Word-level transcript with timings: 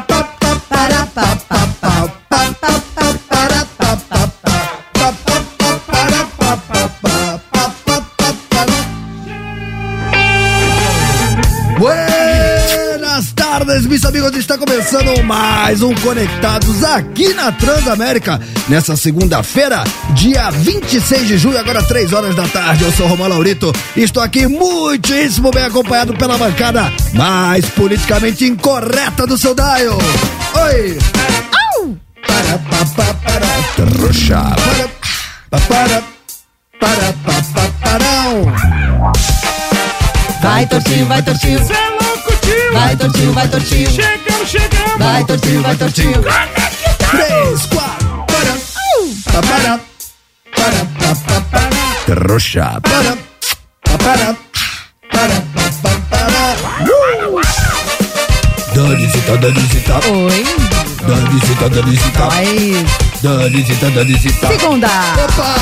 pa, 0.00 0.24
pa, 0.40 0.54
pa, 0.68 1.06
pa, 1.14 1.26
pa, 1.48 1.51
Tardes, 13.82 13.86
meus 13.86 14.04
amigos. 14.04 14.36
Está 14.36 14.58
começando 14.58 15.22
mais 15.24 15.82
um 15.82 15.94
Conectados 15.94 16.84
aqui 16.84 17.32
na 17.34 17.50
Transamérica. 17.52 18.40
Nessa 18.68 18.96
segunda-feira, 18.96 19.82
dia 20.14 20.50
26 20.50 21.28
de 21.28 21.38
julho, 21.38 21.58
agora 21.58 21.82
3 21.82 22.12
horas 22.12 22.34
da 22.34 22.46
tarde. 22.48 22.84
Eu 22.84 22.92
sou 22.92 23.06
Romão 23.06 23.28
Laurito 23.28 23.72
e 23.96 24.02
estou 24.02 24.22
aqui 24.22 24.46
muitíssimo 24.46 25.50
bem 25.50 25.64
acompanhado 25.64 26.14
pela 26.14 26.38
bancada 26.38 26.92
mais 27.14 27.64
politicamente 27.70 28.44
incorreta 28.44 29.26
do 29.26 29.36
seu 29.38 29.54
Dial. 29.54 29.98
Oi! 30.64 30.98
Para, 32.26 32.58
pa, 32.58 32.86
pa, 32.96 33.14
para, 33.14 33.46
trouxa. 33.74 34.40
Para, 34.40 34.88
pa, 35.50 35.60
para, 35.68 36.02
para, 36.78 37.12
pa, 37.24 37.42
pa, 37.54 37.70
parão. 37.82 39.31
Vai, 40.52 40.66
tortinho, 40.66 41.06
vai, 41.06 41.22
tortinho. 41.22 41.66
Cê 41.66 41.72
é 41.72 41.88
louco, 41.88 42.36
tio! 42.42 42.72
Vai, 42.74 42.94
tortinho, 42.94 43.32
vai, 43.32 43.48
tortinho. 43.48 43.90
Chegamos, 43.90 44.50
chegamos! 44.50 44.98
Vai, 44.98 45.24
tortinho, 45.24 45.62
vai, 45.62 45.76
tortinho. 45.76 46.22
Três, 47.10 47.66
quatro, 47.66 48.24
para, 48.26 48.52
pa, 49.32 49.40
para, 49.48 49.80
para, 50.54 50.84
pa, 50.84 51.14
pa, 51.26 51.40
para, 51.40 51.70
trouxa, 52.04 52.80
para, 52.82 53.16
pa, 53.82 53.98
para, 53.98 54.36
para, 55.10 55.40
pa, 55.54 55.70
pa, 55.82 55.90
para. 56.10 56.54
Uh! 56.84 57.40
Danisita, 58.74 59.36
Danisita, 59.38 60.00
Oi. 60.06 60.44
Danisita, 61.08 61.68
Danisita, 61.70 62.26
Vai. 62.26 63.11
Danisita, 63.22 63.88
Danisita. 63.90 64.48
Segunda. 64.48 64.88
Opa! 64.88 65.54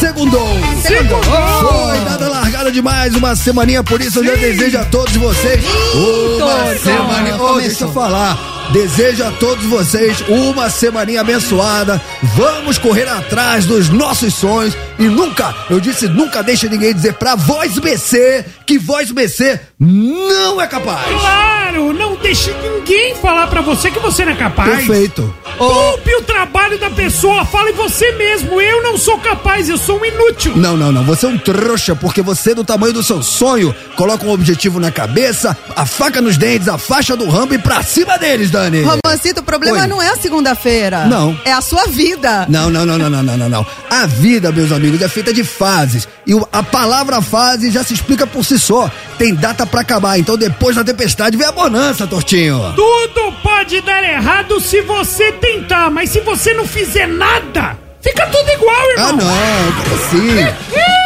Segundou! 0.00 0.48
Segundou. 0.80 1.20
Foi 1.22 2.00
dada 2.04 2.28
largada 2.28 2.72
de 2.72 2.80
mais 2.80 3.14
uma 3.14 3.36
semaninha, 3.36 3.84
por 3.84 4.00
isso 4.00 4.20
eu 4.20 4.24
já 4.24 4.34
desejo 4.34 4.78
a 4.78 4.84
todos 4.86 5.14
vocês 5.16 5.62
uma 5.94 6.38
Torcão. 6.38 6.78
semaninha. 6.78 7.34
Oh, 7.34 7.38
Começou. 7.38 7.60
deixa 7.60 7.84
eu 7.84 7.92
falar. 7.92 8.55
Desejo 8.72 9.24
a 9.24 9.30
todos 9.32 9.64
vocês 9.64 10.22
uma 10.28 10.68
semaninha 10.68 11.20
abençoada. 11.20 12.00
Vamos 12.34 12.78
correr 12.78 13.08
atrás 13.08 13.64
dos 13.64 13.88
nossos 13.88 14.34
sonhos 14.34 14.76
e 14.98 15.04
nunca, 15.04 15.54
eu 15.70 15.78
disse, 15.78 16.08
nunca 16.08 16.42
deixe 16.42 16.68
ninguém 16.68 16.94
dizer 16.94 17.14
pra 17.14 17.34
voz 17.34 17.78
BC 17.78 18.44
que 18.66 18.78
voz 18.78 19.10
BC 19.12 19.60
não 19.78 20.60
é 20.60 20.66
capaz. 20.66 21.06
Claro, 21.20 21.92
não 21.92 22.16
deixe 22.16 22.52
ninguém 22.54 23.14
falar 23.14 23.46
pra 23.46 23.60
você 23.60 23.90
que 23.90 23.98
você 23.98 24.24
não 24.24 24.32
é 24.32 24.36
capaz. 24.36 24.84
Perfeito. 24.84 25.34
Poupe 25.56 26.14
o 26.14 26.22
trabalho 26.22 26.78
da 26.78 26.90
pessoa, 26.90 27.44
fale 27.44 27.72
você 27.72 28.10
mesmo. 28.12 28.60
Eu 28.60 28.82
não 28.82 28.98
sou 28.98 29.18
capaz, 29.18 29.68
eu 29.68 29.78
sou 29.78 30.00
um 30.00 30.04
inútil. 30.04 30.56
Não, 30.56 30.76
não, 30.76 30.90
não. 30.90 31.04
Você 31.04 31.26
é 31.26 31.28
um 31.28 31.38
trouxa, 31.38 31.94
porque 31.94 32.22
você, 32.22 32.54
do 32.54 32.64
tamanho 32.64 32.92
do 32.92 33.02
seu 33.02 33.22
sonho, 33.22 33.74
coloca 33.96 34.26
um 34.26 34.32
objetivo 34.32 34.80
na 34.80 34.90
cabeça, 34.90 35.56
a 35.74 35.86
faca 35.86 36.20
nos 36.20 36.36
dentes, 36.36 36.68
a 36.68 36.78
faixa 36.78 37.16
do 37.16 37.28
rambo 37.28 37.54
e 37.54 37.58
pra 37.58 37.82
cima 37.82 38.18
deles, 38.18 38.50
Dani. 38.56 38.82
Romancito, 38.82 39.40
o 39.40 39.44
problema 39.44 39.80
Oi. 39.80 39.86
não 39.86 40.00
é 40.02 40.08
a 40.10 40.16
segunda-feira. 40.16 41.06
Não. 41.06 41.38
É 41.44 41.52
a 41.52 41.60
sua 41.60 41.86
vida. 41.86 42.46
Não, 42.48 42.70
não, 42.70 42.84
não, 42.86 42.98
não, 42.98 43.10
não, 43.10 43.22
não, 43.22 43.36
não, 43.36 43.48
não. 43.48 43.66
A 43.90 44.06
vida, 44.06 44.50
meus 44.52 44.72
amigos, 44.72 45.00
é 45.02 45.08
feita 45.08 45.32
de 45.32 45.44
fases. 45.44 46.08
E 46.26 46.34
o- 46.34 46.46
a 46.52 46.62
palavra 46.62 47.20
fase 47.22 47.70
já 47.70 47.82
se 47.84 47.94
explica 47.94 48.26
por 48.26 48.44
si 48.44 48.58
só. 48.58 48.90
Tem 49.18 49.34
data 49.34 49.64
pra 49.66 49.80
acabar. 49.80 50.18
Então, 50.18 50.36
depois 50.36 50.76
da 50.76 50.84
tempestade, 50.84 51.36
vem 51.36 51.46
a 51.46 51.52
bonança, 51.52 52.06
Tortinho. 52.06 52.72
Tudo 52.74 53.32
pode 53.42 53.80
dar 53.80 54.02
errado 54.02 54.60
se 54.60 54.80
você 54.82 55.32
tentar, 55.32 55.90
mas 55.90 56.10
se 56.10 56.20
você 56.20 56.52
não 56.54 56.66
fizer 56.66 57.06
nada, 57.06 57.76
fica 58.00 58.26
tudo 58.26 58.50
igual, 58.50 58.90
irmão. 58.90 59.08
Ah, 59.08 59.12
não, 59.12 59.82
como 59.82 59.94
assim? 59.94 61.05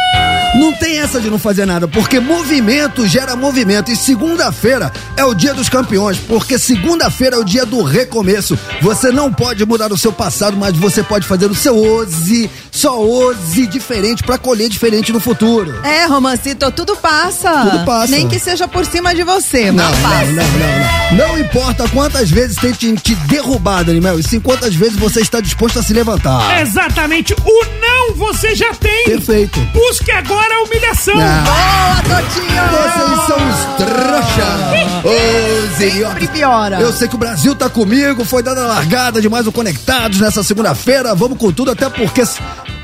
Não 0.61 0.71
tem 0.71 0.99
essa 0.99 1.19
de 1.19 1.27
não 1.27 1.39
fazer 1.39 1.65
nada, 1.65 1.87
porque 1.87 2.19
movimento 2.19 3.07
gera 3.07 3.35
movimento. 3.35 3.89
E 3.89 3.95
segunda-feira 3.95 4.93
é 5.17 5.25
o 5.25 5.33
dia 5.33 5.55
dos 5.55 5.67
campeões, 5.67 6.19
porque 6.19 6.59
segunda-feira 6.59 7.35
é 7.35 7.39
o 7.39 7.43
dia 7.43 7.65
do 7.65 7.81
recomeço. 7.81 8.55
Você 8.79 9.11
não 9.11 9.33
pode 9.33 9.65
mudar 9.65 9.91
o 9.91 9.97
seu 9.97 10.13
passado, 10.13 10.55
mas 10.55 10.77
você 10.77 11.01
pode 11.01 11.25
fazer 11.25 11.49
o 11.49 11.55
seu 11.55 11.75
hoje, 11.75 12.47
só 12.71 12.99
hoje 12.99 13.67
diferente 13.67 14.23
pra 14.23 14.37
colher 14.37 14.69
diferente 14.69 15.11
no 15.11 15.19
futuro. 15.19 15.79
É, 15.83 16.05
Romancito, 16.05 16.71
tudo 16.71 16.95
passa. 16.95 17.51
Tudo 17.69 17.85
passa. 17.85 18.07
Nem 18.11 18.27
que 18.27 18.39
seja 18.39 18.67
por 18.67 18.85
cima 18.85 19.13
de 19.13 19.23
você, 19.23 19.71
Não, 19.71 19.83
mas 19.83 19.99
não, 20.01 20.09
passa. 20.09 20.25
não, 20.31 20.33
não, 20.33 20.79
não. 21.17 21.27
Não 21.27 21.37
importa 21.39 21.87
quantas 21.89 22.29
vezes 22.29 22.55
tentem 22.55 22.95
te 22.95 23.13
derrubar, 23.15 23.83
Daniel, 23.83 24.17
e 24.19 24.23
sim 24.23 24.39
quantas 24.39 24.73
vezes 24.73 24.97
você 24.97 25.19
está 25.21 25.41
disposto 25.41 25.77
a 25.79 25.83
se 25.83 25.93
levantar. 25.93 26.61
Exatamente. 26.61 27.33
O 27.33 27.65
não 27.81 28.15
você 28.15 28.55
já 28.55 28.73
tem. 28.73 29.03
Perfeito. 29.05 29.59
Busque 29.73 30.09
agora 30.11 30.53
a 30.55 30.63
humilhação. 30.63 31.15
Não. 31.15 31.43
Boa, 31.43 32.21
Totinho! 32.21 32.61
Vocês 32.71 33.27
são 33.27 33.49
os 33.49 33.75
trouxa! 33.77 35.01
Ô, 35.03 35.77
Sempre 35.77 35.91
Zenhota. 35.91 36.27
piora. 36.27 36.79
Eu 36.79 36.93
sei 36.93 37.07
que 37.07 37.15
o 37.15 37.17
Brasil 37.17 37.53
tá 37.55 37.69
comigo, 37.69 38.23
foi 38.23 38.41
dada 38.41 38.63
a 38.63 38.67
largada 38.67 39.21
de 39.21 39.27
mais 39.27 39.45
um 39.47 39.51
Conectados 39.51 40.19
nessa 40.19 40.43
segunda-feira. 40.43 41.13
Vamos 41.13 41.37
com 41.37 41.51
tudo, 41.51 41.71
até 41.71 41.89
porque. 41.89 42.21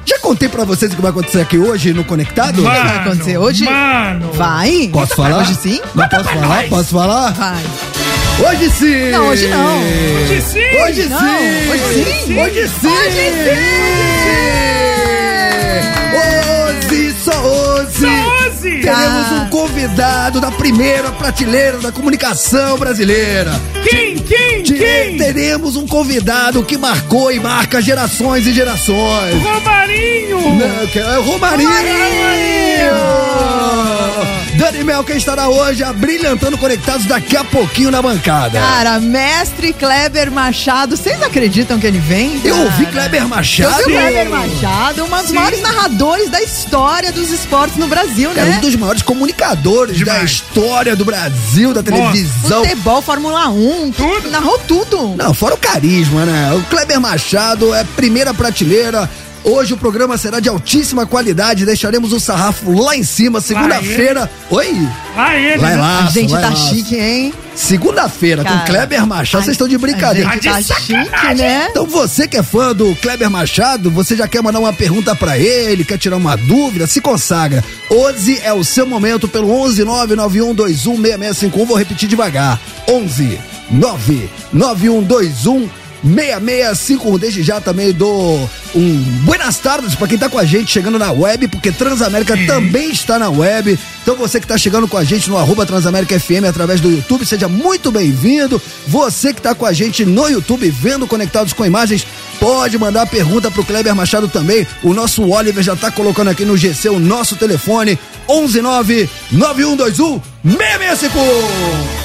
Já 0.07 0.17
contei 0.19 0.47
pra 0.47 0.63
vocês 0.63 0.93
o 0.93 0.95
que 0.95 1.01
vai 1.01 1.11
acontecer 1.11 1.41
aqui 1.41 1.57
hoje 1.57 1.91
no 1.93 2.03
Conectado? 2.05 2.63
Mano, 2.63 2.87
vai 2.89 2.97
acontecer 2.99 3.37
hoje? 3.37 3.65
Mano. 3.65 4.31
Vai? 4.33 4.89
Posso 4.91 5.15
falar? 5.15 5.39
Hoje 5.39 5.53
sim? 5.55 5.81
Não 5.93 6.07
posso 6.07 6.23
falar? 6.23 6.47
nós. 6.47 6.69
Posso 6.69 6.89
falar? 6.91 7.33
Vai. 7.33 7.63
Hoje 8.49 8.69
sim! 8.69 9.09
Não, 9.11 9.27
hoje 9.27 9.47
não. 9.47 9.77
Hoje 9.79 10.41
sim. 10.41 10.59
Hoje 10.83 11.09
Não, 11.09 11.19
sim! 11.19 11.69
hoje 11.71 11.83
sim. 12.25 12.39
Hoje 12.39 12.67
sim! 12.67 12.87
Hoje, 16.13 17.13
só 17.25 17.31
hoje! 17.41 17.87
Só 17.99 18.07
hoje. 18.11 18.26
Teremos 18.81 19.31
um 19.31 19.49
convidado 19.49 20.39
da 20.39 20.51
primeira 20.51 21.11
prateleira 21.11 21.79
da 21.79 21.91
comunicação 21.91 22.77
brasileira. 22.77 23.51
Quem, 23.83 24.15
quem, 24.17 24.63
quem? 24.63 25.17
Teremos 25.17 25.75
um 25.75 25.87
convidado 25.87 26.63
que 26.63 26.77
marcou 26.77 27.31
e 27.31 27.39
marca 27.39 27.81
gerações 27.81 28.45
e 28.45 28.53
gerações. 28.53 29.41
Romarinho. 29.41 30.39
Não, 30.55 30.87
que 30.87 30.99
é 30.99 31.17
o 31.17 31.21
Romarinho! 31.23 31.67
Dani 34.57 34.83
Mel, 34.83 35.03
quem 35.03 35.17
estará 35.17 35.47
hoje 35.49 35.83
abrilhantando 35.83 36.57
conectados 36.57 37.05
daqui 37.05 37.37
a 37.37 37.43
pouquinho 37.43 37.91
na 37.91 38.01
bancada. 38.01 38.59
Cara, 38.59 38.99
mestre 38.99 39.71
Kleber 39.71 40.31
Machado, 40.31 40.97
vocês 40.97 41.21
acreditam 41.21 41.79
que 41.79 41.85
ele 41.85 41.99
vem? 41.99 42.41
Eu 42.43 42.55
cara? 42.55 42.65
ouvi 42.65 42.85
Kleber 42.87 43.21
Eu 43.21 43.27
Machado. 43.27 43.75
vi 43.75 43.81
o 43.83 43.85
Kleber 43.99 44.29
Machado, 44.29 45.05
um 45.05 45.09
dos 45.09 45.27
Sim. 45.27 45.33
maiores 45.35 45.61
narradores 45.61 46.29
da 46.31 46.41
história 46.41 47.11
dos 47.11 47.29
esportes 47.29 47.77
no 47.77 47.87
Brasil, 47.87 48.31
É 48.35 48.43
um 48.43 48.45
né? 48.47 48.59
dos 48.59 48.75
maiores 48.75 49.03
comunicadores 49.03 49.99
da 49.99 50.13
Demais. 50.13 50.31
história 50.31 50.95
do 50.95 51.05
Brasil, 51.05 51.71
da 51.73 51.83
televisão. 51.83 52.63
Futebol, 52.63 53.01
Fórmula 53.03 53.49
1, 53.49 53.91
Tudo. 53.91 54.31
narrou 54.31 54.57
tudo. 54.67 55.15
Não, 55.15 55.33
fora 55.35 55.53
o 55.53 55.57
carisma, 55.57 56.25
né? 56.25 56.53
O 56.53 56.63
Kleber 56.63 56.99
Machado 56.99 57.73
é 57.75 57.83
primeira 57.83 58.33
prateleira. 58.33 59.07
Hoje 59.47 59.73
o 59.73 59.77
programa 59.77 60.17
será 60.17 60.41
de 60.41 60.49
altíssima 60.49 61.05
qualidade. 61.05 61.65
Deixaremos 61.65 62.11
o 62.11 62.19
sarrafo 62.19 62.77
lá 62.77 62.97
em 62.97 63.03
cima, 63.03 63.39
segunda-feira. 63.39 64.29
Oi? 64.49 64.85
Lá 65.15 65.37
ele. 65.37 65.57
Vai 65.57 65.75
né? 65.75 65.81
lá. 65.81 65.99
A 65.99 66.09
gente 66.09 66.31
vai 66.31 66.41
tá 66.41 66.49
lá. 66.49 66.55
chique, 66.55 66.97
hein? 66.97 67.33
Segunda-feira, 67.55 68.43
com 68.43 68.59
Kleber 68.65 69.07
Machado. 69.07 69.45
Vocês 69.45 69.53
estão 69.53 69.69
de 69.69 69.77
brincadeira. 69.77 70.29
A 70.29 70.33
gente 70.33 70.49
Tá 70.49 70.51
tá 70.51 70.59
de 70.59 70.73
chique, 70.73 71.33
né? 71.35 71.67
Então 71.71 71.85
você 71.85 72.27
que 72.27 72.35
é 72.35 72.43
fã 72.43 72.75
do 72.75 72.93
Kleber 72.97 73.31
Machado, 73.31 73.89
você 73.89 74.17
já 74.17 74.27
quer 74.27 74.43
mandar 74.43 74.59
uma 74.59 74.73
pergunta 74.73 75.15
pra 75.15 75.37
ele, 75.37 75.85
quer 75.85 75.97
tirar 75.97 76.17
uma 76.17 76.35
dúvida, 76.35 76.85
se 76.85 76.99
consagra. 76.99 77.63
Hoje 77.89 78.41
é 78.43 78.51
o 78.51 78.65
seu 78.65 78.85
momento 78.85 79.29
pelo 79.29 79.49
11 79.49 79.85
99121 79.85 81.01
6651. 81.01 81.65
Vou 81.65 81.77
repetir 81.77 82.09
devagar. 82.09 82.59
11 82.85 83.39
99121 83.71 85.69
6651. 86.03 87.17
Desde 87.17 87.43
já 87.43 87.59
também 87.59 87.91
dou 87.91 88.49
um 88.75 88.93
buenas 89.23 89.57
tardes 89.57 89.95
pra 89.95 90.07
quem 90.07 90.17
tá 90.17 90.29
com 90.29 90.37
a 90.37 90.45
gente 90.45 90.71
chegando 90.71 90.99
na 90.99 91.11
web, 91.11 91.47
porque 91.47 91.71
Transamérica 91.71 92.35
também 92.45 92.91
está 92.91 93.17
na 93.17 93.29
web. 93.29 93.77
Então 94.01 94.15
você 94.15 94.39
que 94.39 94.47
tá 94.47 94.57
chegando 94.57 94.87
com 94.87 94.97
a 94.97 95.03
gente 95.03 95.29
no 95.29 95.37
arroba 95.37 95.65
Transamérica 95.65 96.19
FM 96.19 96.45
através 96.47 96.79
do 96.79 96.89
YouTube, 96.89 97.25
seja 97.25 97.47
muito 97.47 97.91
bem-vindo. 97.91 98.61
Você 98.87 99.33
que 99.33 99.41
tá 99.41 99.53
com 99.53 99.65
a 99.65 99.73
gente 99.73 100.05
no 100.05 100.27
YouTube 100.27 100.69
vendo 100.69 101.07
Conectados 101.07 101.53
com 101.53 101.65
Imagens, 101.65 102.05
pode 102.39 102.77
mandar 102.77 103.05
pergunta 103.07 103.51
pro 103.51 103.65
Kleber 103.65 103.95
Machado 103.95 104.27
também. 104.27 104.65
O 104.83 104.93
nosso 104.93 105.27
Oliver 105.27 105.63
já 105.63 105.75
tá 105.75 105.91
colocando 105.91 106.29
aqui 106.29 106.45
no 106.45 106.57
GC 106.57 106.89
o 106.89 106.99
nosso 106.99 107.35
telefone 107.35 107.97
119 108.27 109.09
9121 109.31 110.21
665. 110.43 111.19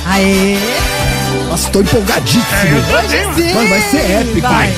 Aê! 0.07 1.12
Nossa, 1.53 1.69
tô 1.69 1.83
empolgadíssimo. 1.83 2.47
É, 2.51 2.73
eu 2.73 2.99
Hoje 2.99 3.35
sim. 3.49 3.55
Mano, 3.55 3.69
vai 3.69 3.81
ser 3.91 4.11
épico. 4.11 4.41
Vai, 4.41 4.71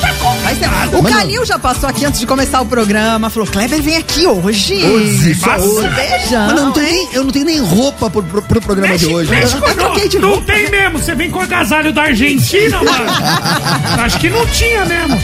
vai 0.42 0.54
ser. 0.56 0.96
O 0.96 1.02
Mano. 1.04 1.16
Calil 1.16 1.46
já 1.46 1.56
passou 1.56 1.88
aqui 1.88 2.04
antes 2.04 2.18
de 2.18 2.26
começar 2.26 2.60
o 2.62 2.66
programa. 2.66 3.30
Falou, 3.30 3.48
Kleber 3.48 3.80
vem 3.80 3.96
aqui 3.96 4.26
hoje. 4.26 4.84
Hoje, 4.84 5.34
só 5.36 5.54
hoje. 5.56 5.88
Beijão. 5.90 6.46
Mano, 6.48 6.58
eu 6.58 6.64
não, 6.64 6.72
tenho 6.72 6.86
nem, 6.88 7.08
eu 7.12 7.22
não 7.24 7.30
tenho 7.30 7.44
nem 7.44 7.60
roupa 7.60 8.10
pro, 8.10 8.24
pro- 8.24 8.42
pro 8.42 8.60
programa 8.60 8.98
de 8.98 9.06
hoje. 9.06 9.30
Mexe 9.30 9.54
Eu 9.54 9.74
troquei 9.76 10.08
de 10.08 10.18
não, 10.18 10.30
não 10.30 10.34
roupa. 10.34 10.52
tem 10.52 10.68
mesmo. 10.68 10.98
Você 10.98 11.14
vem 11.14 11.30
com 11.30 11.38
agasalho 11.40 11.92
da 11.92 12.02
Argentina, 12.02 12.82
mano. 12.82 13.06
Acho 14.04 14.18
que 14.18 14.28
não 14.28 14.44
tinha 14.46 14.84
mesmo. 14.84 15.16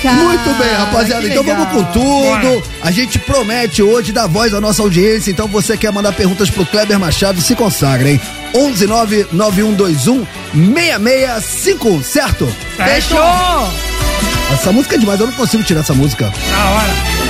Cara, 0.00 0.14
Muito 0.22 0.58
bem, 0.62 0.72
rapaziada. 0.74 1.26
Então 1.26 1.42
vamos 1.42 1.68
com 1.70 1.82
tudo. 1.86 2.04
Bora. 2.04 2.62
A 2.82 2.92
gente 2.92 3.18
promete 3.18 3.82
hoje 3.82 4.12
dar 4.12 4.28
voz 4.28 4.54
à 4.54 4.60
nossa 4.60 4.80
audiência. 4.80 5.32
Então 5.32 5.48
você 5.48 5.76
quer 5.76 5.90
mandar 5.90 6.12
perguntas 6.12 6.48
pro 6.50 6.64
Kleber 6.64 7.00
Machado, 7.00 7.40
se 7.40 7.56
consagra, 7.56 8.08
hein? 8.08 8.20
11 8.54 8.86
9121 9.76 10.26
6651, 10.54 12.02
certo? 12.02 12.48
Fechou. 12.76 13.18
Essa 14.52 14.70
música 14.72 14.96
é 14.96 14.98
demais, 14.98 15.18
eu 15.20 15.26
não 15.26 15.34
consigo 15.34 15.62
tirar 15.62 15.80
essa 15.80 15.94
música. 15.94 16.26
Da 16.26 16.64
hora. 16.70 17.22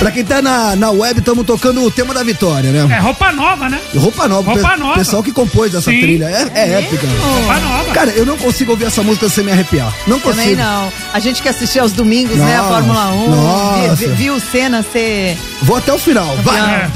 Pra 0.00 0.10
quem 0.10 0.24
tá 0.24 0.42
na, 0.42 0.74
na 0.74 0.90
web, 0.90 1.20
estamos 1.20 1.46
tocando 1.46 1.82
o 1.84 1.90
tema 1.90 2.12
da 2.12 2.24
vitória, 2.24 2.70
né? 2.72 2.96
É 2.96 2.98
roupa 2.98 3.30
nova, 3.30 3.68
né? 3.70 3.80
E 3.94 3.96
Roupa 3.98 4.26
nova, 4.26 4.52
Roupa 4.52 4.70
pe- 4.70 4.76
nova. 4.80 4.94
pessoal 4.98 5.22
que 5.22 5.30
compôs 5.30 5.72
essa 5.72 5.88
Sim. 5.90 6.00
trilha. 6.00 6.24
É, 6.24 6.50
é 6.52 6.72
épica. 6.80 7.06
Roupa 7.06 7.60
nova. 7.60 7.90
Cara, 7.92 8.10
eu 8.10 8.26
não 8.26 8.36
consigo 8.36 8.72
ouvir 8.72 8.86
essa 8.86 9.04
música 9.04 9.28
sem 9.28 9.44
me 9.44 9.52
arrepiar. 9.52 9.94
Não 10.08 10.18
consigo. 10.18 10.42
Também 10.42 10.56
não. 10.56 10.92
A 11.12 11.20
gente 11.20 11.40
que 11.40 11.48
assistiu 11.48 11.82
aos 11.82 11.92
domingos, 11.92 12.36
né? 12.36 12.56
A 12.56 12.58
Nossa, 12.62 12.72
Fórmula 12.74 13.06
1. 13.12 13.30
nossa. 13.30 13.94
vi- 13.94 14.06
vi- 14.06 14.12
viu 14.14 14.34
o 14.34 14.40
Senna 14.40 14.84
ser. 14.92 15.38
Vou 15.62 15.76
até 15.76 15.92
o 15.92 15.98
final. 15.98 16.36
Vai. 16.42 16.60
É. 16.60 16.90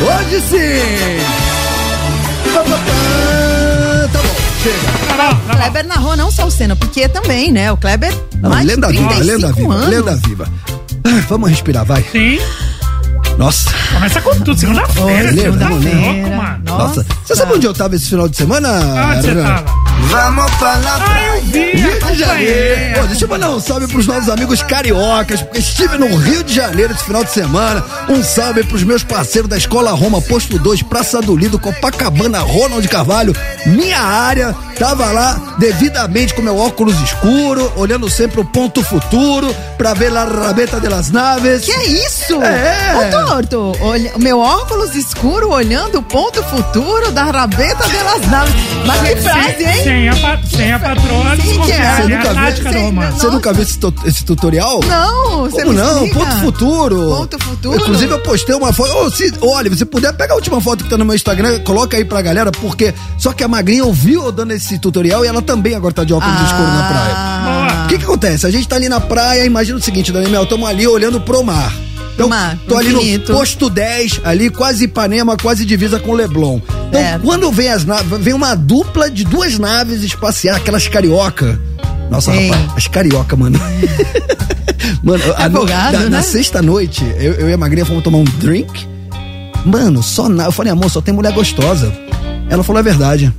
Hoje 0.00 0.40
sim! 0.40 1.47
Tá 4.12 4.18
bom, 4.22 4.34
chega. 4.62 5.32
O. 5.32 5.56
Kleber 5.56 5.86
narrou 5.86 6.16
não 6.16 6.30
só 6.30 6.46
o 6.46 6.50
Senna, 6.50 6.74
Piquet 6.76 7.08
também, 7.08 7.52
né? 7.52 7.70
O 7.72 7.76
Kleber, 7.76 8.12
Não, 8.40 8.50
mais 8.50 8.66
lenda 8.66 8.88
de 8.88 8.98
viva, 8.98 9.08
35 9.14 9.32
lenda 9.36 9.52
viva, 9.52 9.74
anos. 9.74 9.88
lenda 9.88 10.16
viva. 10.26 10.48
Ah, 11.04 11.24
Vamos 11.28 11.50
respirar, 11.50 11.84
vai. 11.84 12.02
Sim. 12.10 12.38
Nossa. 13.38 13.70
Começa 13.94 14.20
com 14.20 14.34
tudo. 14.40 14.58
Segunda-feira. 14.58 15.32
Segunda-feira. 15.32 16.58
Nossa. 16.64 17.06
Você 17.24 17.36
sabe 17.36 17.54
onde 17.54 17.66
eu 17.66 17.72
tava 17.72 17.94
esse 17.94 18.06
final 18.10 18.28
de 18.28 18.36
semana? 18.36 18.68
Onde 19.14 19.22
você 19.22 19.34
tava? 19.34 19.64
Vamos 20.00 20.50
falar 20.52 21.00
Ah, 21.02 21.36
eu 21.36 21.42
vi, 21.42 21.72
Rio 21.72 22.00
de. 22.00 22.18
Janeiro. 22.18 23.00
Pô, 23.00 23.06
deixa 23.06 23.24
eu 23.24 23.28
mandar 23.28 23.50
um 23.50 23.60
salve 23.60 23.86
pros 23.88 24.06
nossos 24.06 24.28
amigos 24.28 24.62
cariocas, 24.62 25.42
porque 25.42 25.58
estive 25.58 25.98
no 25.98 26.16
Rio 26.16 26.42
de 26.42 26.54
Janeiro 26.54 26.92
esse 26.92 27.04
final 27.04 27.22
de 27.24 27.30
semana. 27.30 27.84
Um 28.08 28.22
salve 28.22 28.64
pros 28.64 28.82
meus 28.82 29.02
parceiros 29.04 29.48
da 29.48 29.56
Escola 29.56 29.90
Roma, 29.92 30.20
Posto 30.22 30.58
2, 30.58 30.82
Praça 30.84 31.20
do 31.20 31.36
Lido, 31.36 31.58
Copacabana, 31.58 32.40
Ronald 32.40 32.86
Carvalho. 32.88 33.34
Minha 33.66 34.00
área, 34.00 34.54
tava 34.78 35.06
lá 35.12 35.56
devidamente 35.58 36.32
com 36.34 36.42
meu 36.42 36.56
óculos 36.56 36.98
escuro, 37.02 37.70
olhando 37.76 38.08
sempre 38.08 38.40
o 38.40 38.44
ponto 38.44 38.82
futuro 38.82 39.54
pra 39.76 39.94
ver 39.94 40.16
a 40.16 40.24
rabeta 40.24 40.80
de 40.80 40.88
las 40.88 41.10
naves. 41.10 41.64
Que 41.64 41.72
isso? 41.72 42.40
É. 42.42 42.94
Ô, 42.96 43.10
Torto, 43.28 43.76
olha, 43.82 44.12
meu 44.18 44.38
óculos 44.38 44.94
escuro 44.96 45.50
olhando 45.50 45.98
o 45.98 46.02
ponto 46.02 46.42
futuro 46.44 47.12
da 47.12 47.24
rabeta 47.24 47.86
delas 47.88 48.26
naves. 48.28 48.54
Mas 48.86 49.00
que 49.02 49.16
frase, 49.16 49.64
hein? 49.64 49.84
Sem 49.84 50.08
a, 50.08 50.16
pa- 50.16 50.40
sem 50.48 50.72
a 50.72 50.78
patroa 50.78 51.36
Sim, 51.36 51.42
desconfiada. 51.42 51.66
que 51.66 51.72
é. 51.72 51.76
É 51.78 51.96
Você 51.96 52.02
a 52.02 52.08
nunca 52.16 52.28
viu? 52.32 52.34
tática 52.34 52.68
do 52.70 52.72
Sim, 52.78 52.82
romance. 52.84 53.20
Você 53.20 53.26
nunca 53.28 53.52
viu 53.52 53.62
esse, 53.62 53.78
esse 54.06 54.24
tutorial? 54.24 54.80
Não, 54.86 55.40
você 55.42 55.62
Como 55.62 55.72
não? 55.74 56.04
explica. 56.06 56.18
Ponto 56.26 56.36
futuro. 56.40 56.96
Ponto 57.16 57.38
futuro? 57.44 57.76
Inclusive, 57.80 58.12
eu 58.12 58.18
postei 58.20 58.54
uma 58.54 58.72
foto. 58.72 58.92
Ô, 58.96 59.10
se, 59.10 59.32
olha, 59.42 59.68
você 59.68 59.84
puder 59.84 60.12
pegar 60.14 60.32
a 60.32 60.36
última 60.36 60.60
foto 60.60 60.84
que 60.84 60.90
tá 60.90 60.96
no 60.96 61.04
meu 61.04 61.14
Instagram, 61.14 61.60
coloca 61.60 61.96
aí 61.96 62.04
pra 62.04 62.22
galera, 62.22 62.50
porque. 62.50 62.94
Só 63.18 63.32
que 63.32 63.44
a 63.44 63.48
Magrinha 63.48 63.84
ouviu 63.84 64.24
eu 64.24 64.32
dando 64.32 64.52
esse 64.52 64.78
tutorial 64.78 65.24
e 65.24 65.28
ela 65.28 65.42
também 65.42 65.74
agora 65.74 65.92
tá 65.92 66.02
de 66.04 66.14
óculos 66.14 66.34
Ah. 66.38 66.44
escuros 66.44 66.72
na 66.72 66.88
praia. 66.88 67.74
Boa. 67.74 67.84
O 67.84 67.88
que 67.88 67.98
que 67.98 68.04
acontece? 68.04 68.46
A 68.46 68.50
gente 68.50 68.66
tá 68.66 68.76
ali 68.76 68.88
na 68.88 69.00
praia, 69.00 69.44
imagina 69.44 69.76
o 69.78 69.82
seguinte, 69.82 70.10
Daniel, 70.12 70.44
estamos 70.44 70.66
ali 70.68 70.86
olhando 70.86 71.20
pro 71.20 71.42
mar. 71.44 71.72
Então, 72.18 72.28
mar, 72.28 72.58
tô 72.66 72.76
ali 72.76 72.92
infinito. 72.92 73.32
no 73.32 73.38
posto 73.38 73.70
10, 73.70 74.22
ali 74.24 74.50
quase 74.50 74.86
Ipanema, 74.86 75.36
quase 75.36 75.64
divisa 75.64 76.00
com 76.00 76.12
Leblon. 76.14 76.58
Então, 76.88 77.00
É. 77.00 77.16
quando 77.22 77.50
vem 77.52 77.68
as 77.68 77.84
naves, 77.84 78.18
vem 78.20 78.34
uma 78.34 78.56
dupla 78.56 79.08
de 79.08 79.24
duas 79.24 79.56
naves 79.56 80.02
espaciais, 80.02 80.56
aquelas 80.56 80.88
carioca. 80.88 81.60
Nossa, 82.10 82.34
Ei. 82.34 82.50
rapaz, 82.50 82.72
as 82.76 82.86
carioca, 82.88 83.36
mano. 83.36 83.60
mano, 85.02 85.22
a 85.36 85.48
no- 85.48 85.58
folgado, 85.58 85.92
na, 85.92 85.98
né? 86.04 86.08
na 86.08 86.22
sexta-noite, 86.22 87.04
eu, 87.20 87.34
eu 87.34 87.50
e 87.50 87.52
a 87.52 87.56
Magrinha 87.56 87.86
fomos 87.86 88.02
tomar 88.02 88.18
um 88.18 88.24
drink. 88.24 88.86
Mano, 89.64 90.02
só 90.02 90.28
na. 90.28 90.46
Eu 90.46 90.52
falei, 90.52 90.72
amor, 90.72 90.90
só 90.90 91.00
tem 91.00 91.12
mulher 91.14 91.32
gostosa. 91.32 91.92
Ela 92.50 92.62
falou 92.64 92.80
a 92.80 92.82
verdade. 92.82 93.32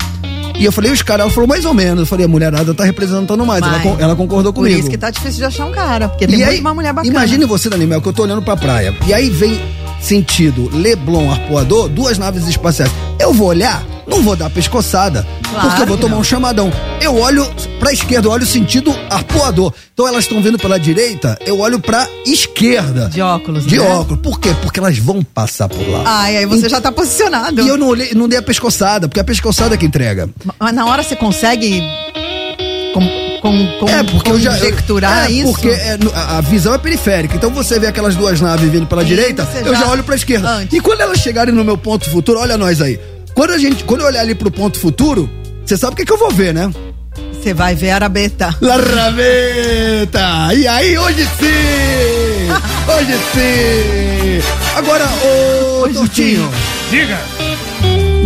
E 0.57 0.65
eu 0.65 0.71
falei, 0.71 0.91
os 0.91 1.01
caras, 1.01 1.23
ela 1.25 1.31
falou 1.33 1.47
mais 1.47 1.63
ou 1.65 1.73
menos. 1.73 1.99
Eu 2.01 2.05
falei, 2.05 2.25
a 2.25 2.27
mulherada 2.29 2.73
tá 2.73 2.83
representando 2.83 3.45
mais. 3.45 3.61
Ela, 3.63 3.79
con- 3.79 3.95
ela 3.99 4.15
concordou 4.15 4.51
Por 4.53 4.61
comigo. 4.63 4.79
isso 4.79 4.89
que 4.89 4.97
tá 4.97 5.09
difícil 5.09 5.37
de 5.37 5.45
achar 5.45 5.65
um 5.65 5.71
cara, 5.71 6.09
porque 6.09 6.25
tem 6.27 6.35
E 6.35 6.37
muito 6.39 6.49
aí, 6.51 6.59
uma 6.59 6.73
mulher 6.73 6.93
bacana. 6.93 7.13
Imagine 7.13 7.45
você, 7.45 7.69
Daniel, 7.69 8.01
que 8.01 8.07
eu 8.07 8.13
tô 8.13 8.23
olhando 8.23 8.41
pra 8.41 8.55
praia. 8.57 8.93
E 9.07 9.13
aí 9.13 9.29
vem 9.29 9.59
sentido 10.01 10.69
Leblon, 10.73 11.29
Arpoador, 11.31 11.87
duas 11.89 12.17
naves 12.17 12.47
espaciais. 12.47 12.91
Eu 13.19 13.33
vou 13.33 13.47
olhar, 13.47 13.83
não 14.09 14.21
vou 14.23 14.35
dar 14.35 14.49
pescoçada, 14.49 15.25
Claro 15.49 15.67
porque 15.67 15.81
eu 15.83 15.87
vou 15.87 15.97
tomar 15.97 16.13
não. 16.15 16.21
um 16.21 16.23
chamadão. 16.23 16.71
Eu 17.01 17.17
olho 17.17 17.45
pra 17.79 17.93
esquerda, 17.93 18.27
eu 18.27 18.31
olho 18.31 18.45
sentido 18.45 18.93
Arpoador. 19.09 19.73
Então 19.93 20.07
elas 20.07 20.23
estão 20.25 20.41
vindo 20.41 20.57
pela 20.57 20.79
direita, 20.79 21.37
eu 21.45 21.59
olho 21.59 21.79
pra 21.79 22.07
esquerda. 22.25 23.09
De 23.09 23.21
óculos, 23.21 23.65
De 23.65 23.77
né? 23.79 23.85
óculos. 23.87 24.19
Por 24.21 24.39
quê? 24.39 24.55
Porque 24.61 24.79
elas 24.79 24.97
vão 24.97 25.21
passar 25.23 25.67
por 25.69 25.87
lá. 25.89 26.03
Ai, 26.05 26.37
aí 26.37 26.45
você 26.45 26.67
já 26.69 26.81
tá 26.81 26.91
posicionado. 26.91 27.61
E 27.61 27.67
eu 27.67 27.77
não, 27.77 27.87
olhei, 27.87 28.13
não 28.13 28.27
dei 28.27 28.39
a 28.39 28.41
pescoçada, 28.43 29.07
porque 29.07 29.19
é 29.19 29.21
a 29.21 29.25
pescoçada 29.25 29.77
que 29.77 29.85
entrega. 29.85 30.29
Mas 30.59 30.73
na 30.73 30.85
hora 30.85 31.03
você 31.03 31.15
consegue 31.15 31.81
com, 32.93 33.01
com, 33.41 33.67
com, 33.79 33.89
É, 33.89 34.03
porque 34.03 34.31
eu 34.31 34.39
já. 34.39 34.51
conjecturar 34.51 35.27
é, 35.27 35.31
isso? 35.31 35.51
Porque 35.51 35.69
é, 35.69 35.97
a 36.15 36.41
visão 36.41 36.73
é 36.73 36.77
periférica. 36.77 37.35
Então 37.35 37.49
você 37.51 37.79
vê 37.79 37.87
aquelas 37.87 38.15
duas 38.15 38.41
naves 38.41 38.69
vindo 38.71 38.85
pela 38.87 39.01
Sim, 39.01 39.07
direita, 39.09 39.47
eu 39.65 39.73
já- 39.73 39.81
já 39.81 39.87
olho 39.87 40.03
pra 40.03 40.15
esquerda. 40.15 40.49
Antes. 40.49 40.77
E 40.77 40.81
quando 40.81 41.01
elas 41.01 41.19
chegarem 41.19 41.53
no 41.53 41.63
meu 41.63 41.77
ponto 41.77 42.09
futuro, 42.09 42.39
olha 42.39 42.57
nós 42.57 42.81
aí. 42.81 42.99
Quando, 43.39 43.53
a 43.53 43.57
gente, 43.57 43.85
quando 43.85 44.01
eu 44.01 44.07
olhar 44.07 44.19
ali 44.19 44.35
pro 44.35 44.51
ponto 44.51 44.77
futuro, 44.77 45.29
você 45.65 45.77
sabe 45.77 45.93
o 45.93 45.95
que, 45.95 46.03
que 46.03 46.11
eu 46.11 46.17
vou 46.17 46.29
ver, 46.29 46.53
né? 46.53 46.69
Você 47.31 47.53
vai 47.53 47.73
ver 47.73 47.91
a 47.91 47.95
arabeta. 47.95 48.53
La 48.59 48.75
Raveta! 48.75 50.53
E 50.53 50.67
aí, 50.67 50.97
hoje 50.97 51.23
sim! 51.39 52.51
Hoje 52.91 53.17
sim! 53.33 54.41
Agora, 54.75 55.05
ô 55.23 55.83
Hoje 55.83 55.93
Tortinho, 55.93 56.51
Diga. 56.91 57.17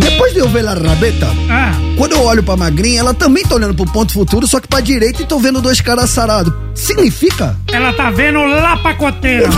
depois 0.00 0.32
de 0.32 0.40
eu 0.40 0.48
ver 0.48 0.64
Rabeta, 0.64 1.28
Ah, 1.48 1.70
quando 1.96 2.12
eu 2.16 2.24
olho 2.24 2.42
pra 2.42 2.56
magrinha, 2.56 2.98
ela 2.98 3.14
também 3.14 3.44
tá 3.44 3.54
olhando 3.54 3.74
pro 3.74 3.86
ponto 3.86 4.12
futuro, 4.12 4.48
só 4.48 4.58
que 4.58 4.66
pra 4.66 4.80
direita 4.80 5.22
e 5.22 5.26
tô 5.26 5.38
vendo 5.38 5.62
dois 5.62 5.80
caras 5.80 6.10
sarados. 6.10 6.52
Significa? 6.74 7.56
ela 7.72 7.92
tá 7.92 8.10
vendo 8.10 8.42
lá 8.42 8.76
pacoteira. 8.78 9.46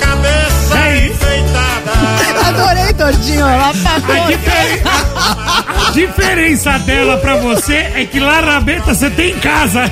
Adorei, 2.63 2.93
Tortinho. 2.95 3.45
Lá 3.47 3.73
pra 3.83 3.95
A, 3.95 4.27
diferen- 4.27 4.83
a 4.85 5.91
diferença 5.93 6.79
dela 6.81 7.17
pra 7.19 7.37
você 7.37 7.75
é 7.95 8.05
que 8.05 8.21
lá 8.21 8.43
na 8.43 8.61
Beta 8.61 8.95
você 8.95 9.09
tem 9.11 9.31
em 9.33 9.39
casa. 9.39 9.91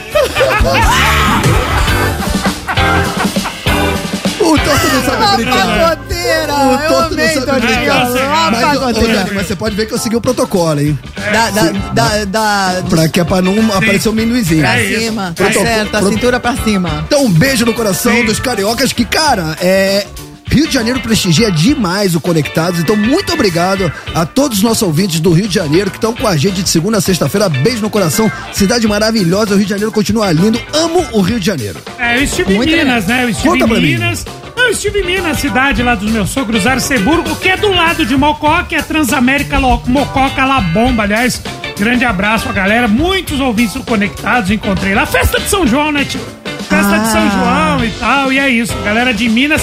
O 4.41 4.57
Torto 4.59 4.87
não 4.95 5.03
sabe 5.05 5.43
brincar. 5.45 5.67
pagoteira. 5.67 6.55
O 6.55 6.73
Eu 6.73 6.89
Torto 6.89 7.15
amei, 7.15 7.27
não 7.27 7.35
sabe 7.35 7.47
Tortinho. 7.61 7.77
brincar. 7.81 8.09
Lá 8.09 8.51
Mas, 8.51 8.97
ô, 8.99 9.35
mas 9.35 9.47
você 9.47 9.57
pode 9.57 9.75
ver 9.77 9.87
que 9.87 9.93
eu 9.95 9.99
segui 9.99 10.17
o 10.17 10.21
protocolo, 10.21 10.81
hein? 10.81 10.99
Da, 11.33 11.51
da, 11.51 11.63
da, 11.93 12.25
da, 12.25 12.83
Pra 12.89 13.09
que 13.09 13.21
é 13.21 13.25
pra 13.25 13.43
não 13.43 13.55
aparecer 13.77 14.09
o 14.09 14.13
minuzinho. 14.13 14.61
pra 14.63 14.79
É 14.79 14.85
isso. 14.85 15.01
cima. 15.03 15.35
Tá 15.37 15.53
certo, 15.53 15.95
a 15.97 16.01
Pro- 16.01 16.09
cintura 16.11 16.41
pra 16.41 16.57
cima. 16.57 17.05
Então, 17.07 17.25
um 17.27 17.31
beijo 17.31 17.67
no 17.67 17.75
coração 17.75 18.13
Sim. 18.13 18.25
dos 18.25 18.39
cariocas 18.41 18.93
que, 18.93 19.05
cara, 19.05 19.57
é. 19.61 20.07
Rio 20.51 20.67
de 20.67 20.75
Janeiro 20.75 21.01
prestigia 21.01 21.51
demais 21.51 22.15
o 22.15 22.21
Conectados, 22.21 22.81
então 22.81 22.97
muito 22.97 23.33
obrigado 23.33 23.91
a 24.15 24.25
todos 24.27 24.59
os 24.59 24.65
nossos 24.65 24.83
ouvintes 24.83 25.21
do 25.21 25.31
Rio 25.33 25.47
de 25.49 25.55
Janeiro 25.55 25.91
que 25.91 25.97
estão 25.97 26.15
com 26.15 26.27
a 26.27 26.37
gente 26.37 26.63
de 26.63 26.69
segunda 26.69 26.99
a 26.99 27.01
sexta-feira. 27.01 27.49
Beijo 27.49 27.81
no 27.83 27.91
coração, 27.91 28.31
cidade 28.53 28.87
maravilhosa, 28.87 29.55
o 29.55 29.57
Rio 29.57 29.65
de 29.65 29.71
Janeiro 29.71 29.93
continua 29.93 30.31
lindo. 30.33 30.61
Amo 30.73 31.07
o 31.13 31.21
Rio 31.21 31.39
de 31.39 31.47
Janeiro. 31.47 31.79
É, 31.99 32.17
eu 32.19 32.23
estive 32.25 32.55
Muito 32.55 32.73
em 32.73 32.77
Minas, 32.79 33.07
né? 33.07 33.25
Eu 33.25 33.29
estive 33.29 33.49
Conta 33.59 33.75
em. 33.79 33.81
Minas. 33.83 34.25
Eu 34.57 34.71
estive 34.71 35.01
em 35.01 35.07
Minas, 35.07 35.39
cidade 35.39 35.83
lá 35.83 35.95
dos 35.95 36.11
meus 36.11 36.31
sogros, 36.31 36.67
Arceburgo, 36.67 37.37
que 37.37 37.49
é 37.49 37.57
do 37.57 37.71
lado 37.71 38.05
de 38.05 38.17
Mocó, 38.17 38.63
que 38.65 38.75
é 38.75 38.83
Transamérica 38.83 39.59
Mococa 39.61 40.45
La 40.45 40.61
Bomba. 40.61 41.05
Aliás, 41.05 41.41
grande 41.79 42.05
abraço 42.05 42.49
a 42.49 42.53
galera. 42.53 42.89
Muitos 42.89 43.39
ouvintes 43.41 43.81
conectados, 43.85 44.51
encontrei 44.51 44.95
lá. 44.95 45.07
Festa 45.07 45.39
de 45.41 45.49
São 45.49 45.67
João, 45.67 45.93
né, 45.93 46.05
tio? 46.05 46.21
Festa 46.69 46.99
de 46.99 47.09
São 47.09 47.23
Ah. 47.29 47.77
João 47.79 47.85
e 47.85 47.91
tal. 47.93 48.33
E 48.33 48.39
é 48.39 48.49
isso, 48.51 48.75
galera 48.85 49.15
de 49.15 49.29
Minas. 49.29 49.63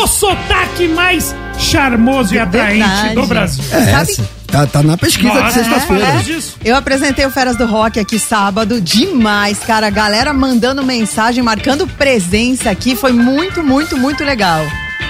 O 0.00 0.06
sotaque 0.06 0.88
mais 0.88 1.34
charmoso 1.58 2.34
e 2.34 2.38
atraente 2.38 2.78
Verdade. 2.78 3.14
do 3.14 3.26
Brasil. 3.26 3.64
É 3.70 3.84
Sabe- 3.84 4.10
essa. 4.12 4.30
Tá, 4.46 4.66
tá 4.66 4.82
na 4.82 4.98
pesquisa 4.98 5.32
Nossa, 5.32 5.62
de 5.62 5.68
sexta-feira. 5.68 6.04
é? 6.06 6.16
disso. 6.18 6.56
Eu 6.62 6.76
apresentei 6.76 7.24
o 7.24 7.30
Feras 7.30 7.56
do 7.56 7.64
Rock 7.66 7.98
aqui 7.98 8.18
sábado, 8.18 8.80
demais, 8.82 9.58
cara. 9.60 9.86
A 9.86 9.90
galera 9.90 10.32
mandando 10.34 10.82
mensagem, 10.84 11.42
marcando 11.42 11.86
presença 11.86 12.68
aqui, 12.70 12.94
foi 12.94 13.12
muito, 13.12 13.62
muito, 13.62 13.96
muito 13.96 14.22
legal. 14.24 14.60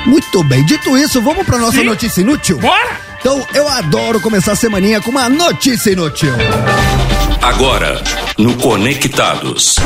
Muito 0.07 0.45
bem, 0.45 0.65
dito 0.65 0.97
isso, 0.97 1.21
vamos 1.21 1.45
pra 1.45 1.59
nossa 1.59 1.79
Sim. 1.79 1.85
notícia 1.85 2.21
inútil? 2.21 2.59
Bora! 2.59 3.01
Então, 3.19 3.45
eu 3.55 3.67
adoro 3.69 4.21
começar 4.21 4.53
a 4.53 4.57
semaninha 4.57 5.01
com 5.01 5.11
uma 5.11 5.29
notícia 5.29 5.91
inútil. 5.91 6.33
Agora, 7.41 8.01
no 8.39 8.55
Conectados. 8.55 9.77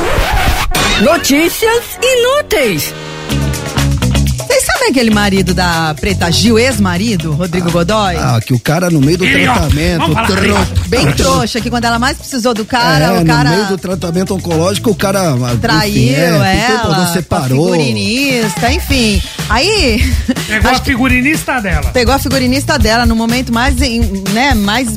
Notícias 1.01 1.83
inúteis. 2.03 2.93
Sabem 4.87 5.01
aquele 5.01 5.11
marido 5.15 5.53
da 5.53 5.95
Preta 6.01 6.31
Gil, 6.31 6.57
ex-marido, 6.61 7.33
Rodrigo 7.33 7.73
Godoy? 7.73 8.15
Ah, 8.17 8.39
que 8.45 8.55
o 8.55 8.61
cara 8.61 8.89
no 8.89 9.01
meio 9.01 9.19
do 9.19 9.25
tratamento, 9.27 10.15
tro- 10.15 10.89
Bem 10.89 11.13
trouxa, 11.13 11.61
que 11.61 11.69
quando 11.69 11.85
ela 11.87 11.99
mais 11.99 12.17
precisou 12.17 12.55
do 12.55 12.65
cara, 12.65 13.07
é, 13.07 13.21
o 13.21 13.25
cara 13.27 13.51
no 13.51 13.57
meio 13.57 13.69
do 13.69 13.79
tratamento 13.79 14.33
oncológico, 14.35 14.91
o 14.91 14.95
cara 14.95 15.33
enfim, 15.33 15.59
traiu 15.61 16.15
é, 16.45 16.79
por- 16.83 16.93
ela, 16.95 17.13
separou. 17.13 17.73
figurinista, 17.73 18.71
enfim. 18.73 19.21
Aí, 19.49 20.05
Pegou 20.47 20.71
a 20.71 20.75
figurinista 20.79 21.61
dela. 21.61 21.91
pegou 21.93 22.15
a 22.15 22.19
figurinista 22.21 22.79
dela 22.79 23.05
no 23.05 23.17
momento 23.17 23.53
mais, 23.53 23.75
né, 24.33 24.55
mais 24.55 24.89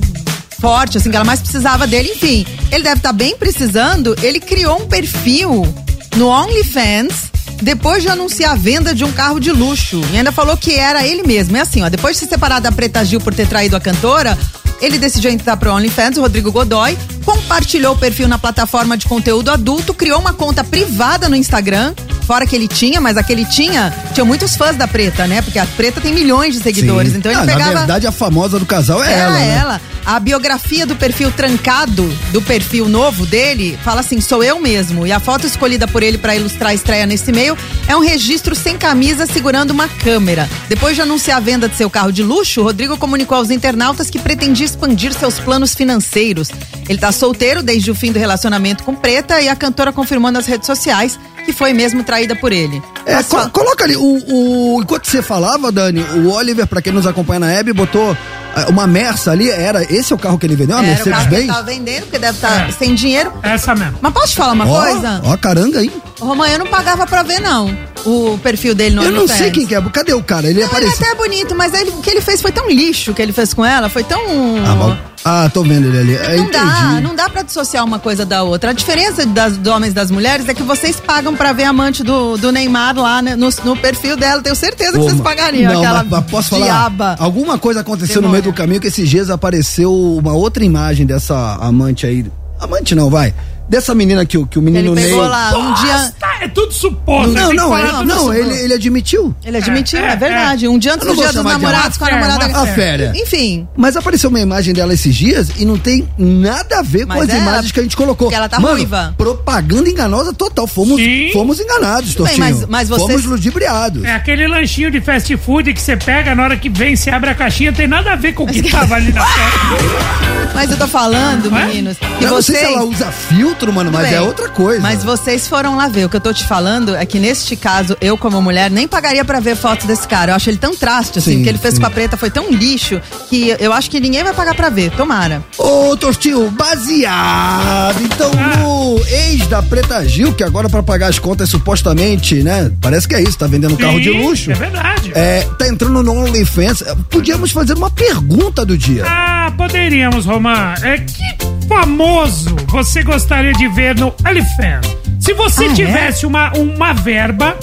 forte, 0.60 1.00
assim, 1.00 1.10
que 1.10 1.16
ela 1.16 1.26
mais 1.26 1.40
precisava 1.40 1.88
dele. 1.88 2.12
Enfim, 2.16 2.46
ele 2.72 2.84
deve 2.84 2.98
estar 2.98 3.14
bem 3.14 3.36
precisando. 3.36 4.16
Ele 4.22 4.40
criou 4.40 4.84
um 4.84 4.88
perfil 4.88 5.68
no 6.16 6.28
OnlyFans 6.28 7.30
depois 7.62 8.02
de 8.02 8.10
anunciar 8.10 8.52
a 8.52 8.56
venda 8.56 8.94
de 8.96 9.04
um 9.04 9.12
carro 9.12 9.40
de 9.40 9.52
luxo. 9.52 10.02
E 10.14 10.18
ainda 10.18 10.32
falou 10.32 10.56
que 10.56 10.76
era 10.76 11.06
ele 11.06 11.24
mesmo. 11.24 11.58
É 11.58 11.62
assim, 11.62 11.84
ó, 11.84 11.90
depois 11.90 12.16
de 12.16 12.24
se 12.24 12.30
separar 12.30 12.60
da 12.60 12.72
Preta 12.72 13.04
Gil 13.04 13.20
por 13.20 13.34
ter 13.34 13.48
traído 13.48 13.76
a 13.76 13.80
cantora, 13.80 14.38
ele 14.82 14.98
decidiu 14.98 15.30
entrar 15.30 15.58
pro 15.58 15.74
OnlyFans, 15.74 16.18
o 16.18 16.22
Rodrigo 16.22 16.52
Godoy, 16.52 16.98
compartilhou 17.26 17.94
o 17.94 17.98
perfil 17.98 18.28
na 18.28 18.38
plataforma 18.38 18.98
de 18.98 19.06
conteúdo 19.06 19.52
adulto, 19.52 19.94
criou 19.94 20.20
uma 20.20 20.34
conta 20.34 20.64
privada 20.64 21.28
no 21.28 21.36
Instagram, 21.36 21.94
fora 22.30 22.46
que 22.46 22.56
ele 22.56 22.68
tinha, 22.68 23.02
mas 23.02 23.18
aquele 23.18 23.44
tinha, 23.44 23.92
tinha 24.14 24.24
muitos 24.24 24.56
fãs 24.56 24.76
da 24.78 24.88
Preta, 24.88 25.26
né? 25.26 25.42
Porque 25.42 25.58
a 25.58 25.66
Preta 25.66 26.00
tem 26.00 26.14
milhões 26.14 26.54
de 26.54 26.62
seguidores, 26.62 27.12
Sim. 27.14 27.18
então 27.18 27.32
ele 27.32 27.42
Ah, 27.42 27.44
pegava... 27.44 27.72
Na 27.72 27.78
verdade, 27.80 28.06
a 28.06 28.12
famosa 28.12 28.60
do 28.60 28.68
casal 28.68 29.04
é, 29.04 29.12
É 29.12 29.18
ela, 29.18 29.34
né? 29.34 29.58
ela. 29.60 29.82
A 30.06 30.20
biografia 30.20 30.86
do 30.86 30.96
perfil 30.96 31.32
trancado, 31.32 32.08
do 32.32 32.40
perfil 32.40 32.88
novo 32.88 33.26
dele, 33.26 33.78
fala 33.84 34.02
assim: 34.02 34.22
sou 34.22 34.44
eu 34.44 34.60
mesmo. 34.60 35.06
E 35.08 35.12
a 35.12 35.20
foto 35.20 35.46
escolhida 35.48 35.88
por 35.88 36.04
ele 36.04 36.18
para 36.20 36.36
ilustrar 36.36 36.70
a 36.70 36.74
estreia 36.74 37.06
nesse 37.06 37.30
e-mail 37.32 37.58
é 37.88 37.96
um 37.96 38.00
registro 38.00 38.56
sem 38.56 38.78
camisa 38.78 39.26
segurando 39.26 39.72
uma 39.72 39.88
câmera. 39.88 40.48
Depois 40.68 40.96
de 40.96 41.02
anunciar 41.02 41.38
a 41.38 41.40
venda 41.40 41.68
de 41.68 41.76
seu 41.76 41.90
carro 41.90 42.12
de 42.12 42.22
luxo, 42.24 42.62
Rodrigo 42.64 42.96
comunicou 42.98 43.38
aos 43.38 43.50
internautas 43.52 44.10
que 44.10 44.18
pretendia 44.20 44.66
expandir 44.66 45.14
seus 45.14 45.40
planos 45.40 45.74
financeiros. 45.76 46.50
Ele 46.88 46.98
tá 47.00 47.12
solteiro 47.12 47.62
desde 47.62 47.90
o 47.92 47.96
fim 47.96 48.12
do 48.12 48.18
relacionamento 48.20 48.84
com 48.84 48.96
Preta 48.96 49.42
e 49.42 49.50
a 49.50 49.56
cantora 49.56 49.92
confirmou 49.92 50.32
nas 50.32 50.46
redes 50.48 50.66
sociais 50.66 51.20
que 51.52 51.58
foi 51.58 51.74
mesmo 51.74 52.04
traída 52.04 52.36
por 52.36 52.52
ele. 52.52 52.82
É, 53.06 53.24
co- 53.24 53.50
coloca 53.50 53.84
ali, 53.84 53.96
o, 53.96 54.02
o- 54.28 54.82
enquanto 54.82 55.06
você 55.08 55.22
falava, 55.22 55.72
Dani, 55.72 56.02
o 56.24 56.30
Oliver, 56.32 56.68
pra 56.68 56.82
quem 56.82 56.94
nos 56.94 57.08
acompanha 57.08 57.40
na 57.40 57.52
Hebe, 57.52 57.74
botou 57.74 58.16
ah, 58.56 58.66
uma 58.70 58.86
Mersa 58.86 59.32
ali, 59.32 59.50
era, 59.50 59.84
esse 59.92 60.14
é 60.14 60.16
o 60.16 60.20
carro 60.20 60.38
que 60.38 60.46
ele 60.46 60.56
vendeu, 60.56 60.76
uma 60.78 60.84
que 60.84 60.90
ele 60.92 60.96
Mercedes-Benz? 61.04 61.48
tava 61.48 61.64
vendendo, 61.64 62.02
porque 62.04 62.20
deve 62.20 62.36
estar 62.36 62.70
É. 62.70 62.72
sem 62.72 62.94
dinheiro. 62.94 63.34
Essa 63.42 63.74
mesmo. 63.74 63.98
Mas 64.02 64.14
posso 64.14 64.28
te 64.30 64.36
falar 64.36 64.54
uma 64.54 64.68
Ó, 64.70 64.82
coisa? 64.82 65.22
ó, 65.24 65.38
caranga 65.38 65.80
aí. 65.80 65.92
O 66.20 66.26
Roman, 66.26 66.48
eu 66.50 66.60
não 66.60 66.68
pagava 66.68 67.08
pra 67.08 67.24
ver, 67.24 67.40
não. 67.40 67.76
O 68.06 68.38
perfil 68.42 68.74
dele 68.74 68.96
no 68.96 69.04
Eu 69.04 69.12
não 69.12 69.28
sei 69.28 69.52
quem 69.52 69.66
que 69.68 69.76
é, 69.76 69.82
cadê 69.82 70.14
o 70.14 70.24
cara? 70.24 70.48
Ele 70.48 70.62
Não, 70.62 70.68
ele 70.68 70.70
apareceu. 70.78 70.96
até 71.06 71.12
é 71.12 71.16
bonito, 71.16 71.56
mas 71.56 71.74
ele- 71.74 71.92
o 71.92 72.02
que 72.02 72.10
ele 72.10 72.22
fez 72.22 72.42
foi 72.42 72.52
tão 72.52 72.70
lixo 72.70 73.14
que 73.14 73.22
ele 73.22 73.34
fez 73.34 73.54
com 73.54 73.64
ela, 73.66 73.90
foi 73.90 74.04
tão. 74.04 74.20
Ah, 74.66 74.76
mas- 74.76 74.98
ah, 75.26 75.50
tô 75.54 75.64
vendo 75.64 75.88
ele 75.88 75.98
ali. 75.98 76.16
É, 76.16 76.38
Não 76.38 76.50
dá, 76.50 76.60
entendi. 76.64 77.02
não 77.04 77.16
dá 77.16 77.30
pra 77.30 77.42
dissociar 77.42 77.84
uma 77.86 78.00
coisa 78.00 78.26
da 78.26 78.42
outra. 78.44 78.70
A 78.70 78.74
diferença 78.74 79.26
das, 79.26 79.58
dos 79.58 79.72
homens 79.74 79.92
e 79.92 79.94
das 79.94 80.10
mulheres 80.12 80.48
é 80.48 80.54
que 80.54 80.64
vocês 80.64 80.96
pagam 81.00 81.36
pra 81.36 81.52
ver 81.54 81.64
a 81.66 81.70
amante 81.70 82.04
do, 82.04 82.38
do 82.38 82.52
Neymar 82.52 82.96
lá 82.98 83.22
né, 83.22 83.36
no, 83.36 83.50
no 83.66 83.76
perfil 83.76 84.16
dela. 84.16 84.42
Tenho 84.42 84.56
certeza 84.56 84.94
que 84.94 85.00
Ô, 85.00 85.04
vocês 85.10 85.22
pagariam 85.22 85.74
não, 85.74 85.82
aquela 85.82 86.04
mas- 86.04 86.10
mas 86.10 86.32
posso 86.32 86.50
falar? 86.52 86.66
diaba. 86.66 87.16
Alguma 87.20 87.58
coisa 87.58 87.82
aconteceu 87.82 88.16
no 88.18 88.22
Demônia. 88.28 88.42
meio 88.42 88.54
do 88.54 88.56
caminho 88.56 88.80
que 88.82 88.88
esses 88.88 89.10
dias 89.10 89.30
apareceu 89.30 89.94
uma 89.94 90.34
outra 90.34 90.64
imagem 90.64 91.06
dessa 91.06 91.58
amante 91.62 92.06
aí. 92.06 92.26
Amante 92.60 92.94
não, 92.96 93.10
vai. 93.10 93.34
Dessa 93.70 93.94
menina 93.94 94.26
que, 94.26 94.38
o- 94.38 94.48
que 94.48 94.58
o 94.58 94.62
menino 94.62 94.94
Ele 94.94 95.02
pegou 95.08 95.22
Ney. 95.22 95.30
lá 95.30 95.58
um 95.58 95.74
dia. 95.76 96.14
É 96.42 96.48
tudo 96.48 96.72
suposto. 96.74 97.32
Não, 97.32 97.54
não, 97.54 97.70
não, 98.04 98.18
suposto. 98.18 98.34
ele, 98.34 98.58
ele 98.64 98.74
admitiu. 98.74 99.36
Ele 99.46 99.58
admitiu, 99.58 100.00
É, 100.00 100.04
é, 100.10 100.12
é, 100.14 100.16
verdade. 100.16 100.68
Um 100.68 100.80
dia 100.80 100.94
antes 100.96 101.06
Eu 101.06 101.14
não 101.14 101.16
do 101.16 101.22
dia 101.32 101.34
dos 101.34 101.44
namorados 101.52 101.98
com 101.98 102.06
a 102.06 102.10
namorada. 102.12 102.48
uma 102.48 102.62
A 102.64 102.66
férias. 102.68 103.16
Enfim. 103.16 103.68
Mas 103.78 103.96
apareceu 103.96 104.30
uma 104.30 104.40
imagem 104.40 104.74
dela 104.74 104.94
esses 104.94 105.14
dias 105.16 105.50
e 105.58 105.66
não 105.66 105.78
tem 105.78 106.08
nada 106.18 106.80
a 106.80 106.82
ver 106.82 107.06
com 107.06 107.14
Mas 107.14 107.30
as 107.30 107.36
é, 107.36 107.38
imagens 107.40 107.72
que 107.72 107.80
a 107.80 107.84
gente 107.84 107.96
colocou. 107.96 108.28
porque 108.28 108.36
ela 108.36 108.50
tá 108.50 108.60
Mano, 108.60 108.76
ruiva. 108.76 109.14
Propaganda 109.18 109.90
enganosa 109.90 110.34
total. 110.34 110.66
Fomos, 110.66 111.00
Sim. 111.00 111.30
fomos 111.34 111.60
enganados, 111.60 112.16
Tudo 112.16 112.26
bem, 112.28 112.38
Tortinho. 112.38 112.58
mas- 112.62 112.70
mas 112.70 112.90
vocês- 112.90 113.08
Fomos 113.08 113.26
ludibriados. 113.26 114.04
É 114.04 114.14
aquele 114.14 114.48
lanchinho 114.48 114.90
de 114.90 115.00
fast 115.02 115.36
food 115.38 115.74
que 115.74 115.82
você 115.82 115.96
pega 115.96 116.34
na 116.34 116.44
hora 116.44 116.58
que 116.58 116.70
vem, 116.70 116.96
você 116.96 117.10
abre 117.12 117.30
a 117.30 117.36
caixinha, 117.36 117.72
tem 117.74 117.88
nada 117.88 118.14
a 118.14 118.16
ver 118.16 118.34
com 118.34 118.44
o 118.44 118.48
que 118.48 118.64
tava 118.64 118.96
ali 118.96 119.12
na 119.14 119.24
foto. 119.26 120.50
Mas 120.56 120.72
eu 120.72 120.78
tô 120.78 120.88
falando, 120.88 121.52
meninos, 121.52 121.98
que 121.98 122.06
Eu 122.06 122.32
não 122.32 122.42
sei 122.42 122.56
vocês. 122.56 122.60
se 122.60 122.66
ela 122.74 122.84
usa 122.84 123.12
filtro, 123.12 123.59
mano, 123.74 123.92
mas 123.92 124.12
é 124.12 124.22
outra 124.22 124.50
coisa. 124.50 124.82
Mas 124.82 125.04
vocês 125.04 125.48
foram 125.48 125.76
lá 125.76 125.88
ver. 125.88 126.06
O 126.06 126.10
que 126.10 126.16
eu 126.16 126.22
tô 126.22 126.34
te 126.34 126.46
falando 126.46 126.96
é 126.96 127.06
que 127.06 127.20
neste 127.20 127.56
caso, 127.56 127.96
eu 128.02 128.18
como 128.18 128.42
mulher, 128.42 128.72
nem 128.72 128.88
pagaria 128.88 129.24
pra 129.26 129.40
ver 129.40 129.56
fotos 129.56 129.86
desse 129.86 130.08
cara. 130.08 130.32
Eu 130.32 130.36
acho 130.36 130.50
ele 130.50 130.58
tão 130.58 130.76
traste, 130.76 131.20
assim, 131.20 131.34
Sim, 131.36 131.40
o 131.42 131.44
que 131.44 131.50
ele 131.50 131.58
fez 131.58 131.76
sim. 131.76 131.82
com 131.82 131.88
a 131.88 131.90
preta 131.90 132.16
foi 132.18 132.30
tão 132.30 132.50
lixo 132.52 133.02
que 133.30 133.56
eu 133.60 133.74
acho 133.74 133.90
que 133.90 134.00
ninguém 134.00 134.24
vai 134.24 134.34
pagar 134.34 134.54
pra 134.56 134.70
ver. 134.70 134.92
Tomara. 134.92 135.44
Ô, 135.58 135.96
Tostinho, 135.98 136.50
baseado. 136.52 138.02
Então, 138.04 138.32
Ah. 138.38 138.58
no 138.58 139.00
ex 139.08 139.48
da 139.48 139.62
Preta 139.62 140.08
Gil, 140.08 140.34
que 140.34 140.44
agora 140.44 140.70
pra 140.70 140.82
pagar 140.84 141.08
as 141.08 141.20
contas 141.20 141.50
supostamente, 141.50 142.42
né? 142.44 142.72
Parece 142.82 143.08
que 143.08 143.16
é 143.16 143.22
isso, 143.22 143.38
tá 143.38 143.48
vendendo 143.48 143.74
um 143.74 143.78
carro 143.78 144.00
de 144.00 144.12
Sim, 144.12 144.22
luxo. 144.22 144.52
É 144.52 144.56
verdade. 144.56 145.12
É, 145.16 145.42
tá 145.58 145.68
entrando 145.68 146.02
no 146.04 146.12
OnlyFans. 146.14 146.84
Podíamos 147.10 147.52
fazer 147.52 147.74
uma 147.74 147.90
pergunta 147.90 148.66
do 148.66 148.78
dia. 148.78 149.04
Ah, 149.08 149.52
poderíamos, 149.58 150.26
Romã. 150.26 150.74
É 150.82 150.98
que 150.98 151.20
famoso 151.68 152.56
você 152.68 153.04
gostaria 153.04 153.49
de 153.54 153.68
ver 153.70 153.96
no 153.96 154.14
OnlyFans? 154.26 154.88
Se 155.20 155.34
você 155.34 155.66
Ah, 155.66 155.72
é? 155.72 155.74
tivesse 155.74 156.26
uma, 156.26 156.52
uma 156.54 156.94
verba 156.94 157.56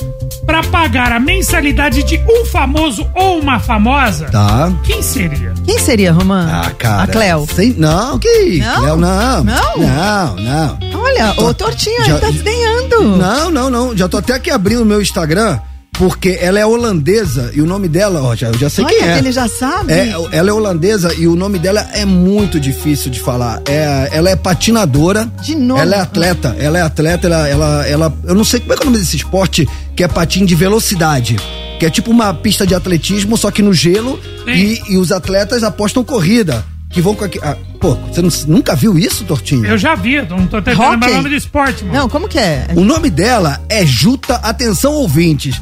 pra 0.44 0.62
pagar 0.62 1.10
a 1.10 1.18
mensalidade 1.18 2.02
de 2.04 2.20
um 2.28 2.44
famoso 2.44 3.08
ou 3.14 3.40
uma 3.40 3.58
famosa, 3.58 4.26
Tá. 4.26 4.72
quem 4.84 5.02
seria? 5.02 5.52
Quem 5.64 5.78
seria, 5.78 6.12
Romã? 6.12 6.48
Ah, 6.64 6.70
cara. 6.70 7.02
A 7.02 7.06
Cleo. 7.08 7.46
Sem, 7.54 7.72
não, 7.74 8.18
que 8.18 8.28
isso? 8.28 8.68
Não? 8.68 8.80
Cleo, 8.80 8.96
não. 8.96 9.44
Não? 9.44 9.76
Não, 9.78 10.36
não. 10.36 10.78
Olha, 11.00 11.34
o 11.40 11.54
Tortinho 11.54 12.04
Já- 12.04 12.14
aí 12.14 12.20
tá 12.20 12.30
desdenhando. 12.30 13.16
Não, 13.16 13.50
não, 13.50 13.70
não. 13.70 13.96
Já 13.96 14.06
tô 14.08 14.18
até 14.18 14.34
aqui 14.34 14.50
abrindo 14.50 14.82
o 14.82 14.86
meu 14.86 15.00
Instagram, 15.02 15.58
porque 15.98 16.38
ela 16.40 16.58
é 16.58 16.66
holandesa 16.66 17.50
e 17.54 17.60
o 17.62 17.66
nome 17.66 17.88
dela, 17.88 18.22
ó, 18.22 18.34
já, 18.34 18.48
eu 18.48 18.58
já 18.58 18.68
sei 18.68 18.84
Olha, 18.84 18.94
quem 18.94 19.08
é. 19.08 19.18
ele 19.18 19.32
já 19.32 19.48
sabe. 19.48 19.92
É, 19.92 20.14
ela 20.32 20.50
é 20.50 20.52
holandesa 20.52 21.14
e 21.14 21.26
o 21.26 21.34
nome 21.34 21.58
dela 21.58 21.86
é 21.92 22.04
muito 22.04 22.60
difícil 22.60 23.10
de 23.10 23.18
falar. 23.20 23.62
É, 23.68 24.10
ela 24.12 24.28
é 24.30 24.36
patinadora. 24.36 25.30
De 25.42 25.54
novo? 25.54 25.80
Ela 25.80 25.96
é 25.96 26.00
atleta. 26.00 26.54
Ela 26.58 26.78
é 26.78 26.82
atleta, 26.82 27.26
ela, 27.26 27.48
ela, 27.48 27.86
ela. 27.86 28.14
Eu 28.24 28.34
não 28.34 28.44
sei 28.44 28.60
como 28.60 28.72
é 28.72 28.76
que 28.76 28.82
é 28.82 28.86
o 28.86 28.90
nome 28.90 28.98
desse 28.98 29.16
esporte, 29.16 29.66
que 29.94 30.04
é 30.04 30.08
patim 30.08 30.44
de 30.44 30.54
velocidade. 30.54 31.36
Que 31.78 31.86
é 31.86 31.90
tipo 31.90 32.10
uma 32.10 32.32
pista 32.32 32.66
de 32.66 32.74
atletismo, 32.74 33.36
só 33.36 33.50
que 33.50 33.62
no 33.62 33.72
gelo. 33.72 34.18
E, 34.46 34.80
e 34.88 34.96
os 34.98 35.10
atletas 35.12 35.62
apostam 35.62 36.04
corrida. 36.04 36.64
Que 36.90 37.00
vão 37.00 37.14
com 37.14 37.24
aqui. 37.24 37.38
Ah, 37.42 37.56
pô, 37.80 37.94
você 37.94 38.22
não- 38.22 38.30
nunca 38.56 38.74
viu 38.74 38.98
isso, 38.98 39.24
Tortinho? 39.24 39.66
Eu 39.66 39.76
já 39.76 39.94
vi, 39.94 40.14
eu 40.14 40.26
não 40.28 40.46
tô 40.46 40.62
tentando 40.62 40.90
lembrar 40.92 41.10
o 41.10 41.14
nome 41.16 41.28
do 41.30 41.34
esporte, 41.34 41.84
mano. 41.84 41.98
Não, 41.98 42.08
como 42.08 42.28
que 42.28 42.38
é? 42.38 42.68
O 42.74 42.80
nome 42.82 43.10
dela 43.10 43.60
é 43.68 43.84
Juta. 43.84 44.36
Atenção, 44.36 44.92
ouvintes. 44.92 45.60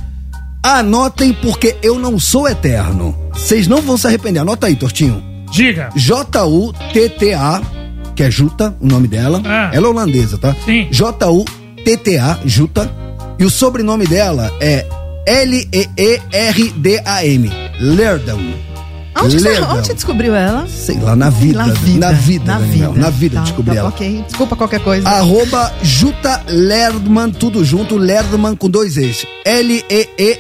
Anotem 0.65 1.31
porque 1.35 1.77
eu 1.83 1.99
não 1.99 2.19
sou 2.19 2.49
eterno. 2.49 3.15
Vocês 3.35 3.69
não 3.69 3.83
vão 3.83 3.99
se 3.99 4.07
arrepender. 4.07 4.41
Anota 4.41 4.67
aí, 4.67 4.75
Tortinho. 4.75 5.23
Diga. 5.53 5.91
J-U-T-T-A, 5.95 7.61
que 8.17 8.23
é 8.23 8.31
Juta, 8.31 8.75
o 8.81 8.87
nome 8.87 9.07
dela. 9.07 9.43
Ah. 9.45 9.71
Ela 9.75 9.87
é 9.87 9.91
holandesa, 9.91 10.39
tá? 10.39 10.57
Sim. 10.65 10.89
J-U-T-T-A, 10.91 12.39
Juta. 12.47 12.91
E 13.39 13.45
o 13.45 13.51
sobrenome 13.51 14.07
dela 14.07 14.51
é 14.59 14.87
L-E-E-R-D-A-M. 15.27 16.33
Lerdam. 17.79 18.41
Onde, 19.23 19.39
você, 19.41 19.61
onde 19.63 19.87
você 19.87 19.95
descobriu 19.95 20.35
ela? 20.35 20.67
Sei 20.69 20.99
lá, 20.99 21.15
na 21.17 21.31
vida. 21.31 21.59
Na 21.67 21.73
vida. 21.73 21.99
Na 22.07 22.13
vida, 22.13 22.45
Na 22.53 22.59
vida. 22.59 22.89
Na 22.95 23.11
vida 23.11 23.37
Tá, 23.37 23.43
descobri 23.43 23.75
tá, 23.75 23.81
ela. 23.81 23.89
Ok, 23.89 24.25
desculpa 24.27 24.57
qualquer 24.57 24.81
coisa. 24.81 25.09
Arroba 25.09 25.73
Juta 25.83 26.43
Lerdman, 26.49 27.31
tudo 27.31 27.65
junto, 27.65 27.97
Lerdman 27.97 28.55
com 28.57 28.69
dois 28.69 28.97
E's. 28.97 29.25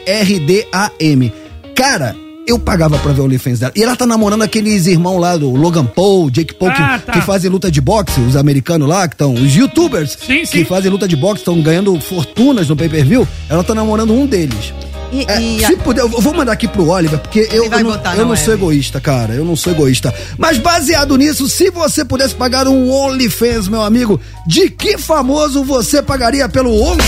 L-E-E-R-D-A-M. 0.04 1.32
Cara, 1.74 2.14
eu 2.46 2.58
pagava 2.58 2.98
pra 2.98 3.12
ver 3.12 3.22
o 3.22 3.24
OnlyFans 3.24 3.58
dela. 3.60 3.72
E 3.74 3.82
ela 3.82 3.96
tá 3.96 4.06
namorando 4.06 4.42
aqueles 4.42 4.86
irmãos 4.86 5.18
lá 5.18 5.36
do 5.36 5.50
Logan 5.50 5.84
Paul, 5.86 6.30
Jake 6.30 6.54
Paul, 6.54 6.70
que, 6.72 6.82
Ah, 6.82 6.98
tá. 7.04 7.12
que 7.12 7.20
fazem 7.22 7.50
luta 7.50 7.70
de 7.70 7.80
boxe, 7.80 8.20
os 8.20 8.36
americanos 8.36 8.86
lá, 8.88 9.08
que 9.08 9.14
estão, 9.14 9.32
os 9.34 9.54
youtubers 9.54 10.16
Sim, 10.26 10.44
sim. 10.44 10.58
que 10.58 10.64
fazem 10.64 10.90
luta 10.90 11.08
de 11.08 11.16
boxe, 11.16 11.40
estão 11.40 11.60
ganhando 11.62 11.98
fortunas 12.00 12.68
no 12.68 12.76
pay-per-view. 12.76 13.26
Ela 13.48 13.64
tá 13.64 13.74
namorando 13.74 14.12
um 14.12 14.26
deles. 14.26 14.72
E, 15.12 15.24
É, 15.28 15.40
e 15.40 15.64
a- 15.64 15.68
se 15.68 15.76
puder, 15.76 16.00
eu 16.02 16.08
vou 16.08 16.34
mandar 16.34 16.52
aqui 16.52 16.66
pro 16.66 16.88
Oliver, 16.88 17.18
porque 17.20 17.48
eu, 17.52 17.68
vai 17.68 17.80
eu 17.80 17.84
não, 17.84 17.90
botar 17.92 18.16
eu 18.16 18.26
não 18.26 18.36
sou 18.36 18.54
egoísta, 18.54 19.00
cara. 19.00 19.34
Eu 19.34 19.44
não 19.44 19.54
sou 19.56 19.72
egoísta. 19.72 20.12
Mas 20.38 20.58
baseado 20.58 21.16
nisso, 21.16 21.48
se 21.48 21.70
você 21.70 22.04
pudesse 22.04 22.34
pagar 22.34 22.66
um 22.68 22.90
OnlyFans, 22.90 23.68
meu 23.68 23.82
amigo, 23.82 24.20
de 24.46 24.68
que 24.70 24.98
famoso 24.98 25.62
você 25.64 26.02
pagaria 26.02 26.48
pelo 26.48 26.72
11? 26.82 27.00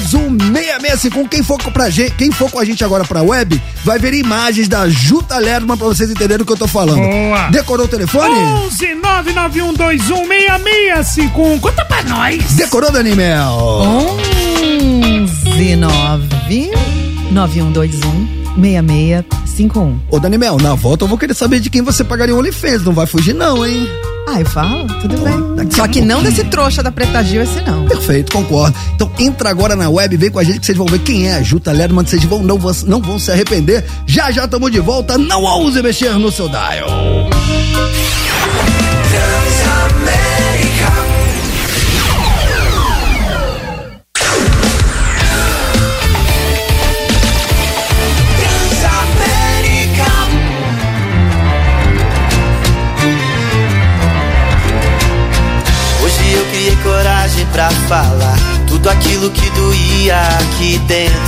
991216651. 0.00 1.28
Quem 1.28 1.42
for 1.42 1.62
com 1.62 1.70
pra 1.70 1.90
gente, 1.90 2.12
quem 2.12 2.30
for 2.32 2.50
com 2.50 2.58
a 2.58 2.64
gente 2.64 2.82
agora 2.84 3.04
pra 3.04 3.22
web, 3.22 3.60
vai 3.84 3.98
ver 3.98 4.14
imagens 4.14 4.66
da 4.68 4.88
Juta 4.88 5.36
Lerman 5.38 5.76
pra 5.76 5.86
vocês 5.88 6.10
entenderem 6.10 6.42
o 6.42 6.46
que 6.46 6.52
eu 6.52 6.56
tô 6.56 6.66
falando. 6.68 7.00
Boa. 7.00 7.48
Decorou 7.50 7.84
o 7.86 7.88
telefone? 7.88 8.34
11 8.34 8.94
991216651. 8.96 11.60
Conta 11.60 11.84
pra 11.84 12.02
nós. 12.04 12.42
Decorou, 12.54 12.90
Danimel? 12.90 13.50
11 13.50 14.39
9 15.60 16.70
9121 17.32 18.40
6651. 18.56 20.00
Ô, 20.10 20.18
Danimel, 20.18 20.56
na 20.56 20.74
volta 20.74 21.04
eu 21.04 21.08
vou 21.08 21.18
querer 21.18 21.34
saber 21.34 21.60
de 21.60 21.68
quem 21.68 21.82
você 21.82 22.02
pagaria 22.02 22.34
o 22.34 22.38
OnlyFans. 22.38 22.82
Não 22.82 22.92
vai 22.92 23.06
fugir, 23.06 23.34
não, 23.34 23.64
hein? 23.66 23.86
Ah, 24.26 24.40
eu 24.40 24.46
falo? 24.46 24.86
Tudo 25.00 25.18
bem. 25.18 25.70
Só 25.70 25.86
que 25.86 26.00
não 26.00 26.22
desse 26.22 26.44
trouxa 26.44 26.82
da 26.82 26.90
Preta 26.90 27.22
Gil, 27.22 27.42
esse 27.42 27.60
não. 27.60 27.84
Perfeito, 27.86 28.32
concordo. 28.32 28.74
Então 28.94 29.10
entra 29.18 29.50
agora 29.50 29.76
na 29.76 29.90
web, 29.90 30.16
vem 30.16 30.30
com 30.30 30.38
a 30.38 30.44
gente 30.44 30.60
que 30.60 30.66
vocês 30.66 30.78
vão 30.78 30.86
ver 30.86 31.00
quem 31.00 31.28
é 31.28 31.34
a 31.34 31.42
Juta 31.42 31.72
Lerman, 31.72 32.06
vocês 32.06 32.24
vão, 32.24 32.42
não, 32.42 32.58
não 32.86 33.02
vão 33.02 33.18
se 33.18 33.30
arrepender. 33.30 33.84
Já 34.06 34.30
já 34.30 34.46
estamos 34.46 34.70
de 34.70 34.80
volta, 34.80 35.18
não 35.18 35.42
ouse 35.42 35.82
mexer 35.82 36.12
no 36.14 36.32
seu 36.32 36.48
dial. 36.48 36.88
Pra 57.60 57.70
falar 57.88 58.38
tudo 58.66 58.88
aquilo 58.88 59.30
que 59.30 59.50
doía 59.50 60.18
aqui 60.38 60.78
dentro. 60.86 61.20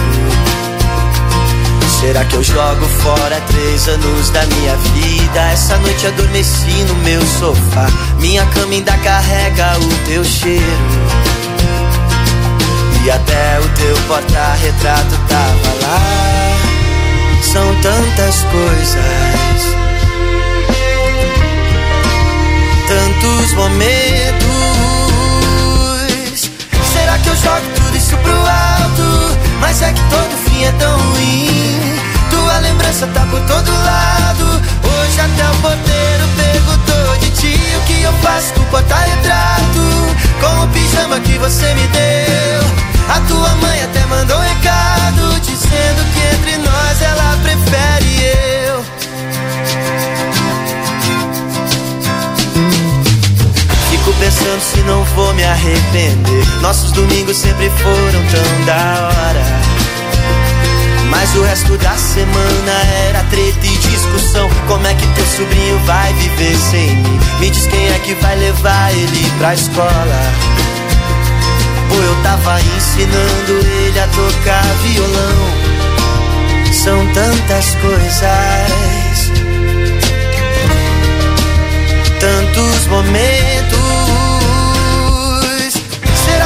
Será 2.00 2.24
que 2.24 2.36
eu 2.36 2.42
jogo 2.42 2.86
fora 3.02 3.38
três 3.48 3.86
anos 3.86 4.30
da 4.30 4.42
minha 4.46 4.74
vida? 4.76 5.40
Essa 5.52 5.76
noite 5.76 6.06
adormeci 6.06 6.84
no 6.88 6.94
meu 6.96 7.20
sofá. 7.38 7.86
Minha 8.18 8.46
cama 8.46 8.72
ainda 8.72 8.96
carrega 8.98 9.78
o 9.78 10.06
teu 10.08 10.24
cheiro. 10.24 10.64
E 13.04 13.10
até 13.10 13.60
o 13.60 13.68
teu 13.68 13.96
porta-retrato 14.08 15.18
tava 15.28 15.74
lá. 15.82 16.00
São 17.42 17.74
tantas 17.82 18.42
coisas. 18.44 19.82
tantos 22.92 23.52
momentos. 23.54 24.31
Será 27.12 27.24
que 27.24 27.28
eu 27.28 27.36
jogo 27.36 27.68
tudo 27.74 27.94
isso 27.94 28.16
pro 28.16 28.32
alto? 28.32 29.38
Mas 29.60 29.82
é 29.82 29.92
que 29.92 30.00
todo 30.04 30.34
fim 30.48 30.64
é 30.64 30.72
tão 30.72 30.98
ruim. 30.98 32.00
Tua 32.30 32.58
lembrança 32.60 33.06
tá 33.08 33.20
por 33.30 33.40
todo 33.42 33.70
lado. 33.70 34.62
Hoje 34.82 35.20
até 35.20 35.50
o 35.50 35.54
porteiro 35.56 36.24
perguntou 36.38 37.16
de 37.18 37.30
ti 37.32 37.60
o 37.76 37.80
que 37.82 38.00
eu 38.00 38.12
faço 38.14 38.54
com 38.54 38.64
porta-retrato. 38.64 40.16
Com 40.40 40.64
o 40.64 40.68
pijama 40.68 41.20
que 41.20 41.36
você 41.36 41.74
me 41.74 41.86
deu. 41.88 42.62
A 43.14 43.20
tua 43.28 43.50
mãe 43.56 43.82
até 43.82 44.06
mandou 44.06 44.38
um 44.38 44.40
recado 44.40 45.40
dizendo 45.42 46.12
que 46.14 46.34
entre 46.34 46.56
nós 46.66 47.02
ela 47.02 47.36
prefere 47.42 48.24
eu. 48.68 48.81
Fico 54.12 54.20
pensando 54.20 54.60
se 54.60 54.80
não 54.80 55.04
vou 55.04 55.32
me 55.34 55.44
arrepender. 55.44 56.44
Nossos 56.60 56.92
domingos 56.92 57.36
sempre 57.36 57.70
foram 57.70 58.26
tão 58.26 58.64
da 58.66 59.08
hora. 59.08 59.44
Mas 61.08 61.34
o 61.34 61.42
resto 61.42 61.76
da 61.78 61.96
semana 61.96 62.72
era 63.08 63.22
treta 63.24 63.66
e 63.66 63.76
discussão. 63.78 64.48
Como 64.66 64.86
é 64.86 64.94
que 64.94 65.06
teu 65.08 65.26
sobrinho 65.26 65.78
vai 65.80 66.12
viver 66.14 66.56
sem 66.56 66.96
mim? 66.96 67.20
Me 67.40 67.50
diz 67.50 67.66
quem 67.66 67.88
é 67.88 67.98
que 68.00 68.14
vai 68.14 68.36
levar 68.36 68.92
ele 68.92 69.32
pra 69.38 69.54
escola. 69.54 70.32
Pô, 71.88 71.94
eu 71.96 72.22
tava 72.22 72.60
ensinando 72.60 73.66
ele 73.66 74.00
a 74.00 74.08
tocar 74.08 74.64
violão. 74.82 76.72
São 76.72 77.06
tantas 77.12 77.74
coisas 77.76 79.32
tantos 82.22 82.86
momentos. 82.86 83.61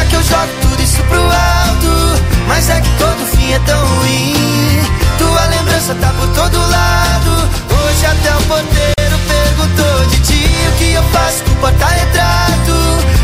Que 0.09 0.17
eu 0.17 0.23
jogo 0.23 0.53
tudo 0.63 0.83
isso 0.83 1.03
pro 1.05 1.21
alto? 1.23 2.23
Mas 2.49 2.69
é 2.71 2.81
que 2.81 2.91
todo 2.99 3.27
fim 3.37 3.53
é 3.53 3.59
tão 3.61 3.87
ruim. 3.87 4.81
Tua 5.19 5.47
lembrança 5.47 5.95
tá 5.95 6.13
por 6.19 6.29
todo 6.29 6.59
lado. 6.59 7.49
Hoje 7.71 8.07
até 8.07 8.35
o 8.37 8.43
porteiro 8.43 9.19
perguntou 9.29 10.07
de 10.07 10.19
ti 10.21 10.51
o 10.69 10.79
que 10.79 10.93
eu 10.93 11.03
faço 11.05 11.45
com 11.45 11.53
o 11.53 11.57
porta-retrato. 11.57 12.77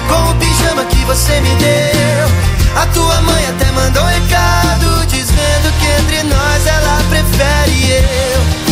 Com 0.08 0.30
o 0.30 0.34
pijama 0.34 0.84
que 0.86 1.04
você 1.04 1.40
me 1.40 1.54
deu. 1.56 2.52
A 2.76 2.86
tua 2.86 3.20
mãe 3.22 3.46
até 3.46 3.70
mandou 3.72 4.02
um 4.02 4.06
recado 4.06 5.06
dizendo 5.06 5.72
que 5.78 5.86
entre 6.00 6.22
nós 6.24 6.66
ela 6.66 6.98
prefere. 7.10 7.92
Eu. 7.92 8.71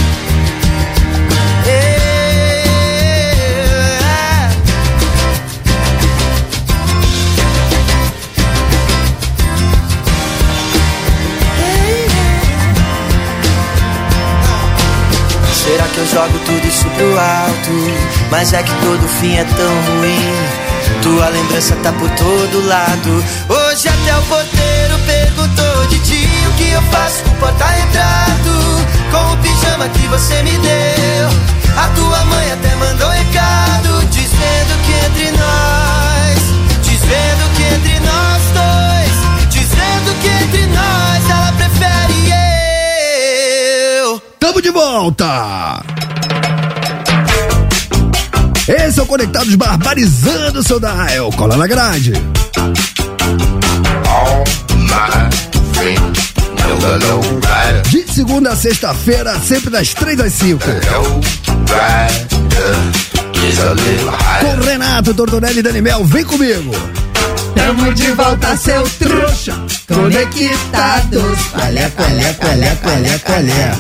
Será 15.71 15.85
que 15.85 15.99
eu 15.99 16.07
jogo 16.07 16.37
tudo 16.41 16.67
isso 16.67 16.85
pro 16.97 17.17
alto? 17.17 17.71
Mas 18.29 18.53
é 18.53 18.61
que 18.61 18.75
todo 18.83 19.07
fim 19.07 19.37
é 19.37 19.45
tão 19.45 19.73
ruim. 19.83 20.35
Tua 21.01 21.29
lembrança 21.29 21.77
tá 21.77 21.93
por 21.93 22.11
todo 22.11 22.67
lado. 22.67 23.25
Hoje 23.49 23.89
até 23.89 24.17
o 24.17 24.23
porteiro 24.23 24.99
perguntou 25.07 25.87
de 25.87 26.01
ti 26.01 26.29
o 26.49 26.53
que 26.55 26.71
eu 26.71 26.83
faço 26.91 27.23
com 27.23 27.31
o 27.31 27.37
porta-retrato. 27.37 28.51
Com 29.13 29.33
o 29.33 29.37
pijama 29.37 29.89
que 29.91 30.09
você 30.09 30.43
me 30.43 30.59
deu. 30.59 31.29
A 31.79 31.87
tua 31.95 32.25
mãe 32.25 32.51
até 32.51 32.75
mandou 32.75 33.09
recado 33.09 34.05
dizendo 34.11 34.75
que 34.85 34.93
entre 35.07 35.39
nós, 35.39 36.00
volta! 44.81 45.83
Esse 48.67 48.99
é 48.99 49.03
o 49.03 49.07
Conectados 49.07 49.55
Barbarizando 49.55 50.63
seu 50.63 50.81
dial. 50.81 51.31
Cola 51.33 51.57
na 51.57 51.67
grade. 51.67 52.13
De 57.91 58.13
segunda 58.13 58.53
a 58.53 58.57
sexta-feira, 58.57 59.39
sempre 59.41 59.69
das 59.69 59.93
três 59.93 60.19
às 60.19 60.33
cinco. 60.33 60.65
Com 64.41 64.65
Renato 64.65 65.13
Tortorelli 65.13 65.59
e 65.59 65.63
Danimel, 65.63 66.05
vem 66.05 66.25
comigo. 66.25 66.73
Tamo 67.55 67.93
de 67.93 68.13
volta, 68.13 68.57
seu 68.57 68.83
trouxa. 68.99 69.55
Conectados. 69.87 71.39
Qualé, 71.53 71.91
qualé, 71.91 72.35
qualé, 72.35 72.77
qualé, 72.83 73.19
qualé. 73.19 73.71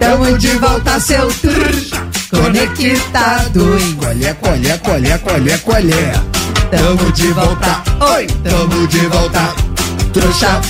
Tamo 0.00 0.38
de 0.38 0.54
volta, 0.58 1.00
seu 1.00 1.28
trouxa. 1.28 2.06
Conectados. 2.30 3.82
Qualé, 3.98 4.34
qualé, 4.34 4.78
qualé, 4.80 5.18
qualé, 5.18 5.58
qualé. 5.58 6.12
Tamo 6.70 7.10
de 7.12 7.32
volta. 7.32 7.82
Oi, 8.00 8.26
tamo 8.44 8.86
de 8.86 9.08
volta. 9.08 9.54
Trouxa. 10.12 10.60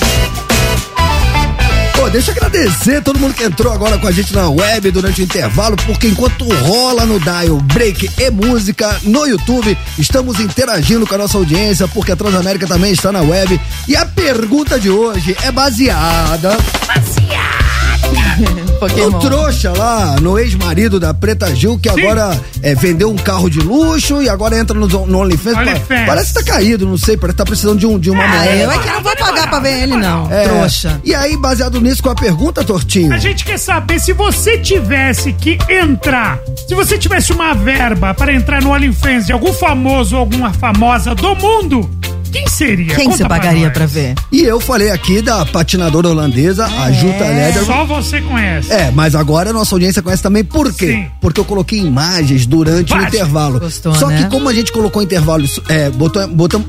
Deixa 2.11 2.31
eu 2.31 2.37
agradecer 2.37 3.03
todo 3.03 3.19
mundo 3.19 3.35
que 3.35 3.45
entrou 3.45 3.73
agora 3.73 3.99
com 3.99 4.07
a 4.07 4.11
gente 4.11 4.35
na 4.35 4.49
web 4.49 4.91
durante 4.91 5.21
o 5.21 5.25
intervalo, 5.25 5.77
porque 5.87 6.09
enquanto 6.09 6.49
rola 6.49 7.05
no 7.05 7.21
Dial 7.21 7.61
Break 7.61 8.11
e 8.19 8.31
música 8.31 8.99
no 9.03 9.27
YouTube, 9.27 9.77
estamos 9.99 10.41
interagindo 10.41 11.07
com 11.07 11.15
a 11.15 11.19
nossa 11.19 11.37
audiência, 11.37 11.87
porque 11.87 12.13
a 12.13 12.17
Transamérica 12.17 12.67
também 12.67 12.93
está 12.93 13.13
na 13.13 13.21
web. 13.21 13.61
E 13.87 13.95
a 13.95 14.07
pergunta 14.07 14.81
de 14.81 14.89
hoje 14.89 15.37
é 15.45 15.53
baseada 15.53 16.57
no 16.57 17.68
Pokémon. 18.79 19.19
trouxa 19.19 19.73
lá, 19.77 20.17
no 20.21 20.39
ex-marido 20.39 21.01
da 21.01 21.13
Preta 21.13 21.53
Gil, 21.55 21.79
que 21.79 21.91
Sim. 21.91 22.01
agora 22.01 22.41
é, 22.63 22.75
vendeu 22.75 23.11
um 23.11 23.17
carro 23.17 23.51
de 23.51 23.59
luxo 23.61 24.23
e 24.23 24.29
agora 24.29 24.57
entra 24.57 24.79
no, 24.79 24.87
no 24.87 25.19
OnlyFans. 25.19 25.57
OnlyFans. 25.57 26.07
Parece 26.07 26.29
que 26.33 26.45
tá 26.45 26.53
caído, 26.53 26.87
não 26.87 26.97
sei, 26.97 27.17
parece 27.17 27.35
que 27.35 27.39
tá 27.39 27.45
precisando 27.45 27.79
de, 27.79 27.87
um, 27.87 27.99
de 27.99 28.09
uma 28.11 28.23
Ah, 28.25 28.29
mulher. 28.29 28.61
eu 28.61 28.71
é 28.71 28.79
que 28.79 28.87
não 28.89 29.03
vou 29.03 29.17
pagar 29.17 29.51
pra 29.51 29.59
ver 29.59 29.83
ele, 29.83 29.97
não. 29.97 30.31
É. 30.31 30.45
Trouxa. 30.45 31.01
E 31.05 31.13
aí, 31.15 31.37
baseado 31.37 31.81
nisso, 31.81 32.03
com 32.03 32.11
a 32.11 32.15
pergunta, 32.15 32.63
Tortinho? 32.63 33.13
A 33.13 33.19
gente 33.19 33.45
quer 33.45 33.59
saber 33.59 33.99
se 33.99 34.13
você 34.13 34.59
tivesse 34.59 35.33
que 35.33 35.59
entrar, 35.69 36.39
se 36.69 36.75
você 36.75 36.97
tivesse 36.97 37.33
uma 37.33 37.55
verba 37.55 38.15
para 38.15 38.33
entrar 38.33 38.63
no 38.63 38.71
OnlyFans 38.73 39.27
de 39.27 39.33
algum 39.33 39.53
famoso 39.53 40.15
ou 40.15 40.21
alguma 40.21 40.53
famosa 40.53 41.15
do 41.17 41.35
mundo, 41.35 41.91
Quem 42.31 42.47
seria? 42.47 42.95
Quem 42.95 43.07
Conta 43.07 43.17
você 43.19 43.29
pagaria 43.29 43.71
pra 43.71 43.87
ver? 43.87 44.15
E 44.31 44.43
eu 44.43 44.61
falei 44.61 44.91
aqui 44.91 45.21
da 45.23 45.45
patinadora 45.47 46.09
holandesa, 46.09 46.67
a 46.67 46.91
Juta 46.93 47.25
Leder. 47.25 47.65
Só 47.65 47.85
você 47.85 48.21
conhece. 48.21 48.73
É, 48.73 48.91
mas 48.91 49.15
agora 49.15 49.51
a 49.51 49.53
nossa 49.53 49.75
audiência 49.75 50.03
conhece 50.03 50.23
também 50.23 50.45
por 50.45 50.73
quê? 50.73 50.87
Sim. 50.93 51.07
Porque 51.21 51.41
eu 51.41 51.45
coloquei 51.45 51.79
imagens 51.79 52.47
durante 52.47 52.93
o 52.93 52.97
Imagem. 52.97 53.09
intervalo. 53.21 53.61
Gostou, 53.61 53.95
Só 53.95 54.09
né? 54.09 54.23
que 54.23 54.29
como 54.31 54.49
a 54.49 54.55
gente 54.55 54.73
colocou 54.73 55.03
intervalo, 55.03 55.45
isso- 55.45 55.63
é, 55.69 55.91
botou, 55.91 56.27
botou... 56.29 56.65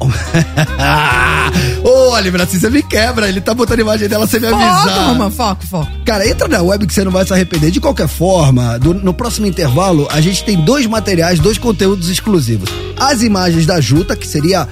Ô, 1.83 2.11
Oliver, 2.13 2.41
assim 2.41 2.59
você 2.59 2.69
me 2.69 2.83
quebra, 2.83 3.27
ele 3.29 3.41
tá 3.41 3.53
botando 3.53 3.79
imagem 3.79 4.07
dela 4.07 4.27
sem 4.27 4.39
me 4.39 4.47
avisar. 4.47 4.83
Foco, 4.89 4.99
Romã, 5.07 5.31
foco, 5.31 5.65
foco. 5.67 5.87
Cara, 6.05 6.27
entra 6.27 6.47
na 6.47 6.61
web 6.61 6.85
que 6.85 6.93
você 6.93 7.03
não 7.03 7.11
vai 7.11 7.25
se 7.25 7.33
arrepender. 7.33 7.71
De 7.71 7.79
qualquer 7.79 8.07
forma, 8.07 8.77
do- 8.79 8.93
no 8.93 9.13
próximo 9.13 9.45
intervalo, 9.47 10.07
a 10.11 10.19
gente 10.21 10.43
tem 10.43 10.57
dois 10.63 10.85
materiais, 10.85 11.39
dois 11.39 11.57
conteúdos 11.57 12.09
exclusivos. 12.09 12.69
As 12.97 13.21
imagens 13.21 13.65
da 13.65 13.79
Juta, 13.79 14.15
que 14.15 14.27
seria. 14.27 14.67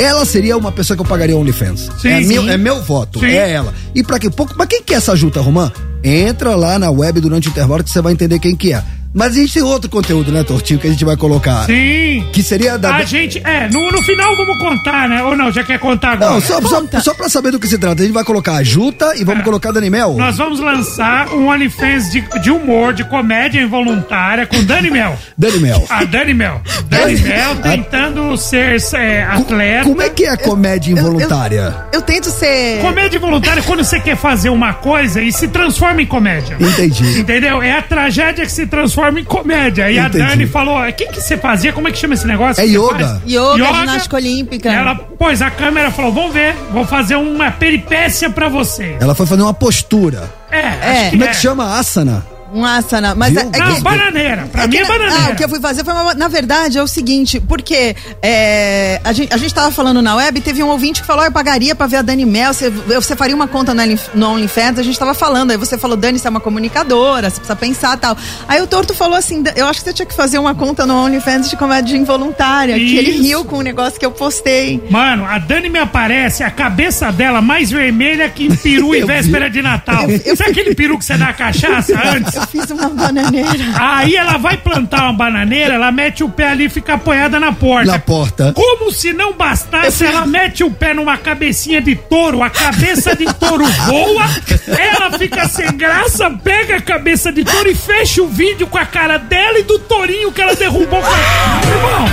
Ela 0.00 0.24
seria 0.24 0.56
uma 0.56 0.72
pessoa 0.72 0.96
que 0.96 1.02
eu 1.02 1.06
pagaria 1.06 1.36
OnlyFans. 1.36 1.90
Sim, 2.00 2.08
é, 2.08 2.22
sim. 2.22 2.28
Meu, 2.28 2.48
é 2.48 2.56
meu 2.56 2.82
voto, 2.82 3.20
Sim. 3.20 3.26
é 3.26 3.50
ela. 3.50 3.74
E 3.94 4.02
pra 4.02 4.18
quê? 4.18 4.30
Pouco, 4.30 4.54
pra 4.54 4.66
quem 4.66 4.82
que 4.82 4.94
é 4.94 4.96
essa 4.96 5.14
Juta, 5.14 5.42
Romã? 5.42 5.70
Entra 6.02 6.56
lá 6.56 6.78
na 6.78 6.90
web 6.90 7.20
durante 7.20 7.48
o 7.48 7.50
intervalo 7.50 7.84
que 7.84 7.90
você 7.90 8.00
vai 8.00 8.14
entender 8.14 8.38
quem 8.38 8.56
que 8.56 8.72
é. 8.72 8.82
Mas 9.12 9.32
a 9.32 9.40
gente 9.40 9.54
tem 9.54 9.62
outro 9.62 9.90
conteúdo, 9.90 10.30
né, 10.30 10.44
Tortinho, 10.44 10.78
que 10.78 10.86
a 10.86 10.90
gente 10.90 11.04
vai 11.04 11.16
colocar. 11.16 11.66
Sim. 11.66 12.24
Que 12.32 12.42
seria 12.42 12.78
da. 12.78 12.94
A 12.94 13.02
gente, 13.04 13.40
é, 13.44 13.68
no, 13.68 13.90
no 13.90 14.00
final 14.02 14.36
vamos 14.36 14.56
contar, 14.58 15.08
né? 15.08 15.22
Ou 15.24 15.36
não, 15.36 15.50
já 15.50 15.64
quer 15.64 15.80
contar 15.80 16.12
agora? 16.12 16.30
Não, 16.32 16.40
só, 16.40 16.60
só, 16.62 16.82
só 17.00 17.14
pra 17.14 17.28
saber 17.28 17.50
do 17.50 17.58
que 17.58 17.66
se 17.66 17.76
trata. 17.76 18.02
A 18.02 18.04
gente 18.04 18.14
vai 18.14 18.22
colocar 18.22 18.54
a 18.54 18.62
Juta 18.62 19.16
e 19.16 19.24
vamos 19.24 19.40
É. 19.40 19.44
colocar 19.44 19.70
a 19.70 19.72
Dani 19.72 19.90
Mel. 19.90 20.14
Nós 20.16 20.36
vamos 20.38 20.60
lançar 20.60 21.28
um 21.34 21.48
OnlyFans 21.48 22.10
de, 22.12 22.20
de 22.40 22.50
humor, 22.52 22.92
de 22.94 23.02
comédia 23.02 23.60
involuntária 23.60 24.46
com 24.46 24.62
Dani 24.62 24.90
Mel. 24.90 25.18
Dani 25.36 25.58
Mel. 25.58 25.84
A 25.88 26.04
Dani 26.04 26.34
Mel. 26.34 26.60
Dani 26.88 27.16
Mel 27.20 27.56
tentando 27.56 28.36
ser 28.36 28.80
é, 28.94 29.24
atleta. 29.24 29.84
Como 29.88 30.02
é 30.02 30.08
que 30.08 30.24
é 30.24 30.30
a 30.30 30.36
comédia 30.36 30.92
involuntária? 30.92 31.74
Eu 31.92 32.02
tento 32.02 32.30
ser. 32.30 32.80
Comédia 32.80 33.16
involuntária 33.16 33.60
é 33.60 33.62
quando 33.64 33.82
você 33.82 33.98
quer 33.98 34.16
fazer 34.16 34.50
uma 34.50 34.72
coisa 34.72 35.20
e 35.20 35.32
se 35.32 35.48
transforma 35.48 36.00
em 36.00 36.06
comédia. 36.06 36.56
Entendi. 36.60 37.18
Entendeu? 37.18 37.60
É 37.60 37.72
a 37.72 37.82
tragédia 37.82 38.46
que 38.46 38.52
se 38.52 38.66
transforma 38.66 38.99
em 39.08 39.24
comédia. 39.24 39.90
E 39.90 39.98
a 39.98 40.06
Entendi. 40.06 40.24
Dani 40.24 40.46
falou: 40.46 40.78
o 40.80 40.92
que, 40.92 41.06
que 41.06 41.20
você 41.20 41.36
fazia? 41.36 41.72
Como 41.72 41.88
é 41.88 41.90
que 41.92 41.98
chama 41.98 42.14
esse 42.14 42.26
negócio? 42.26 42.62
É 42.62 42.66
yoga. 42.66 43.06
faz? 43.20 43.20
Yoga, 43.26 43.72
ginástica 43.80 44.16
olímpica. 44.16 44.70
Ela 44.72 44.94
pôs 44.94 45.40
a 45.42 45.50
câmera 45.50 45.88
e 45.88 45.92
falou: 45.92 46.12
vamos 46.12 46.32
ver, 46.34 46.54
vou 46.72 46.84
fazer 46.84 47.16
uma 47.16 47.50
peripécia 47.50 48.28
pra 48.30 48.48
você. 48.48 48.96
Ela 49.00 49.14
foi 49.14 49.26
fazer 49.26 49.42
uma 49.42 49.54
postura. 49.54 50.30
É, 50.50 50.58
É. 50.58 51.00
acho 51.02 51.10
Como 51.10 51.24
é 51.24 51.28
que 51.28 51.36
chama 51.36 51.78
asana? 51.78 52.24
Um 52.52 52.64
asana. 52.64 53.14
Mas 53.14 53.36
é, 53.36 53.40
é 53.40 53.58
Não, 53.58 53.74
que. 53.74 53.80
bananeira. 53.80 54.48
Pra 54.50 54.64
É 54.64 54.66
mim 54.66 54.72
que 54.72 54.78
é 54.78 54.82
na- 54.82 54.88
bananeira. 54.88 55.24
Ah, 55.28 55.30
o 55.32 55.36
que 55.36 55.44
eu 55.44 55.48
fui 55.48 55.60
fazer 55.60 55.84
foi 55.84 55.92
uma. 55.94 56.14
Na 56.14 56.28
verdade, 56.28 56.78
é 56.78 56.82
o 56.82 56.86
seguinte, 56.88 57.38
porque 57.40 57.94
é, 58.22 59.00
a, 59.04 59.12
gente, 59.12 59.32
a 59.32 59.36
gente 59.36 59.52
tava 59.54 59.70
falando 59.70 60.02
na 60.02 60.14
web, 60.16 60.40
teve 60.40 60.62
um 60.62 60.68
ouvinte 60.68 61.00
que 61.00 61.06
falou: 61.06 61.22
"Ah, 61.22 61.26
eu 61.28 61.32
pagaria 61.32 61.74
pra 61.74 61.86
ver 61.86 61.96
a 61.98 62.02
Dani 62.02 62.24
Mel, 62.26 62.52
você, 62.52 62.68
você 62.70 63.14
faria 63.14 63.34
uma 63.36 63.46
conta 63.48 63.72
no, 63.74 63.82
Only- 63.82 64.00
no 64.14 64.30
OnlyFans, 64.32 64.78
a 64.78 64.82
gente 64.82 64.98
tava 64.98 65.14
falando, 65.14 65.50
aí 65.52 65.56
você 65.56 65.78
falou, 65.78 65.96
Dani, 65.96 66.18
você 66.18 66.26
é 66.26 66.30
uma 66.30 66.40
comunicadora, 66.40 67.30
você 67.30 67.36
precisa 67.36 67.56
pensar 67.56 67.96
tal. 67.98 68.16
Aí 68.48 68.60
o 68.60 68.66
Torto 68.66 68.94
falou 68.94 69.16
assim: 69.16 69.42
eu 69.56 69.66
acho 69.66 69.80
que 69.80 69.84
você 69.84 69.92
tinha 69.92 70.06
que 70.06 70.14
fazer 70.14 70.38
uma 70.38 70.54
conta 70.54 70.84
no 70.86 70.94
OnlyFans 71.04 71.48
de 71.50 71.56
comédia 71.56 71.96
involuntária, 71.96 72.74
que 72.74 72.96
ele 72.96 73.10
Isso. 73.10 73.22
riu 73.22 73.44
com 73.44 73.58
o 73.58 73.62
negócio 73.62 73.98
que 73.98 74.04
eu 74.06 74.10
postei. 74.10 74.82
Mano, 74.90 75.24
a 75.24 75.38
Dani 75.38 75.68
me 75.68 75.78
aparece, 75.78 76.42
a 76.42 76.50
cabeça 76.50 77.12
dela 77.12 77.40
mais 77.40 77.70
vermelha 77.70 78.28
que 78.28 78.54
peru 78.56 78.92
em 78.94 79.00
Eu 79.00 79.06
vi. 79.06 79.12
véspera 79.12 79.48
de 79.48 79.62
Natal. 79.62 80.02
Sabe 80.36 80.50
aquele 80.50 80.74
peru 80.74 80.98
que 80.98 81.04
você 81.04 81.16
dá 81.16 81.32
cachaça 81.32 81.94
antes? 82.04 82.39
Eu 82.40 82.46
fiz 82.46 82.70
uma 82.70 82.88
bananeira. 82.88 83.64
Aí 83.78 84.16
ela 84.16 84.38
vai 84.38 84.56
plantar 84.56 85.04
uma 85.04 85.12
bananeira, 85.12 85.74
ela 85.74 85.92
mete 85.92 86.24
o 86.24 86.28
pé 86.28 86.48
ali 86.48 86.64
e 86.66 86.68
fica 86.68 86.94
apoiada 86.94 87.38
na 87.38 87.52
porta. 87.52 87.92
Na 87.92 87.98
porta. 87.98 88.52
Como 88.54 88.90
se 88.92 89.12
não 89.12 89.32
bastasse, 89.32 90.04
ela 90.04 90.26
mete 90.26 90.64
o 90.64 90.70
pé 90.70 90.94
numa 90.94 91.16
cabecinha 91.16 91.80
de 91.80 91.94
touro, 91.94 92.42
a 92.42 92.50
cabeça 92.50 93.14
de 93.14 93.26
touro 93.34 93.64
voa, 93.66 94.24
ela 94.66 95.18
fica 95.18 95.48
sem 95.48 95.76
graça, 95.76 96.30
pega 96.30 96.76
a 96.76 96.80
cabeça 96.82 97.30
de 97.32 97.44
touro 97.44 97.70
e 97.70 97.74
fecha 97.74 98.22
o 98.22 98.28
vídeo 98.28 98.66
com 98.66 98.78
a 98.78 98.86
cara 98.86 99.18
dela 99.18 99.58
e 99.58 99.62
do 99.62 99.78
tourinho 99.78 100.32
que 100.32 100.40
ela 100.40 100.54
derrubou. 100.54 101.00
Irmão, 101.00 102.06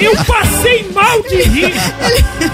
eu 0.00 0.12
passei 0.24 0.90
mal 0.92 1.22
de 1.22 1.42
rir. 1.42 1.74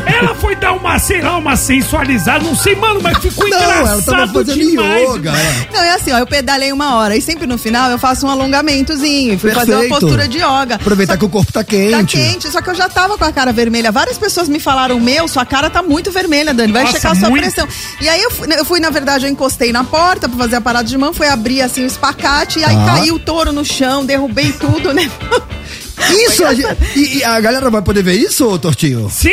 Ela 0.06 0.34
foi 0.34 0.54
dar 0.56 0.72
uma, 0.72 0.98
sei 0.98 1.20
lá, 1.20 1.36
uma 1.36 1.56
sensualizada, 1.56 2.44
não 2.44 2.54
sei, 2.54 2.74
mano, 2.74 3.00
mas 3.02 3.18
ficou 3.18 3.48
Não, 3.48 3.58
ela 3.58 3.72
tava 3.72 3.82
engraçado 4.00 4.32
fazendo 4.32 4.58
demais. 4.58 5.14
yoga. 5.14 5.30
é. 5.30 5.68
Não, 5.72 5.82
é 5.82 5.94
assim, 5.94 6.12
ó, 6.12 6.18
eu 6.18 6.26
pedalei 6.34 6.72
uma 6.72 6.96
hora 6.96 7.16
e 7.16 7.22
sempre 7.22 7.46
no 7.46 7.56
final 7.56 7.88
eu 7.92 7.98
faço 7.98 8.26
um 8.26 8.30
alongamentozinho. 8.30 9.38
Fui 9.38 9.52
fazer 9.52 9.72
uma 9.72 9.80
Perfeito. 9.82 10.00
postura 10.00 10.26
de 10.26 10.38
yoga. 10.38 10.74
Aproveitar 10.74 11.16
que 11.16 11.24
o 11.24 11.28
corpo 11.28 11.52
tá 11.52 11.62
quente. 11.62 11.92
Tá 11.92 12.04
quente, 12.04 12.50
só 12.50 12.60
que 12.60 12.70
eu 12.70 12.74
já 12.74 12.88
tava 12.88 13.16
com 13.16 13.24
a 13.24 13.30
cara 13.32 13.52
vermelha. 13.52 13.92
Várias 13.92 14.18
pessoas 14.18 14.48
me 14.48 14.58
falaram, 14.58 14.98
meu, 14.98 15.28
sua 15.28 15.46
cara 15.46 15.70
tá 15.70 15.80
muito 15.80 16.10
vermelha, 16.10 16.52
Dani, 16.52 16.72
vai 16.72 16.82
Nossa, 16.82 16.96
checar 16.96 17.12
a 17.12 17.14
sua 17.14 17.30
muito. 17.30 17.42
pressão. 17.44 17.68
E 18.00 18.08
aí 18.08 18.20
eu 18.20 18.30
fui, 18.32 18.48
eu 18.58 18.64
fui, 18.64 18.80
na 18.80 18.90
verdade, 18.90 19.26
eu 19.26 19.30
encostei 19.30 19.70
na 19.72 19.84
porta 19.84 20.28
pra 20.28 20.36
fazer 20.38 20.56
a 20.56 20.60
parada 20.60 20.88
de 20.88 20.98
mão, 20.98 21.12
foi 21.12 21.28
abrir 21.28 21.62
assim 21.62 21.84
o 21.84 21.86
espacate, 21.86 22.58
e 22.58 22.64
aí 22.64 22.74
Ah. 22.74 22.84
caiu 22.96 23.14
o 23.14 23.18
touro 23.20 23.52
no 23.52 23.64
chão, 23.64 24.04
derrubei 24.04 24.50
tudo, 24.52 24.92
né? 24.92 25.08
Isso, 26.10 26.44
a 26.44 26.52
gente, 26.52 26.66
e, 26.96 27.18
e 27.18 27.24
a 27.24 27.38
galera 27.40 27.70
vai 27.70 27.80
poder 27.80 28.02
ver 28.02 28.14
isso, 28.14 28.58
Tortinho? 28.58 29.08
Sim, 29.08 29.30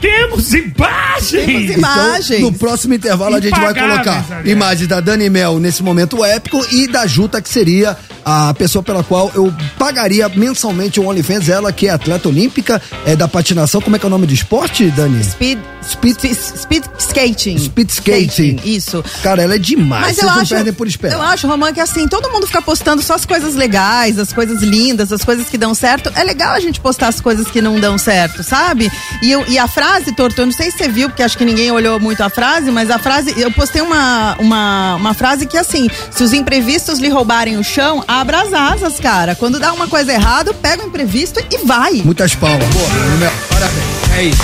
temos 0.00 0.52
imagem. 0.52 1.46
Temos 1.46 1.76
imagens. 1.76 2.30
Então, 2.38 2.50
no 2.50 2.58
próximo 2.58 2.94
intervalo 2.94 3.36
a 3.36 3.40
gente 3.40 3.58
vai 3.58 3.74
colocar 3.74 4.24
aliás. 4.28 4.48
imagens 4.48 4.88
da 4.88 5.00
Dani 5.00 5.28
Mel 5.30 5.58
nesse 5.58 5.82
momento 5.82 6.24
épico 6.24 6.64
e 6.70 6.86
da 6.86 7.06
Juta, 7.06 7.40
que 7.40 7.48
seria 7.48 7.96
a 8.24 8.54
pessoa 8.54 8.82
pela 8.82 9.02
qual 9.04 9.30
eu 9.34 9.52
pagaria 9.78 10.28
mensalmente 10.28 10.98
o 11.00 11.06
OnlyFans, 11.06 11.48
ela 11.48 11.72
que 11.72 11.86
é 11.86 11.90
atleta 11.90 12.28
olímpica, 12.28 12.80
é 13.06 13.14
da 13.14 13.28
patinação, 13.28 13.80
como 13.80 13.96
é 13.96 13.98
que 13.98 14.04
é 14.04 14.08
o 14.08 14.10
nome 14.10 14.26
do 14.26 14.32
esporte, 14.32 14.90
Dani? 14.90 15.22
Speed, 15.22 15.58
Speed- 15.84 16.16
speed, 16.18 16.36
speed 16.56 16.84
skating. 16.98 17.58
Speed 17.58 17.90
skating. 17.90 18.60
Isso. 18.64 19.04
Cara, 19.22 19.42
ela 19.42 19.56
é 19.56 19.58
demais, 19.58 20.02
Mas 20.06 20.16
vocês 20.16 20.26
eu 20.26 20.34
não 20.34 20.40
acho, 20.40 20.54
perdem 20.54 20.72
por 20.72 20.86
esperar. 20.86 21.14
eu 21.14 21.20
acho, 21.22 21.46
Romã, 21.46 21.74
que 21.74 21.80
assim, 21.80 22.08
todo 22.08 22.30
mundo 22.30 22.46
fica 22.46 22.62
postando 22.62 23.02
só 23.02 23.12
as 23.14 23.26
coisas 23.26 23.54
legais, 23.54 24.18
as 24.18 24.32
coisas 24.32 24.62
lindas, 24.62 25.12
as 25.12 25.22
coisas 25.22 25.46
que 25.50 25.58
dão 25.58 25.74
certo. 25.74 26.10
É 26.16 26.24
legal 26.24 26.54
a 26.54 26.60
gente 26.60 26.80
postar 26.80 27.08
as 27.08 27.20
coisas 27.20 27.48
que 27.48 27.60
não 27.60 27.78
dão 27.78 27.98
certo, 27.98 28.42
sabe? 28.42 28.90
E, 29.22 29.30
eu, 29.30 29.44
e 29.46 29.58
a 29.58 29.68
frase, 29.68 30.12
Torto, 30.12 30.40
eu 30.40 30.46
não 30.46 30.52
sei 30.54 30.70
se 30.70 30.78
você 30.78 30.88
viu, 30.88 31.10
porque 31.10 31.22
acho 31.22 31.36
que 31.36 31.44
ninguém 31.44 31.70
olhou 31.70 32.00
muito 32.00 32.22
a 32.22 32.30
frase, 32.30 32.70
mas 32.70 32.90
a 32.90 32.98
frase, 32.98 33.34
eu 33.38 33.50
postei 33.52 33.82
uma, 33.82 34.36
uma, 34.38 34.94
uma 34.96 35.12
frase 35.12 35.44
que 35.44 35.58
assim, 35.58 35.90
se 36.10 36.22
os 36.22 36.32
imprevistos 36.32 36.98
lhe 36.98 37.10
roubarem 37.10 37.58
o 37.58 37.62
chão, 37.62 38.02
abra 38.20 38.42
as 38.42 38.52
asas, 38.52 38.98
cara. 39.00 39.34
Quando 39.34 39.58
dá 39.58 39.72
uma 39.72 39.88
coisa 39.88 40.12
errada, 40.12 40.52
pega 40.54 40.84
o 40.84 40.86
imprevisto 40.86 41.40
e 41.50 41.58
vai. 41.66 41.94
Muitas 42.04 42.34
palmas. 42.34 42.66
Boa, 42.68 42.88
Mel, 43.18 43.32
parabéns. 43.48 43.84
É 44.16 44.22
isso. 44.24 44.42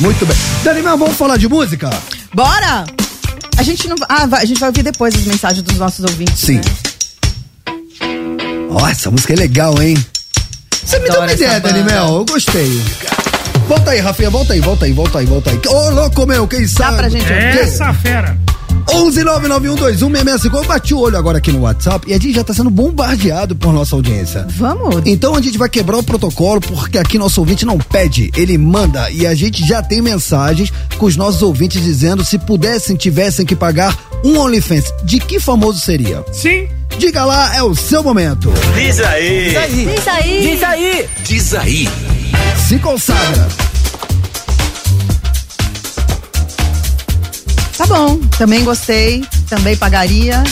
Muito 0.00 0.26
bem. 0.26 0.36
Dani 0.64 0.82
Mel, 0.82 0.98
vamos 0.98 1.16
falar 1.16 1.36
de 1.36 1.48
música? 1.48 1.90
Bora! 2.34 2.84
A 3.56 3.62
gente 3.62 3.86
não. 3.88 3.96
Ah, 4.08 4.26
vai- 4.26 4.42
a 4.42 4.44
gente 4.44 4.58
vai 4.58 4.68
ouvir 4.70 4.82
depois 4.82 5.14
as 5.14 5.22
mensagens 5.22 5.62
dos 5.62 5.76
nossos 5.76 6.04
ouvintes. 6.04 6.38
Sim. 6.40 6.56
né? 6.56 6.62
Ó, 8.70 8.88
essa 8.88 9.10
música 9.10 9.32
é 9.34 9.36
legal, 9.36 9.80
hein? 9.80 9.94
Você 10.84 10.98
me 10.98 11.04
deu 11.04 11.12
Adoro 11.22 11.26
uma 11.28 11.32
ideia, 11.32 11.60
Dani. 11.60 11.82
Mel, 11.84 12.06
eu 12.16 12.24
gostei. 12.24 12.82
Volta 13.68 13.90
aí, 13.90 14.00
Rafinha, 14.00 14.30
volta 14.30 14.52
aí, 14.52 14.60
volta 14.60 14.84
aí, 14.84 14.92
volta 14.92 15.18
aí, 15.18 15.26
volta 15.26 15.50
aí. 15.50 15.60
Ô, 15.66 15.90
louco 15.90 16.26
meu, 16.26 16.46
quem 16.46 16.66
sabe? 16.66 16.96
pra 16.96 17.08
gente 17.08 17.22
ouvir? 17.22 17.58
Essa 17.60 17.92
fera. 17.94 18.38
11991216655. 18.86 20.54
Eu 20.54 20.64
bati 20.64 20.94
o 20.94 20.98
olho 20.98 21.16
agora 21.16 21.38
aqui 21.38 21.52
no 21.52 21.60
WhatsApp 21.60 22.08
e 22.08 22.14
a 22.14 22.18
gente 22.18 22.34
já 22.34 22.44
tá 22.44 22.52
sendo 22.52 22.70
bombardeado 22.70 23.54
por 23.56 23.72
nossa 23.72 23.94
audiência. 23.94 24.46
Vamos? 24.56 25.02
Então 25.06 25.34
a 25.34 25.40
gente 25.40 25.56
vai 25.56 25.68
quebrar 25.68 25.98
o 25.98 26.02
protocolo 26.02 26.60
porque 26.60 26.98
aqui 26.98 27.18
nosso 27.18 27.40
ouvinte 27.40 27.64
não 27.64 27.78
pede, 27.78 28.30
ele 28.36 28.58
manda 28.58 29.10
e 29.10 29.26
a 29.26 29.34
gente 29.34 29.66
já 29.66 29.82
tem 29.82 30.02
mensagens 30.02 30.72
com 30.98 31.06
os 31.06 31.16
nossos 31.16 31.42
ouvintes 31.42 31.82
dizendo 31.82 32.24
se 32.24 32.38
pudessem, 32.38 32.96
tivessem 32.96 33.46
que 33.46 33.56
pagar 33.56 33.96
um 34.24 34.38
OnlyFans, 34.38 34.92
de 35.04 35.18
que 35.18 35.40
famoso 35.40 35.80
seria? 35.80 36.24
Sim. 36.32 36.68
Diga 36.98 37.24
lá, 37.24 37.56
é 37.56 37.62
o 37.62 37.74
seu 37.74 38.02
momento. 38.02 38.52
Diz 38.74 39.00
aí. 39.00 39.48
Diz 39.48 39.56
aí. 40.08 40.40
Diz 40.42 40.62
aí. 40.62 41.08
Diz 41.24 41.54
aí. 41.54 42.11
Se 42.68 42.78
consagra. 42.78 43.48
Tá 47.76 47.86
bom, 47.86 48.18
também 48.38 48.64
gostei, 48.64 49.24
também 49.48 49.76
pagaria. 49.76 50.42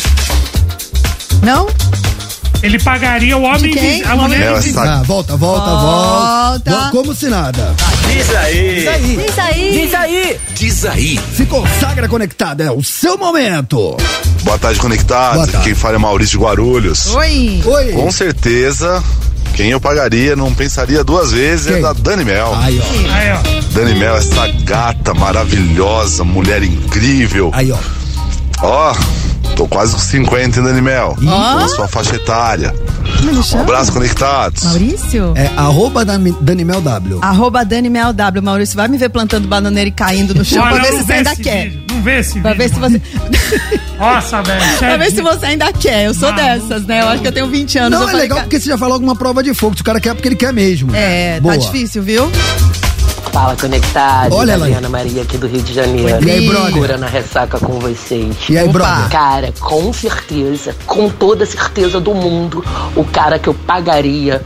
Não? 1.43 1.69
Ele 2.63 2.79
pagaria 2.79 3.37
o 3.39 3.43
homem 3.43 3.73
De. 3.73 4.03
A 4.05 4.17
mulher 4.17 4.53
invisível. 4.53 4.83
Ah, 4.83 5.03
volta, 5.03 5.35
volta, 5.37 5.71
Volta. 5.71 6.71
volta. 6.71 6.91
Como 6.91 7.15
se 7.15 7.29
nada. 7.29 7.75
Diz 8.13 8.35
aí. 8.37 8.75
Diz 8.75 8.89
aí. 8.89 9.17
Diz 9.17 9.39
aí. 9.39 9.71
Diz 9.73 9.95
aí. 9.95 10.41
Diz 10.55 10.85
aí. 10.85 11.21
Se 11.37 11.47
consagra 11.47 12.07
conectada, 12.09 12.65
é 12.65 12.71
o 12.71 12.83
seu 12.83 13.17
momento. 13.17 13.97
Boa 14.43 14.59
tarde, 14.59 14.79
conectados. 14.79 15.37
Boa 15.37 15.47
tarde. 15.47 15.65
Quem 15.67 15.75
fala 15.75 15.95
é 15.95 15.99
Maurício 15.99 16.39
de 16.39 16.45
Guarulhos. 16.45 17.07
Oi. 17.15 17.63
Oi. 17.65 17.93
Com 17.93 18.11
certeza, 18.11 19.03
quem 19.61 19.73
eu 19.73 19.81
pagaria, 19.81 20.35
não 20.35 20.55
pensaria 20.55 21.05
duas 21.05 21.33
vezes, 21.33 21.67
Quem? 21.67 21.77
é 21.77 21.81
da 21.83 21.93
Dani 21.93 22.25
Mel. 22.25 22.55
Aí, 22.55 22.81
ó. 22.81 23.13
Aí, 23.13 23.31
ó. 23.31 23.75
Dani 23.75 23.95
Mel, 23.95 24.17
essa 24.17 24.47
gata 24.65 25.13
maravilhosa, 25.13 26.25
mulher 26.25 26.63
incrível. 26.63 27.51
Aí, 27.53 27.71
ó. 27.71 27.77
Ó, 28.63 28.95
Tô 29.61 29.69
quase 29.69 29.93
com 29.93 29.99
50 29.99 30.59
ainda, 30.59 30.71
Animel. 30.71 31.15
Na 31.21 31.69
sua 31.69 31.87
faixa 31.87 32.17
etária. 32.17 32.75
Um 33.55 33.61
abraço, 33.61 33.93
conectados. 33.93 34.65
Maurício? 34.65 35.35
É 35.37 35.49
arroba 35.55 36.03
Dani- 36.03 36.35
Danimel 36.41 36.81
W. 36.81 37.19
Arroba 37.21 37.63
Dani 37.63 37.91
Mel 37.91 38.15
W. 38.15 38.43
Maurício, 38.43 38.75
vai 38.75 38.89
me 38.89 38.97
ver 38.97 39.11
plantando 39.11 39.47
bananeira 39.47 39.89
e 39.89 39.93
caindo 39.93 40.35
no 40.35 40.43
chão 40.47 40.63
Olha, 40.63 40.77
pra 40.77 40.83
ver 40.85 40.97
se 40.97 41.05
você 41.05 41.13
ainda 41.13 41.37
quer. 41.37 41.69
vídeo, 41.69 41.83
Não 41.93 42.01
vê 42.03 42.21
esse 42.21 42.41
Pra 42.41 42.53
vídeo. 42.55 42.69
ver 42.69 42.75
se 42.75 42.81
mano. 42.81 42.99
você. 43.29 43.81
Nossa, 44.01 44.43
velho. 44.43 44.79
pra 44.79 44.97
ver 44.97 45.11
se 45.11 45.21
você 45.21 45.45
ainda 45.47 45.71
quer. 45.75 46.07
Eu 46.07 46.15
sou 46.15 46.31
Não. 46.31 46.37
dessas, 46.37 46.87
né? 46.87 47.03
Eu 47.03 47.09
acho 47.09 47.21
que 47.21 47.29
eu 47.29 47.33
tenho 47.33 47.47
20 47.49 47.77
anos. 47.79 47.91
Não, 47.91 47.99
eu 48.01 48.09
é 48.09 48.13
falei, 48.13 48.23
legal 48.29 48.41
porque 48.41 48.59
você 48.59 48.67
já 48.67 48.79
falou 48.79 48.95
alguma 48.95 49.15
prova 49.15 49.43
de 49.43 49.53
fogo. 49.53 49.77
Se 49.77 49.83
o 49.83 49.85
cara 49.85 50.01
quer, 50.01 50.09
é 50.09 50.15
porque 50.15 50.29
ele 50.29 50.37
quer 50.37 50.55
mesmo. 50.55 50.91
É, 50.97 51.39
Boa. 51.39 51.53
tá 51.53 51.61
difícil, 51.61 52.03
viu? 52.03 52.33
Fala 53.33 53.57
conectado, 53.57 54.35
Olha. 54.35 54.55
Adriana 54.55 54.89
Maria 54.89 55.23
aqui 55.23 55.39
do 55.39 55.47
Rio 55.47 55.63
de 55.63 55.73
Janeiro. 55.73 56.25
E 56.25 56.31
aí, 56.31 56.49
brother? 56.49 56.73
Cura 56.73 56.97
na 56.97 57.07
ressaca 57.07 57.61
com 57.61 57.79
vocês. 57.79 58.37
E 58.49 58.59
aí, 58.59 58.65
Opa. 58.65 58.73
brother? 58.73 59.09
Cara, 59.11 59.53
com 59.61 59.93
certeza, 59.93 60.75
com 60.87 61.09
toda 61.09 61.47
certeza 61.47 62.01
do 62.01 62.15
mundo, 62.15 62.65
o 62.97 63.05
cara 63.05 63.39
que 63.39 63.49
eu 63.49 63.55
pagaria 63.55 64.43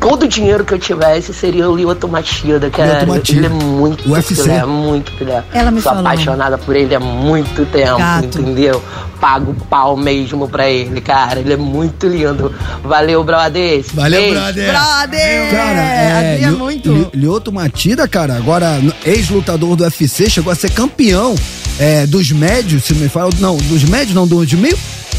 todo 0.00 0.22
o 0.24 0.28
dinheiro 0.28 0.64
que 0.64 0.72
eu 0.74 0.78
tivesse 0.78 1.32
seria 1.34 1.68
o 1.68 1.76
Lioto 1.76 2.08
Machida, 2.08 2.70
cara. 2.70 3.00
Lyoto 3.04 3.06
Machida. 3.08 3.38
Ele 3.38 3.46
é 3.46 3.50
muito 3.50 4.10
UFC. 4.10 4.34
filé, 4.34 4.64
muito 4.64 5.12
filé. 5.12 5.42
Ela 5.52 5.70
me 5.70 5.80
Sou 5.80 5.92
falou. 5.92 6.06
apaixonada 6.06 6.56
por 6.58 6.74
ele 6.74 6.94
há 6.94 7.00
muito 7.00 7.66
tempo, 7.66 7.98
Gato. 7.98 8.24
entendeu? 8.40 8.82
Pago 9.20 9.54
pau 9.70 9.96
mesmo 9.96 10.48
pra 10.48 10.68
ele, 10.68 11.00
cara. 11.00 11.38
Ele 11.40 11.52
é 11.52 11.56
muito 11.56 12.08
lindo. 12.08 12.52
Valeu, 12.82 13.22
brother. 13.22 13.84
Valeu, 13.94 14.20
Beijo. 14.20 14.34
brother. 14.34 14.70
Brother! 14.72 15.50
Cara, 15.50 15.80
é, 15.82 16.38
Lio- 16.40 16.58
muito. 16.58 16.92
Li- 16.92 17.08
Lioto 17.14 17.52
Matida, 17.52 18.08
cara, 18.08 18.34
agora 18.36 18.80
ex-lutador 19.04 19.76
do 19.76 19.84
UFC, 19.84 20.28
chegou 20.28 20.52
a 20.52 20.56
ser 20.56 20.70
campeão 20.70 21.34
é, 21.78 22.06
dos 22.06 22.30
médios, 22.32 22.84
se 22.84 22.94
não 22.94 23.00
me 23.02 23.08
fala, 23.08 23.30
não, 23.38 23.56
dos 23.56 23.84
médios 23.84 24.14
não, 24.14 24.26
dos 24.26 24.52
meio, 24.54 24.76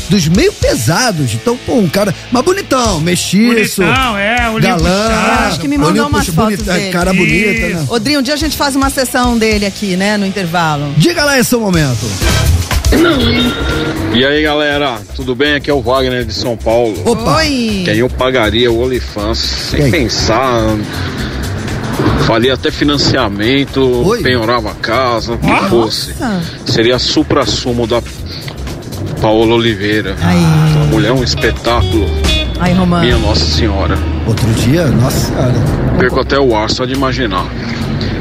dos 0.10 0.28
meio 0.28 0.52
pesados. 0.54 1.34
Então, 1.34 1.58
pô, 1.66 1.74
um 1.76 1.88
cara, 1.90 2.14
mas 2.32 2.44
bonitão, 2.44 3.00
mexiço, 3.00 3.82
Bonitão, 3.82 4.18
é, 4.18 4.36
galã. 4.60 5.08
Acho 5.48 5.60
que 5.60 5.68
me 5.68 5.78
mandou 5.78 6.08
umas 6.08 6.26
fotos 6.28 6.56
bonita- 6.58 6.74
dele. 6.74 6.92
Cara 6.92 7.14
bonita, 7.14 7.68
né? 7.70 7.86
Odrinho, 7.90 8.20
um 8.20 8.24
dia 8.24 8.34
a 8.34 8.38
gente 8.38 8.56
faz 8.58 8.76
uma 8.76 8.90
sessão 8.90 9.38
dele 9.38 9.66
aqui, 9.66 9.96
né? 9.96 10.18
No 10.18 10.26
intervalo. 10.26 10.94
Diga 10.98 11.24
lá 11.26 11.40
esse 11.40 11.56
momento. 11.56 12.06
E 14.14 14.24
aí 14.24 14.44
galera, 14.44 15.00
tudo 15.16 15.34
bem? 15.34 15.56
Aqui 15.56 15.70
é 15.70 15.74
o 15.74 15.82
Wagner 15.82 16.24
de 16.26 16.34
São 16.34 16.56
Paulo. 16.56 17.02
Opa. 17.06 17.38
Oi! 17.38 17.82
Quem 17.86 17.96
eu 17.98 18.10
pagaria 18.10 18.72
o 18.72 18.80
OnlyFans 18.84 19.38
sem 19.40 19.82
Quem? 19.82 19.92
pensar, 19.92 20.62
faria 22.28 22.54
até 22.54 22.70
financiamento, 22.70 23.82
Oi. 24.06 24.22
penhorava 24.22 24.70
a 24.72 24.76
casa, 24.76 25.34
o 25.34 25.38
que 25.40 25.48
Nossa. 25.48 25.70
fosse. 25.70 26.14
Seria 26.66 27.00
supra-sumo 27.00 27.88
da 27.88 28.02
Paola 29.24 29.56
Oliveira. 29.56 30.18
Aí. 30.22 30.44
A 30.82 30.86
mulher 30.92 31.08
é 31.08 31.14
um 31.14 31.24
espetáculo, 31.24 32.06
Aí, 32.60 32.74
Romano. 32.74 33.06
minha 33.06 33.18
Nossa 33.18 33.46
Senhora. 33.46 33.98
Outro 34.28 34.46
dia, 34.52 34.88
nossa 34.88 35.18
senhora. 35.18 35.54
Perco 35.98 36.20
até 36.20 36.38
o 36.38 36.54
ar 36.54 36.70
só 36.70 36.84
de 36.84 36.94
imaginar. 36.94 37.46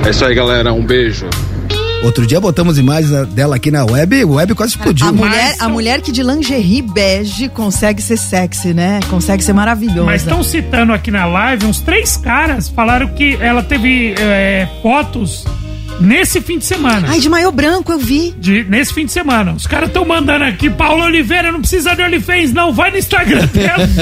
É 0.06 0.10
isso 0.10 0.24
aí 0.24 0.32
galera, 0.32 0.72
um 0.72 0.84
beijo. 0.84 1.26
Outro 2.04 2.24
dia 2.24 2.40
botamos 2.40 2.78
imagens 2.78 3.10
dela 3.28 3.56
aqui 3.56 3.68
na 3.72 3.84
web, 3.84 4.24
o 4.24 4.34
web 4.34 4.54
quase 4.54 4.76
explodiu. 4.76 5.08
A 5.08 5.12
mulher, 5.12 5.50
Mas 5.50 5.60
a 5.60 5.68
mulher 5.68 6.00
que 6.00 6.12
de 6.12 6.22
lingerie 6.22 6.82
bege 6.82 7.48
consegue 7.48 8.00
ser 8.00 8.16
sexy, 8.16 8.72
né? 8.72 9.00
Consegue 9.10 9.42
ser 9.42 9.52
maravilhosa. 9.52 10.04
Mas 10.04 10.22
estão 10.22 10.40
citando 10.44 10.92
aqui 10.92 11.10
na 11.10 11.26
live, 11.26 11.66
uns 11.66 11.80
três 11.80 12.16
caras 12.16 12.68
falaram 12.68 13.08
que 13.08 13.36
ela 13.40 13.62
teve 13.64 14.14
é, 14.18 14.68
fotos 14.80 15.44
nesse 16.00 16.40
fim 16.40 16.58
de 16.58 16.64
semana. 16.64 17.06
Ai, 17.10 17.20
de 17.20 17.28
maiô 17.28 17.50
branco, 17.52 17.92
eu 17.92 17.98
vi. 17.98 18.32
De- 18.38 18.64
nesse 18.64 18.92
fim 18.92 19.06
de 19.06 19.12
semana. 19.12 19.52
Os 19.52 19.66
caras 19.66 19.88
estão 19.88 20.04
mandando 20.04 20.44
aqui, 20.44 20.68
Paulo 20.70 21.04
Oliveira, 21.04 21.50
não 21.52 21.60
precisa 21.60 21.94
de 21.94 22.02
OnlyFans, 22.02 22.52
não. 22.52 22.72
Vai 22.72 22.90
no 22.90 22.98
Instagram 22.98 23.46
dela. 23.46 23.88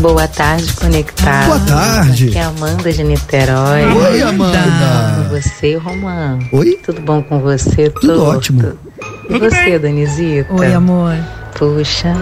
Boa 0.00 0.28
tarde, 0.28 0.72
conectado. 0.74 1.46
Boa 1.46 1.60
tarde. 1.60 2.28
Aqui 2.28 2.38
é 2.38 2.42
a 2.42 2.48
Amanda 2.48 2.92
de 2.92 3.02
Niterói. 3.02 3.84
Oi, 3.86 4.20
Com 4.20 4.28
Amanda. 4.28 5.28
você, 5.30 5.74
Romã. 5.76 6.38
Oi? 6.52 6.78
Tudo 6.84 7.00
bom 7.00 7.22
com 7.22 7.40
você? 7.40 7.88
Tudo 7.90 8.22
ótimo. 8.22 8.74
E 9.24 9.32
Tudo 9.32 9.38
você. 9.50 9.78
Danizita? 9.78 10.52
Oi, 10.52 10.74
amor. 10.74 11.14
Puxa, 11.58 12.14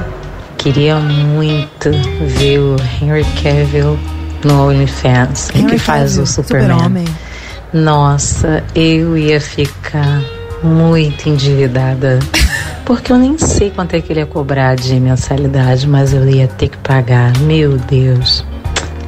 queria 0.56 0.96
muito 1.00 1.90
ver 2.38 2.60
o 2.60 2.76
Henry 3.02 3.24
Cavill 3.42 3.98
no 4.44 4.68
OnlyFans. 4.68 5.50
Henry 5.54 5.72
que 5.72 5.78
faz 5.78 6.18
o 6.18 6.26
Superman? 6.26 6.78
Super-Homem. 6.78 7.04
Nossa, 7.72 8.62
eu 8.74 9.16
ia 9.16 9.40
ficar 9.40 10.22
muito 10.62 11.28
endividada. 11.28 12.18
Porque 12.84 13.10
eu 13.10 13.18
nem 13.18 13.38
sei 13.38 13.70
quanto 13.70 13.94
é 13.94 14.00
que 14.00 14.12
ele 14.12 14.20
ia 14.20 14.26
cobrar 14.26 14.76
de 14.76 14.94
mensalidade, 15.00 15.88
mas 15.88 16.12
eu 16.12 16.28
ia 16.28 16.46
ter 16.46 16.68
que 16.68 16.76
pagar. 16.78 17.36
Meu 17.40 17.78
Deus. 17.78 18.44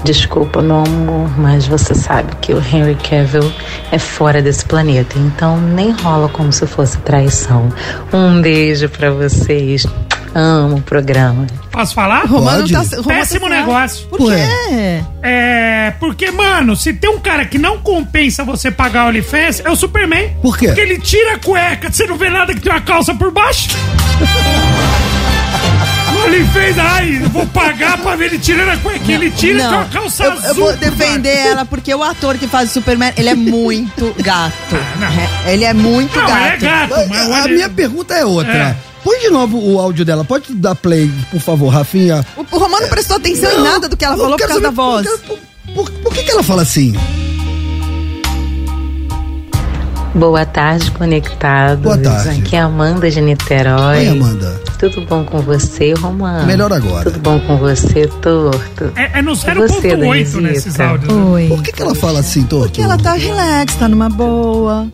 Desculpa, 0.02 0.62
meu 0.62 0.84
amor, 0.84 1.38
mas 1.38 1.66
você 1.66 1.94
sabe 1.94 2.34
que 2.40 2.52
o 2.52 2.58
Henry 2.58 2.94
Cavill 2.94 3.52
é 3.90 3.98
fora 3.98 4.40
desse 4.40 4.64
planeta, 4.64 5.18
então 5.18 5.60
nem 5.60 5.90
rola 5.90 6.28
como 6.28 6.52
se 6.52 6.64
fosse 6.66 6.96
traição. 6.98 7.68
Um 8.12 8.40
beijo 8.40 8.88
pra 8.88 9.10
vocês. 9.10 9.84
Amo 10.38 10.76
o 10.76 10.82
programa. 10.82 11.46
Posso 11.72 11.94
falar? 11.94 12.24
Romano 12.26 12.60
Pode. 12.68 12.72
tá. 12.72 12.80
Romano 12.80 13.04
Péssimo 13.04 13.48
tá- 13.48 13.54
negócio. 13.54 14.06
Por 14.08 14.18
quê? 14.30 15.02
É. 15.22 15.92
Porque, 15.98 16.30
mano, 16.30 16.76
se 16.76 16.92
tem 16.92 17.08
um 17.08 17.18
cara 17.18 17.44
que 17.46 17.56
não 17.58 17.78
compensa 17.78 18.44
você 18.44 18.70
pagar 18.70 19.06
o 19.06 19.08
OnlyFans, 19.08 19.60
é 19.64 19.70
o 19.70 19.76
Superman. 19.76 20.36
Por 20.42 20.58
quê? 20.58 20.66
Porque 20.66 20.80
ele 20.82 20.98
tira 20.98 21.34
a 21.36 21.38
cueca, 21.38 21.90
você 21.90 22.06
não 22.06 22.16
vê 22.18 22.28
nada 22.28 22.52
que 22.54 22.60
tem 22.60 22.70
uma 22.70 22.80
calça 22.82 23.14
por 23.14 23.30
baixo. 23.30 23.68
O 26.16 26.24
OnlyFans, 26.28 26.78
ai, 26.78 27.20
eu 27.22 27.28
vou 27.28 27.46
pagar 27.46 27.98
pra 27.98 28.16
ver 28.16 28.26
ele 28.26 28.38
tirando 28.38 28.70
a 28.70 28.76
cueca. 28.78 29.12
Ele 29.12 29.30
tira 29.30 29.64
com 29.64 29.70
Não, 29.70 29.80
a 29.80 29.84
calça 29.84 30.24
eu, 30.24 30.32
azul. 30.32 30.44
eu 30.48 30.54
vou 30.54 30.76
defender 30.76 31.34
baixo. 31.34 31.48
ela 31.48 31.64
porque 31.66 31.94
o 31.94 32.02
ator 32.02 32.38
que 32.38 32.46
faz 32.48 32.70
o 32.70 32.72
Superman, 32.72 33.12
ele 33.16 33.28
é 33.28 33.34
muito 33.34 34.14
gato. 34.22 34.54
não. 34.98 35.06
É, 35.46 35.52
Ele 35.52 35.64
é 35.64 35.74
muito 35.74 36.18
Não, 36.18 36.26
gato. 36.26 36.40
ele 36.40 36.54
é 36.54 36.56
gato, 36.58 37.08
Mas 37.08 37.28
mas 37.28 37.44
a 37.44 37.48
minha 37.48 37.68
pergunta 37.68 38.14
é 38.14 38.24
outra. 38.24 38.52
É. 38.52 38.76
Põe 39.06 39.20
de 39.20 39.30
novo 39.30 39.56
o 39.58 39.78
áudio 39.78 40.04
dela. 40.04 40.24
Pode 40.24 40.52
dar 40.52 40.74
play, 40.74 41.08
por 41.30 41.38
favor, 41.40 41.68
Rafinha. 41.68 42.26
O, 42.36 42.40
o 42.56 42.58
Romano 42.58 42.88
prestou 42.88 43.16
atenção 43.18 43.48
em 43.52 43.62
nada 43.62 43.88
do 43.88 43.96
que 43.96 44.04
ela 44.04 44.16
falou 44.16 44.36
por 44.36 44.48
causa 44.48 44.60
da 44.60 44.66
saber 44.66 44.74
voz. 44.76 45.06
Por, 45.20 45.38
por- 45.74 45.90
por 46.02 46.12
que, 46.12 46.24
que 46.24 46.30
ela 46.32 46.42
fala 46.42 46.62
assim? 46.62 46.92
Boa 50.12 50.44
tarde, 50.44 50.90
conectados. 50.90 51.82
Boa 51.84 51.96
tarde. 51.98 52.40
Aqui 52.40 52.56
é 52.56 52.60
a 52.60 52.64
Amanda 52.64 53.08
de 53.08 53.20
Niterói. 53.20 53.98
Oi, 53.98 54.08
Amanda. 54.08 54.60
Tudo 54.78 55.02
bom 55.02 55.22
com 55.24 55.40
você, 55.40 55.92
Romano? 55.92 56.44
Melhor 56.46 56.72
agora. 56.72 57.04
Tudo 57.04 57.20
bom 57.20 57.38
com 57.40 57.58
você, 57.58 58.08
Torto? 58.20 58.92
É, 58.96 59.18
é 59.18 59.22
no 59.22 59.36
você, 59.36 59.52
0.8 59.52 60.40
nesses 60.40 60.80
áudios. 60.80 61.12
né? 61.14 61.22
Oi. 61.22 61.48
Por 61.48 61.62
que, 61.62 61.70
que 61.72 61.80
ela 61.82 61.94
fala 61.94 62.18
assim, 62.20 62.42
Torto? 62.42 62.64
Porque 62.68 62.82
ela 62.82 62.98
tá 62.98 63.12
relax, 63.12 63.74
tá 63.76 63.86
numa 63.88 64.08
boa. 64.08 64.88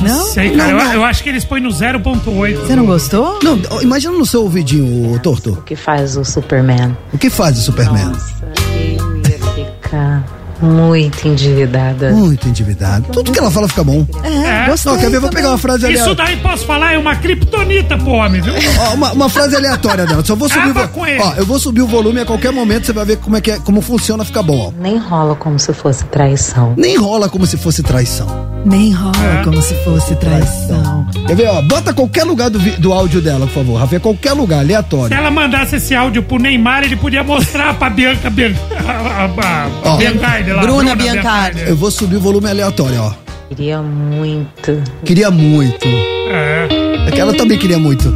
Não? 0.00 0.24
Sei, 0.26 0.50
cara. 0.56 0.70
eu, 0.70 0.78
eu 0.94 1.04
acho 1.04 1.22
que 1.22 1.28
eles 1.28 1.44
põem 1.44 1.62
no 1.62 1.70
0.8. 1.70 2.56
Você 2.58 2.76
não 2.76 2.86
gostou? 2.86 3.38
Não, 3.42 3.58
imagina 3.82 4.16
no 4.16 4.26
seu 4.26 4.42
ouvidinho, 4.42 5.14
ô, 5.14 5.18
Torto. 5.18 5.52
O 5.52 5.62
que 5.62 5.76
faz 5.76 6.16
o 6.16 6.24
Superman? 6.24 6.96
O 7.12 7.18
que 7.18 7.30
faz 7.30 7.58
o 7.58 7.62
Superman? 7.62 8.06
Nossa, 8.06 8.34
eu 8.78 9.22
ia 9.58 9.66
ficar 9.82 10.24
muito 10.60 11.28
endividada. 11.28 12.10
Muito 12.12 12.48
endividado. 12.48 13.06
Tudo 13.12 13.32
que 13.32 13.38
ela 13.38 13.50
fala 13.50 13.68
fica 13.68 13.84
bom. 13.84 14.06
É, 14.22 14.28
É. 14.28 14.74
Não, 14.84 14.98
quer 14.98 15.10
ver? 15.10 15.20
Vou 15.20 15.30
pegar 15.30 15.48
uma 15.50 15.58
frase 15.58 15.90
Isso 15.92 16.04
aleatória. 16.04 16.34
daí, 16.34 16.42
posso 16.42 16.64
falar, 16.64 16.92
é 16.92 16.98
uma 16.98 17.16
criptonita 17.16 17.96
pro 17.98 18.10
homem, 18.10 18.40
viu? 18.40 18.54
Ó, 18.80 18.94
uma, 18.94 19.12
uma 19.12 19.28
frase 19.28 19.54
aleatória 19.56 20.06
dela. 20.06 20.24
Só 20.24 20.34
vou 20.34 20.48
subir. 20.48 20.68
o 20.68 20.70
Acaba 20.70 21.08
ele. 21.10 21.20
Ó, 21.22 21.34
eu 21.34 21.46
vou 21.46 21.58
subir 21.58 21.82
o 21.82 21.86
volume 21.86 22.20
a 22.20 22.26
qualquer 22.26 22.52
momento. 22.52 22.86
Você 22.86 22.92
vai 22.92 23.04
ver 23.04 23.18
como 23.18 23.36
é 23.36 23.40
que 23.40 23.50
é, 23.50 23.58
como 23.58 23.80
funciona, 23.80 24.24
fica 24.24 24.42
bom. 24.42 24.68
Ó. 24.68 24.80
Nem 24.80 24.98
rola 24.98 25.34
como 25.34 25.58
se 25.58 25.72
fosse 25.72 26.04
traição. 26.04 26.74
Nem 26.76 26.96
rola 26.96 27.28
como 27.28 27.46
se 27.46 27.56
fosse 27.56 27.82
traição. 27.82 28.55
Nem 28.68 28.92
rola 28.92 29.12
É. 29.40 29.44
como 29.44 29.62
se 29.62 29.74
fosse 29.84 30.14
traição. 30.16 31.06
Quer 31.26 31.36
ver? 31.36 31.48
Ó, 31.48 31.62
bota 31.62 31.92
qualquer 31.94 32.24
lugar 32.24 32.50
do, 32.50 32.58
vi- 32.58 32.72
do 32.72 32.92
áudio 32.92 33.20
dela, 33.20 33.46
por 33.46 33.54
favor, 33.54 33.76
Rafael. 33.78 34.00
Qualquer 34.00 34.32
lugar, 34.32 34.56
Se 34.58 34.64
aleatório. 34.64 35.16
ela 35.16 35.30
mandasse 35.30 35.76
esse 35.76 35.94
áudio 35.94 36.22
pro 36.24 36.38
Neymar, 36.38 36.82
ele 36.82 36.96
podia 36.96 37.22
mostrar 37.22 37.74
pra 37.74 37.88
Bianca 37.88 38.28
Bian... 38.28 38.52
a, 38.86 38.90
a, 38.90 39.24
a, 39.26 39.70
Ó. 39.84 39.94
a 39.94 39.96
Biancardi 39.96 40.50
lá. 40.52 40.62
Bruna 40.62 40.94
Biancardi. 40.96 41.60
Eu 41.64 41.76
vou 41.76 41.90
subir 41.92 42.16
o 42.16 42.20
volume 42.20 42.50
aleatório, 42.50 43.00
ó. 43.02 43.12
Queria 43.48 43.80
muito. 43.80 44.82
Queria 45.04 45.30
muito. 45.30 45.86
É. 45.86 46.66
Aquela 47.08 47.32
também 47.34 47.56
queria 47.56 47.78
muito. 47.78 48.12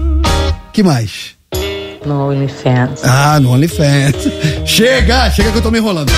Que 0.72 0.82
mais? 0.82 1.36
No 2.04 2.28
OnlyFans. 2.30 3.04
Ah, 3.04 3.38
no 3.38 3.52
OnlyFans. 3.52 4.16
Chega, 4.66 5.30
chega 5.30 5.52
que 5.52 5.58
eu 5.58 5.62
tô 5.62 5.70
me 5.70 5.78
enrolando. 5.78 6.10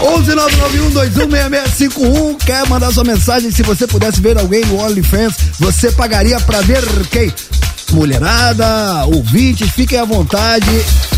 11991216651 0.00 2.36
Quer 2.44 2.66
mandar 2.68 2.92
sua 2.92 3.04
mensagem? 3.04 3.50
Se 3.50 3.62
você 3.62 3.86
pudesse 3.86 4.20
ver 4.20 4.38
alguém 4.38 4.64
no 4.64 4.80
OnlyFans, 4.80 5.34
você 5.58 5.90
pagaria 5.92 6.38
pra 6.40 6.60
ver 6.60 6.82
quem? 7.10 7.32
Mulherada, 7.92 9.06
ouvintes, 9.06 9.70
fiquem 9.70 9.98
à 9.98 10.04
vontade. 10.04 10.66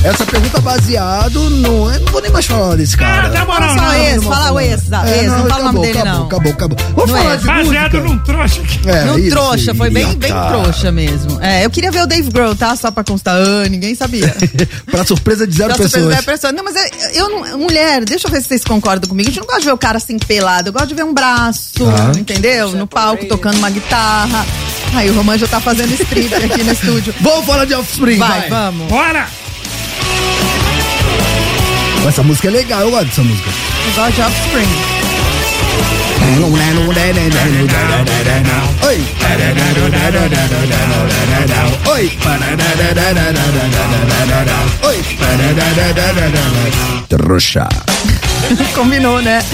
Essa 0.03 0.25
pergunta 0.25 0.61
baseado 0.61 1.51
no. 1.51 1.91
Eu 1.93 2.01
não 2.01 2.13
vou 2.13 2.23
nem 2.23 2.31
mais 2.31 2.47
falar 2.47 2.77
desse 2.77 2.97
cara. 2.97 3.27
Ah, 3.27 3.29
dá 3.29 3.45
moral, 3.45 3.75
Fala 3.75 3.75
só 3.79 3.85
não, 3.85 3.95
esse, 4.05 4.17
não 4.17 4.23
vou 4.23 4.33
fala 4.33 4.45
o 4.45 4.49
falar. 4.49 4.65
ex, 4.65 4.83
ah, 4.93 5.03
É, 5.11 5.19
ex, 5.19 5.27
não 5.33 5.47
fala 5.47 5.61
o 5.61 5.65
nome 5.73 5.81
dele, 5.87 5.99
acabou, 5.99 6.19
não. 6.19 6.27
Acabou, 6.27 6.53
acabou. 6.53 6.79
Vamos 6.95 7.11
Não 7.11 7.19
falar 7.19 7.35
é. 7.35 7.37
de 7.37 7.45
Baseado 7.47 7.93
música. 7.93 8.01
num 8.01 8.19
trouxa. 8.21 8.61
É, 8.87 9.05
Num 9.05 9.19
isso, 9.19 9.31
trouxa, 9.31 9.75
foi 9.75 9.91
bem, 9.91 10.07
bem 10.17 10.33
tá. 10.33 10.49
trouxa 10.49 10.91
mesmo. 10.93 11.39
É, 11.43 11.65
eu 11.67 11.71
queria 11.71 11.91
ver 11.91 12.03
o 12.03 12.07
Dave 12.07 12.31
Grohl, 12.31 12.55
tá? 12.57 12.75
Só 12.77 12.91
pra 12.91 13.05
constar. 13.05 13.37
Ah, 13.37 13.69
ninguém 13.69 13.95
sabia. 13.95 14.35
pra 14.91 15.05
surpresa 15.05 15.47
de 15.47 15.55
zero 15.57 15.75
Pra 15.75 15.77
surpresa 15.83 16.07
pessoas. 16.09 16.25
da 16.27 16.33
pessoa. 16.33 16.53
Não, 16.53 16.65
mas 16.65 16.77
é- 16.77 16.91
eu 17.21 17.29
não. 17.29 17.59
Mulher, 17.59 18.05
deixa 18.07 18.27
eu 18.27 18.31
ver 18.33 18.41
se 18.41 18.49
vocês 18.49 18.65
concordam 18.65 19.09
comigo. 19.09 19.29
A 19.29 19.33
gente 19.33 19.41
não 19.41 19.47
gosta 19.47 19.61
de 19.61 19.67
ver 19.67 19.73
o 19.73 19.79
cara 19.79 19.99
assim 19.99 20.19
pelado. 20.19 20.69
Eu 20.71 20.73
gosto 20.73 20.89
de 20.89 20.95
ver 20.95 21.05
um 21.05 21.13
braço, 21.13 21.73
Ah. 21.87 22.19
entendeu? 22.19 22.71
No 22.73 22.87
palco 22.87 23.27
tocando 23.27 23.59
uma 23.59 23.69
guitarra. 23.71 24.47
Aí 24.95 25.09
o 25.09 25.15
Roman 25.15 25.39
já 25.39 25.47
tá 25.47 25.61
fazendo 25.61 25.93
strip 25.93 26.35
aqui 26.35 26.60
no 26.65 26.73
estúdio. 26.73 27.15
Vamos 27.21 27.47
falar 27.47 27.65
de 27.65 27.75
Offspring, 27.75 28.19
Vai, 28.19 28.41
vai. 28.41 28.51
vamos. 28.51 28.87
Bora! 28.89 29.27
Essa 32.07 32.23
música 32.23 32.49
é 32.49 32.51
legal, 32.51 32.81
eu 32.81 32.91
gosto 32.91 33.07
dessa 33.07 33.23
música. 33.23 33.51
Eu 33.87 33.93
gosto 33.95 34.15
de 34.15 34.21
Offspring. 34.23 34.69
Oi. 38.87 39.03
Oi. 41.89 42.11
Oi. 44.85 45.01
Trouxa. 47.09 47.69
Combinou, 48.75 49.21
né? 49.21 49.45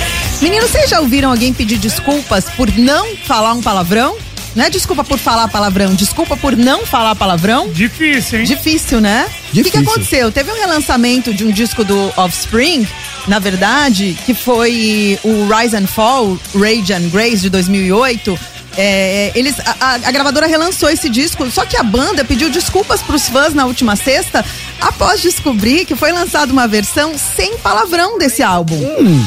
Meninos, 0.41 0.71
vocês 0.71 0.91
já 0.91 1.01
ouviram 1.01 1.31
alguém 1.31 1.53
pedir 1.53 1.79
desculpas 1.79 2.45
por 2.57 2.71
não 2.77 3.17
falar 3.17 3.53
um 3.55 3.63
palavrão? 3.63 4.17
Não 4.57 4.65
é 4.65 4.71
desculpa 4.71 5.05
por 5.05 5.19
falar 5.19 5.47
palavrão, 5.49 5.95
desculpa 5.95 6.37
por 6.37 6.57
não 6.57 6.87
falar 6.87 7.15
palavrão? 7.15 7.69
Difícil, 7.69 8.39
hein? 8.41 8.45
Difícil, 8.47 9.01
né? 9.03 9.27
O 9.51 9.53
que, 9.53 9.71
que 9.71 9.77
aconteceu? 9.91 10.33
Teve 10.33 10.51
um 10.51 10.55
relançamento 10.59 11.33
de 11.35 11.45
um 11.45 11.51
disco 11.53 11.85
do 11.85 12.11
Offspring, 12.17 12.89
na 13.29 13.39
verdade, 13.39 14.17
que 14.25 14.33
foi 14.33 15.19
o 15.23 15.47
Rise 15.55 15.77
and 15.77 15.87
Fall, 15.87 16.39
Rage 16.55 16.93
and 16.95 17.09
Grace, 17.11 17.43
de 17.43 17.51
2008. 17.51 18.39
É, 18.79 19.33
eles, 19.35 19.57
a, 19.81 19.95
a- 20.07 20.11
gravadora 20.11 20.47
relançou 20.47 20.91
esse 20.91 21.09
disco, 21.09 21.51
só 21.51 21.65
que 21.65 21.79
a 21.79 21.83
banda 21.83 22.23
pediu 22.25 22.51
desculpas 22.51 23.01
pros 23.01 23.27
fãs 23.27 23.55
na 23.55 23.65
última 23.65 23.97
sexta, 23.97 24.45
após 24.81 25.23
descobrir 25.23 25.87
que 25.87 25.97
foi 25.97 26.13
lançada 26.13 26.53
uma 26.53 26.69
versão 26.69 27.15
sem 27.17 27.57
palavrão 27.59 28.19
desse 28.19 28.43
álbum. 28.43 28.79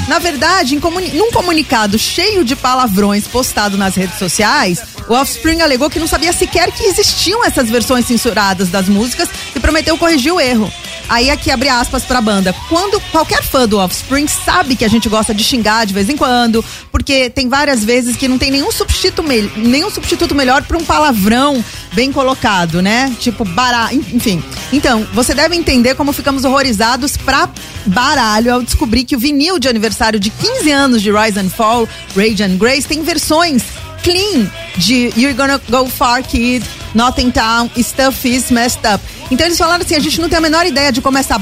Na 0.07 0.19
verdade, 0.19 0.75
em 0.75 0.79
comuni- 0.79 1.13
num 1.13 1.31
comunicado 1.31 1.97
cheio 1.97 2.43
de 2.45 2.55
palavrões 2.55 3.27
postado 3.27 3.75
nas 3.75 3.95
redes 3.95 4.19
sociais, 4.19 4.81
o 5.09 5.13
Offspring 5.13 5.61
alegou 5.61 5.89
que 5.89 5.99
não 5.99 6.07
sabia 6.07 6.31
sequer 6.31 6.71
que 6.71 6.83
existiam 6.83 7.43
essas 7.43 7.69
versões 7.69 8.05
censuradas 8.05 8.69
das 8.69 8.87
músicas 8.87 9.27
e 9.55 9.59
prometeu 9.59 9.97
corrigir 9.97 10.31
o 10.33 10.39
erro. 10.39 10.71
Aí 11.09 11.31
aqui 11.31 11.49
abre 11.49 11.67
aspas 11.67 12.03
pra 12.03 12.21
banda. 12.21 12.53
Quando 12.69 12.99
qualquer 13.11 13.41
fã 13.43 13.67
do 13.67 13.79
Offspring 13.79 14.27
sabe 14.27 14.75
que 14.75 14.85
a 14.85 14.87
gente 14.87 15.09
gosta 15.09 15.33
de 15.33 15.43
xingar 15.43 15.83
de 15.87 15.91
vez 15.91 16.07
em 16.07 16.15
quando, 16.15 16.63
porque 16.91 17.31
tem 17.31 17.49
várias 17.49 17.83
vezes 17.83 18.15
que 18.15 18.27
não 18.27 18.37
tem 18.37 18.51
nenhum 18.51 18.71
substituto, 18.71 19.23
me- 19.23 19.51
nenhum 19.57 19.89
substituto 19.89 20.35
melhor 20.35 20.61
pra 20.61 20.77
um 20.77 20.85
palavrão 20.85 21.65
bem 21.93 22.11
colocado, 22.11 22.79
né? 22.79 23.11
Tipo 23.19 23.43
bará, 23.43 23.89
enfim. 23.91 24.43
Então, 24.71 25.07
você 25.11 25.33
deve 25.33 25.55
entender 25.55 25.95
como 25.95 26.13
ficamos 26.13 26.45
horrorizados 26.45 27.17
pra 27.17 27.49
baralho 27.87 28.53
ao 28.53 28.61
descobrir 28.61 29.03
que 29.03 29.15
o 29.15 29.19
vinil 29.19 29.57
de 29.57 29.67
aniversário 29.67 30.19
de 30.19 30.29
15 30.29 30.69
anos 30.71 31.01
de 31.01 31.11
Rise 31.11 31.39
and 31.39 31.49
Fall, 31.49 31.89
Rage 32.15 32.43
and 32.43 32.57
Grace 32.57 32.87
tem 32.87 33.01
versões 33.01 33.63
clean 34.03 34.49
de 34.77 35.11
You're 35.15 35.33
Gonna 35.33 35.59
Go 35.69 35.85
Far 35.87 36.23
Kid, 36.23 36.65
Nothing 36.93 37.31
Town, 37.31 37.69
Stuff 37.77 38.27
Is 38.27 38.51
Messed 38.51 38.81
Up. 38.85 39.03
Então 39.31 39.45
eles 39.45 39.57
falaram 39.57 39.83
assim, 39.83 39.95
a 39.95 39.99
gente 39.99 40.19
não 40.19 40.29
tem 40.29 40.37
a 40.37 40.41
menor 40.41 40.65
ideia 40.65 40.91
de 40.91 41.01
como 41.01 41.17
essa 41.17 41.39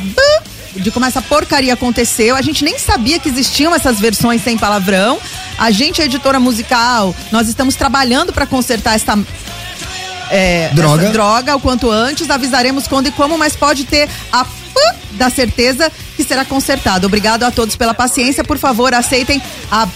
de 0.76 0.92
como 0.92 1.06
essa 1.06 1.22
porcaria 1.22 1.74
aconteceu. 1.74 2.36
A 2.36 2.42
gente 2.42 2.64
nem 2.64 2.78
sabia 2.78 3.20
que 3.20 3.30
existiam 3.30 3.74
essas 3.74 4.00
versões 4.00 4.44
sem 4.44 4.58
palavrão. 4.58 5.20
A 5.58 5.72
gente 5.72 6.02
é 6.02 6.06
editora 6.06 6.40
musical, 6.40 7.16
nós 7.32 7.48
estamos 7.48 7.76
trabalhando 7.76 8.32
para 8.32 8.46
consertar 8.46 8.96
esta 8.96 9.18
é, 10.30 10.70
Droga. 10.74 11.04
essa 11.04 11.14
droga 11.14 11.56
o 11.56 11.60
quanto 11.60 11.90
antes. 11.90 12.30
Avisaremos 12.30 12.88
quando 12.88 13.08
e 13.08 13.12
como, 13.12 13.38
mas 13.38 13.56
pode 13.56 13.86
ter 13.86 14.10
a 14.32 14.46
da 15.14 15.30
certeza 15.30 15.92
que 16.16 16.24
será 16.24 16.46
consertado. 16.46 17.08
Obrigado 17.08 17.44
a 17.44 17.52
todos 17.52 17.76
pela 17.76 17.94
paciência. 17.94 18.44
Por 18.44 18.58
favor, 18.58 18.94
aceitem 18.94 19.42
a 19.72 19.88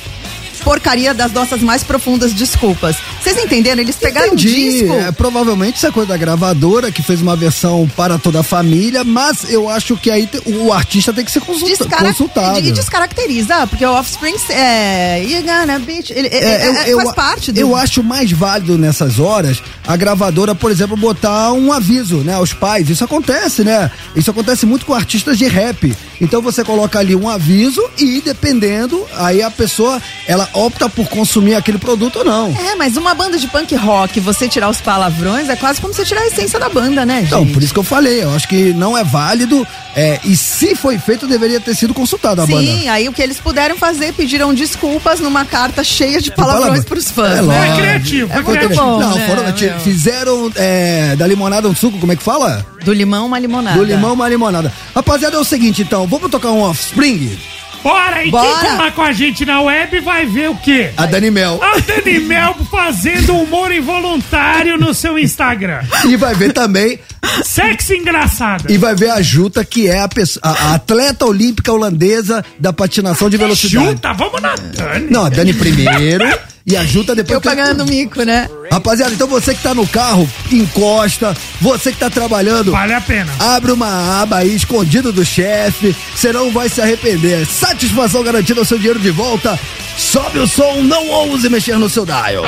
porcaria 0.63 1.13
das 1.13 1.31
nossas 1.31 1.61
mais 1.61 1.83
profundas 1.83 2.33
desculpas. 2.33 2.95
Vocês 3.21 3.37
entenderam? 3.37 3.81
Eles 3.81 3.95
pegaram 3.95 4.29
um 4.31 4.33
Entendi. 4.33 4.79
disco. 4.81 4.93
É, 4.93 5.11
provavelmente 5.11 5.77
isso 5.77 5.87
é 5.87 5.91
coisa 5.91 6.09
da 6.09 6.17
gravadora 6.17 6.91
que 6.91 7.01
fez 7.01 7.21
uma 7.21 7.35
versão 7.35 7.89
para 7.95 8.17
toda 8.17 8.39
a 8.39 8.43
família, 8.43 9.03
mas 9.03 9.51
eu 9.51 9.69
acho 9.69 9.97
que 9.97 10.09
aí 10.09 10.29
o 10.45 10.71
artista 10.71 11.11
tem 11.13 11.25
que 11.25 11.31
ser 11.31 11.41
consulta, 11.41 11.85
Descara- 11.85 12.09
consultado. 12.09 12.59
E 12.59 12.71
descaracteriza, 12.71 13.67
porque 13.67 13.85
o 13.85 13.91
Offspring 13.93 14.35
é. 14.49 15.23
You 15.23 15.43
gonna 15.43 15.79
bitch. 15.79 16.11
Ele, 16.11 16.27
é- 16.27 16.89
é- 16.89 16.95
faz 16.95 17.13
parte 17.13 17.51
do. 17.51 17.59
eu 17.59 17.75
acho 17.75 18.03
mais 18.03 18.31
válido 18.31 18.77
nessas 18.77 19.19
horas 19.19 19.61
a 19.87 19.95
gravadora, 19.95 20.53
por 20.55 20.71
exemplo, 20.71 20.95
botar 20.95 21.51
um 21.53 21.71
aviso, 21.71 22.17
né, 22.17 22.33
aos 22.35 22.53
pais. 22.53 22.89
Isso 22.89 23.03
acontece, 23.03 23.63
né? 23.63 23.89
Isso 24.15 24.29
acontece 24.31 24.65
muito 24.65 24.85
com 24.85 24.93
artistas 24.93 25.37
de 25.37 25.47
rap. 25.47 25.95
Então 26.21 26.41
você 26.41 26.63
coloca 26.63 26.99
ali 26.99 27.15
um 27.15 27.27
aviso 27.27 27.83
e 27.97 28.21
dependendo, 28.21 29.03
aí 29.17 29.41
a 29.41 29.49
pessoa 29.49 29.99
ela 30.27 30.47
opta 30.53 30.87
por 30.87 31.07
consumir 31.09 31.55
aquele 31.55 31.79
produto 31.79 32.19
ou 32.19 32.25
não. 32.25 32.55
É, 32.71 32.75
mas 32.75 32.95
uma 32.95 33.13
banda 33.15 33.37
de 33.39 33.47
punk 33.47 33.75
rock, 33.75 34.19
você 34.19 34.47
tirar 34.47 34.69
os 34.69 34.79
palavrões, 34.79 35.49
é 35.49 35.55
quase 35.55 35.81
como 35.81 35.93
você 35.93 36.05
tirar 36.05 36.21
a 36.21 36.27
essência 36.27 36.59
da 36.59 36.69
banda, 36.69 37.05
né, 37.05 37.21
gente? 37.21 37.27
Então, 37.27 37.47
por 37.47 37.63
isso 37.63 37.73
que 37.73 37.79
eu 37.79 37.83
falei, 37.83 38.23
eu 38.23 38.29
acho 38.35 38.47
que 38.47 38.71
não 38.73 38.95
é 38.97 39.03
válido. 39.03 39.67
é, 39.95 40.19
e 40.23 40.37
se 40.37 40.75
foi 40.75 40.97
feito, 40.99 41.25
deveria 41.27 41.59
ter 41.59 41.75
sido 41.75 41.93
consultado 41.93 42.41
a 42.41 42.45
banda. 42.45 42.61
Sim, 42.61 42.87
aí 42.87 43.09
o 43.09 43.13
que 43.13 43.21
eles 43.21 43.39
puderam 43.39 43.75
fazer, 43.75 44.13
pediram 44.13 44.53
desculpas 44.53 45.19
numa 45.19 45.43
carta 45.43 45.83
cheia 45.83 46.21
de 46.21 46.31
palavrões 46.31 46.65
palavra- 46.65 46.83
pros 46.83 47.09
fãs. 47.11 47.39
É 47.39 47.41
né? 47.41 47.59
lógico. 47.59 47.77
criativo, 47.77 48.31
É 48.31 48.33
foi 48.35 48.43
muito 48.43 48.59
criativo. 48.59 48.81
bom. 48.85 48.99
Não, 48.99 49.15
né, 49.15 49.27
foram, 49.27 49.43
meu? 49.43 49.79
fizeram 49.79 50.51
é, 50.55 51.15
da 51.15 51.25
limonada 51.25 51.67
um 51.67 51.75
suco, 51.75 51.97
como 51.97 52.11
é 52.11 52.15
que 52.15 52.23
fala? 52.23 52.65
Do 52.85 52.93
limão, 52.93 53.25
uma 53.27 53.37
limonada. 53.37 53.77
Do 53.77 53.83
limão 53.83 54.13
uma 54.13 54.27
limonada. 54.29 54.71
Rapaziada, 54.95 55.35
é 55.35 55.39
o 55.39 55.43
seguinte 55.43 55.81
então, 55.81 56.07
vamos 56.11 56.29
tocar 56.29 56.51
um 56.51 56.61
Offspring? 56.61 57.37
Bora! 57.81 58.23
E 58.23 58.29
Bora. 58.29 58.59
quem 58.59 58.69
colar 58.69 58.91
com 58.91 59.01
a 59.01 59.11
gente 59.11 59.43
na 59.43 59.59
web 59.61 59.99
vai 60.01 60.25
ver 60.27 60.49
o 60.51 60.55
quê? 60.55 60.91
A 60.95 61.07
Dani 61.07 61.31
Mel. 61.31 61.59
A 61.63 61.79
Dani 61.79 62.19
Mel 62.19 62.55
fazendo 62.69 63.33
humor 63.35 63.71
involuntário 63.71 64.77
no 64.77 64.93
seu 64.93 65.17
Instagram. 65.17 65.81
E 66.07 66.15
vai 66.15 66.35
ver 66.35 66.53
também, 66.53 66.99
Sexy 67.43 67.95
engraçada. 67.97 68.71
e 68.71 68.77
vai 68.77 68.93
ver 68.93 69.09
a 69.09 69.19
Juta, 69.21 69.65
que 69.65 69.87
é 69.87 69.99
a, 69.99 70.07
a- 70.43 70.49
a 70.51 70.73
atleta 70.75 71.25
olímpica 71.25 71.73
holandesa 71.73 72.45
da 72.59 72.71
patinação 72.71 73.29
de 73.31 73.37
velocidade. 73.37 73.87
Chuta, 73.89 74.13
vamos 74.13 74.39
na 74.41 74.53
Dani. 74.55 75.07
Não, 75.09 75.25
a 75.25 75.29
Dani 75.29 75.53
primeiro 75.53 76.25
e 76.65 76.77
a 76.77 76.85
Juta 76.85 77.15
depois. 77.15 77.33
Eu 77.33 77.41
pagando 77.41 77.85
mico, 77.85 78.23
né? 78.23 78.49
Rapaziada, 78.71 79.13
então 79.13 79.27
você 79.27 79.53
que 79.53 79.61
tá 79.61 79.73
no 79.73 79.87
carro, 79.87 80.29
encosta. 80.51 81.35
Você 81.59 81.91
que 81.91 81.99
tá 81.99 82.09
trabalhando, 82.09 82.71
Vale 82.71 82.93
a 82.93 83.01
pena. 83.01 83.31
Abre 83.39 83.71
uma 83.71 84.21
aba 84.21 84.37
aí 84.37 84.55
escondido 84.55 85.11
do 85.11 85.25
chefe, 85.25 85.95
você 86.15 86.31
não 86.31 86.51
vai 86.51 86.69
se 86.69 86.81
arrepender. 86.81 87.45
Satisfação 87.45 88.23
garantida, 88.23 88.61
o 88.61 88.65
seu 88.65 88.77
dinheiro 88.77 88.99
de 88.99 89.11
volta. 89.11 89.59
Sobe 89.97 90.39
o 90.39 90.47
som, 90.47 90.81
não 90.81 91.07
ouse 91.09 91.49
mexer 91.49 91.77
no 91.77 91.89
seu 91.89 92.05
dial. 92.05 92.43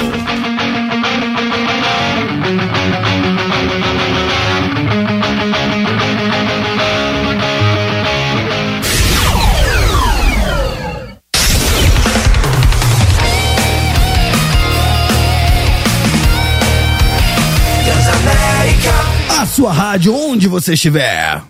Sua 19.63 19.71
rádio, 19.71 20.13
onde 20.13 20.45
você 20.45 20.73
estiver. 20.73 21.41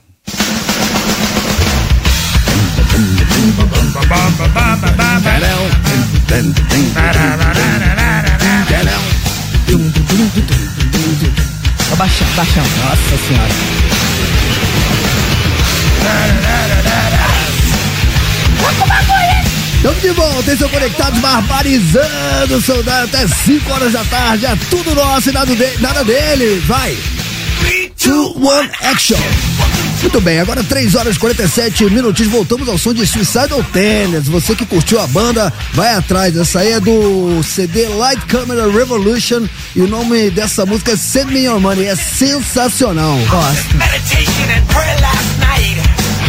Ó, 11.92 11.96
baixão, 11.96 12.28
baixão. 12.36 12.64
Nossa 12.64 13.18
senhora. 13.28 13.54
Estamos 19.78 20.02
de 20.02 20.10
volta, 20.12 20.54
esse 20.54 20.64
é 20.64 20.66
o 20.66 20.70
Conectados 20.70 21.20
barbarizando 21.20 22.58
o 22.58 22.62
seu 22.62 22.84
dial 22.84 23.06
até 23.06 23.28
5 23.28 23.72
horas 23.72 23.94
da 23.94 24.04
tarde. 24.06 24.46
É 24.46 24.56
tudo 24.70 24.94
nosso 24.94 25.30
e 25.30 25.34
nada, 25.34 25.56
de- 25.56 25.82
nada 25.82 26.04
dele. 26.04 26.60
Vai! 26.68 26.96
3, 28.04 28.16
2, 28.16 28.36
1, 28.36 28.70
action! 28.82 29.18
Muito 30.02 30.20
bem, 30.20 30.38
agora 30.38 30.62
3 30.62 30.96
horas 30.96 31.16
e 31.16 31.20
47 31.20 31.86
minutinhos, 31.86 32.30
voltamos 32.30 32.68
ao 32.68 32.78
som 32.78 32.94
de 32.94 33.08
Suicidal 33.08 33.64
Tennis. 33.72 34.28
Você 34.28 34.54
que 34.54 34.66
curtiu 34.66 35.00
a 35.00 35.08
banda, 35.08 35.52
vai 35.72 35.96
atrás. 35.96 36.36
Essa 36.36 36.60
aí 36.60 36.74
é 36.74 36.80
do 36.82 37.42
CD 37.42 37.88
Light 37.88 38.26
Camera 38.26 38.70
Revolution 38.70 39.48
e 39.74 39.82
o 39.82 39.88
nome 39.88 40.30
dessa 40.30 40.66
música 40.66 40.92
é 40.92 40.98
Send 40.98 41.32
Me 41.32 41.46
Your 41.46 41.62
Money. 41.62 41.86
É 41.86 41.96
sensacional. 41.96 43.18
Gosto. 43.30 43.78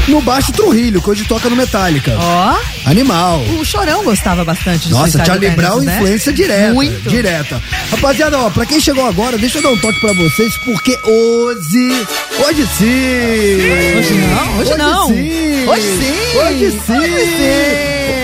No 0.09 0.21
baixo 0.21 0.53
Trujillo, 0.53 1.01
que 1.01 1.11
hoje 1.11 1.25
toca 1.25 1.49
no 1.49 1.57
Metallica. 1.57 2.15
Ó, 2.19 2.57
Animal. 2.85 3.41
o 3.59 3.65
Chorão 3.65 4.05
gostava 4.05 4.45
bastante 4.45 4.89
de 4.89 4.91
Nossa, 4.93 5.25
Charlie 5.25 5.51
Brown, 5.51 5.81
né? 5.81 5.97
influência 5.97 6.33
direta. 6.33 6.75
Muito. 6.75 7.09
Direta. 7.09 7.63
Rapaziada, 7.91 8.39
ó, 8.39 8.51
pra 8.51 8.67
quem 8.67 8.79
chegou 8.79 9.07
agora, 9.07 9.39
deixa 9.39 9.59
eu 9.59 9.63
dar 9.63 9.71
um 9.71 9.79
toque 9.79 9.99
pra 10.01 10.13
vocês, 10.13 10.53
porque 10.59 10.99
hoje. 11.05 12.07
Hoje 12.47 12.69
sim! 12.77 13.99
Hoje 13.99 14.15
não, 14.15 14.59
hoje 14.59 14.77
não. 14.77 15.09
Sim. 15.09 15.67
Hoje 15.69 15.99
sim. 15.99 16.39
Hoje 16.39 16.71
sim! 16.71 16.93
Hoje 16.99 17.27
sim. 17.27 18.24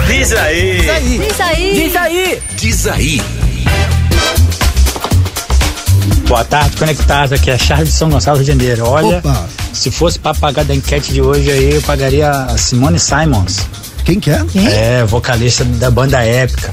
Diz 0.07 0.33
aí. 0.33 0.81
Diz 0.81 1.41
aí. 1.41 2.43
Diz 2.57 2.87
aí. 2.87 3.23
Boa 6.29 6.45
tarde, 6.45 6.77
conectados. 6.77 7.33
Aqui 7.33 7.51
é 7.51 7.59
Charles 7.59 7.89
de 7.89 7.95
São 7.95 8.09
Gonçalo, 8.11 8.37
Rio 8.39 8.45
de 8.47 8.53
Janeiro. 8.53 8.85
Olha, 8.87 9.19
Opa. 9.19 9.47
se 9.73 9.91
fosse 9.91 10.19
pra 10.19 10.35
pagar 10.35 10.65
da 10.65 10.75
enquete 10.75 11.13
de 11.13 11.23
hoje 11.23 11.51
aí, 11.51 11.75
eu 11.75 11.83
pagaria 11.83 12.31
a 12.31 12.57
Simone 12.59 12.99
Simons. 12.99 13.59
Quem 14.05 14.19
que 14.19 14.31
é? 14.31 14.43
É, 14.73 15.05
vocalista 15.05 15.65
da 15.65 15.91
banda 15.91 16.23
épica. 16.25 16.73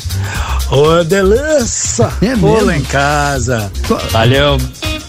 Ô, 0.72 1.04
delícia! 1.04 2.10
É 2.22 2.36
lá 2.66 2.78
em 2.78 2.82
casa. 2.84 3.72
Qual- 3.88 4.00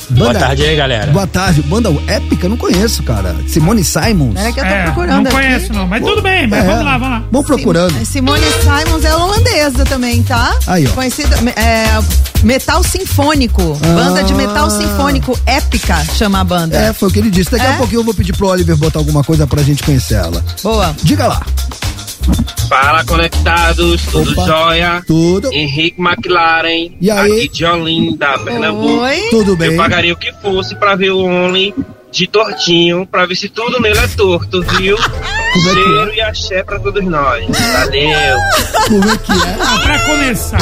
Valeu. 0.09 0.25
Boa 0.25 0.33
Banda- 0.33 0.39
tarde 0.47 0.63
aí, 0.65 0.77
galera. 0.77 1.13
Boa 1.13 1.27
tarde. 1.27 1.63
Banda 1.63 1.89
épica, 2.07 2.47
eu 2.47 2.51
não 2.51 2.57
conheço, 2.57 3.03
cara. 3.03 3.35
Simone 3.49 3.83
Simons. 3.85 4.35
Pera 4.35 4.53
que 4.53 4.61
eu 4.61 4.65
tô 4.65 4.71
É, 4.71 4.83
procurando 4.85 5.11
não 5.17 5.23
aqui. 5.23 5.31
conheço 5.49 5.73
não, 5.73 5.87
mas 5.87 6.03
tudo 6.05 6.23
bem, 6.23 6.47
mas 6.47 6.65
É. 6.65 6.67
vamos 6.67 6.85
lá, 6.85 6.99
vamos 6.99 7.09
lá. 7.19 7.25
Vamos 7.31 7.47
procurando. 7.47 7.99
Sim- 7.99 8.05
Simone 8.05 8.45
Simons 8.63 9.05
é 9.05 9.15
holandesa 9.17 9.85
também, 9.85 10.23
tá? 10.23 10.57
Aí, 10.67 10.87
ó. 10.87 10.91
Conhecida, 10.93 11.37
é, 11.57 11.87
metal 12.45 12.83
sinfônico. 12.83 13.79
Ah. 13.83 13.87
Banda 13.95 14.23
de 14.25 14.35
metal 14.35 14.71
sinfônico 14.71 15.39
épica, 15.47 16.05
chama 16.17 16.41
a 16.41 16.45
banda. 16.45 16.77
É, 16.77 16.93
foi 16.93 17.09
o 17.09 17.13
que 17.13 17.19
ele 17.19 17.31
disse. 17.31 17.51
Daqui 17.51 17.67
a 17.67 17.71
É? 17.75 17.77
pouquinho 17.77 18.01
eu 18.01 18.05
vou 18.05 18.15
pedir 18.15 18.33
pro 18.37 18.47
Oliver 18.49 18.77
botar 18.77 18.99
alguma 19.01 19.25
coisa 19.25 19.47
pra 19.47 19.63
gente 19.63 19.83
conhecer 19.83 20.15
ela. 20.15 20.43
Boa. 20.63 20.95
Diga 21.03 21.27
lá. 21.27 21.43
Fala 22.69 23.05
conectados, 23.05 24.03
tudo 24.07 24.33
Opa. 24.33 24.45
jóia? 24.45 25.03
Tudo. 25.07 25.53
Henrique 25.53 26.01
McLaren, 26.01 26.91
E 27.01 27.11
aí? 27.11 27.33
aqui 27.33 27.49
de 27.49 27.65
Olinda, 27.65 28.39
Pernambuco. 28.41 29.03
Oi. 29.03 29.21
Tudo 29.31 29.57
bem? 29.57 29.71
Eu 29.71 29.77
pagaria 29.77 30.13
o 30.13 30.17
que 30.17 30.33
fosse 30.43 30.75
pra 30.75 30.95
ver 30.97 31.11
o 31.11 31.25
Only 31.25 31.73
de 32.11 32.27
tortinho, 32.27 33.07
pra 33.07 33.27
ver 33.27 33.37
se 33.37 33.49
tudo 33.49 33.79
nele 33.81 33.99
é 33.99 34.09
torto, 34.09 34.63
viu? 34.63 34.97
Como 34.97 35.69
é 35.71 35.75
que 35.75 35.83
Cheiro 35.83 36.15
e 36.15 36.21
axé 36.21 36.63
pra 36.65 36.79
todos 36.81 37.05
nós. 37.05 37.45
Valeu! 37.47 38.39
Como 38.89 39.11
é 39.11 39.17
que 39.19 39.33
é? 39.33 39.57
Ah, 39.61 39.79
pra 39.83 39.99
começar, 40.01 40.59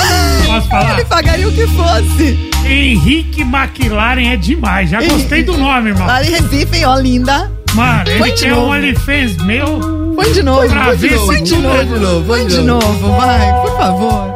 posso 0.46 0.68
falar? 0.68 0.94
Ele 0.94 1.04
pagaria 1.06 1.48
o 1.48 1.52
que 1.52 1.66
fosse. 1.68 2.50
Henrique 2.66 3.42
McLaren 3.42 4.32
é 4.32 4.36
demais. 4.36 4.90
Já 4.90 5.00
gostei 5.02 5.42
do 5.42 5.56
nome, 5.56 5.90
irmão. 5.90 6.06
Lá 6.06 6.24
em 6.24 6.30
Recife, 6.30 6.76
em 6.78 6.86
Olinda. 6.86 7.50
Mano, 7.74 8.04
Põe 8.18 8.28
ele 8.28 8.38
tem 8.38 8.52
um. 8.52 8.68
OnlyFans 8.68 9.36
meu. 9.38 9.66
Põe 10.14 10.32
de 10.32 10.42
novo. 10.42 10.58
Põe 10.60 10.68
de 10.96 11.10
novo. 11.10 11.26
Põe 11.26 11.42
de 11.42 11.56
novo. 11.56 11.76
é- 11.76 11.84
de 11.84 11.98
novo, 11.98 12.26
Põe 12.26 12.46
de 12.46 12.62
novo, 12.62 13.12
vai, 13.16 13.52
por 13.62 13.76
favor. 13.76 14.33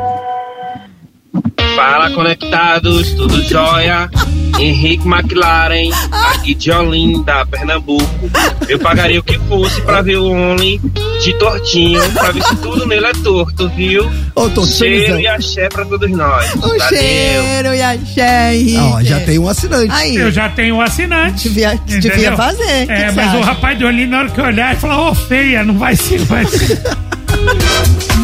Fala 1.78 2.10
conectados, 2.10 3.12
tudo 3.12 3.40
jóia? 3.44 4.10
Henrique 4.58 5.06
McLaren, 5.06 5.90
aqui 6.32 6.52
de 6.52 6.72
Olinda, 6.72 7.46
Pernambuco. 7.46 8.28
Eu 8.68 8.80
pagaria 8.80 9.20
o 9.20 9.22
que 9.22 9.38
fosse 9.48 9.80
pra 9.82 10.02
ver 10.02 10.16
o 10.16 10.26
Only 10.28 10.80
de 11.22 11.32
tortinho, 11.38 12.02
pra 12.14 12.32
ver 12.32 12.42
se 12.42 12.56
tudo 12.56 12.84
nele 12.84 13.06
é 13.06 13.12
torto, 13.12 13.68
viu? 13.68 14.10
Ô, 14.34 14.48
tô 14.48 14.66
Cheiro 14.66 15.20
e 15.20 15.28
axé 15.28 15.68
pra 15.68 15.84
todos 15.84 16.10
nós. 16.10 16.52
O 16.56 16.58
Valeu! 16.62 16.80
cheiro 16.88 17.74
e 17.76 17.80
axé, 17.82 18.56
Henrique. 18.56 18.76
Ah, 18.76 18.90
ó, 18.96 19.00
já 19.04 19.20
tem 19.20 19.38
um 19.38 19.48
assinante. 19.48 19.92
Aí, 19.92 20.16
Eu 20.16 20.32
já 20.32 20.48
tenho 20.48 20.74
um 20.74 20.80
assinante. 20.80 21.48
devia, 21.48 21.80
devia 21.86 22.32
fazer. 22.36 22.86
que 22.86 22.92
É, 22.92 23.08
que 23.10 23.12
mas 23.14 23.34
o 23.34 23.36
acha? 23.36 23.44
rapaz 23.44 23.78
de 23.78 23.84
Olinda, 23.84 24.10
na 24.16 24.18
hora 24.22 24.30
que 24.30 24.40
eu 24.40 24.44
olhar, 24.44 24.70
ele 24.72 24.80
falou, 24.80 25.12
ô 25.12 25.14
feia, 25.14 25.62
não 25.62 25.78
vai 25.78 25.94
ser, 25.94 26.18
vai 26.24 26.44
ser. 26.44 26.82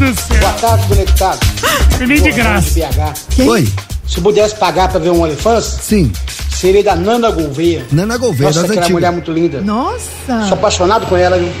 Do 0.00 0.06
céu. 0.18 0.52
tarde, 0.60 0.86
conectado. 0.88 1.38
Nem 2.08 2.22
de 2.22 2.30
graça. 2.32 2.70
BH. 2.80 3.42
Oi? 3.46 3.68
Se 4.08 4.16
eu 4.16 4.22
pudesse 4.22 4.56
pagar 4.56 4.88
pra 4.88 4.98
ver 4.98 5.10
um 5.10 5.20
OnlyFans, 5.22 5.64
Sim. 5.82 6.10
seria 6.50 6.82
da 6.82 6.96
Nana 6.96 7.30
Gouveia. 7.30 7.84
Nana 7.92 8.16
Gouveia, 8.16 8.48
Nossa, 8.48 8.62
das 8.62 8.70
aquela 8.70 8.80
antigas. 8.86 8.92
mulher 8.92 9.12
muito 9.12 9.30
linda. 9.30 9.60
Nossa. 9.60 10.46
Sou 10.48 10.54
apaixonado 10.54 11.06
com 11.06 11.16
ela, 11.16 11.38
viu? 11.38 11.52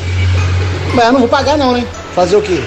Mas 0.94 1.04
eu 1.06 1.12
não 1.12 1.20
vou 1.20 1.28
pagar 1.28 1.58
não, 1.58 1.72
né? 1.72 1.86
Fazer 2.14 2.36
o 2.36 2.42
quê? 2.42 2.60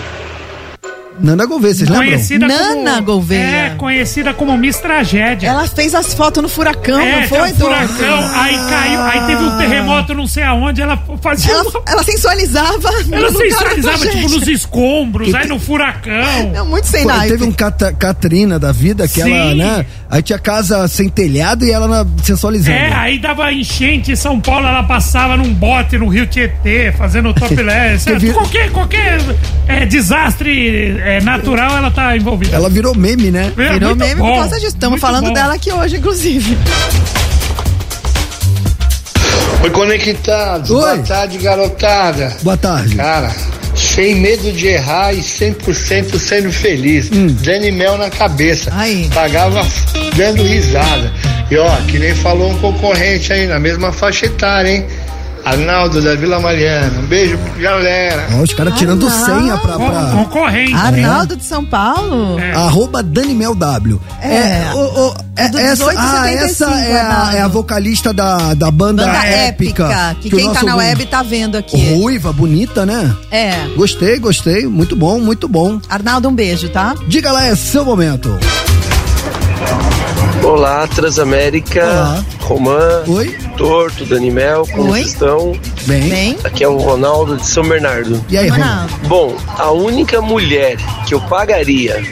Nana 1.19 1.45
Gouveia, 1.45 1.73
vocês 1.73 1.89
lembram? 1.89 2.07
Conhecida 2.07 2.47
Nana 2.47 2.91
como, 2.95 3.03
Gouveia. 3.05 3.39
É, 3.41 3.69
conhecida 3.77 4.33
como 4.33 4.57
Miss 4.57 4.77
Tragédia. 4.79 5.47
Ela 5.47 5.67
fez 5.67 5.93
as 5.93 6.13
fotos 6.13 6.41
no 6.41 6.49
furacão, 6.49 6.99
é, 6.99 7.21
não 7.21 7.27
foi, 7.27 7.51
um 7.51 7.55
furacão, 7.55 7.97
Dor? 8.21 8.31
aí 8.35 8.57
caiu, 8.69 9.01
aí 9.01 9.19
teve 9.27 9.43
um 9.43 9.57
terremoto 9.57 10.13
não 10.13 10.27
sei 10.27 10.43
aonde, 10.43 10.81
ela 10.81 10.97
fazia 11.21 11.53
Ela, 11.53 11.63
uma- 11.63 11.81
ela 11.87 12.03
sensualizava. 12.03 12.89
Ela 13.11 13.31
no 13.31 13.37
sensualizava, 13.37 13.97
tipo, 14.07 14.29
nos 14.29 14.47
escombros, 14.47 15.33
aí 15.35 15.47
no 15.47 15.59
furacão. 15.59 16.51
É 16.55 16.61
muito 16.63 16.87
sem 16.87 17.05
naipe. 17.05 17.29
teve 17.33 17.43
um 17.43 17.51
Cata- 17.51 17.93
Catrina 17.93 18.57
da 18.59 18.71
vida 18.71 19.07
que 19.07 19.21
ela, 19.21 19.51
Sim. 19.51 19.57
né? 19.57 19.85
Aí 20.09 20.21
tinha 20.21 20.37
casa 20.39 20.87
sem 20.87 21.09
telhado 21.09 21.65
e 21.65 21.71
ela 21.71 21.87
na, 21.87 22.05
sensualizando. 22.23 22.75
É, 22.77 22.93
aí 22.93 23.17
dava 23.19 23.51
enchente 23.51 24.11
em 24.11 24.15
São 24.15 24.39
Paulo, 24.39 24.67
ela 24.67 24.83
passava 24.83 25.35
num 25.37 25.53
bote 25.53 25.97
no 25.97 26.07
Rio 26.07 26.25
Tietê, 26.27 26.91
fazendo 26.91 27.33
topless. 27.33 28.05
Que 28.23 28.31
Qualquer, 28.33 28.71
qualquer 28.71 29.19
é, 29.67 29.85
desastre 29.85 31.01
é, 31.03 31.21
natural, 31.21 31.77
ela 31.77 31.91
tá 31.91 32.15
envolvida. 32.15 32.55
Ela 32.55 32.69
virou 32.69 32.95
meme, 32.95 33.29
né? 33.29 33.51
É, 33.57 33.73
Virou 33.73 33.95
meme 33.95 34.15
bom, 34.15 34.27
por 34.29 34.39
causa 34.39 34.55
disso. 34.55 34.67
Estamos 34.67 34.99
falando 34.99 35.27
bom. 35.27 35.33
dela 35.33 35.53
aqui 35.53 35.71
hoje, 35.71 35.97
inclusive. 35.97 36.57
Oi, 39.63 39.69
conectados. 39.69 40.69
Oi. 40.69 40.81
Boa 40.81 40.97
tarde, 40.99 41.37
garotada. 41.37 42.35
Boa 42.41 42.57
tarde. 42.57 42.95
Cara, 42.95 43.31
sem 43.75 44.15
medo 44.15 44.51
de 44.51 44.67
errar 44.67 45.13
e 45.13 45.19
100% 45.19 46.17
sendo 46.17 46.51
feliz. 46.51 47.09
Dando 47.09 47.71
mel 47.73 47.97
na 47.97 48.09
cabeça. 48.09 48.71
Aí. 48.73 49.09
Pagava 49.13 49.65
dando 50.15 50.43
risada. 50.43 51.11
E 51.49 51.57
ó, 51.57 51.75
que 51.87 51.99
nem 51.99 52.15
falou 52.15 52.51
um 52.51 52.57
concorrente 52.59 53.31
aí, 53.31 53.47
na 53.47 53.59
mesma 53.59 53.91
faixa 53.91 54.25
etária, 54.25 54.69
hein? 54.69 54.85
Arnaldo 55.45 56.01
da 56.01 56.15
Vila 56.15 56.39
Mariana. 56.39 56.99
Um 57.01 57.05
beijo, 57.05 57.37
galera. 57.59 58.27
Ó, 58.37 58.43
os 58.43 58.53
caras 58.53 58.75
tirando 58.77 59.05
Arnaldo. 59.07 59.41
senha 59.41 59.57
pra. 59.57 59.73
Con- 59.73 59.89
pra... 59.89 60.01
Concorrente. 60.11 60.73
Arnaldo 60.73 61.35
de 61.35 61.43
São 61.43 61.65
Paulo. 61.65 62.39
É. 62.39 62.51
Arroba 62.53 63.03
Danimel 63.03 63.53
W. 63.53 63.99
É. 64.21 64.71
o- 64.73 64.77
o- 65.09 65.13
é- 65.35 65.45
É 65.45 65.49
do 65.49 65.57
essa, 65.57 65.85
1875, 65.85 65.93
ah, 65.99 66.29
essa 66.31 66.65
é 66.79 67.01
a, 67.01 67.31
é 67.35 67.41
a 67.41 67.47
vocalista 67.47 68.13
da, 68.13 68.53
da 68.53 68.69
banda, 68.71 69.05
Banda 69.05 69.25
épica. 69.25 69.83
épica. 69.85 70.15
Que, 70.21 70.27
o 70.29 70.37
quem 70.37 70.53
tá 70.53 70.63
na 70.63 70.75
web 70.77 71.05
tá 71.07 71.21
vendo 71.23 71.57
aqui. 71.57 71.93
Ruiva, 71.95 72.31
bonita, 72.31 72.85
né? 72.85 73.13
É. 73.31 73.53
Gostei, 73.75 74.19
gostei. 74.19 74.65
Muito 74.67 74.95
bom, 74.95 75.19
muito 75.19 75.47
bom. 75.49 75.79
Arnaldo, 75.89 76.29
um 76.29 76.33
beijo, 76.35 76.69
tá? 76.69 76.95
Diga 77.07 77.31
lá, 77.31 77.45
é 77.47 77.55
seu 77.55 77.83
momento. 77.83 78.37
Olá, 80.43 80.85
Transamérica. 80.87 82.23
Romã. 82.41 83.03
Oi. 83.07 83.37
Torto, 83.57 84.05
Danimel, 84.05 84.67
como 84.71 84.91
Oi. 84.91 84.99
vocês 84.99 85.13
estão? 85.13 85.53
Bem. 85.85 86.37
Aqui 86.43 86.63
é 86.63 86.67
o 86.67 86.77
Ronaldo 86.77 87.37
de 87.37 87.45
São 87.47 87.63
Bernardo. 87.63 88.23
E 88.29 88.37
aí, 88.37 88.49
Ronaldo? 88.49 88.93
Bom, 89.07 89.35
a 89.57 89.71
única 89.71 90.21
mulher 90.21 90.75
que 91.07 91.13
eu 91.13 91.21
pagaria 91.21 92.03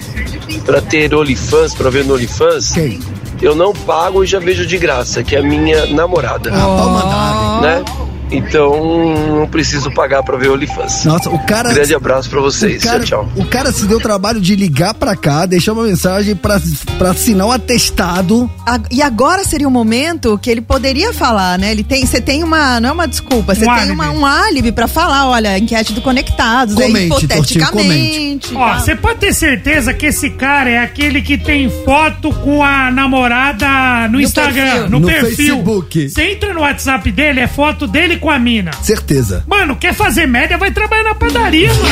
pra 0.65 0.79
ter 0.81 1.13
OnlyFans, 1.13 1.73
pra 1.73 1.89
ver 1.89 2.05
no 2.05 2.13
OnlyFans, 2.13 2.71
Quem? 2.71 2.99
eu 3.41 3.53
não 3.53 3.73
pago 3.73 4.23
e 4.23 4.27
já 4.27 4.39
vejo 4.39 4.65
de 4.65 4.77
graça, 4.77 5.23
que 5.23 5.35
é 5.35 5.39
a 5.39 5.43
minha 5.43 5.85
namorada. 5.87 6.51
Ah, 6.53 7.57
hein? 7.57 7.61
Né? 7.61 7.85
Então 8.31 9.37
não 9.39 9.47
preciso 9.47 9.91
pagar 9.91 10.23
pra 10.23 10.37
ver 10.37 10.49
OnlyFans. 10.49 11.03
Nossa, 11.05 11.29
o 11.29 11.39
cara. 11.45 11.73
Grande 11.73 11.93
abraço 11.93 12.29
pra 12.29 12.39
vocês. 12.39 12.81
O 12.81 12.85
cara, 12.87 12.99
tchau, 13.03 13.25
tchau. 13.25 13.43
o 13.43 13.45
cara 13.47 13.71
se 13.71 13.85
deu 13.85 13.97
o 13.97 14.01
trabalho 14.01 14.39
de 14.39 14.55
ligar 14.55 14.93
pra 14.93 15.15
cá, 15.15 15.45
deixar 15.45 15.73
uma 15.73 15.83
mensagem 15.83 16.35
pra, 16.35 16.59
pra 16.97 17.11
assinar 17.11 17.47
um 17.47 17.51
atestado. 17.51 18.49
A- 18.65 18.79
E 18.89 19.01
agora 19.01 19.43
seria 19.43 19.67
o 19.67 19.71
momento 19.71 20.37
que 20.37 20.49
ele 20.49 20.61
poderia 20.61 21.13
falar, 21.13 21.57
né? 21.59 21.71
Ele 21.71 21.83
tem, 21.83 22.05
você 22.05 22.21
tem 22.21 22.43
uma, 22.43 22.79
não 22.79 22.89
é 22.89 22.91
uma 22.91 23.07
desculpa, 23.07 23.53
você 23.53 23.61
Um 23.63 23.65
tem 23.65 23.73
álibi. 23.83 23.91
uma, 23.93 24.11
um 24.11 24.25
álibi 24.25 24.71
pra 24.71 24.87
falar, 24.87 25.27
olha, 25.27 25.57
enquete 25.57 25.93
do 25.93 26.01
Conectados, 26.01 26.75
Comente, 26.75 26.97
é 26.99 27.05
hipoteticamente. 27.07 28.55
Ó, 28.55 28.73
você 28.79 28.95
pode 28.95 29.19
ter 29.19 29.33
certeza 29.33 29.93
que 29.93 30.05
esse 30.07 30.29
cara 30.31 30.69
é 30.69 30.77
aquele 30.79 31.21
que 31.21 31.37
tem 31.37 31.69
foto 31.83 32.31
com 32.33 32.63
a 32.63 32.89
namorada 32.91 34.07
no, 34.07 34.13
No 34.13 34.21
Instagram, 34.21 34.63
perfil. 34.71 34.89
no, 34.89 34.99
No 34.99 35.07
perfil. 35.07 35.35
Facebook. 35.35 36.09
Você 36.09 36.23
entra 36.31 36.53
no 36.53 36.61
WhatsApp 36.61 37.11
dele, 37.11 37.39
é 37.41 37.47
foto 37.47 37.87
dele 37.87 38.17
com 38.21 38.29
a 38.29 38.39
mina. 38.39 38.71
Certeza. 38.81 39.43
Mano, 39.47 39.75
quer 39.75 39.93
fazer 39.93 40.25
média, 40.27 40.57
vai 40.57 40.71
trabalhar 40.71 41.03
na 41.03 41.15
padaria, 41.15 41.73
mano. 41.73 41.89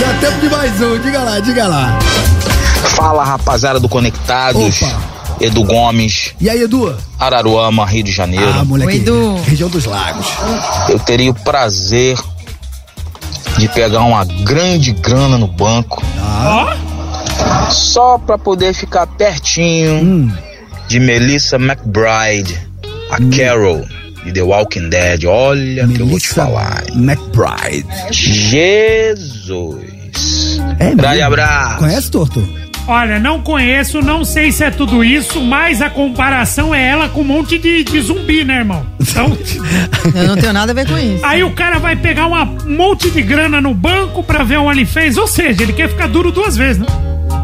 Dá 0.00 0.14
tempo 0.20 0.40
de 0.40 0.48
mais 0.48 0.80
um, 0.80 0.98
diga 0.98 1.20
lá, 1.22 1.38
diga 1.40 1.68
lá. 1.68 1.98
Fala 2.96 3.24
rapaziada 3.24 3.78
do 3.78 3.88
Conectados, 3.88 4.82
Opa. 4.82 5.12
Edu 5.40 5.64
Gomes, 5.64 6.34
E 6.40 6.48
aí, 6.50 6.62
Edu? 6.62 6.94
Araruama, 7.18 7.84
Rio 7.86 8.04
de 8.04 8.12
Janeiro. 8.12 8.52
Ah, 8.58 8.64
moleque. 8.64 8.92
Oi, 8.92 8.96
Edu. 8.98 9.34
Região 9.46 9.68
dos 9.68 9.84
Lagos. 9.84 10.26
Eu 10.88 10.98
teria 10.98 11.30
o 11.30 11.34
prazer 11.34 12.16
de 13.58 13.68
pegar 13.68 14.00
uma 14.00 14.24
grande 14.24 14.92
grana 14.92 15.36
no 15.38 15.46
banco 15.46 16.02
Ah. 16.18 16.76
Só 17.70 18.18
pra 18.18 18.36
poder 18.38 18.72
ficar 18.74 19.06
pertinho 19.06 19.94
Hum. 20.02 20.32
De 20.88 21.00
Melissa 21.00 21.56
McBride, 21.56 22.58
a 23.10 23.18
Carol 23.36 23.84
de 24.24 24.32
The 24.32 24.42
Walking 24.42 24.88
Dead. 24.88 25.24
Olha 25.24 25.86
que 25.88 26.00
eu 26.00 26.06
vou 26.06 26.18
te 26.20 26.28
falar. 26.28 26.84
hein? 26.88 26.94
McBride. 27.02 27.86
Jesus. 28.12 29.80
É 30.78 30.94
Grande 30.94 31.22
abraço. 31.22 31.78
Conhece, 31.78 32.10
Torto? 32.10 32.62
olha, 32.88 33.18
não 33.20 33.40
conheço, 33.40 34.00
não 34.02 34.24
sei 34.24 34.50
se 34.50 34.64
é 34.64 34.70
tudo 34.70 35.04
isso, 35.04 35.40
mas 35.40 35.80
a 35.80 35.88
comparação 35.88 36.74
é 36.74 36.84
ela 36.88 37.08
com 37.08 37.20
um 37.20 37.24
monte 37.24 37.56
de, 37.56 37.84
de 37.84 38.00
zumbi, 38.00 38.42
né, 38.44 38.56
irmão? 38.58 38.84
Então, 39.00 39.36
Eu 40.14 40.26
não 40.28 40.36
tenho 40.36 40.52
nada 40.52 40.72
a 40.72 40.74
ver 40.74 40.86
com 40.88 40.98
isso. 40.98 41.24
aí 41.24 41.44
o 41.44 41.52
cara 41.52 41.78
vai 41.78 41.94
pegar 41.94 42.26
uma- 42.26 42.42
um 42.44 42.76
monte 42.76 43.08
de 43.10 43.22
grana 43.22 43.60
no 43.60 43.72
banco 43.72 44.22
pra 44.24 44.42
ver 44.42 44.58
o 44.58 44.64
OnlyFans, 44.64 45.16
ou 45.16 45.28
seja, 45.28 45.62
ele 45.62 45.72
quer 45.72 45.88
ficar 45.88 46.08
duro 46.08 46.32
duas 46.32 46.56
vezes, 46.56 46.78
né? 46.78 46.86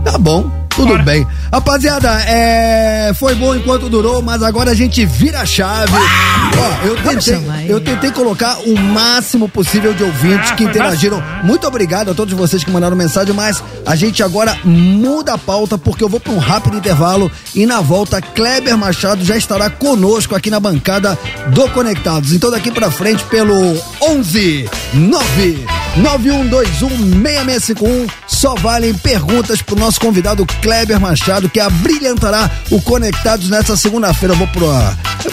Tá 0.05 0.18
bom, 0.18 0.51
tudo 0.79 0.91
Bora. 0.91 1.03
bem. 1.03 1.26
Rapaziada, 1.53 2.09
é... 2.22 3.12
foi 3.18 3.35
bom 3.35 3.55
enquanto 3.55 3.89
durou, 3.89 4.22
mas 4.22 4.43
agora 4.45 4.70
a 4.70 4.74
gente 4.74 5.05
vira 5.05 5.41
a 5.41 5.47
chave. 5.47 5.93
Ó, 5.93 6.87
eu 6.87 6.97
tentei, 7.03 7.41
eu 7.68 7.81
tentei 7.81 8.11
colocar 8.12 8.59
o 8.61 8.79
máximo 8.79 9.49
possível 9.49 9.93
de 9.93 10.05
ouvintes 10.05 10.53
Ah, 10.53 10.55
que 10.55 10.64
interagiram. 10.64 11.22
Muito 11.43 11.66
obrigado 11.66 12.11
a 12.11 12.14
todos 12.14 12.33
vocês 12.35 12.62
que 12.62 12.70
mandaram 12.70 12.97
mensagem, 12.97 13.35
mas 13.35 13.62
a 13.85 13.97
gente 13.97 14.22
agora 14.22 14.57
muda 14.64 15.35
a 15.35 15.39
pauta 15.39 15.76
porque 15.76 16.05
eu 16.05 16.09
vou 16.09 16.20
para 16.20 16.33
um 16.33 16.39
rápido 16.39 16.76
intervalo 16.76 17.31
e 17.55 17.66
na 17.66 17.81
volta 17.81 18.20
Kleber 18.22 18.76
Machado 18.79 19.24
já 19.24 19.37
estará 19.37 19.68
conosco 19.68 20.37
aqui 20.37 20.49
na 20.49 20.61
bancada 20.61 21.18
do 21.49 21.68
Conectados. 21.70 22.33
Então 22.33 22.51
daqui 22.51 22.70
pra 22.70 22.91
frente 22.91 23.24
pelo 23.24 23.76
11 24.01 24.68
9 24.95 25.66
9121 26.03 26.89
6651 27.23 28.07
só 28.27 28.55
valem 28.55 28.95
perguntas 28.95 29.61
pro 29.61 29.77
nosso 29.77 30.01
convidado 30.01 30.47
Kleber 30.63 31.01
Machado 31.01 31.49
que 31.49 31.59
abrilhantará 31.59 32.51
o 32.71 32.81
Conectados 32.81 33.51
nessa 33.51 33.77
segunda-feira. 33.77 34.35
Vou 34.35 34.47
pro 34.49 34.69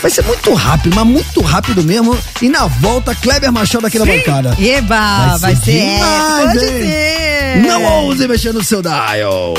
vai 0.01 0.09
ser 0.09 0.23
muito 0.23 0.53
rápido, 0.53 0.95
mas 0.95 1.05
muito 1.05 1.41
rápido 1.41 1.83
mesmo. 1.83 2.17
E 2.41 2.49
na 2.49 2.65
volta 2.65 3.13
Kleber 3.13 3.51
Machado 3.51 3.85
aqui 3.85 3.99
na 3.99 4.05
bancada. 4.05 4.55
Eba, 4.59 5.37
vai, 5.37 5.55
ser, 5.55 5.71
demais, 5.71 6.53
pode 6.53 6.65
hein? 6.65 6.81
ser. 6.81 7.61
Não 7.61 7.83
ouse 7.83 8.27
mexer 8.27 8.53
no 8.53 8.63
seu 8.63 8.81
dial. 8.81 9.53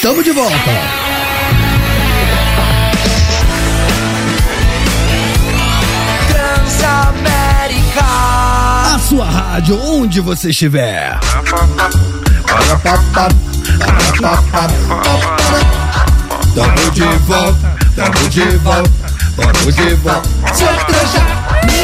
Tamo 0.00 0.22
de 0.22 0.30
volta. 0.30 1.05
Sua 8.98 9.24
rádio, 9.24 9.80
onde 9.80 10.20
você 10.20 10.50
estiver. 10.50 11.16
Tamo 16.54 16.90
de 16.90 17.02
volta, 17.24 17.76
tamo 17.94 18.28
de 18.28 18.40
volta, 18.56 18.90
tamo 19.36 19.72
de 19.72 19.94
volta. 19.94 20.28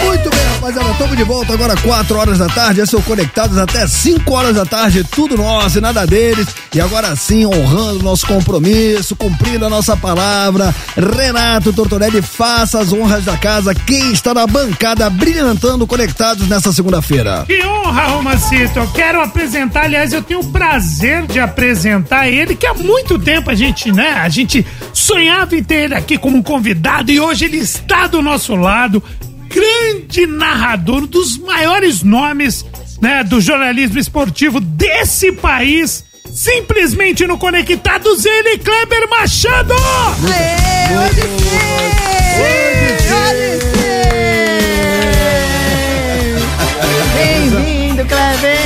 Muito 0.05 0.31
bem, 0.31 0.42
rapaziada, 0.63 0.95
tamo 0.95 1.17
de 1.17 1.25
volta 1.25 1.53
agora 1.53 1.77
4 1.77 2.17
horas 2.17 2.39
da 2.39 2.47
tarde, 2.47 2.81
esse 2.81 2.95
é 2.95 2.99
o 2.99 3.03
Conectados 3.03 3.59
até 3.59 3.85
5 3.85 4.33
horas 4.33 4.55
da 4.55 4.65
tarde, 4.65 5.03
tudo 5.03 5.37
nosso 5.37 5.79
e 5.79 5.81
nada 5.81 6.07
deles. 6.07 6.47
E 6.73 6.81
agora 6.81 7.17
sim, 7.17 7.45
honrando 7.45 8.05
nosso 8.05 8.25
compromisso, 8.27 9.17
cumprindo 9.17 9.67
a 9.67 9.69
nossa 9.71 9.97
palavra, 9.97 10.73
Renato 10.97 11.73
Tortorelli, 11.73 12.23
faça 12.23 12.79
as 12.79 12.93
honras 12.93 13.25
da 13.25 13.37
casa, 13.37 13.75
quem 13.75 14.13
está 14.13 14.33
na 14.33 14.47
bancada 14.47 15.11
brilhantando 15.11 15.87
Conectados 15.87 16.47
nessa 16.49 16.73
segunda-feira. 16.73 17.45
Que 17.47 17.61
honra, 17.67 18.07
Romacito. 18.07 18.79
Eu 18.79 18.87
quero 18.93 19.21
apresentar, 19.21 19.85
aliás, 19.85 20.13
eu 20.13 20.23
tenho 20.23 20.41
o 20.41 20.53
prazer 20.53 21.27
de 21.27 21.41
apresentar 21.41 22.29
ele, 22.29 22.55
que 22.55 22.67
há 22.67 22.75
muito 22.75 23.19
tempo 23.19 23.51
a 23.51 23.55
gente, 23.55 23.91
né, 23.91 24.13
a 24.13 24.29
gente 24.29 24.65
sonhava 24.93 25.57
em 25.57 25.63
ter 25.63 25.85
ele 25.85 25.95
aqui 25.95 26.17
como 26.17 26.43
convidado 26.43 27.11
e 27.11 27.19
hoje 27.19 27.47
ele 27.47 27.59
está 27.59 28.07
do 28.07 28.23
nosso 28.23 28.55
lado. 28.55 29.03
Grande 29.53 30.27
narrador, 30.27 31.03
um 31.03 31.07
dos 31.07 31.37
maiores 31.39 32.03
nomes, 32.03 32.65
né, 33.01 33.23
do 33.23 33.41
jornalismo 33.41 33.99
esportivo 33.99 34.61
desse 34.61 35.33
país. 35.33 36.05
Simplesmente 36.33 37.27
no 37.27 37.37
Conectados, 37.37 38.25
ele, 38.25 38.57
Kleber 38.59 39.09
Machado! 39.11 39.75
Aê, 39.75 40.97
hoje 40.99 41.21
sim! 41.21 41.29
Hoje 43.13 43.61
sim! 43.61 43.83
Bem-vindo, 47.15 48.05
Kleber! 48.07 48.59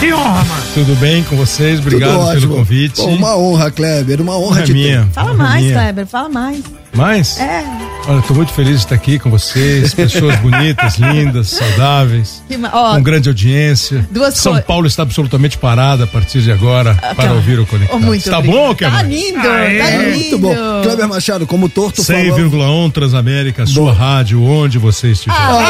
Que 0.00 0.12
honra, 0.12 0.44
mano. 0.44 0.63
Tudo 0.74 0.96
bem 0.96 1.22
com 1.22 1.36
vocês? 1.36 1.78
Obrigado 1.78 2.18
Tudo 2.34 2.40
pelo 2.40 2.56
convite. 2.56 2.96
Pô, 2.96 3.06
uma 3.06 3.36
honra, 3.38 3.70
Kleber, 3.70 4.20
uma 4.20 4.36
honra 4.36 4.62
de 4.62 4.72
minha. 4.72 5.02
ter. 5.04 5.12
Fala 5.12 5.30
Honra 5.32 5.44
mais, 5.44 5.62
minha. 5.64 5.74
Kleber, 5.74 6.06
fala 6.06 6.28
mais. 6.28 6.58
Mais? 6.92 7.38
É. 7.38 7.64
Olha, 8.08 8.22
tô 8.22 8.34
muito 8.34 8.52
feliz 8.52 8.70
de 8.72 8.76
estar 8.78 8.94
aqui 8.96 9.18
com 9.20 9.30
vocês, 9.30 9.94
pessoas 9.94 10.36
bonitas, 10.40 10.96
lindas, 10.98 11.48
saudáveis, 11.50 12.42
ó, 12.72 12.94
com 12.96 13.02
grande 13.02 13.28
audiência. 13.28 14.06
duas 14.10 14.34
São 14.34 14.60
Paulo 14.62 14.86
está 14.88 15.02
absolutamente 15.04 15.56
parada 15.58 16.04
a 16.04 16.06
partir 16.08 16.42
de 16.42 16.50
agora 16.52 16.94
para 16.94 17.14
cara. 17.14 17.32
ouvir 17.34 17.58
o 17.60 17.66
Conectado. 17.66 17.96
Oh, 17.96 18.04
muito 18.04 18.28
Tá 18.28 18.38
obrigado. 18.38 18.56
bom, 18.66 18.74
Kevin? 18.74 18.96
Tá 18.96 19.02
lindo, 19.02 19.48
Aê. 19.48 19.78
tá 19.78 19.90
lindo. 19.90 20.10
Muito 20.18 20.38
bom. 20.38 20.54
Kleber 20.82 21.08
Machado, 21.08 21.46
como 21.46 21.68
torto 21.68 22.02
falou. 22.04 22.22
100,1 22.22 22.92
Transamérica, 22.92 23.64
sua 23.64 23.92
rádio, 23.92 24.42
onde 24.44 24.76
você 24.78 25.12
estiver. 25.12 25.34
Temos 25.36 25.48
um 25.54 25.62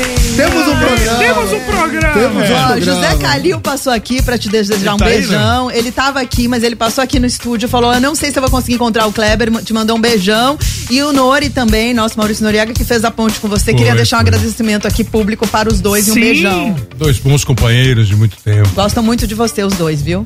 programa. 0.00 0.32
Temos 0.36 0.68
um 0.68 0.76
programa. 0.78 1.21
Temos 1.66 2.50
um 2.50 2.52
Ó, 2.54 2.66
programa. 2.66 2.80
José 2.80 3.16
Calil 3.16 3.60
passou 3.60 3.92
aqui 3.92 4.22
pra 4.22 4.36
te 4.36 4.48
desejar 4.48 4.94
um 4.94 4.96
tá 4.98 5.06
aí, 5.06 5.18
beijão. 5.18 5.70
ele 5.70 5.90
tava 5.90 6.20
aqui, 6.20 6.48
mas 6.48 6.62
ele 6.62 6.76
passou 6.76 7.02
aqui 7.02 7.18
no 7.18 7.26
estúdio, 7.26 7.68
falou: 7.68 7.92
Eu 7.92 8.00
não 8.00 8.14
sei 8.14 8.30
se 8.30 8.38
eu 8.38 8.42
vou 8.42 8.50
conseguir 8.50 8.74
encontrar 8.74 9.06
o 9.06 9.12
Kleber, 9.12 9.50
te 9.62 9.72
mandou 9.72 9.96
um 9.96 10.00
beijão. 10.00 10.58
E 10.90 11.02
o 11.02 11.12
Nori 11.12 11.48
também, 11.50 11.94
nosso 11.94 12.18
Maurício 12.18 12.44
Noriega, 12.44 12.72
que 12.72 12.84
fez 12.84 13.04
a 13.04 13.10
ponte 13.10 13.38
com 13.40 13.48
você. 13.48 13.66
Foi, 13.66 13.74
Queria 13.74 13.94
deixar 13.94 14.16
um 14.16 14.20
foi. 14.20 14.28
agradecimento 14.28 14.86
aqui 14.86 15.04
público 15.04 15.46
para 15.46 15.68
os 15.68 15.80
dois 15.80 16.08
e 16.08 16.10
um 16.10 16.14
Sim. 16.14 16.20
beijão. 16.20 16.76
Dois 16.96 17.18
bons 17.18 17.44
companheiros 17.44 18.08
de 18.08 18.16
muito 18.16 18.36
tempo. 18.38 18.68
Gostam 18.74 19.02
muito 19.02 19.26
de 19.26 19.34
você, 19.34 19.62
os 19.64 19.74
dois, 19.74 20.02
viu? 20.02 20.22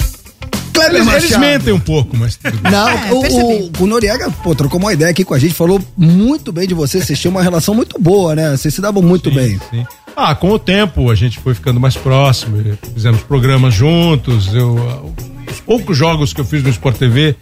Kleber 0.72 1.01
Eles, 1.01 1.24
eles 1.24 1.37
mentem 1.39 1.72
um 1.72 1.80
pouco, 1.80 2.14
mas 2.16 2.37
tudo 2.37 2.59
bem. 2.59 2.70
Não, 2.70 2.89
É, 2.89 3.11
o, 3.11 3.16
o, 3.16 3.70
o 3.80 3.87
Noriega, 3.87 4.30
pô, 4.43 4.55
trocou 4.55 4.78
uma 4.78 4.93
ideia 4.93 5.11
aqui 5.11 5.24
com 5.24 5.32
a 5.32 5.39
gente, 5.39 5.55
falou 5.55 5.80
muito 5.97 6.53
bem 6.53 6.68
de 6.68 6.74
você, 6.74 7.01
vocês 7.01 7.18
tinham 7.18 7.30
uma 7.30 7.43
relação 7.43 7.74
muito 7.74 7.99
boa, 7.99 8.34
né? 8.34 8.51
Vocês 8.55 8.74
se 8.74 8.80
davam 8.82 9.03
muito 9.03 9.30
bem. 9.30 9.59
Sim. 9.70 9.87
Ah, 10.17 10.35
com 10.35 10.51
o 10.51 10.59
tempo 10.59 11.11
a 11.11 11.14
gente 11.14 11.39
foi 11.39 11.55
ficando 11.55 11.79
mais 11.79 11.95
próximo, 11.95 12.57
fizemos 12.95 13.21
programas 13.23 13.75
juntos. 13.75 14.53
Eu, 14.55 15.12
os 15.51 15.61
poucos 15.61 15.97
jogos 15.97 16.33
que 16.33 16.41
eu 16.41 16.45
fiz 16.45 16.62
no 16.62 16.71
Sport 16.71 16.97
TV 16.97 17.37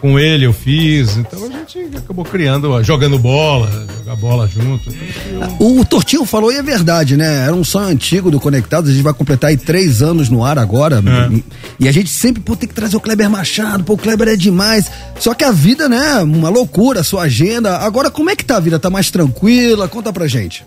com 0.00 0.18
ele 0.18 0.46
eu 0.46 0.52
fiz. 0.52 1.18
Então 1.18 1.44
a 1.44 1.48
gente 1.50 1.96
acabou 1.96 2.24
criando, 2.24 2.82
jogando 2.82 3.18
bola, 3.18 3.86
jogar 3.98 4.16
bola 4.16 4.48
junto. 4.48 4.88
Então, 4.90 5.56
O, 5.58 5.80
o 5.80 5.84
Tortinho 5.84 6.24
falou 6.24 6.50
e 6.50 6.56
é 6.56 6.62
verdade, 6.62 7.14
né? 7.14 7.44
Era 7.44 7.54
um 7.54 7.62
sonho 7.64 7.88
antigo 7.88 8.30
do 8.30 8.40
Conectados, 8.40 8.88
a 8.88 8.92
gente 8.94 9.02
vai 9.02 9.12
completar 9.12 9.50
aí 9.50 9.58
três 9.58 10.00
anos 10.00 10.30
no 10.30 10.42
ar 10.42 10.58
agora. 10.58 11.02
É. 11.06 11.42
E 11.78 11.88
a 11.88 11.92
gente 11.92 12.08
sempre, 12.08 12.42
pô, 12.42 12.56
tem 12.56 12.68
que 12.68 12.74
trazer 12.74 12.96
o 12.96 13.00
Kleber 13.00 13.28
Machado, 13.28 13.84
pô, 13.84 13.94
o 13.94 13.98
Kleber 13.98 14.28
é 14.28 14.36
demais. 14.36 14.90
Só 15.18 15.34
que 15.34 15.44
a 15.44 15.52
vida, 15.52 15.90
né, 15.90 16.22
uma 16.22 16.48
loucura, 16.48 17.00
a 17.00 17.04
sua 17.04 17.24
agenda. 17.24 17.76
Agora, 17.78 18.10
como 18.10 18.30
é 18.30 18.36
que 18.36 18.44
tá 18.44 18.56
a 18.56 18.60
vida? 18.60 18.78
Tá 18.78 18.88
mais 18.88 19.10
tranquila? 19.10 19.88
Conta 19.88 20.10
pra 20.12 20.26
gente. 20.26 20.64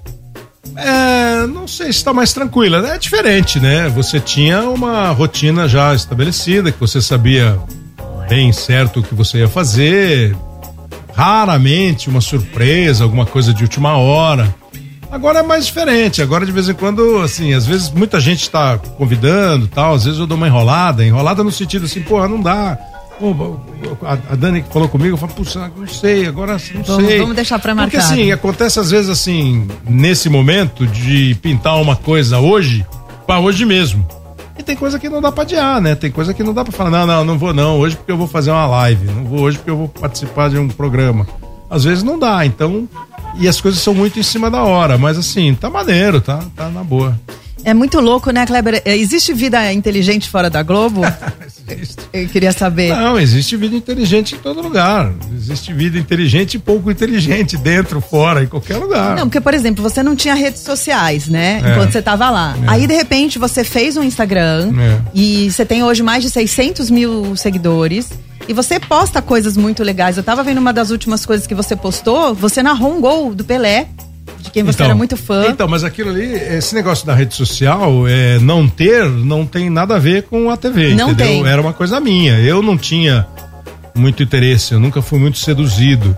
É, 0.78 1.48
não 1.48 1.68
sei 1.68 1.88
se 1.88 2.00
está 2.00 2.14
mais 2.14 2.32
tranquila, 2.32 2.82
né? 2.82 2.96
É 2.96 2.98
diferente, 3.00 3.60
né? 3.60 3.90
Você 3.90 4.20
tinha 4.20 4.62
uma 4.70 5.10
rotina 5.10 5.68
já 5.68 5.94
estabelecida, 5.96 6.72
que 6.72 6.80
você 6.80 7.02
sabia 7.02 7.60
bem 8.30 8.54
certo 8.54 9.00
o 9.00 9.04
que 9.04 9.16
você 9.16 9.40
ia 9.40 9.48
fazer. 9.48 10.38
Raramente 11.16 12.10
uma 12.10 12.22
surpresa, 12.22 13.04
alguma 13.04 13.26
coisa 13.26 13.52
de 13.52 13.64
última 13.64 13.98
hora. 13.98 14.54
Agora 15.10 15.40
é 15.40 15.44
mais 15.44 15.66
diferente. 15.66 16.22
Agora, 16.22 16.46
de 16.46 16.52
vez 16.52 16.70
em 16.70 16.76
quando, 16.76 17.22
assim, 17.24 17.54
às 17.54 17.66
vezes 17.66 17.90
muita 17.90 18.20
gente 18.20 18.42
está 18.42 18.78
convidando 18.78 19.68
tal, 19.68 19.96
às 19.96 20.06
vezes 20.06 20.20
eu 20.20 20.28
dou 20.28 20.38
uma 20.38 20.48
enrolada, 20.48 21.04
enrolada 21.04 21.44
no 21.44 21.52
sentido 21.52 21.86
assim, 21.86 22.02
porra, 22.02 22.28
não 22.28 22.40
dá. 22.40 22.78
A, 24.32 24.36
Dani 24.36 24.62
que 24.62 24.72
falou 24.72 24.88
comigo, 24.88 25.14
eu 25.14 25.18
falo, 25.18 25.34
puxa, 25.34 25.72
não 25.76 25.88
sei, 25.88 26.28
agora 26.28 26.58
não 26.74 26.84
Vamos- 26.84 27.06
sei. 27.08 27.20
vamos 27.20 27.36
deixar 27.36 27.56
Porque 27.56 27.64
pré-marcado. 27.74 28.04
assim, 28.04 28.32
acontece 28.32 28.80
às 28.80 28.92
vezes 28.92 29.10
assim, 29.10 29.68
nesse 29.88 30.30
momento 30.30 30.86
de 30.86 31.36
pintar 31.42 31.82
uma 31.82 31.96
coisa 31.96 32.40
hoje, 32.40 32.86
para 33.26 33.40
hoje 33.40 33.66
mesmo. 33.66 34.06
E 34.58 34.64
tem 34.64 34.76
coisa 34.76 34.98
que 35.00 35.10
não 35.10 35.22
dá 35.22 35.32
pra 35.32 35.44
adiar, 35.44 35.80
né? 35.82 35.94
Tem 35.96 36.10
coisa 36.12 36.34
que 36.34 36.44
não 36.44 36.54
dá 36.54 36.64
pra 36.64 36.72
falar, 36.74 36.90
não, 36.90 37.06
não, 37.08 37.26
não 37.26 37.38
vou 37.38 37.54
não, 37.54 37.80
hoje 37.80 37.96
porque 37.96 38.12
eu 38.12 38.18
vou 38.18 38.28
fazer 38.28 38.52
uma 38.52 38.66
live, 38.68 39.06
não 39.08 39.24
vou 39.24 39.42
hoje 39.42 39.58
porque 39.58 39.70
eu 39.72 39.78
vou 39.78 39.88
participar 39.88 40.50
de 40.50 40.58
um 40.58 40.68
programa. 40.68 41.28
Às 41.70 41.84
vezes 41.84 42.04
não 42.04 42.18
dá, 42.18 42.46
então. 42.46 42.88
E 43.40 43.48
as 43.48 43.60
coisas 43.62 43.80
são 43.82 43.94
muito 43.94 44.18
em 44.20 44.24
cima 44.24 44.50
da 44.50 44.64
hora, 44.64 44.98
mas 44.98 45.18
assim, 45.18 45.54
tá 45.54 45.70
maneiro, 45.70 46.20
tá, 46.22 46.40
tá 46.56 46.70
na 46.70 46.84
boa. 46.84 47.20
É 47.64 47.74
muito 47.74 48.00
louco, 48.00 48.32
né, 48.32 48.46
Kleber? 48.46 48.82
É, 48.86 48.96
Existe 48.98 49.34
vida 49.34 49.72
inteligente 49.74 50.30
fora 50.30 50.50
da 50.50 50.64
Globo? 50.64 51.02
Eu 52.14 52.28
queria 52.30 52.52
saber. 52.54 52.96
Não, 52.96 53.20
existe 53.20 53.58
vida 53.58 53.76
inteligente 53.76 54.36
em 54.36 54.38
todo 54.38 54.62
lugar. 54.62 55.12
Existe 55.36 55.74
vida 55.74 55.98
inteligente 56.00 56.54
e 56.56 56.60
pouco 56.60 56.90
inteligente, 56.90 57.58
dentro, 57.58 58.00
fora, 58.00 58.42
em 58.44 58.48
qualquer 58.48 58.78
lugar. 58.78 59.16
Não, 59.18 59.28
porque, 59.28 59.42
por 59.42 59.54
exemplo, 59.54 59.84
você 59.84 60.02
não 60.02 60.16
tinha 60.16 60.34
redes 60.34 60.62
sociais, 60.62 61.28
né? 61.28 61.62
É. 61.64 61.72
Enquanto 61.72 61.92
você 61.92 62.02
tava 62.02 62.30
lá. 62.30 62.56
Aí, 62.68 62.88
de 62.88 62.96
repente, 62.96 63.38
você 63.38 63.64
fez 63.66 63.98
um 63.98 64.04
Instagram 64.04 64.72
É. 64.80 65.00
e 65.14 65.52
você 65.52 65.66
tem 65.66 65.84
hoje 65.84 66.02
mais 66.02 66.24
de 66.24 66.30
600 66.30 66.90
mil 66.90 67.36
seguidores. 67.36 68.10
E 68.48 68.54
você 68.54 68.80
posta 68.80 69.22
coisas 69.22 69.58
muito 69.58 69.84
legais. 69.84 70.16
Eu 70.16 70.24
tava 70.24 70.42
vendo 70.44 70.60
uma 70.60 70.72
das 70.72 70.90
últimas 70.90 71.26
coisas 71.26 71.46
que 71.46 71.54
você 71.54 71.76
postou. 71.76 72.34
Você 72.34 72.64
narrou 72.64 72.96
um 72.96 73.02
gol 73.02 73.36
do 73.36 73.44
Pelé, 73.44 73.88
de 74.40 74.52
quem 74.52 74.64
você 74.64 74.84
era 74.84 74.96
muito 74.96 75.16
fã. 75.18 75.48
Então, 75.50 75.68
mas 75.68 75.84
aquilo 75.84 76.10
ali, 76.10 76.34
esse 76.34 76.74
negócio 76.76 77.06
da 77.06 77.14
rede 77.14 77.34
social, 77.36 78.08
é, 78.08 78.40
não 78.40 78.68
ter, 78.68 79.08
não 79.10 79.46
tem 79.46 79.70
nada 79.70 79.96
a 79.96 80.00
ver 80.00 80.24
com 80.24 80.50
a 80.50 80.58
TV, 80.58 80.94
Não 80.94 81.12
entendeu? 81.12 81.44
tem. 81.44 81.48
Era 81.48 81.62
uma 81.62 81.74
coisa 81.74 82.00
minha. 82.00 82.40
Eu 82.40 82.62
não 82.62 82.78
tinha 82.78 83.26
muito 83.96 84.22
interesse, 84.22 84.74
eu 84.74 84.80
nunca 84.80 85.02
fui 85.02 85.20
muito 85.20 85.38
seduzido. 85.38 86.18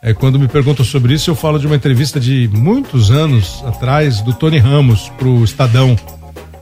É, 0.00 0.14
quando 0.14 0.38
me 0.38 0.46
perguntam 0.46 0.84
sobre 0.84 1.12
isso, 1.14 1.28
eu 1.30 1.34
falo 1.34 1.58
de 1.58 1.66
uma 1.66 1.74
entrevista 1.74 2.20
de 2.20 2.48
muitos 2.52 3.10
anos 3.10 3.62
atrás 3.66 4.20
do 4.20 4.32
Tony 4.32 4.58
Ramos 4.58 5.10
pro 5.18 5.42
Estadão. 5.42 5.96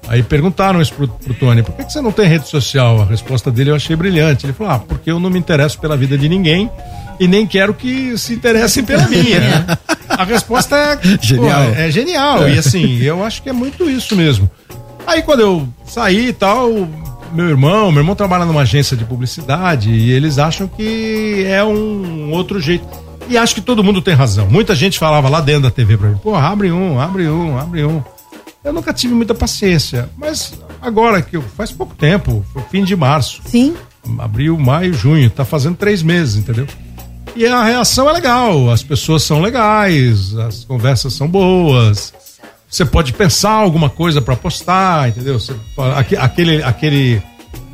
Aí 0.08 0.22
perguntaram 0.22 0.80
isso 0.80 0.94
pro, 0.94 1.08
pro 1.08 1.34
Tony, 1.34 1.62
por 1.62 1.74
que, 1.74 1.84
que 1.84 1.92
você 1.92 2.00
não 2.00 2.12
tem 2.12 2.26
rede 2.28 2.48
social? 2.48 3.02
A 3.02 3.04
resposta 3.04 3.50
dele 3.50 3.70
eu 3.70 3.74
achei 3.74 3.94
brilhante. 3.96 4.46
Ele 4.46 4.52
falou, 4.52 4.72
ah, 4.72 4.78
porque 4.78 5.10
eu 5.10 5.18
não 5.20 5.28
me 5.28 5.38
interesso 5.38 5.78
pela 5.78 5.96
vida 5.96 6.16
de 6.16 6.28
ninguém 6.28 6.70
e 7.18 7.26
nem 7.26 7.46
quero 7.46 7.74
que 7.74 8.16
se 8.16 8.32
interessem 8.32 8.84
pela 8.84 9.06
minha. 9.08 9.78
A 10.16 10.24
resposta 10.24 10.76
é 10.76 10.98
Genial. 11.20 11.64
pô, 11.64 11.74
é 11.74 11.90
genial. 11.90 12.48
E 12.48 12.58
assim, 12.58 12.98
eu 13.02 13.24
acho 13.24 13.42
que 13.42 13.48
é 13.48 13.52
muito 13.52 13.88
isso 13.88 14.16
mesmo. 14.16 14.50
Aí 15.06 15.22
quando 15.22 15.40
eu 15.40 15.68
saí 15.86 16.28
e 16.28 16.32
tal, 16.32 16.70
meu 17.32 17.48
irmão, 17.48 17.90
meu 17.92 18.00
irmão 18.02 18.14
trabalha 18.14 18.44
numa 18.44 18.62
agência 18.62 18.96
de 18.96 19.04
publicidade 19.04 19.90
e 19.90 20.10
eles 20.10 20.38
acham 20.38 20.66
que 20.66 21.44
é 21.46 21.62
um 21.64 22.30
outro 22.32 22.60
jeito. 22.60 22.86
E 23.28 23.36
acho 23.36 23.54
que 23.54 23.60
todo 23.60 23.82
mundo 23.82 24.00
tem 24.00 24.14
razão. 24.14 24.46
Muita 24.48 24.74
gente 24.74 24.98
falava 24.98 25.28
lá 25.28 25.40
dentro 25.40 25.62
da 25.62 25.70
TV 25.70 25.96
pra 25.96 26.08
mim, 26.08 26.16
pô, 26.22 26.34
abre 26.34 26.70
um, 26.70 26.98
abre 27.00 27.28
um, 27.28 27.58
abre 27.58 27.84
um. 27.84 28.02
Eu 28.62 28.72
nunca 28.72 28.92
tive 28.92 29.14
muita 29.14 29.34
paciência, 29.34 30.08
mas 30.16 30.54
agora 30.82 31.22
que 31.22 31.36
eu, 31.36 31.42
faz 31.42 31.70
pouco 31.70 31.94
tempo, 31.94 32.44
foi 32.52 32.62
fim 32.70 32.84
de 32.84 32.96
março. 32.96 33.40
Sim. 33.46 33.74
Abril, 34.18 34.56
maio, 34.58 34.92
junho, 34.92 35.28
tá 35.30 35.44
fazendo 35.44 35.76
três 35.76 36.02
meses, 36.02 36.36
entendeu? 36.36 36.66
E 37.36 37.46
a 37.46 37.62
reação 37.64 38.08
é 38.08 38.12
legal, 38.12 38.70
as 38.70 38.82
pessoas 38.82 39.22
são 39.22 39.40
legais, 39.42 40.34
as 40.38 40.64
conversas 40.64 41.12
são 41.12 41.28
boas. 41.28 42.14
Você 42.68 42.84
pode 42.84 43.12
pensar 43.12 43.50
alguma 43.50 43.90
coisa 43.90 44.20
pra 44.22 44.34
postar, 44.34 45.08
entendeu? 45.10 45.38
Você, 45.38 45.54
aque- 45.94 46.16
aquele, 46.16 46.62
aquele, 46.62 47.22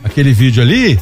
aquele 0.03 0.33
vídeo 0.33 0.63
ali, 0.63 1.01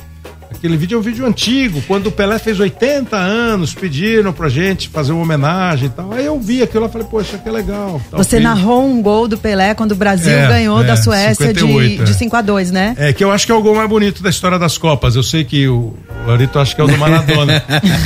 aquele 0.61 0.77
vídeo 0.77 0.97
é 0.97 0.99
um 0.99 1.03
vídeo 1.03 1.27
antigo, 1.27 1.83
quando 1.89 2.09
o 2.09 2.13
Pelé 2.13 2.39
fez 2.39 2.61
80 2.61 3.17
anos, 3.17 3.73
pediram 3.73 4.31
pra 4.31 4.51
gente 4.51 4.91
fazer 4.91 5.11
uma 5.11 5.23
homenagem 5.23 5.87
e 5.87 5.89
tal. 5.91 6.13
Aí 6.13 6.27
eu 6.27 6.39
vi 6.39 6.63
aquilo 6.63 6.85
e 6.85 6.89
falei, 6.91 7.07
poxa, 7.11 7.39
que 7.39 7.49
legal. 7.49 7.99
tal, 8.11 8.23
Você 8.23 8.39
narrou 8.39 8.87
um 8.87 9.01
gol 9.01 9.27
do 9.27 9.39
Pelé 9.39 9.75
quando 9.75 9.93
o 9.93 9.97
Brasil 9.97 10.31
É, 10.31 10.47
ganhou 10.49 10.83
é, 10.83 10.87
da 10.87 10.97
Suécia 10.99 11.47
58, 11.47 11.99
de, 12.01 12.05
de 12.05 12.11
é. 12.11 12.15
5 12.15 12.37
a 12.37 12.43
2 12.43 12.71
né? 12.71 12.95
É, 12.99 13.13
que 13.15 13.25
eu 13.25 13.33
acho 13.33 13.47
que 13.47 13.53
é 13.53 13.55
o 13.55 13.63
gol 13.63 13.75
mais 13.75 13.89
bonito 13.89 14.23
da 14.23 14.29
história 14.29 14.59
das 14.59 14.77
Copas. 14.77 15.17
Eu 15.17 15.23
sei 15.23 15.45
que 15.45 15.67
o 15.67 15.95
Laurito 16.27 16.59
acha 16.59 16.75
que 16.75 16.81
é 16.81 16.85
o 16.85 16.87
do 16.87 16.97
Maradona. 16.99 17.63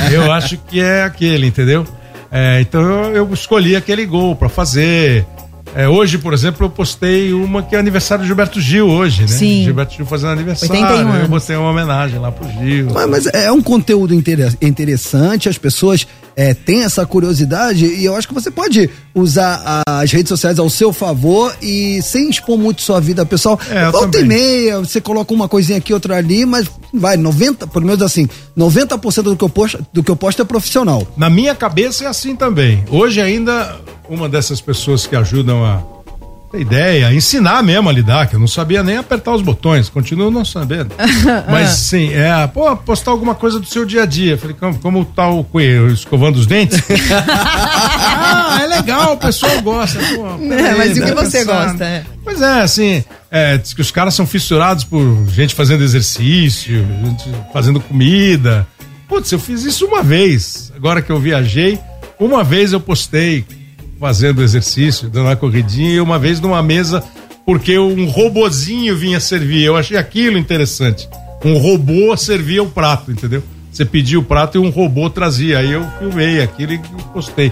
eu 0.09 0.31
acho 0.31 0.57
que 0.57 0.79
é 0.79 1.03
aquele, 1.03 1.47
entendeu? 1.47 1.85
É, 2.31 2.61
então 2.61 2.81
eu, 2.81 3.15
eu 3.15 3.33
escolhi 3.33 3.75
aquele 3.75 4.05
gol 4.05 4.33
pra 4.33 4.47
fazer. 4.47 5.25
É, 5.75 5.89
hoje, 5.89 6.17
por 6.17 6.33
exemplo, 6.33 6.65
eu 6.65 6.69
postei 6.69 7.33
uma 7.33 7.61
que 7.61 7.75
é 7.75 7.79
aniversário 7.79 8.23
do 8.23 8.27
Gilberto 8.27 8.61
Gil 8.61 8.87
hoje, 8.87 9.21
né? 9.23 9.27
Sim. 9.27 9.63
Gilberto 9.65 9.93
Gil 9.93 10.05
fazendo 10.05 10.31
aniversário. 10.31 10.73
81 10.73 10.99
Eu 11.01 11.07
anos. 11.15 11.27
botei 11.27 11.55
uma 11.57 11.69
homenagem 11.69 12.17
lá 12.17 12.31
pro 12.31 12.47
Gil. 12.49 12.87
Mas, 12.93 13.09
mas 13.09 13.25
é 13.27 13.51
um 13.51 13.61
conteúdo 13.61 14.13
inter- 14.13 14.55
interessante, 14.61 15.49
as 15.49 15.57
pessoas 15.57 16.07
é, 16.35 16.53
têm 16.53 16.83
essa 16.83 17.05
curiosidade 17.05 17.85
e 17.85 18.05
eu 18.05 18.15
acho 18.15 18.27
que 18.27 18.33
você 18.33 18.49
pode 18.49 18.89
usar 19.13 19.83
as 19.87 20.11
redes 20.11 20.29
sociais 20.29 20.59
ao 20.59 20.69
seu 20.69 20.91
favor 20.93 21.53
e 21.61 22.01
sem 22.01 22.29
expor 22.29 22.57
muito 22.57 22.81
sua 22.81 22.99
vida 23.01 23.25
pessoal. 23.25 23.59
É, 23.69 23.85
eu 23.85 23.91
Volta 23.91 24.19
e 24.19 24.23
meia, 24.25 24.79
você 24.79 25.01
coloca 25.01 25.33
uma 25.33 25.47
coisinha 25.47 25.77
aqui, 25.77 25.93
outra 25.93 26.15
ali, 26.17 26.45
mas 26.45 26.69
vai, 26.99 27.17
90, 27.17 27.67
pelo 27.67 27.85
menos 27.85 28.01
assim, 28.01 28.27
90% 28.57 29.23
do 29.23 29.35
que 29.35 29.43
eu 29.43 29.49
posto, 29.49 29.85
do 29.91 30.03
que 30.03 30.11
eu 30.11 30.15
posto 30.15 30.41
é 30.41 30.45
profissional. 30.45 31.05
Na 31.17 31.29
minha 31.29 31.55
cabeça 31.55 32.05
é 32.05 32.07
assim 32.07 32.35
também. 32.35 32.83
Hoje 32.89 33.21
ainda, 33.21 33.75
uma 34.09 34.27
dessas 34.29 34.61
pessoas 34.61 35.05
que 35.05 35.15
ajudam 35.15 35.65
a 35.65 35.81
ter 36.55 36.61
ideia, 36.61 37.07
a 37.07 37.13
ensinar 37.13 37.61
mesmo 37.61 37.89
a 37.89 37.91
lidar, 37.91 38.27
que 38.27 38.35
eu 38.35 38.39
não 38.39 38.47
sabia 38.47 38.81
nem 38.81 38.97
apertar 38.97 39.33
os 39.33 39.41
botões, 39.41 39.89
continuo 39.89 40.31
não 40.31 40.45
sabendo. 40.45 40.91
Mas 41.49 41.69
sim, 41.69 42.13
é, 42.13 42.47
pô, 42.47 42.75
postar 42.77 43.11
alguma 43.11 43.35
coisa 43.35 43.59
do 43.59 43.65
seu 43.65 43.85
dia 43.85 44.03
a 44.03 44.05
dia. 44.05 44.37
Falei, 44.37 44.55
como, 44.57 44.79
como 44.79 45.05
tá 45.05 45.27
o 45.27 45.43
coelho 45.43 45.91
escovando 45.91 46.37
os 46.37 46.45
dentes? 46.45 46.81
ah, 47.11 48.59
é 48.61 48.64
legal, 48.77 49.13
o 49.13 49.17
pessoal 49.17 49.61
gosta. 49.61 49.99
Pô, 49.99 50.25
É, 50.53 50.75
mas 50.75 50.97
e 50.97 51.01
o 51.01 51.03
que 51.03 51.11
deve 51.11 51.13
você 51.25 51.39
pensar. 51.39 51.65
gosta? 51.67 51.85
É. 51.85 52.03
Pois 52.23 52.41
é, 52.41 52.61
assim, 52.61 53.03
é, 53.31 53.57
diz 53.57 53.73
que 53.73 53.81
os 53.81 53.91
caras 53.91 54.13
são 54.13 54.25
fissurados 54.25 54.83
por 54.83 55.25
gente 55.29 55.53
fazendo 55.55 55.83
exercício, 55.83 56.85
gente 57.03 57.29
fazendo 57.53 57.79
comida. 57.79 58.67
Putz, 59.07 59.31
eu 59.31 59.39
fiz 59.39 59.63
isso 59.63 59.85
uma 59.85 60.01
vez. 60.01 60.71
Agora 60.75 61.01
que 61.01 61.11
eu 61.11 61.19
viajei, 61.19 61.79
uma 62.19 62.43
vez 62.43 62.73
eu 62.73 62.79
postei 62.79 63.45
fazendo 63.99 64.41
exercício, 64.43 65.09
dando 65.09 65.27
uma 65.27 65.35
corridinha, 65.35 65.91
e 65.95 65.99
uma 66.01 66.17
vez 66.19 66.39
numa 66.39 66.61
mesa, 66.61 67.03
porque 67.45 67.77
um 67.77 68.05
robozinho 68.05 68.95
vinha 68.97 69.19
servir. 69.19 69.63
Eu 69.63 69.77
achei 69.77 69.97
aquilo 69.97 70.37
interessante. 70.37 71.07
Um 71.43 71.57
robô 71.57 72.15
servia 72.17 72.63
o 72.63 72.67
prato, 72.69 73.11
entendeu? 73.11 73.43
Você 73.71 73.85
pedia 73.85 74.17
o 74.19 74.23
prato 74.23 74.57
e 74.57 74.59
um 74.59 74.69
robô 74.69 75.09
trazia. 75.09 75.59
Aí 75.59 75.71
eu 75.71 75.85
filmei 75.99 76.41
aquilo 76.41 76.73
e 76.73 76.79
postei. 77.13 77.51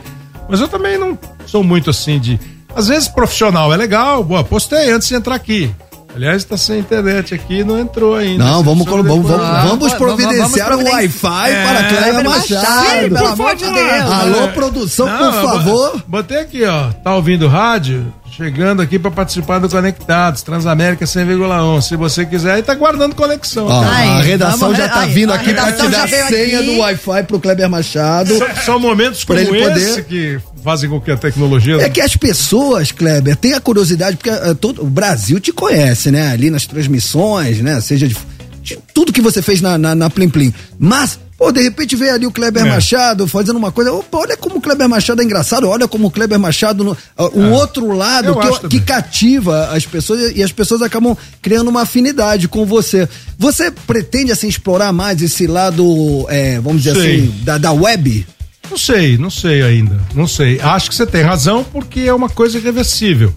Mas 0.50 0.60
eu 0.60 0.68
também 0.68 0.98
não 0.98 1.18
sou 1.46 1.64
muito 1.64 1.90
assim 1.90 2.20
de. 2.20 2.40
Às 2.76 2.88
vezes 2.88 3.08
profissional 3.08 3.74
é 3.74 3.78
legal, 3.78 4.24
boa, 4.24 4.44
postei 4.44 4.92
antes 4.92 5.08
de 5.08 5.16
entrar 5.16 5.36
aqui. 5.36 5.74
Aliás, 6.16 6.44
tá 6.44 6.56
sem 6.56 6.80
internet 6.80 7.34
aqui, 7.34 7.64
não 7.64 7.80
entrou 7.80 8.16
ainda. 8.16 8.44
Não, 8.44 8.64
vamos, 8.64 8.86
vamos, 8.86 9.08
vamos, 9.08 9.28
vamos 9.28 9.94
providenciar 9.96 10.78
o. 10.78 10.84
Wi-Fi 10.84 11.50
É, 11.50 11.64
para 11.64 11.84
Cléber 11.86 12.24
Machado. 12.24 12.62
Machado, 12.62 13.10
pelo 13.16 13.28
amor 13.28 13.56
de. 13.56 13.64
Deus. 13.64 14.12
Alô, 14.12 14.48
produção, 14.50 15.08
Não, 15.08 15.32
por 15.32 15.42
favor. 15.42 16.04
Botei 16.08 16.38
aqui, 16.38 16.64
ó. 16.66 16.92
Tá 17.04 17.16
ouvindo 17.16 17.48
rádio? 17.48 18.14
Chegando 18.36 18.82
aqui 18.82 18.98
pra 18.98 19.12
participar 19.12 19.60
do 19.60 19.70
Conectados, 19.70 20.42
Transamérica 20.42 21.06
100,1. 21.06 21.82
Se 21.82 21.96
você 21.96 22.26
quiser, 22.26 22.54
aí 22.56 22.64
tá 22.64 22.74
guardando 22.74 23.14
conexão. 23.14 23.68
Ó, 23.68 23.82
tá? 23.84 23.90
A 23.90 24.22
redação 24.24 24.60
vamos- 24.60 24.78
já 24.78 24.90
tá 24.90 25.02
ai, 25.02 25.10
vindo 25.12 25.32
aqui 25.32 25.54
pra 25.54 25.72
te 25.72 25.88
dar 25.88 26.04
a 26.04 26.08
senha 26.08 26.58
aqui. 26.60 26.66
do 26.66 26.78
Wi-Fi 26.80 27.24
pro 27.28 27.40
Kleber 27.40 27.70
Machado. 27.70 28.36
São, 28.36 28.56
são 28.66 28.80
momentos 28.80 29.24
como 29.24 29.38
ele 29.38 29.48
poder- 29.64 29.78
esse 29.78 30.02
que 30.02 30.40
fazem 30.64 30.90
com 30.90 31.00
que 31.00 31.12
a 31.12 31.18
tecnologia. 31.18 31.78
É 31.82 31.90
que 31.90 32.02
as 32.02 32.16
pessoas, 32.16 32.92
Kleber, 32.92 33.36
têm 33.36 33.54
a 33.54 33.62
curiosidade, 33.62 34.18
porque 34.18 34.32
eh, 34.32 34.56
todo, 34.60 34.82
o 34.82 34.86
Brasil 34.90 35.40
te 35.40 35.52
conhece, 35.54 36.10
né? 36.10 36.32
Ali 36.32 36.50
nas 36.50 36.66
transmissões, 36.66 37.60
né? 37.62 37.80
Seja 37.82 38.08
de, 38.08 38.18
de 38.64 38.80
tudo 38.96 39.14
que 39.14 39.22
você 39.22 39.44
fez 39.44 39.62
na, 39.62 39.78
na, 39.78 39.94
na 39.94 40.10
Plim 40.10 40.30
Plim. 40.30 40.52
Mas, 40.80 41.20
Pô, 41.44 41.52
de 41.52 41.62
repente 41.62 41.94
veio 41.98 42.14
ali 42.14 42.26
o 42.26 42.32
Kleber 42.32 42.66
É. 42.66 42.70
Machado 42.70 43.28
fazendo 43.28 43.58
uma 43.58 43.70
coisa. 43.70 43.92
Opa, 43.92 44.20
olha 44.20 44.38
como 44.38 44.60
o 44.60 44.62
Kleber 44.62 44.88
Machado 44.88 45.22
é 45.22 45.26
engraçado, 45.26 45.68
olha 45.68 45.90
como 45.90 46.08
o 46.08 46.12
Kleber 46.12 46.40
Machado. 46.40 46.86
No, 46.86 46.98
ah, 47.18 47.30
um 47.34 47.52
outro 47.52 47.92
lado 47.92 48.34
que, 48.62 48.70
que 48.70 48.80
cativa 48.80 49.68
as 49.74 49.86
pessoas 49.86 50.32
e 50.34 50.42
as 50.42 50.54
pessoas 50.54 50.82
acabam 50.82 51.18
criando 51.42 51.68
uma 51.68 51.82
afinidade 51.82 52.48
com 52.48 52.66
você. 52.66 53.10
Você 53.38 53.70
pretende, 53.70 54.32
assim, 54.32 54.48
explorar 54.48 54.94
mais 54.94 55.22
esse 55.22 55.46
lado, 55.46 56.26
é, 56.30 56.62
vamos 56.62 56.82
dizer 56.82 56.96
Sei. 56.96 57.16
assim, 57.16 57.36
da, 57.44 57.58
da 57.58 57.74
web? 57.74 58.26
Não 58.72 58.78
sei, 58.78 59.18
não 59.18 59.30
sei 59.30 59.64
ainda. 59.64 60.00
Não 60.16 60.28
sei. 60.28 60.62
Acho 60.62 60.90
que 60.90 60.96
você 60.96 61.06
tem 61.06 61.24
razão 61.24 61.62
porque 61.62 62.02
é 62.02 62.14
uma 62.14 62.30
coisa 62.30 62.58
irreversível. 62.58 63.34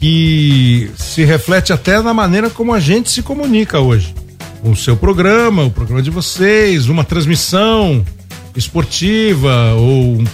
E 0.00 0.88
se 0.96 1.24
reflete 1.24 1.74
até 1.74 2.00
na 2.00 2.14
maneira 2.14 2.48
como 2.48 2.72
a 2.72 2.80
gente 2.80 3.10
se 3.10 3.20
comunica 3.20 3.80
hoje. 3.80 4.14
O 4.64 4.74
seu 4.74 4.96
programa, 4.96 5.62
o 5.62 5.70
programa 5.70 6.00
de 6.00 6.08
vocês, 6.08 6.88
uma 6.88 7.04
transmissão 7.04 8.02
esportiva 8.56 9.74
ou 9.74 10.20
um 10.20 10.24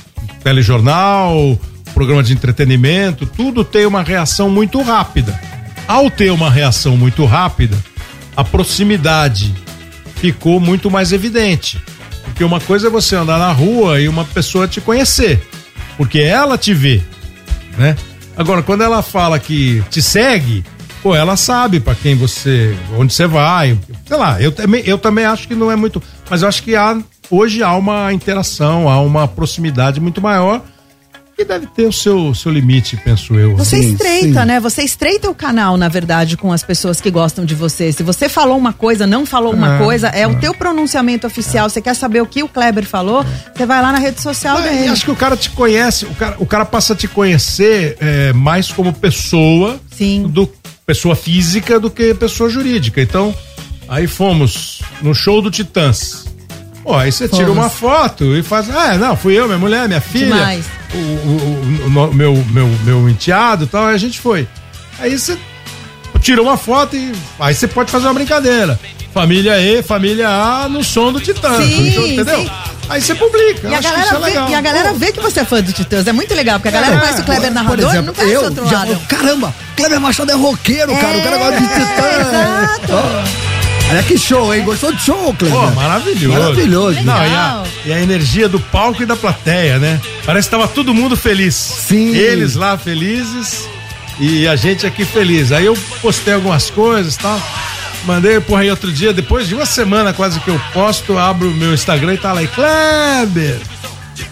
telejornal, 0.45 1.59
programa 1.93 2.23
de 2.23 2.33
entretenimento, 2.33 3.27
tudo 3.27 3.65
tem 3.65 3.87
uma 3.87 4.05
reação 4.05 4.49
muito 4.49 4.81
rápida. 4.83 5.39
Ao 5.89 6.09
ter 6.09 6.31
uma 6.31 6.49
reação 6.49 6.97
muito 6.97 7.25
rápida, 7.25 7.77
a 8.37 8.45
proximidade 8.45 9.53
ficou 10.15 10.61
muito 10.61 10.89
mais 10.89 11.11
evidente. 11.11 11.83
Porque 12.23 12.45
uma 12.45 12.61
coisa 12.61 12.87
é 12.87 12.91
você 12.91 13.17
andar 13.17 13.39
na 13.39 13.51
rua 13.51 14.01
e 14.01 14.09
uma 14.09 14.25
pessoa 14.25 14.69
te 14.69 14.81
conhecer, 14.81 15.43
porque 15.97 16.21
ela 16.21 16.57
te 16.57 16.73
vê, 16.73 17.03
né? 17.77 17.97
Agora, 18.37 18.63
quando 18.63 18.85
ela 18.85 19.03
fala 19.03 19.41
que 19.41 19.83
te 19.91 20.01
segue, 20.01 20.65
pô, 21.03 21.15
ela 21.15 21.37
sabe 21.37 21.81
para 21.81 21.95
quem 21.95 22.15
você, 22.17 22.77
onde 22.97 23.13
você 23.13 23.27
vai, 23.27 23.79
sei 24.07 24.17
lá. 24.17 24.41
Eu 24.41 24.53
também, 24.53 24.83
eu 24.87 24.99
também 24.99 25.25
acho 25.25 25.49
que 25.49 25.55
não 25.55 25.71
é 25.71 25.77
muito, 25.77 26.03
mas 26.29 26.43
eu 26.43 26.49
acho 26.49 26.63
que 26.63 26.75
há 26.77 26.99
hoje 27.31 27.63
há 27.63 27.75
uma 27.75 28.13
interação, 28.13 28.89
há 28.89 29.01
uma 29.01 29.29
proximidade 29.29 30.01
muito 30.01 30.21
maior 30.21 30.63
que 31.41 31.45
deve 31.45 31.67
ter 31.69 31.87
o 31.87 31.93
seu 31.93 32.35
seu 32.35 32.53
limite, 32.53 32.99
penso 32.99 33.35
eu. 33.35 33.57
Você 33.57 33.79
estreita, 33.79 34.45
né? 34.45 34.61
Você 34.61 34.83
estreita 34.83 35.31
o 35.31 35.35
canal, 35.35 35.79
na 35.79 35.89
verdade, 35.89 36.37
com 36.37 36.53
as 36.53 36.63
pessoas 36.63 37.01
que 37.01 37.11
gostam 37.11 37.47
de 37.47 37.55
você. 37.55 37.91
Se 37.93 38.03
você 38.03 38.29
falou 38.29 38.59
uma 38.59 38.75
coisa, 38.75 39.07
não 39.07 39.25
falou 39.25 39.55
uma 39.55 39.77
É, 39.77 39.79
coisa, 39.79 40.09
é, 40.09 40.27
o 40.27 40.33
é. 40.33 40.35
teu 40.35 40.53
pronunciamento 40.53 41.27
oficial. 41.27 41.71
Você 41.71 41.81
quer 41.81 41.95
saber 41.95 42.21
o 42.21 42.27
que 42.27 42.43
o 42.43 42.49
Kleber 42.49 42.85
falou? 42.85 43.25
Você 43.55 43.65
vai 43.65 43.81
lá 43.81 43.91
na 43.91 43.99
rede 43.99 44.21
social 44.21 44.59
Mas 44.61 44.71
dele. 44.71 44.89
Acho 44.89 45.05
que 45.07 45.11
o 45.11 45.17
cara 45.17 45.35
te 45.35 45.49
conhece, 45.51 46.05
o 46.05 46.15
cara, 46.15 46.37
o 46.39 46.45
cara 46.45 46.65
passa 46.67 46.93
a 46.93 46.97
te 46.97 47.09
conhecer 47.09 47.97
é, 48.01 48.33
mais 48.35 48.71
como 48.71 48.93
pessoa, 48.93 49.81
do 50.29 50.47
pessoa 50.91 51.15
física 51.15 51.79
do 51.79 51.89
que 51.89 52.13
pessoa 52.15 52.51
jurídica. 52.51 53.01
Então, 53.01 53.33
aí 53.89 54.09
fomos 54.09 54.81
no 55.01 55.15
show 55.15 55.41
do 55.41 55.49
Titãs. 55.49 56.25
Pô, 56.83 56.97
aí 56.97 57.13
você 57.13 57.29
tira 57.29 57.53
uma 57.53 57.71
foto 57.71 58.37
e 58.37 58.43
faz, 58.43 58.69
ah, 58.71 58.99
não, 58.99 59.17
fui 59.17 59.35
eu, 59.39 59.47
minha 59.47 59.59
mulher, 59.59 59.87
minha 59.87 60.01
filha, 60.01 60.35
o- 60.93 60.97
o- 60.97 61.87
o 62.09 62.15
meu, 62.15 62.35
meu, 62.51 62.67
meu 62.85 63.09
enteado 63.09 63.65
e 63.65 63.67
tal, 63.69 63.87
aí 63.87 63.95
a 63.95 63.99
gente 63.99 64.19
foi. 64.19 64.49
Aí 64.99 65.17
você 65.17 65.39
tira 66.21 66.43
uma 66.43 66.57
foto 66.57 66.97
e 66.97 67.13
aí 67.39 67.55
você 67.55 67.67
pode 67.69 67.91
fazer 67.91 68.07
uma 68.07 68.15
brincadeira. 68.15 68.79
Família 69.13 69.59
E, 69.61 69.83
família 69.83 70.29
A 70.29 70.69
no 70.69 70.85
som 70.85 71.13
do 71.13 71.21
Titãs. 71.21 71.57
Sim, 71.65 72.13
entendeu? 72.15 72.39
sim. 72.39 72.51
Aí 72.89 73.01
você 73.01 73.15
publica. 73.15 73.69
E 73.69 73.75
a, 73.75 73.79
acho 73.79 73.89
que 73.89 73.95
galera 73.95 74.07
isso 74.07 74.15
é 74.15 74.19
vê, 74.19 74.25
legal. 74.27 74.51
e 74.51 74.55
a 74.55 74.61
galera 74.61 74.93
vê 74.95 75.13
que 75.13 75.21
você 75.21 75.41
é 75.41 75.45
fã 75.45 75.61
do 75.63 75.73
Titãs. 75.73 76.07
É 76.07 76.13
muito 76.13 76.33
legal, 76.35 76.59
porque 76.61 76.69
a 76.69 76.81
galera 76.81 76.97
É, 76.97 76.99
conhece 77.01 77.21
o 77.21 77.25
Kleber 77.25 77.47
por 77.49 77.55
narrador 77.55 77.91
exemplo, 77.91 78.07
não 78.07 78.15
conhece 78.15 78.35
eu 78.35 78.43
outro 78.43 78.67
já 78.69 78.79
lado. 78.79 79.01
caramba, 79.09 79.55
Kleber 79.77 80.01
Machado 80.01 80.31
é 80.31 80.35
roqueiro, 80.35 80.95
cara. 80.97 81.19
O 81.19 81.23
cara 81.23 81.39
gosta 81.39 81.61
de 81.61 81.67
titã. 81.69 82.93
Ó, 82.93 83.91
Olha 83.91 84.03
que 84.05 84.17
show, 84.17 84.55
hein? 84.55 84.63
Gostou 84.65 84.93
do 84.93 85.01
show, 85.01 85.35
Kleber? 85.35 85.59
Pô, 85.59 85.71
maravilhoso. 85.73 86.29
Maravilhoso. 86.39 87.01
Não, 87.03 87.15
e 87.17 87.35
a, 87.35 87.63
e 87.87 87.93
a 87.93 88.01
energia 88.01 88.49
do 88.49 88.61
palco 88.61 89.03
e 89.03 89.07
da 89.07 89.17
plateia, 89.17 89.79
né? 89.81 90.01
Parece 90.25 90.47
que 90.49 90.53
tava 90.57 90.69
todo 90.69 90.95
mundo 90.95 91.17
feliz. 91.17 91.55
Sim. 91.57 92.15
Eles 92.15 92.55
lá 92.55 92.79
felizes 92.79 93.69
e 94.21 94.47
a 94.47 94.55
gente 94.55 94.87
aqui 94.87 95.05
feliz. 95.05 95.51
Aí 95.51 95.65
eu 95.65 95.77
postei 96.03 96.35
algumas 96.35 96.71
coisas 96.71 97.15
e 97.15 97.19
tal. 97.19 97.41
Mandei, 98.05 98.39
porra, 98.41 98.61
aí 98.63 98.71
outro 98.71 98.93
dia, 98.93 99.13
depois 99.13 99.49
de 99.49 99.55
uma 99.55 99.67
semana 99.67 100.13
quase 100.13 100.39
que 100.41 100.49
eu 100.49 100.61
posto, 100.73 101.19
abro 101.19 101.51
o 101.51 101.55
meu 101.55 101.75
Instagram 101.75 102.15
e 102.15 102.19
tá 102.19 102.33
lá 102.33 102.41
aí, 102.41 102.49
Kleber! 102.49 103.61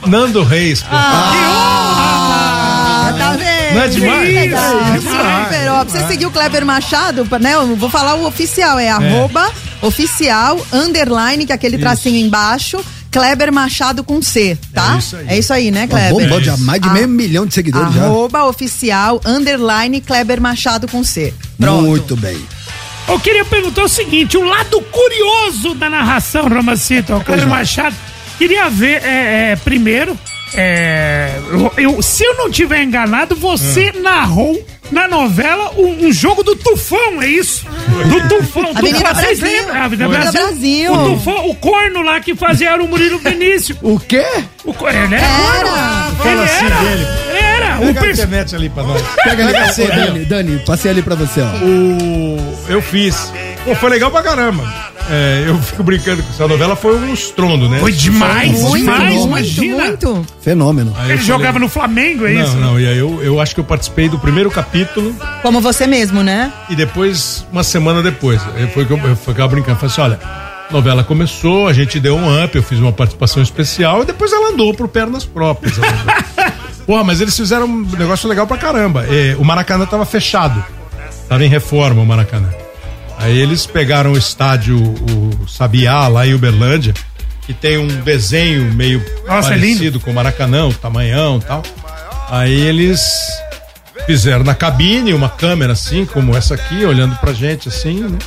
Nando 0.06 0.42
Reis, 0.42 0.82
pô. 0.82 0.88
Ah, 0.92 2.34
tá 3.16 3.32
vendo? 3.32 3.74
Não 3.74 3.82
é 3.82 3.88
demais? 3.88 4.34
Legal. 4.34 4.80
É 4.80 4.98
demais. 4.98 5.44
Super, 5.44 5.70
ó, 5.70 5.84
pra 5.84 6.00
você 6.00 6.06
seguir 6.06 6.26
o 6.26 6.30
Kleber 6.30 6.64
Machado, 6.64 7.26
né? 7.40 7.54
Eu 7.54 7.74
vou 7.76 7.90
falar 7.90 8.14
o 8.14 8.26
oficial, 8.26 8.78
é, 8.78 8.90
arroba 8.90 9.50
oficial, 9.82 10.64
underline, 10.72 11.46
que 11.46 11.52
é 11.52 11.54
aquele 11.54 11.78
tracinho 11.78 12.24
embaixo, 12.24 12.84
Kleber 13.10 13.52
Machado 13.52 14.04
com 14.04 14.20
C, 14.20 14.58
tá? 14.72 14.94
É 14.94 14.98
isso 14.98 15.16
aí. 15.16 15.26
É 15.28 15.38
isso 15.38 15.52
aí, 15.52 15.70
né, 15.70 15.80
Uma 15.82 15.88
Kleber? 15.88 16.28
bomba 16.28 16.40
de 16.40 16.60
mais 16.62 16.80
de 16.80 16.88
Ah, 16.88 16.92
meio 16.92 17.08
milhão 17.08 17.46
de 17.46 17.54
seguidores 17.54 17.94
já. 17.94 18.04
Arroba 18.04 18.44
oficial, 18.44 19.20
underline, 19.24 20.00
Kleber 20.00 20.40
Machado 20.40 20.86
com 20.88 21.02
C. 21.02 21.32
Pronto. 21.58 21.82
Muito 21.86 22.16
bem. 22.16 22.38
Eu 23.08 23.18
queria 23.18 23.44
perguntar 23.44 23.84
o 23.84 23.88
seguinte: 23.88 24.36
o 24.36 24.44
lado 24.44 24.80
curioso 24.82 25.74
da 25.74 25.88
narração, 25.88 26.46
Romacito, 26.48 27.14
o 27.14 27.24
Cláudio 27.24 27.48
Machado. 27.48 27.96
Queria 28.36 28.68
ver, 28.68 29.02
é, 29.02 29.52
é, 29.52 29.56
primeiro, 29.56 30.16
é, 30.54 31.32
eu, 31.76 32.00
se 32.02 32.24
eu 32.24 32.34
não 32.36 32.50
tiver 32.50 32.82
enganado, 32.82 33.34
você 33.36 33.92
Hum. 33.96 34.02
narrou 34.02 34.66
na 34.90 35.06
novela 35.06 35.72
um, 35.76 36.06
um 36.06 36.12
jogo 36.12 36.42
do 36.42 36.56
Tufão, 36.56 37.20
é 37.22 37.26
isso? 37.26 37.66
Do 38.08 38.28
Tufão. 38.28 38.70
Avenida 38.70 38.98
Tufão, 38.98 39.14
vocês 39.14 39.40
Brasil. 39.40 39.58
lembram? 39.60 39.82
Avenida 39.82 40.08
Brasil. 40.08 40.42
Brasil. 40.46 40.92
O 40.92 41.10
Tufão, 41.10 41.50
o 41.50 41.54
corno 41.56 42.02
lá 42.02 42.20
que 42.20 42.34
fazia 42.34 42.70
era 42.70 42.82
o 42.82 42.88
Murilo 42.88 43.18
Benício. 43.18 43.76
O 43.82 44.00
quê? 44.00 44.24
O, 44.64 44.72
ele 44.88 45.14
era, 45.14 45.26
corno. 45.26 46.16
Fala 46.16 46.30
Ele 46.30 46.42
assim 46.42 46.64
era. 46.64 46.76
dele. 46.76 47.06
Era. 47.82 48.00
O 48.00 48.04
a 48.04 48.10
internet 48.10 48.54
ali 48.56 48.68
pra 48.68 48.82
nós. 48.82 49.02
Pega 49.24 49.46
ali, 49.46 49.56
ali, 49.56 49.70
ó. 49.92 50.06
Dani, 50.06 50.24
Dani, 50.24 50.58
passei 50.66 50.90
ali 50.90 51.02
pra 51.02 51.14
você, 51.14 51.40
ó. 51.40 51.46
O... 51.64 52.58
Eu 52.68 52.82
fiz. 52.82 53.32
Pô, 53.64 53.74
foi 53.74 53.90
legal 53.90 54.10
pra 54.10 54.22
caramba. 54.22 54.64
É, 55.10 55.44
eu 55.46 55.56
fico 55.62 55.82
brincando 55.82 56.22
que 56.22 56.28
essa 56.30 56.46
novela 56.46 56.76
foi 56.76 56.94
um 56.96 57.14
estrondo, 57.14 57.66
né? 57.68 57.78
Foi 57.78 57.92
demais, 57.92 58.60
Foi 58.60 58.80
demais, 58.80 58.98
fenômeno. 59.00 59.26
imagina. 59.26 59.84
Muito. 59.84 60.26
Fenômeno. 60.42 60.92
Aí 60.96 61.04
eu 61.04 61.10
Ele 61.12 61.18
falei- 61.18 61.26
jogava 61.26 61.58
no 61.58 61.68
Flamengo, 61.68 62.26
é 62.26 62.32
não, 62.34 62.42
isso? 62.42 62.56
Não, 62.56 62.78
e 62.80 62.86
aí 62.86 62.98
eu, 62.98 63.22
eu 63.22 63.40
acho 63.40 63.54
que 63.54 63.60
eu 63.60 63.64
participei 63.64 64.08
do 64.08 64.18
primeiro 64.18 64.50
capítulo 64.50 65.14
Como 65.40 65.62
você 65.62 65.86
mesmo, 65.86 66.22
né? 66.22 66.52
e 66.68 66.76
depois, 66.76 67.46
uma 67.50 67.62
semana 67.64 68.02
depois, 68.02 68.40
aí 68.54 68.66
foi 68.68 68.84
que 68.84 68.92
eu, 68.92 68.98
eu 68.98 69.16
ficava 69.16 69.48
brincando, 69.48 69.78
falei 69.78 69.92
assim, 69.92 70.00
olha, 70.02 70.18
a 70.22 70.47
novela 70.70 71.02
começou, 71.02 71.66
a 71.68 71.72
gente 71.72 71.98
deu 71.98 72.16
um 72.16 72.44
up, 72.44 72.54
eu 72.54 72.62
fiz 72.62 72.78
uma 72.78 72.92
participação 72.92 73.42
especial 73.42 74.02
e 74.02 74.06
depois 74.06 74.32
ela 74.32 74.50
andou 74.50 74.74
por 74.74 74.88
pernas 74.88 75.24
próprias. 75.24 75.76
Porra, 76.86 77.04
mas 77.04 77.20
eles 77.20 77.36
fizeram 77.36 77.66
um 77.66 77.82
negócio 77.98 78.28
legal 78.28 78.46
pra 78.46 78.56
caramba. 78.56 79.04
É, 79.06 79.36
o 79.38 79.44
Maracanã 79.44 79.84
tava 79.86 80.06
fechado, 80.06 80.64
tava 81.28 81.44
em 81.44 81.48
reforma 81.48 82.02
o 82.02 82.06
Maracanã. 82.06 82.48
Aí 83.18 83.36
eles 83.38 83.66
pegaram 83.66 84.12
o 84.12 84.16
estádio, 84.16 84.78
o 84.78 85.48
Sabiá, 85.48 86.06
lá 86.06 86.26
em 86.26 86.34
Uberlândia, 86.34 86.94
que 87.42 87.52
tem 87.52 87.76
um 87.76 87.88
desenho 88.02 88.72
meio 88.72 89.04
Nossa, 89.26 89.48
é 89.48 89.58
parecido 89.58 89.98
com 89.98 90.10
o 90.10 90.14
Maracanã, 90.14 90.66
o 90.66 90.72
tamanhão 90.72 91.38
e 91.38 91.44
tal. 91.44 91.62
Aí 92.30 92.54
eles 92.60 93.00
fizeram 94.06 94.44
na 94.44 94.54
cabine 94.54 95.12
uma 95.12 95.28
câmera 95.28 95.72
assim, 95.72 96.06
como 96.06 96.36
essa 96.36 96.54
aqui, 96.54 96.84
olhando 96.84 97.16
pra 97.16 97.32
gente 97.32 97.68
assim, 97.68 98.00
né? 98.00 98.18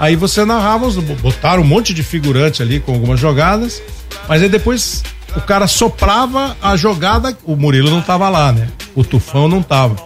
Aí 0.00 0.16
você 0.16 0.44
narrava, 0.46 0.90
botaram 1.22 1.62
um 1.62 1.66
monte 1.66 1.92
de 1.94 2.02
figurante 2.02 2.62
ali 2.62 2.80
com 2.80 2.92
algumas 2.94 3.20
jogadas, 3.20 3.80
mas 4.26 4.42
aí 4.42 4.48
depois 4.48 5.02
o 5.36 5.40
cara 5.42 5.66
soprava 5.66 6.56
a 6.60 6.74
jogada, 6.74 7.36
o 7.44 7.54
Murilo 7.54 7.90
não 7.90 8.00
tava 8.00 8.28
lá, 8.30 8.50
né? 8.50 8.66
O 8.94 9.04
Tufão 9.04 9.46
não 9.46 9.62
tava. 9.62 9.96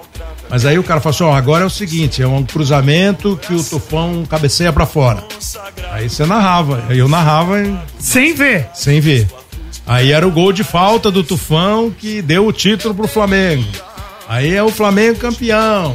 Mas 0.51 0.67
aí 0.67 0.79
o 0.79 0.83
cara 0.83 1.01
falou 1.01 1.15
assim, 1.15 1.25
ó, 1.25 1.33
agora 1.35 1.63
é 1.63 1.67
o 1.67 1.71
seguinte, 1.71 2.21
é 2.21 2.27
um 2.27 2.45
cruzamento 2.45 3.39
que 3.41 3.55
o 3.55 3.63
Tufão 3.63 4.25
cabeceia 4.29 4.73
pra 4.73 4.85
fora. 4.85 5.23
Aí 5.93 6.11
você 6.11 6.27
narrava, 6.27 6.85
aí 6.89 6.99
eu 6.99 7.09
narrava 7.09 7.61
e- 7.63 7.75
Sem 7.99 8.35
ver. 8.35 8.67
sem 8.75 9.01
ver. 9.01 9.29
Aí 9.87 10.11
era 10.13 10.27
o 10.27 10.31
gol 10.33 10.53
de 10.53 10.65
falta 10.65 11.09
do 11.11 11.23
Tufão 11.23 11.91
que 11.91 12.21
deu 12.21 12.47
o 12.47 12.53
título 12.53 12.95
pro 12.95 13.07
Flamengo. 13.07 13.65
Aí 14.29 14.55
é 14.55 14.63
o 14.63 14.71
Flamengo 14.71 15.19
campeão. 15.21 15.95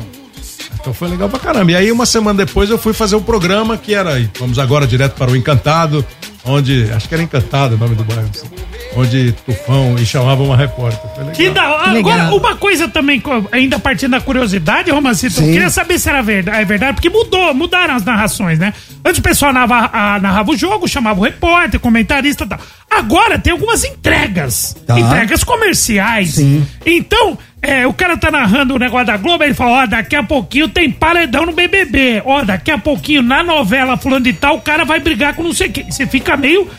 Então 0.81 0.93
foi 0.93 1.09
legal 1.09 1.27
pra 1.29 1.39
caramba. 1.39 1.71
E 1.71 1.75
aí, 1.75 1.91
uma 1.91 2.05
semana 2.05 2.45
depois, 2.45 2.69
eu 2.69 2.77
fui 2.77 2.93
fazer 2.93 3.15
um 3.15 3.21
programa 3.23 3.77
que 3.77 3.93
era. 3.93 4.11
Vamos 4.39 4.57
agora 4.57 4.87
direto 4.87 5.13
para 5.15 5.29
o 5.31 5.35
Encantado, 5.35 6.05
onde. 6.45 6.89
Acho 6.93 7.07
que 7.07 7.13
era 7.13 7.23
Encantado 7.23 7.75
o 7.75 7.77
nome 7.77 7.95
do 7.95 8.03
bairro. 8.03 8.29
assim, 8.33 8.47
onde 8.95 9.33
Tufão 9.45 9.95
e 9.99 10.05
chamava 10.05 10.41
uma 10.41 10.55
repórter. 10.57 10.99
Foi 11.13 11.19
legal. 11.25 11.35
Que 11.35 11.49
da 11.49 11.69
hora. 11.69 11.99
Agora, 11.99 12.33
uma 12.33 12.55
coisa 12.55 12.87
também, 12.87 13.21
ainda 13.51 13.77
partindo 13.77 14.11
da 14.11 14.21
curiosidade, 14.21 14.89
Romancito, 14.89 15.39
eu 15.41 15.45
Sim. 15.45 15.51
queria 15.51 15.69
saber 15.69 15.99
se 15.99 16.09
era 16.09 16.21
verdade, 16.23 16.57
é 16.61 16.65
verdade, 16.65 16.93
porque 16.93 17.09
mudou, 17.09 17.53
mudaram 17.53 17.95
as 17.95 18.03
narrações, 18.03 18.57
né? 18.57 18.73
Antes 19.05 19.19
o 19.19 19.21
pessoal 19.21 19.53
narrava, 19.53 19.89
a- 19.93 20.19
narrava 20.19 20.49
o 20.51 20.57
jogo, 20.57 20.87
chamava 20.87 21.19
o 21.19 21.23
repórter, 21.23 21.79
comentarista 21.79 22.45
e 22.45 22.47
tal. 22.47 22.59
Agora 22.89 23.37
tem 23.37 23.51
algumas 23.53 23.83
entregas. 23.83 24.75
Tá. 24.87 24.99
Entregas 24.99 25.43
comerciais. 25.43 26.37
Então, 26.85 27.37
é, 27.61 27.85
o 27.85 27.93
cara 27.93 28.15
tá 28.17 28.31
narrando 28.31 28.75
o 28.75 28.79
negócio 28.79 29.07
da 29.07 29.17
Globo, 29.17 29.43
ele 29.43 29.53
fala, 29.53 29.83
ó, 29.83 29.85
daqui 29.85 30.15
a 30.15 30.23
pouquinho 30.23 30.69
tem 30.69 30.89
paredão 30.91 31.45
no 31.45 31.51
BBB. 31.53 32.21
Ó, 32.25 32.43
daqui 32.43 32.71
a 32.71 32.77
pouquinho 32.77 33.21
na 33.21 33.43
novela 33.43 33.97
fulano 33.97 34.23
de 34.23 34.33
tal, 34.33 34.55
o 34.57 34.61
cara 34.61 34.85
vai 34.85 34.99
brigar 34.99 35.33
com 35.35 35.43
não 35.43 35.53
sei 35.53 35.69
quem. 35.69 35.91
Você 35.91 36.07
fica 36.07 36.37
meio 36.37 36.69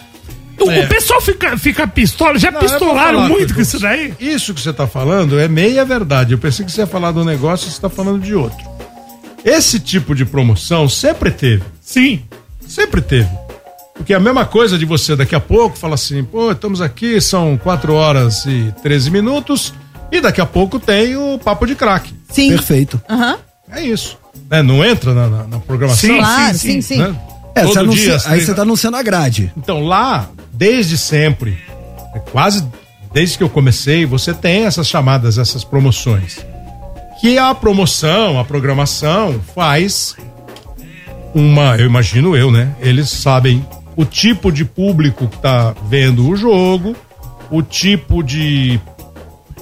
O, 0.58 0.70
É. 0.70 0.80
o 0.84 0.88
pessoal 0.88 1.20
fica, 1.22 1.56
fica 1.56 1.86
pistola, 1.86 2.38
já 2.38 2.50
Não, 2.50 2.60
vou 2.60 2.68
pistolaram 2.68 3.18
falar 3.20 3.28
muito 3.30 3.54
com 3.54 3.60
isso 3.62 3.78
daí? 3.78 4.12
Isso 4.20 4.52
que 4.52 4.60
você 4.60 4.72
tá 4.72 4.86
falando 4.86 5.38
é 5.38 5.48
meia 5.48 5.84
verdade. 5.86 6.32
Eu 6.32 6.38
pensei 6.38 6.64
que 6.66 6.70
você 6.72 6.82
ia 6.82 6.86
falar 6.86 7.12
de 7.12 7.18
um 7.18 7.24
negócio 7.24 7.66
e 7.68 7.70
você 7.72 7.80
tá 7.80 7.88
falando 7.88 8.22
de 8.22 8.34
outro. 8.34 8.58
Esse 9.44 9.80
tipo 9.80 10.14
de 10.14 10.24
promoção 10.26 10.86
sempre 10.88 11.30
teve. 11.30 11.62
Sim. 11.80 12.22
Sempre 12.66 13.00
teve. 13.00 13.28
Porque 13.94 14.12
é 14.12 14.16
a 14.16 14.20
mesma 14.20 14.44
coisa 14.44 14.76
de 14.78 14.84
você 14.84 15.16
daqui 15.16 15.34
a 15.34 15.40
pouco 15.40 15.78
fala 15.78 15.94
assim, 15.94 16.22
pô, 16.24 16.52
estamos 16.52 16.80
aqui, 16.82 17.20
são 17.20 17.56
4 17.56 17.92
horas 17.94 18.44
e 18.46 18.72
13 18.82 19.10
minutos, 19.10 19.72
e 20.10 20.20
daqui 20.20 20.40
a 20.40 20.46
pouco 20.46 20.78
tem 20.80 21.16
o 21.16 21.38
papo 21.38 21.66
de 21.66 21.74
craque. 21.74 22.14
Sim. 22.30 22.50
Perfeito. 22.50 23.00
Aham. 23.08 23.38
É 23.70 23.82
isso. 23.82 24.18
Né? 24.50 24.62
Não 24.62 24.84
entra 24.84 25.14
na, 25.14 25.26
na- 25.28 25.46
na 25.46 25.58
programação? 25.60 26.10
Sim, 26.10 26.18
Claro, 26.18 26.58
sim, 26.58 26.80
sim. 26.80 26.98
Né? 26.98 27.14
É, 27.54 27.62
você 27.62 27.66
Todo 27.74 27.78
anuncia- 27.80 28.16
dia. 28.18 28.30
aí 28.30 28.40
você 28.44 28.54
tá 28.54 28.62
anunciando 28.62 28.96
a 28.96 29.02
grade. 29.02 29.52
Então 29.56 29.84
lá, 29.84 30.28
desde 30.52 30.96
sempre, 30.98 31.58
é 32.14 32.18
quase 32.18 32.64
desde 33.12 33.36
que 33.38 33.42
eu 33.44 33.48
comecei, 33.48 34.06
você 34.06 34.32
tem 34.32 34.66
essas 34.66 34.86
chamadas, 34.86 35.36
essas 35.38 35.64
promoções. 35.64 36.38
Que 37.20 37.36
a 37.38 37.52
promoção, 37.54 38.38
a 38.38 38.44
programação 38.44 39.40
faz 39.54 40.14
uma, 41.34 41.76
eu 41.76 41.86
imagino 41.86 42.36
eu, 42.36 42.50
né? 42.50 42.74
Eles 42.80 43.08
sabem 43.10 43.64
o 43.96 44.04
tipo 44.04 44.50
de 44.50 44.64
público 44.64 45.26
que 45.28 45.38
tá 45.38 45.74
vendo 45.88 46.28
o 46.28 46.36
jogo, 46.36 46.96
o 47.50 47.62
tipo 47.62 48.22
de 48.22 48.80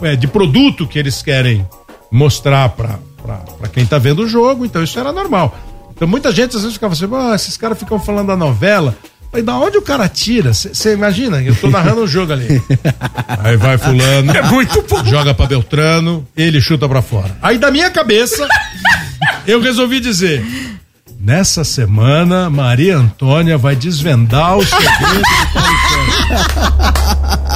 é, 0.02 0.16
de 0.16 0.26
produto 0.26 0.86
que 0.86 0.98
eles 0.98 1.22
querem 1.22 1.66
mostrar 2.10 2.68
para 2.70 2.98
quem 3.72 3.84
tá 3.84 3.98
vendo 3.98 4.22
o 4.22 4.28
jogo, 4.28 4.64
então 4.64 4.82
isso 4.82 4.98
era 4.98 5.12
normal. 5.12 5.56
Então 5.94 6.06
muita 6.06 6.30
gente 6.32 6.54
às 6.56 6.62
vezes 6.62 6.74
ficava 6.74 6.94
assim, 6.94 7.08
ah, 7.12 7.34
esses 7.34 7.56
caras 7.56 7.78
ficam 7.78 7.98
falando 7.98 8.28
da 8.28 8.36
novela. 8.36 8.96
Falei, 9.30 9.44
da 9.44 9.56
onde 9.58 9.76
o 9.76 9.82
cara 9.82 10.08
tira? 10.08 10.54
Você 10.54 10.94
imagina, 10.94 11.42
eu 11.42 11.54
tô 11.54 11.68
narrando 11.68 12.00
o 12.02 12.06
jogo 12.06 12.32
ali. 12.32 12.62
Aí 13.44 13.56
vai 13.58 13.76
fulano, 13.76 14.32
É 14.32 14.42
muito 14.42 14.82
bom. 14.88 15.04
joga 15.04 15.34
pra 15.34 15.44
Beltrano, 15.46 16.26
ele 16.34 16.60
chuta 16.62 16.88
pra 16.88 17.02
fora. 17.02 17.36
Aí 17.42 17.58
da 17.58 17.70
minha 17.70 17.90
cabeça, 17.90 18.48
eu 19.46 19.60
resolvi 19.60 20.00
dizer, 20.00 20.42
nessa 21.20 21.62
semana, 21.62 22.48
Maria 22.48 22.96
Antônia 22.96 23.58
vai 23.58 23.76
desvendar 23.76 24.56
o 24.56 24.64
segredo 24.64 25.18
do 25.18 25.52
Paulo. 25.52 26.78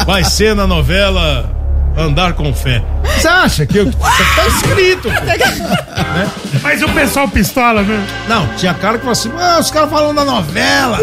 Vai 0.05 0.25
ser 0.25 0.55
na 0.57 0.67
novela 0.67 1.62
Andar 1.97 2.33
com 2.35 2.53
Fé. 2.55 2.83
Você 3.05 3.29
acha 3.29 3.67
que 3.67 3.79
eu, 3.79 3.85
isso 3.89 3.97
tá 4.37 4.47
escrito? 4.47 5.09
Né? 5.09 6.31
Mas 6.63 6.83
o 6.83 6.89
pessoal 6.89 7.29
pistola, 7.29 7.83
viu? 7.83 7.99
Não, 8.29 8.47
tinha 8.57 8.73
cara 8.75 8.95
que 8.95 9.01
falou 9.01 9.13
assim, 9.13 9.31
ah, 9.39 9.59
os 9.61 9.71
caras 9.71 9.91
falam 9.91 10.15
da 10.15 10.25
novela. 10.25 10.99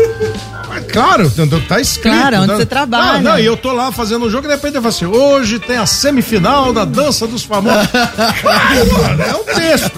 Mas, 0.67 0.85
claro, 0.91 1.29
tá- 1.31 1.43
tá 1.67 1.81
escrito. 1.81 2.15
Claro, 2.15 2.37
onde 2.37 2.47
né? 2.47 2.55
você 2.57 2.65
trabalha. 2.65 3.13
Não, 3.21 3.31
não, 3.31 3.39
e 3.39 3.45
eu 3.45 3.57
tô 3.57 3.73
lá 3.73 3.91
fazendo 3.91 4.25
o 4.25 4.29
jogo 4.29 4.45
e 4.45 4.47
de 4.49 4.53
repente 4.53 4.75
eu 4.75 4.81
falo 4.81 4.93
assim, 4.93 5.05
hoje 5.05 5.59
tem 5.59 5.77
a 5.77 5.85
semifinal 5.85 6.71
da 6.71 6.85
dança 6.85 7.27
dos 7.27 7.43
famosos. 7.43 7.89
Claro, 8.41 8.91
mano, 8.93 9.23
é 9.23 9.35
um 9.35 9.43
texto. 9.43 9.91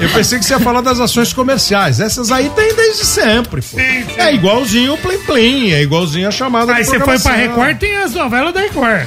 Eu 0.00 0.08
pensei 0.10 0.38
que 0.38 0.44
você 0.44 0.54
ia 0.54 0.60
falar 0.60 0.80
das 0.80 0.98
ações 0.98 1.32
comerciais. 1.32 2.00
Essas 2.00 2.32
aí 2.32 2.48
tem 2.50 2.74
desde 2.74 3.04
sempre, 3.04 3.60
pô. 3.62 3.78
É 3.78 4.34
igualzinho 4.34 4.94
o 4.94 4.98
Plim 4.98 5.18
Plim, 5.18 5.70
é 5.70 5.82
igualzinho 5.82 6.28
a 6.28 6.30
chamada 6.30 6.74
Aí 6.74 6.84
você 6.84 6.98
foi 6.98 7.18
pra. 7.18 7.32
Record, 7.32 7.78
tem 7.78 7.96
as 7.96 8.12
novelas 8.12 8.52
da 8.54 8.60
Record. 8.60 9.06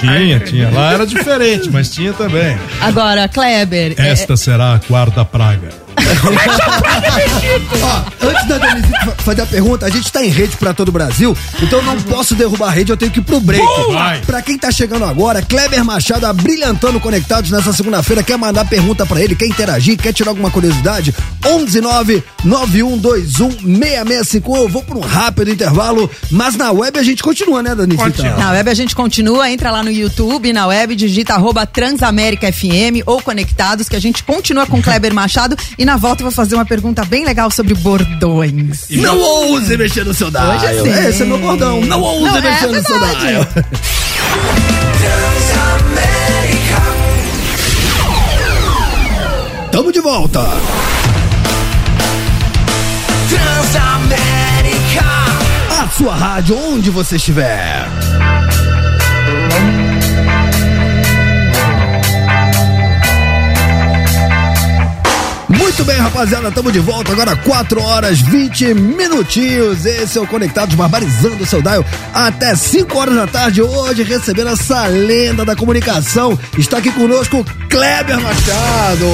Tinha, 0.00 0.40
tinha. 0.40 0.70
Lá 0.70 0.92
era 0.92 1.06
diferente, 1.06 1.70
mas 1.70 1.90
tinha 1.90 2.12
também. 2.12 2.56
Agora, 2.80 3.28
Kleber. 3.28 3.94
é- 3.98 4.08
Esta 4.10 4.36
será 4.36 4.74
a 4.74 4.78
quarta 4.78 5.24
praga. 5.24 5.85
Ó, 7.82 8.26
antes 8.28 8.46
da 8.46 8.58
Denise 8.58 8.88
fa- 9.04 9.14
fazer 9.18 9.42
a 9.42 9.46
pergunta, 9.46 9.86
a 9.86 9.90
gente 9.90 10.10
tá 10.12 10.24
em 10.24 10.28
rede 10.28 10.56
pra 10.56 10.72
todo 10.72 10.88
o 10.88 10.92
Brasil, 10.92 11.36
então 11.62 11.78
eu 11.80 11.84
não 11.84 11.96
posso 12.02 12.34
derrubar 12.34 12.68
a 12.68 12.70
rede, 12.70 12.90
eu 12.92 12.96
tenho 12.96 13.10
que 13.10 13.18
ir 13.18 13.22
pro 13.22 13.40
break. 13.40 13.64
Vai. 13.92 14.20
Pra 14.20 14.42
quem 14.42 14.58
tá 14.58 14.70
chegando 14.70 15.04
agora, 15.04 15.42
Kleber 15.42 15.84
Machado 15.84 16.26
abrilhantando 16.26 17.00
conectados 17.00 17.50
nessa 17.50 17.72
segunda-feira, 17.72 18.22
quer 18.22 18.36
mandar 18.38 18.64
pergunta 18.66 19.04
pra 19.06 19.20
ele, 19.20 19.34
quer 19.34 19.46
interagir, 19.46 19.96
quer 19.98 20.12
tirar 20.12 20.30
alguma 20.30 20.50
curiosidade? 20.50 21.14
119 21.42 22.22
9121 22.44 23.50
6651. 23.50 24.56
Eu 24.56 24.68
vou 24.68 24.82
por 24.82 24.96
um 24.96 25.00
rápido 25.00 25.50
intervalo, 25.50 26.10
mas 26.30 26.56
na 26.56 26.70
web 26.72 26.98
a 26.98 27.02
gente 27.02 27.22
continua, 27.22 27.62
né, 27.62 27.74
Denise? 27.74 28.02
Então. 28.06 28.36
Na 28.38 28.50
web 28.52 28.70
a 28.70 28.74
gente 28.74 28.94
continua, 28.94 29.50
entra 29.50 29.70
lá 29.70 29.82
no 29.82 29.90
YouTube, 29.90 30.52
na 30.52 30.66
web, 30.66 30.94
digita 30.96 31.34
arroba 31.34 31.66
Transamérica 31.66 32.50
FM 32.52 33.02
ou 33.06 33.20
Conectados, 33.22 33.88
que 33.88 33.96
a 33.96 34.00
gente 34.00 34.22
continua 34.22 34.66
com 34.66 34.80
Kleber 34.82 35.12
Machado. 35.12 35.56
E 35.78 35.84
na 35.84 35.95
volta 35.96 36.22
eu 36.22 36.26
vou 36.26 36.32
fazer 36.32 36.54
uma 36.54 36.64
pergunta 36.64 37.04
bem 37.04 37.24
legal 37.24 37.50
sobre 37.50 37.74
bordões. 37.74 38.86
Não 38.90 39.18
ouse 39.20 39.76
mexer 39.76 40.04
no 40.04 40.14
seu 40.14 40.30
dial. 40.30 40.56
Hoje 40.56 40.82
sim. 40.82 41.08
Esse 41.08 41.22
é 41.22 41.26
meu 41.26 41.38
bordão. 41.38 41.80
Não 41.82 42.00
ouse 42.00 42.24
Não, 42.24 42.36
é 42.36 42.40
mexer 42.40 42.66
no 42.66 42.82
seu 42.82 42.98
dial. 42.98 43.46
Tamo 49.70 49.92
de 49.92 50.00
volta. 50.00 50.40
Transamérica. 53.28 55.04
A 55.82 55.88
sua 55.90 56.14
rádio, 56.14 56.56
onde 56.56 56.90
você 56.90 57.16
estiver. 57.16 57.86
Muito 65.76 65.92
bem, 65.92 65.98
rapaziada, 65.98 66.48
estamos 66.48 66.72
de 66.72 66.78
volta 66.78 67.12
agora 67.12 67.36
4 67.36 67.82
horas 67.82 68.18
20 68.22 68.72
minutinhos. 68.72 69.84
Esse 69.84 70.16
é 70.16 70.20
o 70.22 70.26
Conectados 70.26 70.74
Barbarizando 70.74 71.42
o 71.42 71.46
seu 71.46 71.60
dial 71.60 71.84
até 72.14 72.56
5 72.56 72.98
horas 72.98 73.14
da 73.14 73.26
tarde. 73.26 73.60
Hoje 73.60 74.02
recebendo 74.02 74.48
essa 74.48 74.86
lenda 74.86 75.44
da 75.44 75.54
comunicação. 75.54 76.38
Está 76.56 76.78
aqui 76.78 76.90
conosco 76.92 77.44
Kleber 77.68 78.18
Machado. 78.18 79.06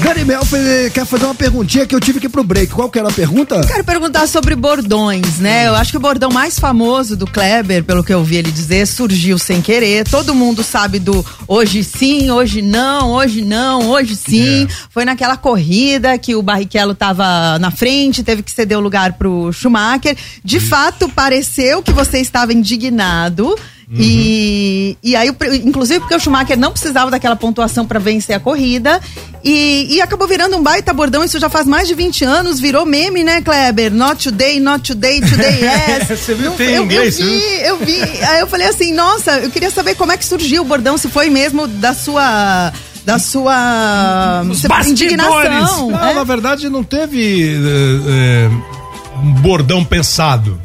Gary 0.00 0.24
Melfi 0.24 0.56
quer 0.94 1.04
fazer 1.04 1.24
uma 1.24 1.34
perguntinha 1.34 1.84
que 1.84 1.92
eu 1.92 2.00
tive 2.00 2.20
que 2.20 2.26
ir 2.26 2.28
pro 2.28 2.44
break. 2.44 2.72
Qual 2.72 2.88
que 2.88 2.98
era 2.98 3.08
a 3.08 3.12
pergunta? 3.12 3.60
Quero 3.66 3.82
perguntar 3.82 4.28
sobre 4.28 4.54
bordões, 4.54 5.38
né? 5.38 5.66
Eu 5.66 5.74
acho 5.74 5.90
que 5.90 5.96
o 5.96 6.00
bordão 6.00 6.30
mais 6.30 6.58
famoso 6.58 7.16
do 7.16 7.26
Kleber, 7.26 7.82
pelo 7.82 8.04
que 8.04 8.12
eu 8.12 8.18
ouvi 8.18 8.36
ele 8.36 8.50
dizer, 8.50 8.86
surgiu 8.86 9.38
sem 9.38 9.60
querer. 9.60 10.08
Todo 10.08 10.34
mundo 10.34 10.62
sabe 10.62 11.00
do 11.00 11.24
hoje 11.48 11.82
sim, 11.82 12.30
hoje 12.30 12.62
não, 12.62 13.12
hoje 13.12 13.42
não, 13.42 13.90
hoje 13.90 14.14
sim. 14.14 14.68
Foi 14.88 15.04
naquela 15.04 15.36
corrida 15.36 16.16
que 16.16 16.36
o 16.36 16.42
Barrichello 16.42 16.94
tava 16.94 17.58
na 17.58 17.72
frente, 17.72 18.22
teve 18.22 18.42
que 18.42 18.52
ceder 18.52 18.78
o 18.78 18.82
lugar 18.82 19.14
pro 19.14 19.52
Schumacher. 19.52 20.16
De 20.44 20.60
fato, 20.60 21.08
pareceu 21.08 21.82
que 21.82 21.92
você 21.92 22.20
estava 22.20 22.52
indignado. 22.52 23.56
E, 23.90 24.98
e 25.02 25.16
aí, 25.16 25.30
inclusive 25.64 26.00
porque 26.00 26.14
o 26.14 26.20
Schumacher 26.20 26.58
não 26.58 26.70
precisava 26.70 27.10
daquela 27.10 27.34
pontuação 27.34 27.86
para 27.86 27.98
vencer 27.98 28.36
a 28.36 28.40
corrida 28.40 29.00
e, 29.42 29.94
e 29.94 30.00
acabou 30.02 30.28
virando 30.28 30.56
um 30.58 30.62
baita 30.62 30.92
bordão. 30.92 31.24
Isso 31.24 31.38
já 31.38 31.48
faz 31.48 31.66
mais 31.66 31.88
de 31.88 31.94
20 31.94 32.24
anos, 32.24 32.60
virou 32.60 32.84
meme, 32.84 33.24
né, 33.24 33.40
Kleber? 33.40 33.90
Not 33.92 34.22
today, 34.28 34.60
not 34.60 34.92
today, 34.92 35.22
today 35.22 35.60
yes. 35.64 36.08
Você 36.08 36.34
viu? 36.34 36.52
Tem 36.52 36.68
em 36.68 36.74
eu, 36.74 36.84
inglês, 36.84 37.18
eu 37.18 37.26
vi, 37.26 37.42
eu 37.62 37.76
vi. 37.78 38.24
Aí 38.24 38.40
eu 38.40 38.46
falei 38.46 38.66
assim, 38.66 38.92
nossa, 38.92 39.38
eu 39.38 39.50
queria 39.50 39.70
saber 39.70 39.94
como 39.94 40.12
é 40.12 40.18
que 40.18 40.24
surgiu 40.24 40.62
o 40.62 40.64
bordão, 40.66 40.98
se 40.98 41.08
foi 41.08 41.30
mesmo 41.30 41.66
da 41.66 41.94
sua. 41.94 42.72
Da 43.06 43.18
sua 43.18 44.42
indignação. 44.86 45.90
Não, 45.92 46.08
é? 46.08 46.12
na 46.12 46.24
verdade 46.24 46.68
não 46.68 46.84
teve 46.84 47.56
eh, 48.06 48.50
um 49.24 49.32
bordão 49.40 49.82
pensado. 49.82 50.60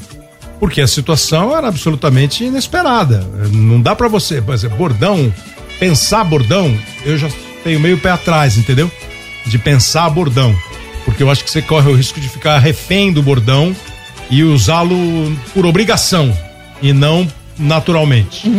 Porque 0.64 0.80
a 0.80 0.88
situação 0.88 1.54
era 1.54 1.68
absolutamente 1.68 2.46
inesperada. 2.46 3.20
Não 3.52 3.82
dá 3.82 3.94
pra 3.94 4.08
você, 4.08 4.42
por 4.42 4.56
exemplo, 4.56 4.78
bordão, 4.78 5.30
pensar 5.78 6.24
bordão, 6.24 6.74
eu 7.04 7.18
já 7.18 7.28
tenho 7.66 7.82
meio 7.82 7.98
pé 7.98 8.12
atrás, 8.12 8.58
entendeu? 8.58 8.90
De 9.46 9.60
pensar 9.60 10.10
bordão. 10.10 10.56
Porque 11.04 11.22
eu 11.22 11.30
acho 11.30 11.44
que 11.44 11.52
você 11.52 11.62
corre 11.62 11.92
o 11.92 11.94
risco 11.94 12.18
de 12.18 12.30
ficar 12.30 12.60
refém 12.60 13.12
do 13.12 13.22
bordão 13.22 13.76
e 14.30 14.42
usá-lo 14.42 14.96
por 15.54 15.66
obrigação 15.66 16.34
e 16.82 16.94
não 16.94 17.28
naturalmente. 17.60 18.50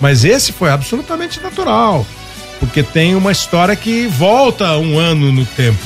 Mas 0.00 0.24
esse 0.24 0.52
foi 0.52 0.70
absolutamente 0.70 1.40
natural, 1.40 2.06
porque 2.60 2.84
tem 2.84 3.16
uma 3.16 3.32
história 3.32 3.74
que 3.74 4.06
volta 4.06 4.78
um 4.78 4.96
ano 4.96 5.32
no 5.32 5.44
tempo. 5.44 5.84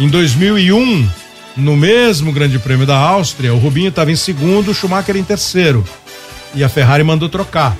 Em 0.00 0.08
2001, 0.08 1.08
no 1.56 1.76
mesmo 1.76 2.32
Grande 2.32 2.58
Prêmio 2.58 2.86
da 2.86 2.96
Áustria, 2.96 3.52
o 3.52 3.58
Rubinho 3.58 3.88
estava 3.88 4.10
em 4.10 4.16
segundo, 4.16 4.70
o 4.70 4.74
Schumacher 4.74 5.16
em 5.16 5.24
terceiro. 5.24 5.84
E 6.54 6.64
a 6.64 6.68
Ferrari 6.68 7.04
mandou 7.04 7.28
trocar. 7.28 7.76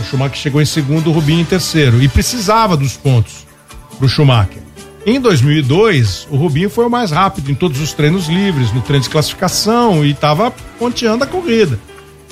O 0.00 0.04
Schumacher 0.04 0.36
chegou 0.36 0.62
em 0.62 0.66
segundo, 0.66 1.10
o 1.10 1.12
Rubinho 1.12 1.40
em 1.40 1.44
terceiro. 1.44 2.02
E 2.02 2.08
precisava 2.08 2.76
dos 2.76 2.96
pontos 2.96 3.46
pro 3.98 4.08
Schumacher. 4.08 4.62
Em 5.06 5.20
2002, 5.20 6.28
o 6.30 6.36
Rubinho 6.36 6.68
foi 6.68 6.84
o 6.84 6.90
mais 6.90 7.10
rápido 7.10 7.50
em 7.50 7.54
todos 7.54 7.80
os 7.80 7.92
treinos 7.92 8.28
livres, 8.28 8.72
no 8.72 8.82
treino 8.82 9.02
de 9.02 9.10
classificação 9.10 10.04
e 10.04 10.10
estava 10.10 10.50
ponteando 10.78 11.24
a 11.24 11.26
corrida. 11.26 11.78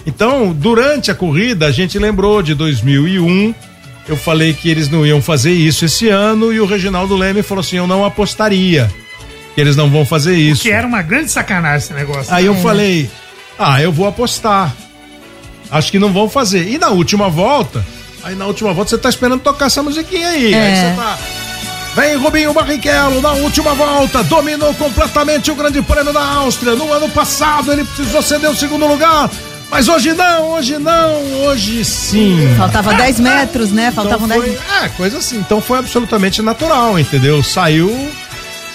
Então, 0.05 0.53
durante 0.53 1.11
a 1.11 1.15
corrida, 1.15 1.67
a 1.67 1.73
gente 1.73 1.99
lembrou 1.99 2.43
de 2.43 2.55
2001. 2.55 3.55
Eu 4.07 4.17
falei 4.17 4.53
que 4.53 4.69
eles 4.69 4.89
não 4.89 5.05
iam 5.05 5.21
fazer 5.21 5.53
isso 5.53 5.85
esse 5.85 6.09
ano 6.09 6.53
e 6.53 6.61
o 6.61 6.67
Reginaldo 6.67 7.17
Leme 7.17 7.43
falou 7.43 7.61
assim: 7.61 7.77
eu 7.77 7.87
não 7.87 8.05
apostaria 8.05 8.89
que 9.57 9.61
eles 9.63 9.75
não 9.75 9.89
vão 9.91 10.05
fazer 10.05 10.37
isso. 10.37 10.61
Que 10.61 10.71
era 10.71 10.87
uma 10.87 11.01
grande 11.01 11.31
sacanagem 11.31 11.79
esse 11.79 11.95
negócio. 11.95 12.33
Aí 12.33 12.45
eu 12.45 12.55
falei, 12.57 13.11
Ah, 13.59 13.81
eu 13.81 13.91
vou 13.91 14.07
apostar. 14.07 14.77
Acho 15.71 15.91
que 15.91 15.99
não 15.99 16.13
vão 16.13 16.29
fazer. 16.29 16.69
E 16.69 16.77
na 16.77 16.91
última 16.91 17.31
volta, 17.31 17.83
aí 18.23 18.35
na 18.35 18.45
última 18.47 18.75
volta 18.75 18.91
você 18.91 18.99
tá 18.99 19.09
esperando 19.09 19.41
tocar 19.41 19.65
essa 19.67 19.83
musiquinha 19.83 20.29
aí. 20.29 20.53
É. 20.53 20.59
Aí 20.63 20.77
você 20.77 20.97
tá. 21.01 21.19
Vem 21.97 22.17
Rubinho 22.17 22.53
Barrichello 22.53 23.23
na 23.23 23.33
última 23.33 23.73
volta, 23.73 24.23
dominou 24.25 24.75
completamente 24.75 25.51
o 25.51 25.55
Grande 25.55 25.81
Prêmio 25.81 26.13
da 26.13 26.23
Áustria. 26.23 26.75
No 26.75 26.93
ano 26.93 27.09
passado 27.09 27.73
ele 27.73 27.83
precisou 27.85 28.21
ceder 28.21 28.51
o 28.51 28.55
segundo 28.55 28.87
lugar, 28.87 29.31
mas 29.71 29.89
hoje 29.89 30.13
não, 30.13 30.51
hoje 30.51 30.77
não, 30.77 31.15
hoje 31.47 31.83
sim. 31.83 32.55
Faltava 32.59 32.93
10 32.93 33.21
metros, 33.21 33.73
né? 33.73 33.91
Faltavam 33.91 34.27
Então 34.27 34.39
10 34.39 34.59
foi, 34.61 34.85
é, 34.85 34.89
coisa 34.91 35.17
assim. 35.17 35.39
Então 35.39 35.63
foi 35.63 35.79
absolutamente 35.79 36.43
natural, 36.43 36.99
entendeu? 36.99 37.43
Saiu 37.43 37.89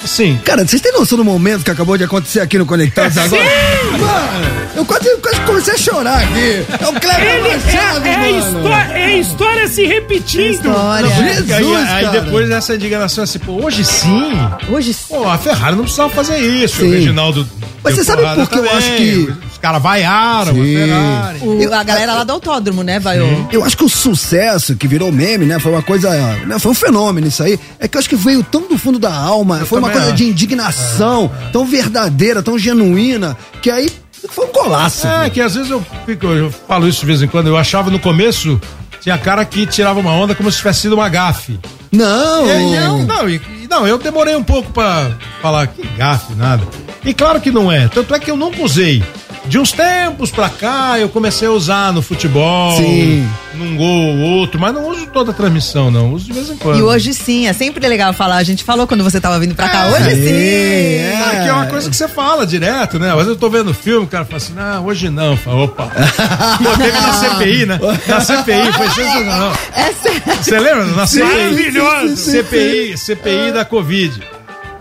assim. 0.04 0.40
Cara, 0.44 0.66
vocês 0.66 0.82
têm 0.82 0.92
noção 0.94 1.18
do 1.18 1.24
momento 1.26 1.64
que 1.64 1.72
acabou 1.72 1.98
de 1.98 2.04
acontecer 2.04 2.40
aqui 2.40 2.58
no 2.58 2.66
Conectados 2.66 3.18
agora? 3.18 3.44
Mano, 3.44 4.72
eu 4.76 4.86
quase, 4.86 5.10
quase 5.18 5.42
comecei 5.42 5.74
a 5.74 5.78
chorar 5.78 6.18
aqui. 6.24 6.66
É 6.80 6.88
o 6.88 6.94
Kleber 7.00 7.36
Ele 7.36 7.56
Machado, 7.58 8.06
é, 8.06 8.10
é, 8.10 8.16
a 8.16 8.20
mano. 8.20 8.40
história, 8.58 8.94
é 8.98 9.18
história 9.20 9.68
se 9.68 9.86
repetindo. 9.86 10.70
Aí- 10.70 11.54
aí, 11.54 11.76
aí 11.76 12.06
cara. 12.06 12.22
depois 12.22 12.48
dessa 12.50 12.76
indignação 12.76 13.24
assim, 13.24 13.40
pô, 13.40 13.64
hoje 13.66 13.84
sim. 13.84 14.32
Hoje 14.70 14.96
Pô, 15.08 15.28
a 15.28 15.38
Ferrari 15.38 15.76
não 15.76 15.84
precisava 15.84 16.10
fazer 16.10 16.38
isso. 16.38 16.78
Sim. 16.78 16.88
O 16.88 16.92
Reginaldo. 16.92 17.48
Mas 17.84 17.96
você 17.96 18.04
sabe 18.04 18.22
por 18.36 18.48
que 18.50 18.58
eu 18.60 18.70
acho 18.72 18.96
que- 18.96 19.34
Os 19.52 19.58
caras 19.58 19.82
vaiaram 19.82 20.54
Sim. 20.54 20.76
a 20.76 20.86
Ferrari. 20.88 21.40
O- 21.44 21.74
a 21.74 21.84
galera 21.84 22.14
lá 22.14 22.24
do 22.24 22.32
autódromo, 22.34 22.84
né, 22.84 23.00
vaiou? 23.00 23.48
Eu 23.52 23.64
acho 23.64 23.76
que 23.78 23.84
o 23.84 23.90
sucesso 23.90 24.76
que 24.76 24.88
virou 24.88 25.12
meme, 25.12 25.46
né? 25.46 25.60
Foi 25.60 25.72
uma 25.72 25.82
coisa. 25.84 26.10
Né, 26.48 26.58
foi 26.60 26.72
um 26.72 26.76
fenômeno 26.76 27.28
isso 27.28 27.44
aí. 27.44 27.60
É 27.80 27.88
que 27.88 27.98
eu 27.98 28.00
acho 28.00 28.10
que 28.10 28.16
veio 28.16 28.44
tão 28.44 28.68
do 28.68 28.78
fundo 28.78 28.98
da 29.00 29.14
alma. 29.14 29.60
foi 29.66 29.80
uma 29.80 29.91
também 29.92 30.02
coisa 30.08 30.18
de 30.18 30.24
acho. 30.24 30.32
indignação, 30.32 31.32
tão 31.52 31.66
verdadeira, 31.66 32.42
tão 32.42 32.58
genuína, 32.58 33.38
que 33.62 33.70
aí 33.70 33.92
foi 34.30 34.46
um 34.48 34.52
golaço. 34.52 35.08
É, 35.08 35.30
que 35.30 35.42
às 35.42 35.56
vezes 35.56 35.70
eu, 35.72 35.84
fico, 36.06 36.28
eu 36.28 36.52
falo 36.68 36.88
isso 36.88 37.00
de 37.02 37.06
vez 37.06 37.22
em 37.22 37.28
quando. 37.28 37.48
Eu 37.48 37.58
achava 37.58 37.90
no 37.90 38.00
começo, 38.00 38.60
tinha 39.00 39.18
cara 39.18 39.44
que 39.46 39.66
tirava 39.66 40.00
uma 40.00 40.12
onda 40.12 40.36
como 40.36 40.52
se 40.52 40.58
tivesse 40.58 40.82
sido 40.82 40.94
uma 40.94 41.10
gafe. 41.10 41.60
Não! 41.92 42.46
E- 42.48 42.76
não, 42.80 43.04
não, 43.04 43.30
e- 43.30 43.42
não, 43.70 43.88
eu 43.88 43.98
demorei 43.98 44.36
um 44.36 44.44
pouco 44.44 44.72
pra 44.72 45.12
falar 45.42 45.68
que 45.68 45.86
gafe, 45.98 46.34
nada. 46.36 46.64
E 47.04 47.14
claro 47.14 47.42
que 47.42 47.52
não 47.52 47.72
é. 47.72 47.88
Tanto 47.88 48.14
é 48.14 48.20
que 48.20 48.30
eu 48.30 48.38
nunca 48.38 48.62
usei. 48.62 49.04
De 49.46 49.58
uns 49.58 49.72
tempos 49.72 50.30
pra 50.30 50.50
cá, 50.50 51.00
eu 51.00 51.10
comecei 51.10 51.48
a 51.48 51.52
usar 51.52 51.92
no 51.92 52.02
futebol, 52.02 52.78
Sim. 52.78 53.28
num 53.56 53.76
gol 53.76 54.18
ou 54.18 54.20
outro, 54.38 54.60
mas 54.60 54.74
não 54.74 54.88
uso 54.88 55.08
toda 55.08 55.32
a 55.32 55.34
transmissão, 55.34 55.90
não. 55.90 56.14
Uso 56.14 56.26
de 56.26 56.34
vez 56.34 56.50
em 56.50 56.58
quando. 56.58 56.78
E 56.78 56.82
hoje 56.82 57.14
sim, 57.14 57.48
é 57.48 57.54
sempre 57.54 57.86
legal 57.88 58.14
falar. 58.14 58.38
A 58.38 58.44
gente 58.44 58.64
falou 58.64 58.86
quando 58.86 59.04
você 59.04 59.20
tava 59.20 59.40
vindo 59.40 59.56
pra 59.56 59.68
cá. 59.68 59.88
Hoje 59.88 60.16
sim. 60.16 60.34
é. 60.34 61.22
Ah, 61.26 61.42
que 61.42 61.50
é 61.50 61.54
uma 61.54 61.66
coisa 61.66 61.90
que 61.90 61.96
você 61.96 62.08
fala 62.08 62.46
direto, 62.46 63.00
né? 63.00 63.10
Às 63.10 63.16
vezes 63.16 63.30
eu 63.30 63.36
tô 63.36 63.50
vendo 63.50 63.74
filme, 63.74 64.06
o 64.06 64.10
cara 64.10 64.26
fala 64.26 64.38
assim, 64.38 64.54
não, 64.54 64.86
hoje 64.86 65.10
não. 65.10 65.36
Fala, 65.36 65.64
opa. 65.64 65.86
Pô, 66.64 66.78
teve 66.78 67.00
na 67.00 67.14
CPI, 67.14 67.66
né? 67.66 67.80
Na 68.08 68.22
CPI, 68.22 68.74
foi 68.74 68.90
sensacional. 68.90 69.54
É 69.74 69.92
sério. 69.92 70.22
Você 70.42 70.60
lembra? 70.60 70.86
Na 70.86 71.08
CPI. 71.08 71.24
Maravilhoso. 71.24 72.16
CPI, 72.16 72.98
CPI 72.98 73.52
da 73.52 73.66
Covid. 73.66 74.22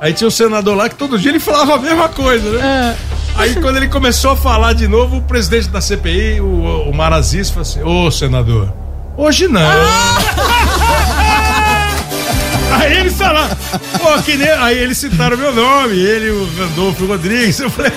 Aí 0.00 0.12
tinha 0.12 0.28
um 0.28 0.30
senador 0.30 0.76
lá 0.76 0.88
que 0.88 0.94
todo 0.94 1.18
dia 1.18 1.30
ele 1.30 1.40
falava 1.40 1.74
a 1.74 1.78
mesma 1.78 2.08
coisa, 2.08 2.50
né? 2.52 2.96
Aí 3.36 3.54
quando 3.54 3.76
ele 3.76 3.88
começou 3.88 4.32
a 4.32 4.36
falar 4.36 4.72
de 4.74 4.86
novo, 4.86 5.16
o 5.18 5.22
presidente 5.22 5.68
da 5.68 5.80
CPI, 5.80 6.40
o, 6.40 6.88
o 6.90 6.94
Marazis, 6.94 7.48
falou 7.48 7.62
assim: 7.62 7.82
Ô 7.82 8.10
senador, 8.10 8.72
hoje 9.16 9.48
não. 9.48 9.60
Aí 12.72 12.98
eles 12.98 13.14
falaram, 13.14 13.54
pô, 13.98 14.22
que 14.22 14.36
nem. 14.36 14.48
Aí 14.48 14.78
eles 14.78 14.96
citaram 14.96 15.36
meu 15.36 15.52
nome, 15.52 15.98
ele, 15.98 16.30
o 16.30 16.48
Randolfo 16.56 17.04
Rodrigues. 17.04 17.58
Eu 17.58 17.68
falei, 17.68 17.90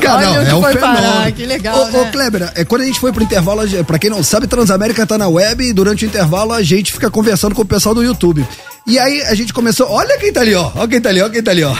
Cara, 0.00 0.18
Olha 0.18 0.28
não, 0.28 0.50
é 0.50 0.54
um 0.54 0.60
foi 0.60 0.72
fenômeno. 0.74 1.02
parar, 1.02 1.32
que 1.32 1.46
legal, 1.46 1.78
Ô, 1.78 1.84
ô, 1.84 2.02
né? 2.04 2.10
Kleber, 2.12 2.52
é, 2.54 2.64
quando 2.64 2.82
a 2.82 2.84
gente 2.84 3.00
foi 3.00 3.12
pro 3.12 3.24
intervalo, 3.24 3.62
pra 3.84 3.98
quem 3.98 4.10
não 4.10 4.22
sabe, 4.22 4.46
Transamérica 4.46 5.06
tá 5.06 5.16
na 5.16 5.26
web 5.26 5.64
e 5.64 5.72
durante 5.72 6.04
o 6.04 6.06
intervalo 6.08 6.52
a 6.52 6.62
gente 6.62 6.92
fica 6.92 7.10
conversando 7.10 7.54
com 7.54 7.62
o 7.62 7.66
pessoal 7.66 7.94
do 7.94 8.04
YouTube. 8.04 8.46
E 8.86 8.98
aí 8.98 9.22
a 9.22 9.34
gente 9.34 9.52
começou, 9.54 9.90
olha 9.90 10.18
quem 10.18 10.32
tá 10.32 10.42
ali, 10.42 10.54
ó. 10.54 10.70
Olha 10.76 10.88
quem 10.88 11.00
tá 11.00 11.08
ali, 11.08 11.22
ó, 11.22 11.28
quem 11.28 11.42
tá 11.42 11.50
ali, 11.50 11.64
ó. 11.64 11.72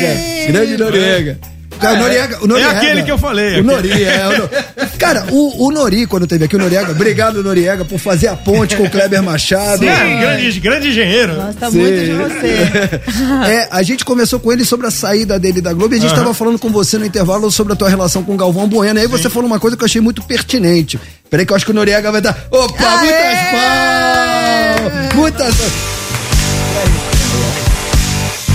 Noriega. 0.00 0.52
Grande 0.52 0.76
Noriega. 0.76 1.38
Cara, 1.78 1.94
o 1.94 1.98
Noriega, 1.98 2.38
o 2.40 2.46
Noriega. 2.46 2.70
aquele 2.70 3.02
que 3.02 3.10
eu 3.12 3.18
falei, 3.18 3.48
O 3.48 3.50
aquele. 3.50 3.66
Nori, 3.66 4.02
é. 4.02 4.28
O. 4.28 4.98
Cara, 4.98 5.26
o, 5.30 5.66
o 5.66 5.70
Nori, 5.70 6.06
quando 6.06 6.26
teve 6.26 6.46
aqui 6.46 6.56
o 6.56 6.58
Noriega, 6.58 6.90
obrigado, 6.92 7.42
Noriega, 7.44 7.84
por 7.84 7.98
fazer 7.98 8.28
a 8.28 8.34
ponte 8.36 8.74
com 8.76 8.84
o 8.84 8.90
Kleber 8.90 9.22
Machado. 9.22 9.80
Sim, 9.80 10.18
grande, 10.18 10.58
grande 10.60 10.88
engenheiro. 10.88 11.34
Gosta 11.34 11.70
Sim. 11.70 11.78
muito 11.78 12.02
de 12.02 12.12
você. 12.12 13.50
É, 13.52 13.68
a 13.70 13.82
gente 13.82 14.06
conversou 14.06 14.40
com 14.40 14.50
ele 14.50 14.64
sobre 14.64 14.86
a 14.86 14.90
saída 14.90 15.38
dele 15.38 15.60
da 15.60 15.74
Globo 15.74 15.94
e 15.94 15.98
a 15.98 16.00
gente 16.00 16.12
Aham. 16.14 16.22
tava 16.22 16.32
falando 16.32 16.58
com 16.58 16.70
você 16.70 16.96
no 16.96 17.04
intervalo 17.04 17.50
sobre 17.50 17.74
a 17.74 17.76
tua 17.76 17.90
relação 17.90 18.22
com 18.24 18.32
o 18.32 18.36
Galvão 18.38 18.66
Bueno. 18.66 18.98
E 18.98 19.02
aí 19.02 19.06
você 19.06 19.28
falou 19.28 19.46
uma 19.46 19.60
coisa 19.60 19.76
que 19.76 19.82
eu 19.82 19.86
achei 19.86 20.00
muito 20.00 20.22
pertinente. 20.22 20.98
Peraí 21.28 21.44
que 21.44 21.52
eu 21.52 21.56
acho 21.56 21.66
que 21.66 21.72
o 21.72 21.74
Noriega 21.74 22.10
vai 22.10 22.22
dar. 22.22 22.38
Opa, 22.50 23.00
Aê! 23.00 23.04
muitas 23.04 23.50
palmas! 23.52 25.14
Muitas. 25.14 25.95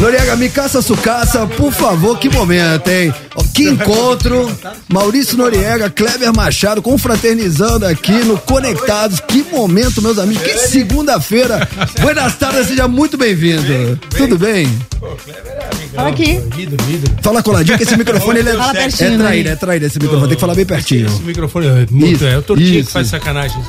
Noriega, 0.02 0.36
me 0.36 0.50
caça 0.50 0.82
sucaça, 0.82 1.46
por 1.46 1.72
favor, 1.72 2.18
que 2.18 2.28
momento, 2.28 2.90
hein? 2.90 3.14
Que 3.54 3.70
encontro, 3.70 4.52
Maurício 4.92 5.38
Noriega, 5.38 5.92
Kleber 5.92 6.34
Machado, 6.36 6.82
confraternizando 6.82 7.86
aqui 7.86 8.12
no 8.12 8.36
Conectados. 8.40 9.20
Que 9.20 9.44
momento, 9.44 10.02
meus 10.02 10.18
amigos, 10.18 10.42
que 10.42 10.58
segunda-feira. 10.58 11.70
Buenas 12.02 12.36
tardes, 12.36 12.66
seja 12.66 12.88
muito 12.88 13.16
bem-vindo. 13.16 13.96
Tudo 14.18 14.40
bem? 14.40 14.68
Fala 15.94 16.10
aqui. 16.10 16.40
Fala 17.22 17.44
coladinho 17.44 17.78
que 17.78 17.84
esse 17.84 17.96
microfone 17.96 18.40
ele 18.40 18.50
é, 18.50 18.54
Fala 18.54 18.80
é 18.80 18.90
traíra, 18.90 19.18
né? 19.20 19.50
é 19.52 19.56
traíra 19.56 19.86
esse 19.86 20.00
microfone, 20.00 20.30
tem 20.30 20.36
que 20.36 20.42
falar 20.42 20.56
bem 20.56 20.66
pertinho. 20.66 21.06
Esse 21.06 21.22
microfone 21.22 21.68
é 21.68 21.86
muito. 21.92 22.16
Isso, 22.16 22.26
é 22.26 22.38
o 22.40 22.42
Tortinho 22.42 22.84
que 22.84 22.92
faz 22.92 23.08
sacanagem. 23.08 23.62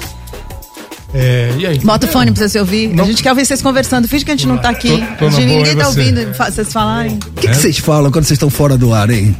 É, 1.14 1.52
e 1.58 1.66
aí? 1.66 1.78
Bota 1.80 2.06
o 2.06 2.08
fone 2.08 2.32
pra 2.32 2.48
você 2.48 2.58
ouvir. 2.58 2.98
A 2.98 3.04
gente 3.04 3.22
quer 3.22 3.30
ouvir 3.30 3.44
vocês 3.44 3.60
conversando. 3.60 4.08
Finge 4.08 4.24
que 4.24 4.30
a 4.30 4.34
gente 4.34 4.46
não 4.46 4.56
tá 4.58 4.70
aqui. 4.70 5.04
Tô- 5.18 5.26
tô 5.26 5.30
gente- 5.30 5.44
ninguém 5.46 5.72
e 5.72 5.76
tá 5.76 5.84
você? 5.84 6.00
ouvindo 6.00 6.32
vocês 6.36 6.72
falarem. 6.72 7.18
O 7.36 7.40
que 7.40 7.48
que 7.48 7.54
vocês 7.54 7.78
falam 7.78 8.10
quando 8.10 8.24
vocês 8.24 8.36
estão 8.36 8.48
fora 8.50 8.78
do 8.78 8.94
ar, 8.94 9.10
hein? 9.10 9.36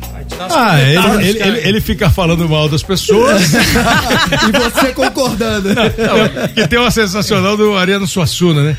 Ah, 0.51 0.81
ele, 0.81 1.29
ele, 1.29 1.43
ele, 1.43 1.59
ele 1.68 1.81
fica 1.81 2.09
falando 2.11 2.49
mal 2.49 2.68
das 2.68 2.83
pessoas. 2.83 3.43
E 3.53 4.53
você 4.53 4.93
concordando. 4.93 5.68
Não, 5.75 6.49
que 6.55 6.66
tem 6.68 6.79
uma 6.79 6.91
sensacional 6.91 7.57
do 7.57 7.77
Ariano 7.77 8.07
Suassuna, 8.07 8.62
né? 8.62 8.77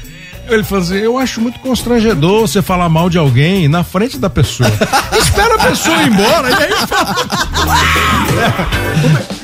Ele 0.49 0.63
falou 0.63 0.83
assim: 0.83 0.95
Eu 0.97 1.17
acho 1.17 1.39
muito 1.41 1.59
constrangedor 1.59 2.41
você 2.41 2.61
falar 2.61 2.89
mal 2.89 3.09
de 3.09 3.17
alguém 3.17 3.67
na 3.67 3.83
frente 3.83 4.17
da 4.19 4.29
pessoa. 4.29 4.69
Espera 5.17 5.55
a 5.55 5.59
pessoa 5.69 5.97
ir 6.03 6.07
embora 6.09 6.49
e 6.49 6.53
aí 6.53 6.87
fala. 6.87 7.15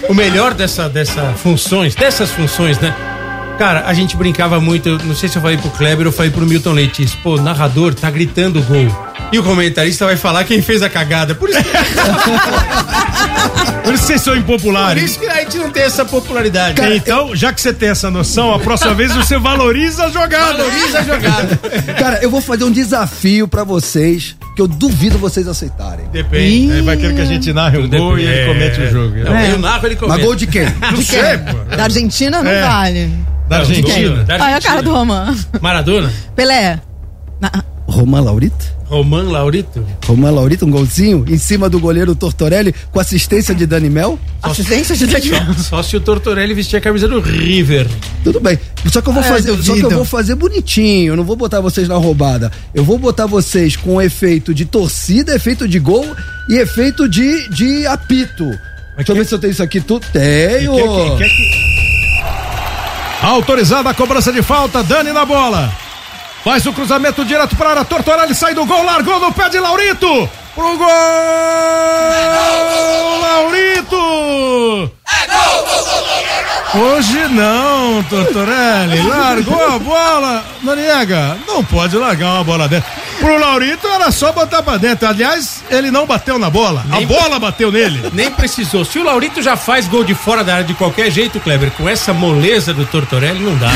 O 0.09 0.13
melhor 0.13 0.53
dessa, 0.53 0.89
dessa 0.89 1.33
funções, 1.37 1.95
dessas 1.95 2.31
funções, 2.31 2.79
né? 2.79 2.93
Cara, 3.59 3.83
a 3.85 3.93
gente 3.93 4.15
brincava 4.15 4.57
muito, 4.61 4.97
não 5.03 5.13
sei 5.13 5.27
se 5.27 5.37
eu 5.37 5.41
falei 5.41 5.57
pro 5.57 5.69
Kleber 5.71 6.07
ou 6.07 6.13
falei 6.13 6.31
pro 6.31 6.45
Milton 6.45 6.71
Leite, 6.71 7.05
pô, 7.21 7.35
narrador 7.35 7.93
tá 7.93 8.09
gritando 8.09 8.61
gol. 8.63 8.87
E 9.33 9.37
o 9.37 9.43
comentarista 9.43 10.05
vai 10.05 10.15
falar 10.15 10.45
quem 10.45 10.61
fez 10.61 10.81
a 10.81 10.89
cagada. 10.89 11.35
Por 11.35 11.49
isso, 11.49 11.59
Por 13.83 13.93
isso 13.93 14.03
vocês 14.05 14.21
são 14.21 14.33
por 14.33 14.39
impopulares. 14.39 15.03
isso 15.03 15.19
que 15.19 15.27
a 15.27 15.35
gente 15.41 15.57
não 15.57 15.71
tem 15.71 15.83
essa 15.83 16.05
popularidade. 16.05 16.79
então, 16.95 17.35
já 17.35 17.51
que 17.51 17.59
você 17.61 17.73
tem 17.73 17.89
essa 17.89 18.11
noção, 18.11 18.53
a 18.53 18.59
próxima 18.59 18.93
vez 18.93 19.13
você 19.15 19.37
valoriza 19.37 20.05
a 20.05 20.09
jogada. 20.09 20.57
Valoriza 20.63 20.99
a 20.99 21.03
jogada. 21.03 21.59
Cara, 21.97 22.19
eu 22.21 22.29
vou 22.29 22.41
fazer 22.41 22.63
um 22.65 22.71
desafio 22.71 23.47
pra 23.47 23.63
vocês 23.63 24.35
que 24.55 24.61
eu 24.61 24.67
duvido 24.67 25.17
vocês 25.17 25.47
aceitarem. 25.47 26.07
Depende. 26.11 26.71
Aí 26.73 26.81
vai 26.81 26.97
querer 26.97 27.15
que 27.15 27.21
a 27.21 27.25
gente 27.25 27.51
narre 27.53 27.77
um 27.77 27.89
gol 27.89 28.19
e 28.19 28.25
ele 28.25 28.47
comete 28.53 28.81
o 28.81 28.89
jogo. 28.91 29.15
Não, 29.17 29.35
É. 29.35 29.51
Eu 29.51 29.59
narro, 29.59 29.85
ele 29.87 29.95
comenta. 29.95 30.17
Mas 30.17 30.25
gol 30.25 30.35
de 30.35 30.47
quem? 30.47 30.65
Não 30.91 31.01
sei, 31.01 31.37
pô. 31.37 31.75
Da 31.75 31.83
Argentina 31.83 32.43
não 32.43 32.51
É. 32.51 32.61
vale. 32.61 33.13
Da 33.47 33.57
Argentina. 33.59 34.25
Olha 34.27 34.35
a 34.43 34.45
Argentina. 34.45 34.61
cara 34.61 34.81
do 34.83 34.91
Roman. 34.91 35.35
Maradona? 35.61 36.11
Pelé. 36.35 36.79
Na- 37.41 37.63
Romã 37.89 38.21
Laurito? 38.21 38.79
Roman 38.85 39.23
Laurito? 39.29 39.85
Romã 40.07 40.31
Laurito, 40.31 40.65
um 40.65 40.71
golzinho 40.71 41.23
em 41.27 41.37
cima 41.37 41.69
do 41.69 41.79
goleiro 41.79 42.15
Tortorelli 42.15 42.73
com 42.91 42.99
assistência 42.99 43.53
de 43.53 43.65
Dani 43.67 43.87
Mel? 43.89 44.17
Assistência 44.41 44.95
de 44.95 45.05
Daniel. 45.05 45.53
Só 45.57 45.83
se 45.83 45.95
o 45.95 45.99
Tortorelli 46.01 46.53
vestir 46.55 46.77
a 46.77 46.81
camisa 46.81 47.07
do 47.07 47.19
River. 47.19 47.87
Tudo 48.23 48.39
bem. 48.39 48.57
Só 48.91 48.99
que 49.01 49.09
eu 49.09 49.13
vou 49.13 49.21
Ah, 49.21 49.25
fazer, 49.25 49.51
duvido. 49.51 49.65
só 49.65 49.73
que 49.75 49.81
eu 49.93 49.97
vou 49.97 50.05
fazer 50.05 50.33
bonitinho, 50.35 51.13
eu 51.13 51.15
não 51.15 51.23
vou 51.23 51.35
botar 51.35 51.61
vocês 51.61 51.87
na 51.87 51.95
roubada. 51.97 52.51
Eu 52.73 52.83
vou 52.83 52.97
botar 52.97 53.27
vocês 53.27 53.75
com 53.75 54.01
efeito 54.01 54.53
de 54.55 54.65
torcida, 54.65 55.35
efeito 55.35 55.67
de 55.67 55.77
gol 55.77 56.05
e 56.49 56.55
efeito 56.55 57.07
de, 57.07 57.47
de 57.49 57.85
apito. 57.85 58.45
Deixa 58.97 59.11
eu 59.11 59.15
ver 59.15 59.25
se 59.25 59.35
eu 59.35 59.39
tenho 59.39 59.51
isso 59.51 59.61
aqui 59.63 59.79
tudo. 59.79 60.05
Tenho. 60.11 60.73
Que- 61.17 61.23
que- 61.29 61.59
Autorizada 63.21 63.89
a 63.89 63.93
cobrança 63.93 64.31
de 64.31 64.41
falta, 64.41 64.81
Dani 64.81 65.11
na 65.11 65.25
bola. 65.25 65.71
Faz 66.43 66.65
o 66.65 66.73
cruzamento 66.73 67.25
direto 67.25 67.55
para 67.55 67.69
a 67.69 67.71
área. 67.71 67.85
Tortorelli 67.85 68.33
sai 68.33 68.53
do 68.53 68.65
gol, 68.65 68.83
largou 68.83 69.19
no 69.19 69.31
pé 69.31 69.49
de 69.49 69.59
Laurito. 69.59 70.29
Pro 70.55 70.77
gol! 70.77 70.87
Laurito! 73.21 74.91
Hoje 76.73 77.27
não, 77.29 78.03
Tortorelli. 78.03 79.01
Largou 79.01 79.75
a 79.75 79.79
bola. 79.79 80.43
Noriega, 80.61 81.37
não 81.47 81.63
pode 81.63 81.97
largar 81.97 82.35
uma 82.35 82.43
bola 82.43 82.67
dessa. 82.67 82.98
Pro 83.19 83.37
Laurito 83.37 83.85
era 83.87 84.11
só 84.11 84.31
botar 84.31 84.63
pra 84.63 84.77
dentro. 84.77 85.07
Aliás, 85.07 85.61
ele 85.69 85.91
não 85.91 86.05
bateu 86.05 86.39
na 86.39 86.49
bola. 86.49 86.85
A 86.91 86.97
Nem- 86.97 87.07
bola 87.07 87.37
bateu 87.39 87.71
nele. 87.71 88.09
Nem 88.13 88.31
precisou. 88.31 88.85
Se 88.85 88.97
o 88.99 89.03
Laurito 89.03 89.41
já 89.41 89.55
faz 89.57 89.87
gol 89.87 90.03
de 90.03 90.13
fora 90.15 90.43
da 90.43 90.53
área 90.53 90.65
de 90.65 90.73
qualquer 90.73 91.11
jeito, 91.11 91.39
Kleber, 91.39 91.71
com 91.71 91.87
essa 91.87 92.13
moleza 92.13 92.73
do 92.73 92.85
Tortorelli, 92.85 93.39
não 93.43 93.55
dá. 93.57 93.69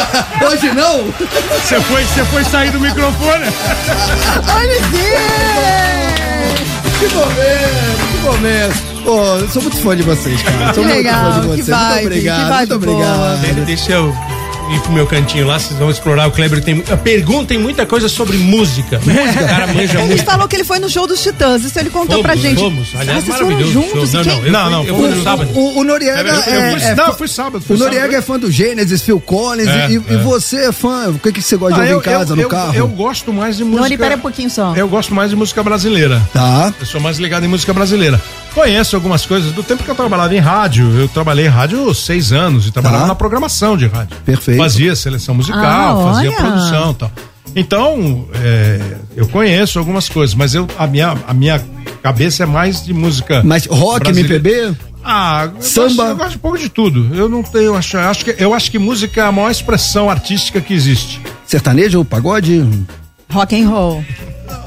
Hoje 0.46 0.70
não? 0.74 1.04
Você 1.04 1.80
foi, 1.80 2.04
você 2.04 2.24
foi 2.26 2.44
sair 2.44 2.70
do 2.70 2.80
microfone? 2.80 3.44
Olha 4.54 4.80
Que 6.98 7.14
momento, 7.14 8.10
que 8.12 8.18
momento. 8.24 8.90
Pô, 9.04 9.36
eu 9.38 9.48
sou 9.48 9.62
muito 9.62 9.80
fã 9.80 9.96
de 9.96 10.02
vocês, 10.02 10.42
cara. 10.42 10.74
Sou 10.74 10.84
Que 10.84 10.90
muito 10.90 10.96
legal, 10.96 11.32
fã 11.32 11.40
de 11.40 11.48
que 11.56 11.62
vocês. 11.62 11.66
vibe, 11.68 11.90
muito 11.92 12.06
obrigado, 12.06 12.48
muito 12.48 12.74
obrigado. 12.74 13.44
Ele 13.46 13.60
deixa 13.62 13.92
eu 13.92 14.14
ir 14.70 14.80
pro 14.80 14.92
meu 14.92 15.06
cantinho 15.06 15.46
lá, 15.46 15.58
vocês 15.58 15.78
vão 15.78 15.90
explorar. 15.90 16.26
O 16.28 16.30
Kleber 16.30 16.62
tem. 16.62 16.82
A 16.90 16.96
pergunta 16.96 17.46
tem 17.46 17.58
muita 17.58 17.84
coisa 17.86 18.08
sobre 18.08 18.36
música. 18.36 19.00
O 19.00 19.46
cara 19.48 19.66
manja 19.68 19.98
Ele 19.98 20.08
muito. 20.08 20.24
falou 20.24 20.46
que 20.48 20.56
ele 20.56 20.64
foi 20.64 20.78
no 20.78 20.88
show 20.88 21.06
dos 21.06 21.22
Titãs, 21.22 21.64
isso 21.64 21.78
ele 21.78 21.90
contou 21.90 22.22
pra 22.22 22.34
gente. 22.36 22.58
Fomos, 22.58 22.88
aliás, 22.98 23.24
Ah, 23.28 23.32
maravilhoso. 23.32 23.72
juntos? 23.72 24.12
Não, 24.12 24.22
não, 24.24 24.32
eu 24.44 24.50
Não, 24.50 24.70
fui, 24.70 24.70
não, 24.70 24.84
eu 24.84 24.96
fui 24.96 25.08
no 25.10 25.22
sábado. 25.22 25.50
O, 25.54 25.80
o 25.80 25.84
Noriega 25.84 26.20
Eu 26.30 26.42
fui- 26.42 26.52
é, 26.52 26.56
é 26.90 26.94
não, 26.94 27.06
fã- 27.06 27.12
fui 27.14 27.28
sábado, 27.28 27.64
fui 27.66 27.76
O 27.76 27.78
Noriega 27.78 28.00
sábado. 28.06 28.18
é 28.18 28.22
fã 28.22 28.38
do 28.38 28.50
Gênesis, 28.50 29.02
Phil 29.02 29.20
Collins. 29.20 29.68
É, 29.68 29.88
e, 29.90 29.94
e 29.94 30.14
é. 30.14 30.16
você 30.18 30.56
é 30.66 30.72
fã. 30.72 31.08
O 31.10 31.18
que, 31.18 31.32
que 31.32 31.42
você 31.42 31.56
gosta 31.56 31.74
de 31.74 31.80
Ah, 31.80 31.82
ouvir 31.82 31.92
eu, 31.94 31.98
em 31.98 32.02
casa, 32.02 32.32
eu- 32.32 32.36
no 32.36 32.42
eu- 32.42 32.48
carro? 32.48 32.74
eu 32.74 32.88
gosto 32.88 33.32
mais 33.32 33.56
de 33.56 33.64
Nori, 33.64 33.80
música. 33.82 33.98
pera 33.98 34.16
um 34.16 34.20
pouquinho 34.20 34.50
só. 34.50 34.74
Eu 34.76 34.88
gosto 34.88 35.14
mais 35.14 35.30
de 35.30 35.36
música 35.36 35.62
brasileira. 35.62 36.20
Tá. 36.32 36.72
Eu 36.78 36.86
sou 36.86 37.00
mais 37.00 37.18
ligado 37.18 37.44
em 37.44 37.48
música 37.48 37.72
brasileira. 37.72 38.20
Conheço 38.54 38.96
algumas 38.96 39.24
coisas 39.24 39.52
do 39.52 39.62
tempo 39.62 39.82
que 39.84 39.90
eu 39.90 39.94
trabalhava 39.94 40.34
em 40.34 40.38
rádio. 40.38 40.90
Eu 40.98 41.08
trabalhei 41.08 41.46
em 41.46 41.48
rádio 41.48 41.94
seis 41.94 42.32
anos 42.32 42.66
e 42.66 42.72
trabalhava 42.72 43.02
Tá. 43.02 43.08
na 43.08 43.14
programação 43.14 43.76
de 43.76 43.86
rádio. 43.86 44.16
Perfeito. 44.24 44.58
Fazia 44.58 44.96
seleção 44.96 45.34
musical, 45.34 45.62
Ah, 46.08 46.12
fazia 46.14 46.32
produção 46.32 46.90
e 46.90 46.94
tal. 46.94 47.12
Então, 47.56 48.28
é, 48.34 48.80
eu 49.16 49.26
conheço 49.28 49.78
algumas 49.78 50.08
coisas, 50.08 50.34
mas 50.34 50.54
eu, 50.54 50.66
a, 50.78 50.86
minha, 50.86 51.16
a 51.26 51.34
minha 51.34 51.60
cabeça 52.02 52.42
é 52.42 52.46
mais 52.46 52.84
de 52.84 52.92
música. 52.92 53.42
Mas 53.44 53.66
rock, 53.66 54.04
brasileira. 54.04 54.34
MPB? 54.36 54.76
Ah, 55.04 55.48
Samba? 55.60 55.88
Gosto, 55.88 56.02
eu 56.10 56.16
gosto 56.16 56.36
um 56.36 56.38
pouco 56.38 56.58
de 56.58 56.68
tudo. 56.68 57.14
Eu 57.14 57.28
não 57.28 57.42
tenho, 57.42 57.64
eu 57.66 57.76
acho, 57.76 57.96
acho 57.98 58.24
que, 58.24 58.34
eu 58.38 58.52
acho 58.52 58.70
que 58.70 58.78
música 58.78 59.20
é 59.22 59.24
a 59.24 59.32
maior 59.32 59.50
expressão 59.50 60.10
artística 60.10 60.60
que 60.60 60.74
existe. 60.74 61.20
Sertanejo, 61.46 62.04
pagode? 62.04 62.64
Rock 63.32 63.60
and 63.60 63.68
roll. 63.68 64.04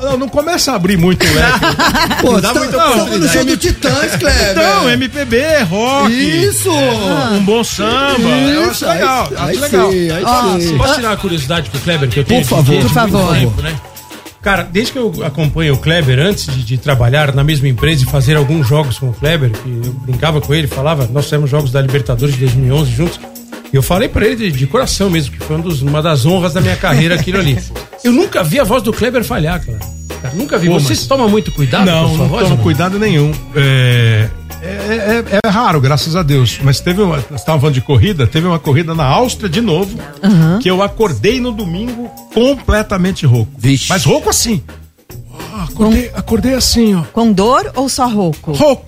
Não, 0.02 0.18
não 0.18 0.30
começa 0.30 0.72
a 0.72 0.76
abrir 0.76 0.98
muito 0.98 1.26
o 1.26 1.34
leque. 1.34 1.60
Pô, 2.22 2.42
dá 2.42 2.54
tá, 2.54 2.60
muita 2.60 2.78
oportunidade. 2.78 3.20
no 3.20 3.30
show 3.30 3.46
do 3.46 3.58
Titãs, 3.58 4.16
Kleber. 4.18 4.52
Então, 4.52 4.90
MPB, 4.90 5.42
rock. 5.70 6.12
Isso! 6.12 6.72
Um 6.72 7.44
bom 7.44 7.64
samba. 7.64 8.20
eu 8.20 8.64
acho 8.64 8.72
Isso, 8.72 8.86
legal. 8.88 9.28
aí- 9.30 9.36
acho 9.36 9.44
aí 9.46 9.58
legal. 9.58 9.92
sim, 9.92 10.10
aí 10.12 10.24
Ó, 10.26 10.60
sim. 10.60 10.78
Posso 10.78 10.96
tirar 10.96 11.10
uma 11.10 11.18
curiosidade 11.18 11.70
pro 11.70 11.80
Kleber 11.80 12.10
que 12.10 12.20
eu 12.20 12.24
tenho? 12.24 12.42
Por 12.42 12.50
favor. 12.50 12.72
de- 12.74 12.78
de 12.80 12.84
Por 12.86 12.94
favor. 12.94 13.26
muito 13.36 13.40
tempo, 13.56 13.62
né? 13.62 13.76
Cara, 14.42 14.64
desde 14.70 14.92
que 14.92 15.00
eu 15.00 15.14
acompanho 15.26 15.74
o 15.74 15.78
Kleber, 15.78 16.20
antes 16.20 16.48
de, 16.48 16.64
de 16.66 16.78
trabalhar 16.78 17.34
na 17.34 17.46
mesma 17.46 17.68
empresa 17.70 18.04
e 18.04 18.06
fazer 18.06 18.36
alguns 18.36 18.68
jogos 18.68 19.00
com 19.00 19.08
o 19.10 19.14
Kleber, 19.14 19.52
que 19.52 19.82
eu 19.86 19.94
brincava 19.94 20.42
com 20.42 20.54
ele, 20.54 20.68
falava, 20.68 21.08
nós 21.14 21.24
fizemos 21.26 21.50
jogos 21.50 21.72
da 21.72 21.82
Libertadores 21.82 22.34
de 22.36 22.42
2011 22.42 22.92
juntos, 22.92 23.20
eu 23.78 23.84
falei 23.84 24.08
pra 24.10 24.26
ele 24.26 24.36
de, 24.36 24.52
de 24.52 24.68
coração 24.68 25.10
mesmo, 25.10 25.36
que 25.36 25.44
foi 25.44 25.56
um 25.56 25.62
dos- 25.62 25.82
uma 25.82 26.02
das 26.02 26.26
honras 26.26 26.54
da 26.54 26.62
minha 26.62 26.76
carreira 26.76 27.16
aquilo 27.16 27.40
ali. 27.40 27.58
Eu 28.04 28.12
nunca 28.12 28.44
vi 28.44 28.60
a 28.60 28.66
voz 28.66 28.84
do 28.84 28.92
Kleber 28.92 29.24
falhar, 29.24 29.66
cara. 29.66 29.80
Cara, 30.22 30.34
nunca 30.36 30.58
vi. 30.58 30.68
Pô, 30.68 30.74
Vocês 30.74 31.00
mas- 31.00 31.08
tomam 31.08 31.30
muito 31.30 31.52
cuidado 31.54 31.86
com 31.86 31.90
a 31.90 31.96
Não, 32.02 32.10
sua 32.10 32.18
não 32.18 32.28
voz? 32.28 32.44
tomo 32.44 32.56
não? 32.58 32.64
cuidado 32.64 33.00
nenhum. 33.00 33.32
É, 33.56 34.30
é, 34.62 35.24
é- 35.32 35.40
é 35.46 35.50
raro, 35.50 35.80
graças 35.80 36.14
a 36.16 36.22
Deus. 36.22 36.60
Mas 36.62 36.82
teve 36.82 37.02
uma. 37.02 37.18
Você 37.20 37.36
estava 37.36 37.60
falando 37.60 37.76
de 37.76 37.82
corrida, 37.82 38.28
teve 38.28 38.46
uma 38.46 38.60
corrida 38.60 38.94
na 38.94 39.06
Áustria 39.06 39.48
de 39.50 39.62
novo, 39.62 39.98
que 40.62 40.70
eu 40.70 40.82
acordei 40.84 41.40
no 41.40 41.54
domingo 41.54 42.10
completamente 42.34 43.26
rouco. 43.26 43.52
Vixe. 43.58 43.88
Mas 43.90 44.04
rouco 44.04 44.30
assim. 44.30 44.62
Ah, 45.54 45.64
acordei, 45.70 46.12
acordei 46.14 46.54
assim, 46.56 46.96
ó. 46.96 47.04
Com 47.14 47.32
dor 47.32 47.72
ou 47.76 47.88
só 47.88 48.06
rouco? 48.08 48.52
Rouco. 48.52 48.86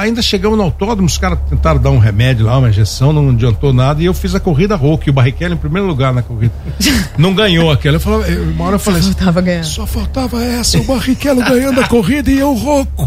Ainda 0.00 0.22
chegamos 0.22 0.56
no 0.56 0.64
autódromo, 0.64 1.06
os 1.06 1.18
caras 1.18 1.38
tentaram 1.48 1.80
dar 1.80 1.90
um 1.90 1.98
remédio 1.98 2.46
lá, 2.46 2.56
uma 2.58 2.68
injeção, 2.70 3.12
não 3.12 3.28
adiantou 3.30 3.72
nada, 3.72 4.02
e 4.02 4.06
eu 4.06 4.14
fiz 4.14 4.34
a 4.34 4.40
corrida 4.40 4.74
rouco, 4.76 5.04
e 5.06 5.10
o 5.10 5.12
Barrichello 5.12 5.54
em 5.54 5.58
primeiro 5.58 5.86
lugar 5.86 6.12
na 6.12 6.22
corrida. 6.22 6.52
Não 7.18 7.34
ganhou 7.34 7.70
aquela. 7.70 7.96
Eu 7.96 8.00
falava, 8.00 8.26
eu- 8.28 8.44
uma 8.50 8.64
hora 8.64 8.76
eu 8.76 8.80
falei 8.80 9.00
assim, 9.00 9.12
Tava 9.12 9.40
ganhando. 9.40 9.64
só 9.64 9.86
faltava 9.86 10.42
essa, 10.42 10.78
o 10.78 10.84
Barrichello 10.84 11.42
ganhando 11.44 11.80
a 11.80 11.86
corrida 11.86 12.30
e 12.30 12.38
eu 12.38 12.54
rouco. 12.54 13.06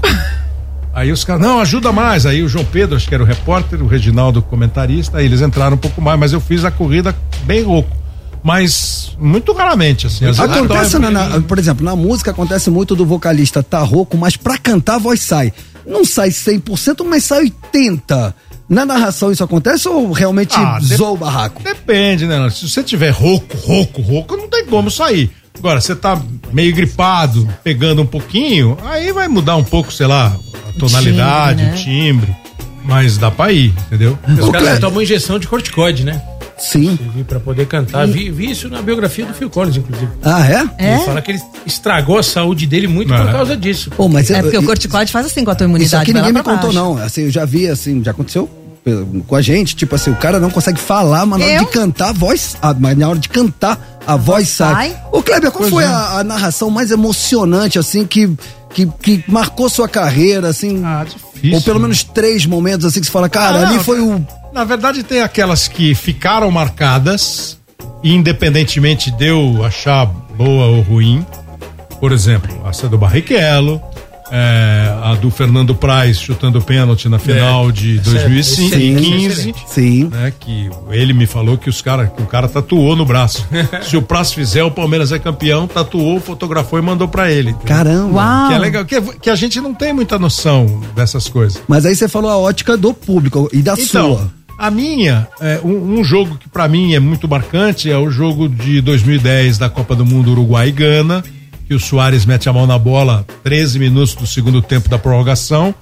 Aí 0.94 1.12
os 1.12 1.24
caras, 1.24 1.42
não, 1.42 1.60
ajuda 1.60 1.92
mais. 1.92 2.26
Aí 2.28 2.44
o 2.44 2.48
João 2.48 2.64
Pedro, 2.66 2.96
acho 2.96 3.08
que 3.08 3.16
era 3.16 3.24
o 3.24 3.26
repórter, 3.26 3.82
o 3.82 3.88
Reginaldo, 3.88 4.40
o 4.40 4.44
comentarista, 4.44 5.18
aí 5.18 5.26
eles 5.26 5.42
entraram 5.42 5.74
um 5.76 5.80
pouco 5.80 6.00
mais, 6.00 6.20
mas 6.20 6.34
eu 6.34 6.40
fiz 6.40 6.64
a 6.64 6.70
corrida 6.70 7.16
bem 7.46 7.64
rouco. 7.64 7.90
Mas 8.44 9.16
muito 9.20 9.54
raramente, 9.54 10.06
assim. 10.06 10.26
Às 10.26 10.38
vezes 10.38 10.54
Acontece, 10.58 11.00
na, 11.00 11.10
na- 11.10 11.42
por 11.42 11.58
exemplo, 11.58 11.84
na 11.84 11.96
música 11.96 12.30
acontece 12.32 12.70
muito 12.70 12.96
do 12.96 13.06
vocalista 13.06 13.64
tá 13.64 13.80
rouco, 13.80 14.18
mas 14.18 14.36
pra 14.38 14.58
cantar 14.58 14.96
a 14.96 15.00
voz 15.00 15.22
sai. 15.22 15.52
Não 15.86 16.06
sai 16.06 16.30
100%, 16.30 17.06
mas 17.06 17.24
sai 17.26 17.52
80%. 17.74 18.34
Na 18.70 18.86
narração 18.86 19.32
isso 19.32 19.44
acontece 19.44 19.88
ou 19.90 20.12
realmente 20.12 20.56
Ah, 20.58 20.80
zoa 20.82 21.12
o 21.12 21.18
barraco? 21.18 21.62
Depende, 21.62 22.26
né? 22.26 22.50
Se 22.50 22.68
você 22.68 22.82
tiver 22.82 23.10
rouco, 23.12 23.56
rouco, 23.58 24.02
rouco, 24.02 24.38
não 24.38 24.48
tem 24.48 24.66
como 24.66 24.90
sair. 24.90 25.30
Agora, 25.58 25.80
você 25.80 25.96
tá 25.96 26.20
meio 26.52 26.74
gripado, 26.74 27.48
pegando 27.64 28.02
um 28.02 28.06
pouquinho, 28.06 28.78
aí 28.84 29.12
vai 29.12 29.28
mudar 29.28 29.56
um 29.58 29.64
pouco, 29.64 29.92
sei 29.94 30.08
lá, 30.08 30.36
a 30.70 30.80
tonalidade, 30.80 31.60
timbre, 31.60 31.68
né? 31.68 31.74
o 31.74 31.84
timbre. 31.84 32.36
Mas 32.86 33.18
dá 33.18 33.30
pra 33.32 33.52
ir, 33.52 33.74
entendeu? 33.88 34.18
Os 34.28 34.48
Ô, 34.48 34.52
caras 34.52 34.80
tomam 34.80 35.02
injeção 35.02 35.38
de 35.40 35.48
corticoide, 35.48 36.04
né? 36.04 36.22
Sim. 36.72 36.98
Vi 37.16 37.24
pra 37.24 37.40
poder 37.40 37.66
cantar. 37.68 38.08
Vi, 38.08 38.30
vi 38.32 38.52
isso 38.52 38.70
na 38.70 38.82
biografia 38.82 39.26
do 39.26 39.34
Phil 39.34 39.50
Collins, 39.50 39.78
inclusive. 39.78 40.10
Ah, 40.24 40.46
é? 40.48 40.68
É? 40.78 40.96
Ele 40.96 41.04
fala 41.06 41.22
que 41.22 41.32
ele 41.32 41.42
estragou 41.66 42.18
a 42.18 42.24
saúde 42.24 42.66
dele 42.66 42.88
muito 42.88 43.14
É. 43.14 43.18
por 43.24 43.32
causa 43.32 43.56
disso. 43.58 43.90
Pô, 43.92 44.08
mas 44.08 44.30
É 44.32 44.40
eu- 44.40 44.44
porque 44.44 44.58
o 44.58 44.62
eu- 44.62 44.66
corticoide 44.66 45.12
faz 45.12 45.26
assim 45.26 45.44
com 45.44 45.52
a 45.52 45.56
tua 45.56 45.66
imunidade. 45.66 45.88
Isso 45.88 45.96
aqui 45.98 46.14
ninguém 46.14 46.32
me 46.34 46.42
contou, 46.44 46.72
baixo. 46.72 46.74
não. 46.74 46.98
Assim, 46.98 47.24
eu 47.24 47.32
já 47.32 47.46
vi, 47.46 47.68
assim, 47.68 48.04
já 48.04 48.12
aconteceu 48.12 48.50
com 49.28 49.36
a 49.36 49.42
gente, 49.42 49.76
tipo 49.78 49.96
assim, 49.96 50.12
o 50.12 50.16
cara 50.16 50.40
não 50.42 50.50
consegue 50.50 50.78
falar, 50.80 51.26
mas 51.26 51.40
na 51.40 51.46
hora 51.46 51.56
Eu? 51.56 51.66
de 51.66 51.72
cantar, 51.72 52.10
a 52.10 52.14
voz. 52.14 52.58
ah, 52.62 52.76
mas 52.78 52.98
na 52.98 53.08
hora 53.10 53.18
de 53.20 53.30
cantar, 53.30 54.00
a, 54.06 54.18
voz 54.18 54.50
sai. 54.50 54.74
sai? 54.92 55.02
Ô, 55.12 55.22
Kleber, 55.24 55.52
qual 55.52 55.62
Pois 55.62 55.70
foi 55.70 55.84
é. 55.86 55.88
a, 55.88 56.20
a 56.20 56.24
narração 56.24 56.70
mais 56.70 56.92
emocionante, 56.92 57.80
assim, 57.80 58.06
que, 58.06 58.30
que, 58.74 58.86
que 59.02 59.24
marcou 59.28 59.70
sua 59.70 59.88
carreira, 59.88 60.50
assim? 60.50 60.82
Ah, 60.84 61.06
difícil. 61.06 61.56
Ou 61.56 61.62
pelo 61.62 61.80
menos 61.80 62.04
três 62.04 62.46
momentos, 62.46 62.86
assim, 62.86 63.00
que 63.00 63.06
você 63.06 63.12
fala, 63.12 63.30
cara, 63.30 63.60
Ah, 63.60 63.70
ali 63.70 63.80
foi 63.80 64.02
o. 64.02 64.26
Na 64.54 64.64
verdade, 64.64 65.04
tem 65.04 65.22
aquelas 65.22 65.68
que 65.68 65.96
ficaram 65.96 66.50
marcadas, 66.52 67.58
e 68.04 68.14
independentemente 68.14 69.10
de 69.12 69.28
eu 69.28 69.64
achar 69.66 70.06
boa 70.06 70.66
ou 70.68 70.82
ruim. 70.82 71.26
Por 72.00 72.12
exemplo, 72.12 72.56
essa 72.70 72.88
do 72.88 72.98
Barrichello, 72.98 73.82
é, 74.32 74.94
a 75.04 75.16
do 75.16 75.32
Fernando 75.32 75.74
Praz 75.74 76.20
chutando 76.20 76.62
pênalti 76.62 77.08
na 77.08 77.18
final 77.18 77.72
de 77.72 78.00
Essa 78.00 78.10
é 78.18 78.30
2015. 78.30 79.30
excelente. 79.30 79.64
Sim. 79.68 80.04
né, 80.06 80.34
que 80.40 80.70
ele 80.92 81.14
me 81.14 81.26
falou 81.26 81.58
que 81.58 81.70
os 81.70 81.82
cara, 81.82 82.08
que 82.08 82.22
o 82.22 82.26
cara 82.26 82.48
tatuou 82.48 82.96
no 82.96 83.06
braço. 83.06 83.48
Se 83.84 83.96
o 83.98 84.02
Praz 84.02 84.34
fizer, 84.34 84.64
o 84.64 84.72
Palmeiras 84.72 85.12
é 85.12 85.18
campeão, 85.20 85.68
tatuou, 85.68 86.20
fotografou 86.20 86.78
e 86.78 86.82
mandou 86.82 87.08
pra 87.08 87.32
ele. 87.32 87.52
entendeu? 87.52 87.68
Caramba. 87.76 88.14
Uau. 88.14 88.48
Que 88.50 88.54
é 88.54 88.60
legal, 88.60 88.86
que, 88.86 89.02
que 89.02 89.30
a 89.30 89.36
gente 89.36 89.60
não 89.62 89.74
tem 89.74 89.94
muita 89.94 90.20
noção 90.20 90.82
dessas 90.96 91.28
coisas. 91.30 91.62
Mas 91.68 91.86
aí 91.86 91.96
você 91.96 92.08
falou 92.08 92.30
a 92.30 92.38
ótica 92.38 92.76
do 92.78 92.94
público 92.94 93.50
e 93.54 93.62
da 93.62 93.74
Então, 93.74 94.16
sua. 94.18 94.43
A 94.58 94.70
minha, 94.72 95.28
é, 95.42 95.60
um, 95.64 96.00
um 96.00 96.04
jogo 96.04 96.38
que 96.38 96.48
pra 96.48 96.68
mim 96.68 96.94
é 96.94 97.00
muito 97.00 97.28
marcante 97.28 97.90
é 97.90 97.98
o 97.98 98.10
jogo 98.10 98.48
de 98.48 98.82
2010 98.82 99.58
da 99.58 99.70
Copa 99.70 99.96
do 99.96 100.06
Mundo 100.06 100.32
Uruguai 100.32 100.70
e 100.70 100.72
Gana, 100.72 101.24
que 101.68 101.74
o 101.74 101.80
Soares 101.80 102.26
mete 102.26 102.48
a 102.50 102.54
mão 102.54 102.68
na 102.68 102.78
bola 102.78 103.26
13 103.44 103.80
minutos 103.80 104.16
do 104.16 104.28
segundo 104.28 104.62
tempo 104.62 104.90
da 104.90 104.98
prorrogação. 105.00 105.74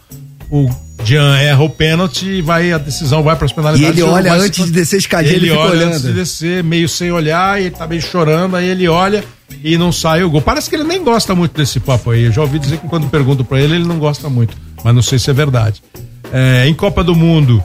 O 0.49 0.69
Jean 1.03 1.37
erra 1.37 1.63
o 1.63 1.69
pênalti 1.69 2.25
e 2.27 2.41
vai, 2.41 2.71
a 2.71 2.77
decisão 2.77 3.23
vai 3.23 3.35
para 3.35 3.45
as 3.45 3.51
E 3.51 3.55
penalidades. 3.55 3.97
ele 3.97 4.03
O 4.03 4.11
olha 4.11 4.33
antes 4.33 4.65
de 4.65 4.71
descer 4.71 4.95
a 4.97 4.99
escadinha, 4.99 5.35
ele, 5.35 5.47
ele 5.47 5.55
fica 5.55 5.61
olha 5.61 5.87
antes 5.87 6.01
de 6.01 6.07
olhando. 6.07 6.19
descer, 6.19 6.63
meio 6.63 6.87
sem 6.89 7.11
olhar, 7.11 7.59
e 7.59 7.65
ele 7.65 7.71
tá 7.75 7.87
meio 7.87 8.01
chorando, 8.01 8.55
aí 8.55 8.67
ele 8.67 8.87
olha 8.87 9.23
e 9.63 9.77
não 9.77 9.91
sai 9.91 10.23
o 10.23 10.29
gol. 10.29 10.41
Parece 10.41 10.69
que 10.69 10.75
ele 10.75 10.83
nem 10.83 11.03
gosta 11.03 11.33
muito 11.35 11.55
desse 11.57 11.79
papo 11.79 12.11
aí. 12.11 12.23
Eu 12.25 12.31
já 12.31 12.41
ouvi 12.41 12.59
dizer 12.59 12.77
que 12.77 12.87
quando 12.87 13.07
pergunto 13.09 13.43
pra 13.43 13.59
ele, 13.59 13.75
ele 13.75 13.85
não 13.87 13.97
gosta 13.97 14.29
muito. 14.29 14.55
Mas 14.83 14.93
não 14.93 15.01
sei 15.01 15.17
se 15.19 15.29
é 15.29 15.33
verdade. 15.33 15.81
É, 16.31 16.67
em 16.67 16.73
Copa 16.73 17.03
do 17.03 17.15
Mundo, 17.15 17.63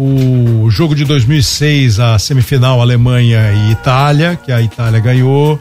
o 0.00 0.70
jogo 0.70 0.94
de 0.94 1.04
2006, 1.04 1.98
a 1.98 2.16
semifinal 2.20 2.80
Alemanha 2.80 3.52
e 3.52 3.72
Itália, 3.72 4.36
que 4.36 4.52
a 4.52 4.62
Itália 4.62 5.00
ganhou. 5.00 5.58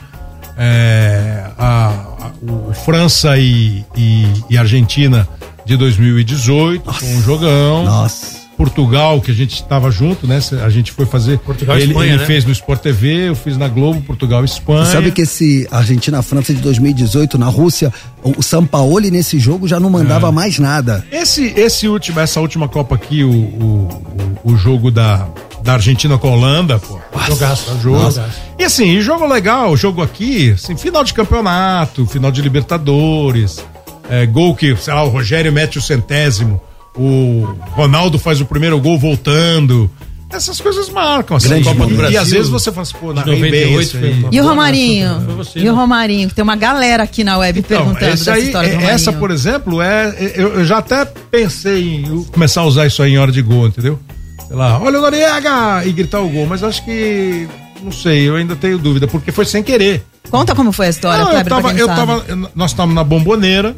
É, 0.56 1.44
a, 1.58 1.88
a- 1.88 2.32
o 2.70 2.72
França 2.74 3.38
e, 3.38 3.84
e- 3.96 4.28
e 4.50 4.58
Argentina 4.58 5.28
de 5.66 5.76
2018, 5.76 6.94
foi 6.94 7.08
um 7.10 7.22
jogão. 7.22 7.84
Nossa. 7.86 8.47
Portugal, 8.58 9.22
que 9.22 9.30
a 9.30 9.34
gente 9.34 9.54
estava 9.54 9.92
junto, 9.92 10.26
né? 10.26 10.40
A 10.66 10.70
gente 10.70 10.92
foi 10.92 11.06
fazer. 11.06 11.38
Portugal 11.40 11.78
e 11.78 11.84
ele 11.84 11.92
Espanha, 11.92 12.14
ele 12.14 12.20
né? 12.22 12.26
fez 12.26 12.44
no 12.44 12.52
Sport 12.52 12.82
TV, 12.82 13.30
eu 13.30 13.36
fiz 13.36 13.56
na 13.56 13.68
Globo, 13.68 14.02
Portugal 14.02 14.42
e 14.42 14.46
Espanha. 14.46 14.86
Você 14.86 14.94
sabe 14.94 15.12
que 15.12 15.22
esse 15.22 15.68
Argentina-França 15.70 16.54
de 16.54 16.62
2018 16.62 17.38
na 17.38 17.46
Rússia, 17.46 17.94
o 18.24 18.42
Sampaoli 18.42 19.12
nesse 19.12 19.38
jogo 19.40 19.68
já 19.68 19.80
não 19.80 19.90
mandava 19.92 20.30
É. 20.30 20.32
mais 20.32 20.58
nada. 20.58 21.06
Esse, 21.12 21.54
esse 21.56 21.88
último, 21.88 22.20
essa 22.20 22.42
última 22.42 22.68
Copa 22.68 22.96
aqui, 22.96 23.24
o, 23.24 23.30
o, 23.32 24.04
o, 24.44 24.54
o 24.54 24.58
jogo 24.58 24.90
da, 24.90 25.28
da 25.64 25.74
Argentina 25.74 26.18
com 26.18 26.28
a 26.28 26.32
Holanda, 26.32 26.80
pô. 26.80 27.00
Jogaço. 27.28 27.78
Jogo. 27.82 28.00
Nossa. 28.00 28.28
E 28.58 28.64
assim, 28.64 28.98
e 28.98 29.02
jogo 29.02 29.28
legal, 29.28 29.78
jogo 29.78 30.02
aqui, 30.02 30.52
assim, 30.52 30.76
final 30.76 31.04
de 31.04 31.14
campeonato, 31.14 32.08
final 32.08 32.32
de 32.32 32.42
Libertadores, 32.42 33.64
é, 34.10 34.26
gol 34.26 34.56
que, 34.56 34.76
sei 34.78 34.94
lá, 34.94 35.04
o 35.04 35.10
Rogério 35.10 35.54
mete 35.54 35.78
o 35.78 35.82
centésimo, 35.82 36.60
o 36.98 37.56
Ronaldo 37.72 38.18
faz 38.20 38.42
o 38.42 38.46
primeiro 38.46 38.80
gol 38.80 38.98
voltando. 38.98 39.90
Essas 40.30 40.60
coisas 40.60 40.90
marcam, 40.90 41.38
assim. 41.38 41.64
Copa 41.64 41.86
do. 41.88 41.96
Brasil. 41.96 42.16
E 42.16 42.18
às 42.18 42.30
vezes 42.30 42.50
você 42.50 42.70
fala 42.70 42.82
assim, 42.82 42.96
pô, 43.00 43.14
na 43.14 43.22
de 43.24 43.30
98 43.32 43.94
98 43.94 44.00
foi 44.00 44.10
uma 44.10 44.28
E 44.36 44.40
o 44.40 44.44
boa 44.44 44.54
Romarinho? 44.54 45.20
você, 45.38 45.60
E 45.60 45.62
o 45.62 45.66
né? 45.74 45.80
Romarinho? 45.80 46.28
Que 46.28 46.36
tem 46.36 46.44
uma 46.44 46.56
galera 46.58 47.04
aqui 47.04 47.24
na 47.24 47.38
web 47.38 47.60
Então, 47.60 47.78
perguntando 47.78 48.14
esse 48.14 48.26
dessa 48.26 48.34
aí, 48.34 48.46
história 48.48 48.68
do 48.68 48.72
é- 48.72 48.76
Romarinho. 48.76 48.96
essa, 48.96 49.14
por 49.14 49.32
exemplo, 49.32 49.82
é. 49.82 50.34
Eu, 50.36 50.56
eu 50.56 50.66
já 50.66 50.80
até 50.80 51.06
pensei 51.06 51.96
em 51.96 52.24
começar 52.26 52.60
a 52.62 52.66
usar 52.66 52.86
isso 52.88 53.02
aí 53.02 53.14
em 53.14 53.18
hora 53.18 53.32
de 53.32 53.42
gol, 53.42 53.68
entendeu? 53.68 53.98
Sei 54.46 54.56
lá, 54.56 54.78
olha 54.82 55.00
o 55.00 55.02
Noriega! 55.02 55.86
E 55.86 55.92
gritar 55.94 56.20
o 56.20 56.28
gol, 56.30 56.46
mas 56.46 56.62
acho 56.62 56.84
que. 56.84 57.48
Não 57.82 57.92
sei, 57.92 58.28
eu 58.28 58.36
ainda 58.36 58.56
tenho 58.56 58.78
dúvida, 58.78 59.08
porque 59.08 59.32
foi 59.32 59.46
sem 59.46 59.64
querer. 59.64 60.04
Conta 60.30 60.54
como 60.54 60.74
foi 60.74 60.88
a 60.88 60.90
história, 60.90 61.24
Não, 61.24 61.32
eu 61.32 61.46
tava, 61.46 61.70
quem 61.70 61.80
eu 61.80 61.88
não 61.88 61.96
tava, 61.96 62.26
nós 62.54 62.72
estávamos 62.72 62.96
na 62.96 63.04
bomboneira, 63.04 63.74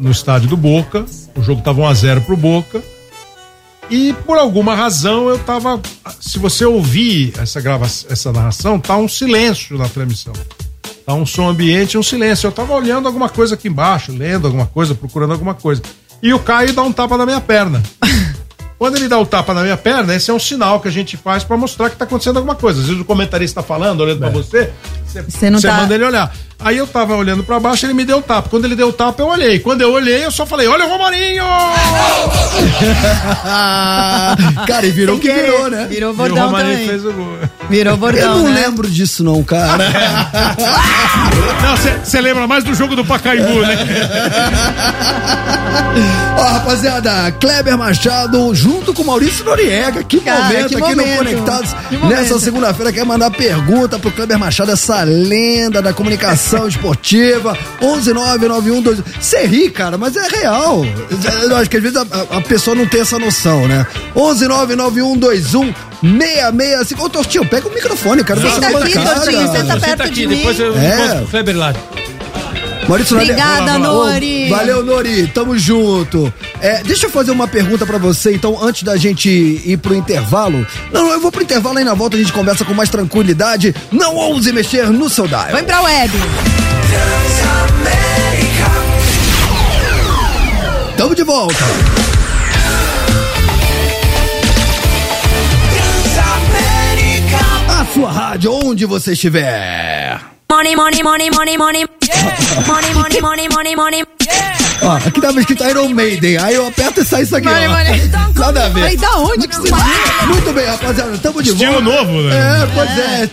no 0.00 0.10
estádio 0.10 0.48
do 0.48 0.56
Boca. 0.56 1.04
O 1.36 1.42
jogo 1.42 1.62
tava 1.62 1.82
1x0 1.82 2.24
pro 2.24 2.36
Boca. 2.36 2.82
E 3.90 4.12
por 4.24 4.38
alguma 4.38 4.74
razão 4.74 5.28
eu 5.28 5.38
tava. 5.38 5.80
Se 6.20 6.38
você 6.38 6.64
ouvir 6.64 7.32
essa 7.38 7.60
grava, 7.60 7.86
essa 7.86 8.32
narração, 8.32 8.78
tá 8.78 8.96
um 8.96 9.08
silêncio 9.08 9.76
na 9.76 9.88
transmissão. 9.88 10.32
Tá 11.04 11.14
um 11.14 11.26
som 11.26 11.48
ambiente, 11.48 11.98
um 11.98 12.02
silêncio. 12.02 12.46
Eu 12.46 12.52
tava 12.52 12.72
olhando 12.72 13.06
alguma 13.06 13.28
coisa 13.28 13.54
aqui 13.54 13.68
embaixo, 13.68 14.12
lendo 14.12 14.46
alguma 14.46 14.66
coisa, 14.66 14.94
procurando 14.94 15.32
alguma 15.32 15.54
coisa. 15.54 15.82
E 16.22 16.32
o 16.32 16.38
Caio 16.38 16.72
dá 16.72 16.82
um 16.82 16.92
tapa 16.92 17.16
na 17.16 17.26
minha 17.26 17.40
perna. 17.40 17.82
Quando 18.78 18.96
ele 18.96 19.08
dá 19.08 19.18
o 19.18 19.26
tapa 19.26 19.52
na 19.52 19.62
minha 19.62 19.76
perna, 19.76 20.14
esse 20.14 20.30
é 20.30 20.34
um 20.34 20.38
sinal 20.38 20.80
que 20.80 20.88
a 20.88 20.90
gente 20.90 21.16
faz 21.16 21.44
pra 21.44 21.54
mostrar 21.56 21.90
que 21.90 21.96
tá 21.96 22.04
acontecendo 22.04 22.36
alguma 22.38 22.54
coisa. 22.54 22.80
Às 22.80 22.86
vezes 22.86 23.00
o 23.02 23.04
comentarista 23.04 23.60
tá 23.60 23.66
falando, 23.66 24.00
olhando 24.00 24.20
pra 24.20 24.30
você, 24.30 24.72
você, 25.04 25.22
Você 25.22 25.50
não 25.50 25.60
você 25.60 25.66
tá- 25.66 25.76
manda 25.76 25.94
ele 25.94 26.04
olhar. 26.04 26.34
Aí 26.62 26.76
eu 26.76 26.86
tava 26.86 27.16
olhando 27.16 27.42
pra 27.42 27.58
baixo, 27.58 27.86
ele 27.86 27.94
me 27.94 28.04
deu 28.04 28.18
o 28.18 28.22
tapa. 28.22 28.48
Quando 28.48 28.66
ele 28.66 28.76
deu 28.76 28.88
o 28.88 28.92
tapa, 28.92 29.22
eu 29.22 29.28
olhei. 29.28 29.58
Quando 29.60 29.80
eu 29.80 29.92
olhei, 29.92 30.24
eu 30.24 30.30
só 30.30 30.44
falei: 30.44 30.68
Olha 30.68 30.84
o 30.84 30.88
Romarinho! 30.90 31.44
cara, 34.66 34.86
e 34.86 34.90
virou 34.90 35.16
o 35.16 35.20
que 35.20 35.32
virou, 35.32 35.70
né? 35.70 35.86
Virou 35.88 36.10
E 36.10 36.12
o 36.12 36.16
bordão 36.16 36.46
Romarinho 36.46 36.72
também. 36.72 36.88
fez 36.88 37.04
o 37.04 37.12
gol. 37.12 37.38
Virou 37.68 37.92
Eu 37.94 37.96
bordão, 37.96 38.38
não 38.42 38.48
né? 38.50 38.60
lembro 38.62 38.88
disso, 38.90 39.24
não, 39.24 39.42
cara. 39.42 39.90
Não, 41.62 41.76
você 41.76 42.20
lembra 42.20 42.46
mais 42.46 42.64
do 42.64 42.74
jogo 42.74 42.96
do 42.96 43.04
Pacaembu, 43.04 43.60
né? 43.60 43.76
Ó, 46.38 46.42
rapaziada, 46.42 47.30
Kleber 47.32 47.76
Machado 47.76 48.54
junto 48.54 48.94
com 48.94 49.04
Maurício 49.04 49.44
Noriega. 49.44 50.02
Que 50.02 50.20
Cara, 50.20 50.44
momento 50.44 50.68
que 50.68 50.74
aqui 50.76 50.94
momento. 50.96 51.08
no 51.10 51.16
Conectados. 51.18 51.74
Momento. 51.92 52.06
Nessa 52.08 52.38
segunda-feira, 52.40 52.92
quer 52.92 53.04
mandar 53.04 53.30
pergunta 53.30 53.98
pro 53.98 54.10
Kleber 54.10 54.38
Machado, 54.38 54.72
essa 54.72 55.02
lenda 55.02 55.82
da 55.82 55.92
comunicação 55.92 56.49
esportiva. 56.68 57.56
1199122. 57.80 59.02
Você 59.20 59.46
ri, 59.46 59.70
cara, 59.70 59.96
mas 59.98 60.16
é 60.16 60.26
real. 60.28 60.84
Eu 61.42 61.56
acho 61.56 61.70
que 61.70 61.76
às 61.76 61.82
vezes 61.82 61.96
a, 61.96 62.02
a- 62.36 62.40
pessoa 62.40 62.74
não 62.74 62.86
tem 62.86 63.00
essa 63.00 63.18
noção, 63.18 63.66
né? 63.68 63.86
1199121. 64.14 65.72
665. 66.02 67.04
Ô, 67.04 67.08
Tortinho, 67.10 67.44
pega 67.46 67.68
o 67.68 67.72
microfone, 67.74 68.24
cara. 68.24 68.40
Senta 68.40 68.54
Você 68.54 68.60
tá 68.60 68.66
aqui. 68.78 68.92
Tortinho, 68.94 69.46
senta 69.52 69.58
Senta 69.74 69.80
perto 69.80 70.02
aqui, 70.02 70.26
de 70.26 70.26
depois 70.28 70.58
mim. 70.58 70.64
eu 70.64 70.78
É. 70.78 70.96
mostro 70.96 71.16
pro 71.18 71.26
Kleber 71.28 71.56
lá. 71.58 71.74
Maurício 72.90 73.16
Noriega. 73.16 73.40
Obrigada, 73.40 73.78
Nori. 73.78 74.48
Valeu, 74.48 74.84
Nori. 74.84 75.28
Tamo 75.28 75.56
junto. 75.56 76.32
É, 76.60 76.82
deixa 76.82 77.06
eu 77.06 77.10
fazer 77.10 77.30
uma 77.30 77.46
pergunta 77.46 77.86
pra 77.86 77.98
você, 77.98 78.34
então, 78.34 78.60
antes 78.60 78.82
da 78.82 78.96
gente 78.96 79.30
ir 79.30 79.76
pro 79.76 79.94
intervalo. 79.94 80.66
Não, 80.92 81.04
não, 81.04 81.12
eu 81.12 81.20
vou 81.20 81.30
pro 81.30 81.40
intervalo 81.40 81.78
aí 81.78 81.84
na 81.84 81.94
volta 81.94 82.16
a 82.16 82.18
gente 82.18 82.32
conversa 82.32 82.64
com 82.64 82.74
mais 82.74 82.90
tranquilidade. 82.90 83.72
Não 83.92 84.16
ouse 84.16 84.52
mexer 84.52 84.90
no 84.90 85.08
seu 85.08 85.28
dial. 85.28 85.46
Vem 85.52 85.62
pra 85.62 85.82
web. 85.82 86.12
Tamo 90.96 91.14
de 91.14 91.22
volta. 91.22 91.64
A 97.68 97.86
sua 97.94 98.10
rádio, 98.10 98.52
onde 98.52 98.84
você 98.84 99.12
estiver. 99.12 99.99
Money, 100.50 100.74
money, 100.74 101.02
money, 101.04 101.30
money, 101.30 101.56
money. 101.56 101.86
Money, 102.66 102.92
money, 102.94 103.20
money, 103.20 103.48
money, 103.48 103.76
money. 103.76 104.04
Ó, 104.82 104.96
aqui 104.96 105.20
tava 105.20 105.38
escrito 105.38 105.62
Iron 105.62 105.88
Maiden. 105.90 106.38
Aí 106.38 106.56
eu 106.56 106.66
aperto 106.66 107.02
e 107.02 107.04
sai 107.04 107.22
isso 107.22 107.36
aqui, 107.36 107.46
Money, 107.46 107.68
ó. 107.68 107.70
money. 107.70 108.10
Nada 108.34 108.64
a 108.64 108.68
ver. 108.68 108.82
Aí 108.82 108.96
da 108.96 109.16
onde 109.18 109.46
que 109.46 109.54
você 109.54 109.68
viu? 109.68 110.26
Muito 110.26 110.52
bem, 110.52 110.66
rapaziada, 110.66 111.12
estamos 111.14 111.44
de 111.44 111.50
Estilo 111.50 111.72
volta. 111.74 111.88
novo, 111.88 112.22
né? 112.22 112.34
É, 112.34 112.66
pois 112.74 112.98
é, 112.98 113.24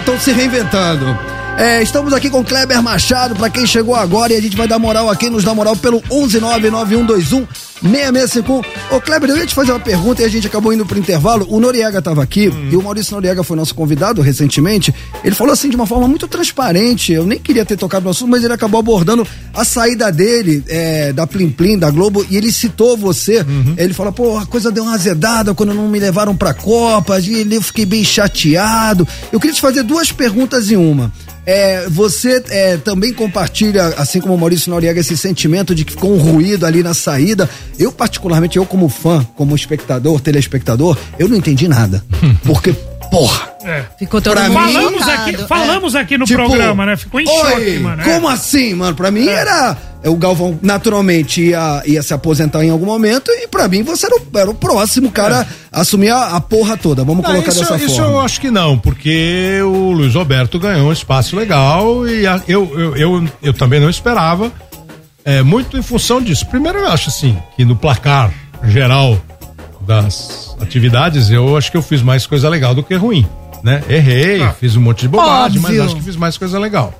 estão 0.00 0.18
se 0.18 0.32
reinventando. 0.32 1.16
É, 1.56 1.80
estamos 1.80 2.12
aqui 2.12 2.28
com 2.28 2.42
Kleber 2.42 2.82
Machado, 2.82 3.36
pra 3.36 3.48
quem 3.48 3.64
chegou 3.64 3.94
agora, 3.94 4.32
e 4.32 4.36
a 4.36 4.42
gente 4.42 4.56
vai 4.56 4.66
dar 4.66 4.80
moral 4.80 5.08
aqui, 5.08 5.30
nos 5.30 5.44
dá 5.44 5.54
moral 5.54 5.76
pelo 5.76 6.02
1199121 6.10 7.46
6651. 7.84 8.96
Ô 8.96 9.00
Kleber, 9.00 9.30
eu 9.30 9.36
ia 9.36 9.46
te 9.46 9.54
fazer 9.54 9.72
uma 9.72 9.80
pergunta 9.80 10.22
e 10.22 10.24
a 10.24 10.28
gente 10.28 10.46
acabou 10.46 10.72
indo 10.72 10.86
pro 10.86 10.98
intervalo. 10.98 11.46
O 11.48 11.60
Noriega 11.60 12.00
tava 12.00 12.22
aqui 12.22 12.50
e 12.70 12.76
o 12.76 12.82
Maurício 12.82 13.14
Noriega 13.14 13.42
foi 13.42 13.56
nosso 13.56 13.74
convidado 13.74 14.22
recentemente. 14.22 14.94
Ele 15.22 15.34
falou 15.34 15.52
assim 15.52 15.68
de 15.68 15.76
uma 15.76 15.86
forma 15.86 16.08
muito 16.08 16.26
transparente. 16.26 17.12
Eu 17.12 17.26
nem 17.26 17.38
queria 17.38 17.64
ter 17.64 17.76
tocado 17.76 18.04
no 18.04 18.10
assunto, 18.10 18.30
mas 18.30 18.42
ele 18.42 18.52
acabou 18.52 18.80
abordando 18.80 19.26
a 19.52 19.64
saída 19.64 20.10
dele 20.10 20.64
é, 20.66 21.12
da 21.12 21.26
Plim 21.26 21.50
Plim, 21.50 21.78
da 21.78 21.90
Globo, 21.90 22.26
e 22.28 22.36
ele 22.36 22.50
citou 22.50 22.96
você. 22.96 23.44
Ele 23.76 23.92
falou, 23.92 24.12
pô, 24.12 24.38
a 24.38 24.46
coisa 24.46 24.70
deu 24.70 24.84
uma 24.84 24.94
azedada 24.94 25.54
quando 25.54 25.74
não 25.74 25.88
me 25.88 25.98
levaram 25.98 26.36
pra 26.36 26.54
Copa, 26.54 27.18
e 27.20 27.54
eu 27.54 27.62
fiquei 27.62 27.84
bem 27.84 28.02
chateado. 28.02 29.06
Eu 29.30 29.38
queria 29.38 29.54
te 29.54 29.60
fazer 29.60 29.82
duas 29.82 30.10
perguntas 30.10 30.70
em 30.70 30.76
uma. 30.76 31.12
É, 31.46 31.86
você 31.90 32.42
é, 32.48 32.78
também 32.78 33.12
compartilha, 33.12 33.88
assim 33.98 34.18
como 34.18 34.34
o 34.34 34.38
Maurício 34.38 34.70
Noriega, 34.70 35.00
esse 35.00 35.16
sentimento 35.16 35.74
de 35.74 35.84
que 35.84 35.92
ficou 35.92 36.14
um 36.14 36.18
ruído 36.18 36.64
ali 36.64 36.82
na 36.82 36.94
saída. 36.94 37.48
Eu, 37.78 37.90
particularmente, 37.92 38.56
eu 38.56 38.64
como 38.66 38.88
fã, 38.88 39.26
como 39.36 39.54
espectador, 39.54 40.20
telespectador, 40.20 40.96
eu 41.18 41.28
não 41.28 41.36
entendi 41.36 41.66
nada. 41.68 42.04
Porque, 42.44 42.72
porra, 43.10 43.52
Ficou 43.98 44.20
todo 44.20 44.34
Pra 44.34 44.46
mundo 44.50 44.60
mim- 44.66 44.72
Falamos 44.74 45.08
aqui, 45.08 45.36
falamos 45.48 45.94
aqui 45.96 46.18
no 46.18 46.26
Tipo, 46.26 46.44
programa, 46.44 46.84
né? 46.84 46.98
Ficou 46.98 47.18
em 47.18 47.26
Oi, 47.26 47.34
choque, 47.34 47.78
mano. 47.78 48.02
é. 48.02 48.04
Como 48.04 48.28
assim, 48.28 48.74
mano? 48.74 48.94
Pra 48.94 49.10
mim 49.10 49.26
era. 49.26 49.74
O 50.04 50.16
Galvão 50.16 50.58
naturalmente 50.60 51.40
ia, 51.40 51.82
ia 51.86 52.02
se 52.02 52.12
aposentar 52.12 52.62
em 52.62 52.68
algum 52.68 52.84
momento 52.84 53.30
e 53.30 53.48
pra 53.48 53.66
mim 53.66 53.82
você 53.82 54.04
era 54.04 54.16
o, 54.16 54.38
era 54.38 54.50
o 54.50 54.54
próximo 54.54 55.10
cara 55.10 55.46
a 55.72 55.80
assumir 55.80 56.10
a, 56.10 56.36
a 56.36 56.40
porra 56.42 56.76
toda. 56.76 57.02
Vamos 57.04 57.22
Não, 57.24 57.30
colocar 57.30 57.48
isso, 57.52 57.60
dessa 57.60 57.76
isso 57.76 57.96
forma. 57.96 58.10
eu 58.12 58.20
acho 58.20 58.38
que 58.38 58.50
não, 58.50 58.76
porque 58.78 59.58
o 59.62 59.92
Luiz 59.92 60.14
Roberto 60.14 60.58
ganhou 60.58 60.88
um 60.90 60.92
espaço 60.92 61.34
legal 61.34 62.06
e 62.06 62.26
a- 62.26 62.42
eu, 62.46 62.70
eu, 62.78 62.96
eu, 62.96 63.28
eu 63.44 63.54
também 63.54 63.80
não 63.80 63.88
esperava, 63.88 64.52
é, 65.24 65.42
muito 65.42 65.76
em 65.78 65.82
função 65.82 66.20
disso. 66.22 66.46
Primeiro, 66.46 66.78
eu 66.78 66.88
acho 66.88 67.08
assim, 67.08 67.36
que 67.56 67.64
no 67.64 67.74
placar 67.76 68.32
geral 68.64 69.18
das 69.80 70.56
atividades, 70.60 71.30
eu 71.30 71.56
acho 71.56 71.70
que 71.70 71.76
eu 71.76 71.82
fiz 71.82 72.02
mais 72.02 72.26
coisa 72.26 72.48
legal 72.48 72.74
do 72.74 72.82
que 72.82 72.94
ruim, 72.94 73.26
né? 73.62 73.82
Errei, 73.88 74.42
Ah. 74.42 74.52
fiz 74.58 74.76
um 74.76 74.80
monte 74.80 75.00
de 75.02 75.08
bobagem, 75.08 75.60
mas 75.60 75.70
Óbvio. 75.72 75.84
acho 75.84 75.96
que 75.96 76.02
fiz 76.02 76.16
mais 76.16 76.36
coisa 76.38 76.58
legal. 76.58 76.92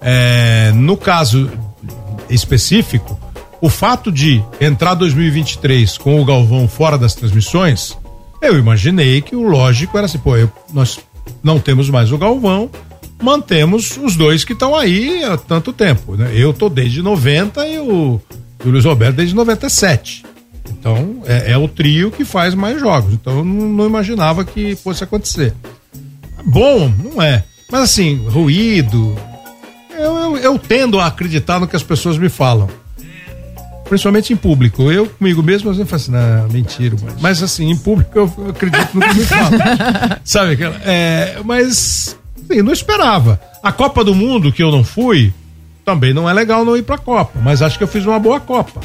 É, 0.00 0.72
no 0.74 0.96
caso 0.96 1.50
específico, 2.28 3.18
o 3.60 3.68
fato 3.68 4.10
de 4.10 4.42
entrar 4.60 4.94
2023 4.94 5.96
com 5.98 6.20
o 6.20 6.24
Galvão 6.24 6.66
fora 6.68 6.98
das 6.98 7.14
transmissões, 7.14 7.96
eu 8.42 8.58
imaginei 8.58 9.20
que 9.22 9.34
o 9.36 9.42
lógico 9.48 9.96
era 9.96 10.06
assim, 10.06 10.18
pô, 10.18 10.36
eu- 10.36 10.50
nós 10.72 10.98
não 11.42 11.58
temos 11.58 11.88
mais 11.88 12.12
o 12.12 12.18
Galvão, 12.18 12.68
mantemos 13.22 13.96
os 13.96 14.16
dois 14.16 14.44
que 14.44 14.52
estão 14.52 14.74
aí 14.74 15.24
há 15.24 15.36
tanto 15.36 15.72
tempo, 15.72 16.16
né? 16.16 16.30
Eu 16.34 16.52
tô 16.52 16.68
desde 16.68 17.00
90 17.02 17.66
e 17.66 17.78
o, 17.78 18.20
e 18.64 18.68
o 18.68 18.70
Luiz 18.70 18.84
Roberto 18.84 19.16
desde 19.16 19.34
97. 19.34 20.24
Então, 20.70 21.22
é, 21.26 21.52
é 21.52 21.58
o 21.58 21.68
trio 21.68 22.10
que 22.10 22.24
faz 22.24 22.54
mais 22.54 22.80
jogos. 22.80 23.12
Então, 23.14 23.38
eu 23.38 23.44
não, 23.44 23.68
não 23.68 23.86
imaginava 23.86 24.44
que 24.44 24.74
fosse 24.76 25.02
acontecer. 25.04 25.54
Bom, 26.44 26.92
não 27.02 27.22
é. 27.22 27.44
Mas 27.70 27.82
assim, 27.82 28.16
ruído. 28.28 29.16
Eu, 29.90 30.16
eu, 30.16 30.36
eu 30.38 30.58
tendo 30.58 30.98
a 30.98 31.06
acreditar 31.06 31.58
no 31.60 31.66
que 31.68 31.76
as 31.76 31.82
pessoas 31.82 32.18
me 32.18 32.28
falam. 32.28 32.68
Principalmente 33.88 34.32
em 34.32 34.36
público. 34.36 34.90
Eu 34.90 35.06
comigo 35.06 35.42
mesmo, 35.42 35.70
às 35.70 35.76
vezes 35.76 35.90
eu 35.92 35.98
falo 35.98 36.18
assim, 36.18 36.42
não, 36.42 36.48
mentira. 36.48 36.96
Mas, 37.02 37.20
mas 37.20 37.42
assim, 37.42 37.70
em 37.70 37.76
público 37.76 38.18
eu, 38.18 38.32
acredito 38.48 38.94
no 38.94 39.00
que 39.00 39.14
me 39.14 39.24
falam. 39.24 39.50
Sabe? 40.24 40.52
aquela- 40.52 40.80
É, 40.84 41.38
mas, 41.44 42.18
assim, 42.50 42.62
não 42.62 42.72
esperava. 42.72 43.40
A 43.62 43.72
Copa 43.72 44.04
do 44.04 44.14
Mundo, 44.14 44.52
que 44.52 44.62
eu 44.62 44.70
não 44.70 44.84
fui, 44.84 45.32
também 45.84 46.12
não 46.14 46.28
é 46.28 46.32
legal 46.32 46.64
não 46.64 46.76
ir 46.76 46.82
pra 46.82 46.98
Copa. 46.98 47.38
Mas 47.42 47.62
acho 47.62 47.78
que 47.78 47.84
eu 47.84 47.88
fiz 47.88 48.04
uma 48.06 48.18
boa 48.18 48.40
Copa. 48.40 48.80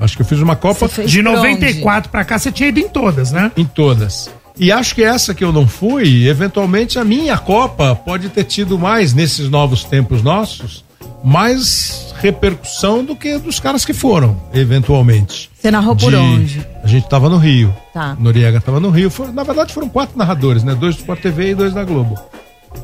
Acho 0.00 0.16
que 0.16 0.22
eu 0.22 0.26
fiz 0.26 0.40
uma 0.40 0.56
Copa 0.56 0.88
De 1.04 1.20
94 1.22 2.10
pra 2.10 2.24
cá, 2.24 2.38
você 2.38 2.50
tinha 2.50 2.68
ido 2.70 2.80
em 2.80 2.88
todas, 2.88 3.30
né? 3.32 3.52
em 3.56 3.64
todas. 3.64 4.30
E 4.58 4.70
acho 4.72 4.94
que 4.94 5.02
essa 5.02 5.32
que 5.34 5.42
eu 5.44 5.52
não 5.52 5.66
fui, 5.66 6.26
eventualmente 6.28 6.98
a 6.98 7.04
minha 7.04 7.36
Copa 7.38 7.94
pode 7.94 8.28
ter 8.28 8.44
tido 8.44 8.78
mais, 8.78 9.12
nesses 9.14 9.48
novos 9.48 9.84
tempos 9.84 10.22
nossos, 10.22 10.84
mais 11.24 12.14
repercussão 12.20 13.04
do 13.04 13.14
que 13.16 13.38
dos 13.38 13.58
caras 13.60 13.84
que 13.84 13.92
foram, 13.94 14.40
eventualmente. 14.52 15.50
Você 15.58 15.70
narrou 15.70 15.94
por 15.96 16.10
De- 16.10 16.16
onde? 16.16 16.66
A 16.82 16.86
gente 16.86 17.08
tava 17.08 17.28
no 17.28 17.36
Rio. 17.38 17.74
Tá. 17.94 18.16
Noriega 18.18 18.60
tava 18.60 18.80
no 18.80 18.90
Rio. 18.90 19.10
Na 19.32 19.42
verdade, 19.44 19.72
foram 19.72 19.88
quatro 19.88 20.18
narradores, 20.18 20.62
né? 20.64 20.74
Dois 20.74 20.94
do 20.96 21.00
Sport 21.00 21.20
TV 21.20 21.50
e 21.50 21.54
dois 21.54 21.72
da 21.72 21.84
Globo. 21.84 22.18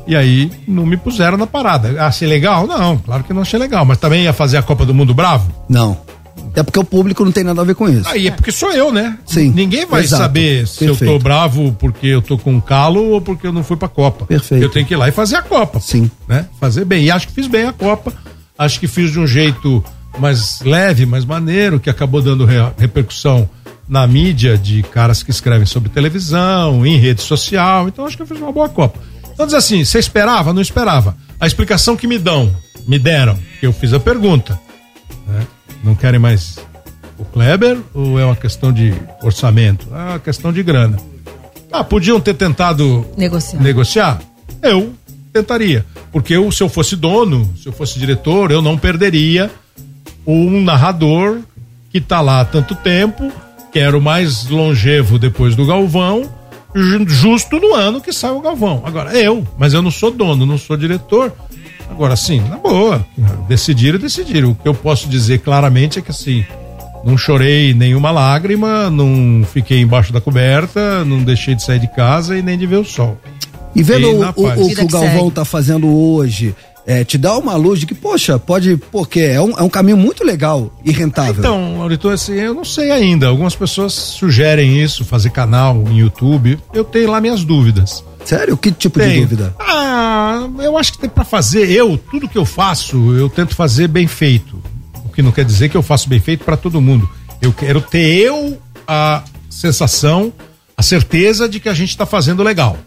E 0.05 0.15
aí, 0.15 0.51
não 0.67 0.85
me 0.85 0.97
puseram 0.97 1.37
na 1.37 1.47
parada. 1.47 2.05
Achei 2.05 2.27
legal? 2.27 2.65
Não, 2.67 2.97
claro 2.97 3.23
que 3.23 3.33
não 3.33 3.41
achei 3.41 3.59
legal. 3.59 3.85
Mas 3.85 3.97
também 3.97 4.23
ia 4.23 4.33
fazer 4.33 4.57
a 4.57 4.61
Copa 4.63 4.85
do 4.85 4.93
Mundo 4.93 5.13
bravo? 5.13 5.51
Não. 5.69 5.97
Até 6.51 6.63
porque 6.63 6.79
o 6.79 6.83
público 6.83 7.23
não 7.23 7.31
tem 7.31 7.43
nada 7.43 7.61
a 7.61 7.63
ver 7.63 7.75
com 7.75 7.87
isso. 7.87 8.07
Aí 8.09 8.27
é 8.27 8.31
porque 8.31 8.51
sou 8.51 8.71
eu, 8.71 8.91
né? 8.91 9.17
Sim. 9.25 9.51
Ninguém 9.51 9.85
vai 9.85 10.01
Exato. 10.03 10.23
saber 10.23 10.65
se 10.67 10.85
eu 10.85 10.89
Perfeito. 10.95 11.13
tô 11.13 11.19
bravo 11.19 11.75
porque 11.77 12.07
eu 12.07 12.21
tô 12.21 12.37
com 12.37 12.59
calo 12.59 13.11
ou 13.11 13.21
porque 13.21 13.45
eu 13.45 13.51
não 13.53 13.63
fui 13.63 13.77
pra 13.77 13.87
Copa. 13.87 14.25
Perfeito. 14.25 14.63
Eu 14.63 14.69
tenho 14.69 14.85
que 14.85 14.93
ir 14.93 14.97
lá 14.97 15.07
e 15.07 15.11
fazer 15.11 15.35
a 15.35 15.41
Copa. 15.41 15.79
Sim. 15.79 16.09
Né? 16.27 16.45
Fazer 16.59 16.83
bem. 16.85 17.03
E 17.05 17.11
acho 17.11 17.27
que 17.27 17.33
fiz 17.33 17.47
bem 17.47 17.65
a 17.65 17.73
Copa. 17.73 18.11
Acho 18.57 18.79
que 18.79 18.87
fiz 18.87 19.11
de 19.11 19.19
um 19.19 19.27
jeito 19.27 19.83
mais 20.17 20.61
leve, 20.61 21.05
mais 21.05 21.25
maneiro, 21.25 21.79
que 21.79 21.89
acabou 21.91 22.21
dando 22.21 22.43
re- 22.45 22.71
repercussão 22.77 23.47
na 23.87 24.07
mídia 24.07 24.57
de 24.57 24.81
caras 24.83 25.21
que 25.21 25.29
escrevem 25.29 25.65
sobre 25.65 25.89
televisão, 25.89 26.83
em 26.85 26.97
rede 26.97 27.21
social. 27.21 27.87
Então 27.87 28.05
acho 28.05 28.15
que 28.17 28.23
eu 28.23 28.27
fiz 28.27 28.37
uma 28.39 28.51
boa 28.51 28.67
Copa. 28.67 28.99
Então 29.37 29.45
diz 29.45 29.53
assim, 29.53 29.85
você 29.85 29.99
esperava? 29.99 30.51
Não 30.51 30.61
esperava. 30.63 31.15
A 31.39 31.45
explicação 31.45 31.95
que 31.95 32.07
me 32.07 32.17
dão, 32.17 32.51
me 32.87 32.97
deram, 32.97 33.37
que 33.59 33.67
eu 33.67 33.71
fiz 33.71 33.93
a 33.93 33.99
pergunta. 33.99 34.59
né? 35.27 35.45
Não 35.83 35.93
querem 35.93 36.19
mais 36.19 36.57
o 37.19 37.23
Kleber 37.23 37.77
ou 37.93 38.19
é 38.19 38.25
uma 38.25 38.35
questão 38.35 38.73
de 38.73 38.91
orçamento? 39.21 39.87
É 39.91 40.09
uma 40.13 40.19
questão 40.19 40.51
de 40.51 40.63
grana. 40.63 40.97
Ah, 41.71 41.83
podiam 41.83 42.19
ter 42.19 42.33
tentado 42.33 43.05
Negociar. 43.15 43.61
negociar? 43.61 44.21
Eu 44.63 44.93
tentaria. 45.31 45.85
Porque 46.11 46.33
eu, 46.35 46.51
se 46.51 46.63
eu 46.63 46.69
fosse 46.69 46.95
dono, 46.95 47.53
se 47.61 47.67
eu 47.67 47.73
fosse 47.73 47.99
diretor, 47.99 48.49
eu 48.49 48.61
não 48.63 48.75
perderia 48.75 49.51
um 50.25 50.59
narrador 50.63 51.41
que 51.91 52.01
tá 52.01 52.21
lá 52.21 52.41
há 52.41 52.45
tanto 52.45 52.73
tempo, 52.73 53.31
que 53.71 53.77
era 53.77 53.95
o 53.95 54.01
mais 54.01 54.47
longevo 54.47 55.19
depois 55.19 55.55
do 55.55 55.63
Galvão, 55.67 56.27
justo 57.07 57.59
no 57.59 57.73
ano 57.73 58.01
que 58.01 58.11
sai 58.13 58.31
o 58.31 58.41
Galvão. 58.41 58.81
Agora, 58.85 59.11
eu, 59.17 59.45
mas 59.57 59.73
eu 59.73 59.81
não 59.81 59.91
sou 59.91 60.11
dono, 60.11 60.45
não 60.45 60.57
sou 60.57 60.77
diretor. 60.77 61.33
Agora, 61.89 62.15
sim, 62.15 62.41
na 62.49 62.57
boa, 62.57 63.05
decidiram, 63.47 63.97
decidiram. 63.97 64.51
O 64.51 64.55
que 64.55 64.67
eu 64.67 64.73
posso 64.73 65.07
dizer 65.07 65.39
claramente 65.39 65.99
é 65.99 66.01
que 66.01 66.11
assim, 66.11 66.45
não 67.03 67.17
chorei 67.17 67.73
nenhuma 67.73 68.11
lágrima, 68.11 68.89
não 68.89 69.45
fiquei 69.45 69.81
embaixo 69.81 70.11
da 70.11 70.19
coberta, 70.19 71.05
não 71.05 71.23
deixei 71.23 71.55
de 71.55 71.63
sair 71.63 71.79
de 71.79 71.87
casa 71.87 72.37
e 72.37 72.41
nem 72.41 72.57
de 72.57 72.67
ver 72.67 72.77
o 72.77 72.83
sol. 72.85 73.17
E 73.75 73.81
vendo 73.83 74.07
Fiquei 74.07 74.43
o, 74.43 74.47
o- 74.47 74.65
o 74.65 74.75
que 74.75 74.81
o 74.81 74.87
Galvão 74.87 75.17
segue. 75.19 75.31
tá 75.31 75.45
fazendo 75.45 75.87
hoje, 75.87 76.53
é, 76.87 77.03
te 77.03 77.17
dá 77.17 77.37
uma 77.37 77.53
luz 77.57 77.81
de 77.81 77.85
que, 77.85 77.93
poxa, 77.93 78.39
pode, 78.39 78.77
porque 78.77 79.19
é 79.19 79.41
um, 79.41 79.51
é 79.51 79.61
um 79.61 79.67
caminho 79.67 79.97
muito 79.97 80.23
legal 80.23 80.71
e 80.85 80.91
rentável. 80.93 81.39
Então, 81.39 81.81
Aurito, 81.81 82.07
assim, 82.07 82.35
eu 82.35 82.53
não 82.53 82.63
sei 82.63 82.91
ainda. 82.91 83.27
Algumas 83.27 83.53
pessoas 83.53 83.91
sugerem 83.91 84.81
isso, 84.81 85.03
fazer 85.03 85.31
canal 85.31 85.83
em 85.89 85.97
YouTube. 85.97 86.57
Eu 86.73 86.85
tenho 86.85 87.11
lá 87.11 87.19
minhas 87.19 87.43
dúvidas. 87.43 88.05
Sério? 88.23 88.55
Que 88.55 88.71
tipo 88.71 89.01
de 89.01 89.19
dúvida? 89.19 89.53
Ah, 89.59 90.47
eu 90.59 90.77
acho 90.77 90.93
que 90.93 90.99
tem 90.99 91.09
pra 91.09 91.25
fazer. 91.25 91.69
Eu, 91.69 91.97
tudo 91.97 92.29
que 92.29 92.37
eu 92.37 92.45
faço, 92.45 93.13
eu 93.15 93.27
tento 93.27 93.53
fazer 93.53 93.89
bem 93.89 94.07
feito. 94.07 94.63
O 95.03 95.09
que 95.09 95.21
não 95.21 95.33
quer 95.33 95.43
dizer 95.43 95.67
que 95.67 95.75
eu 95.75 95.83
faço 95.83 96.07
bem 96.07 96.21
feito 96.21 96.45
pra 96.45 96.55
todo 96.55 96.79
mundo. 96.79 97.09
Eu 97.41 97.51
quero 97.51 97.81
ter 97.81 98.17
eu 98.17 98.57
a 98.87 99.23
sensação, 99.49 100.31
a 100.77 100.81
certeza 100.81 101.49
de 101.49 101.59
que 101.59 101.67
a 101.67 101.73
gente 101.73 101.97
tá 101.97 102.05
fazendo 102.05 102.43
legal. 102.43 102.77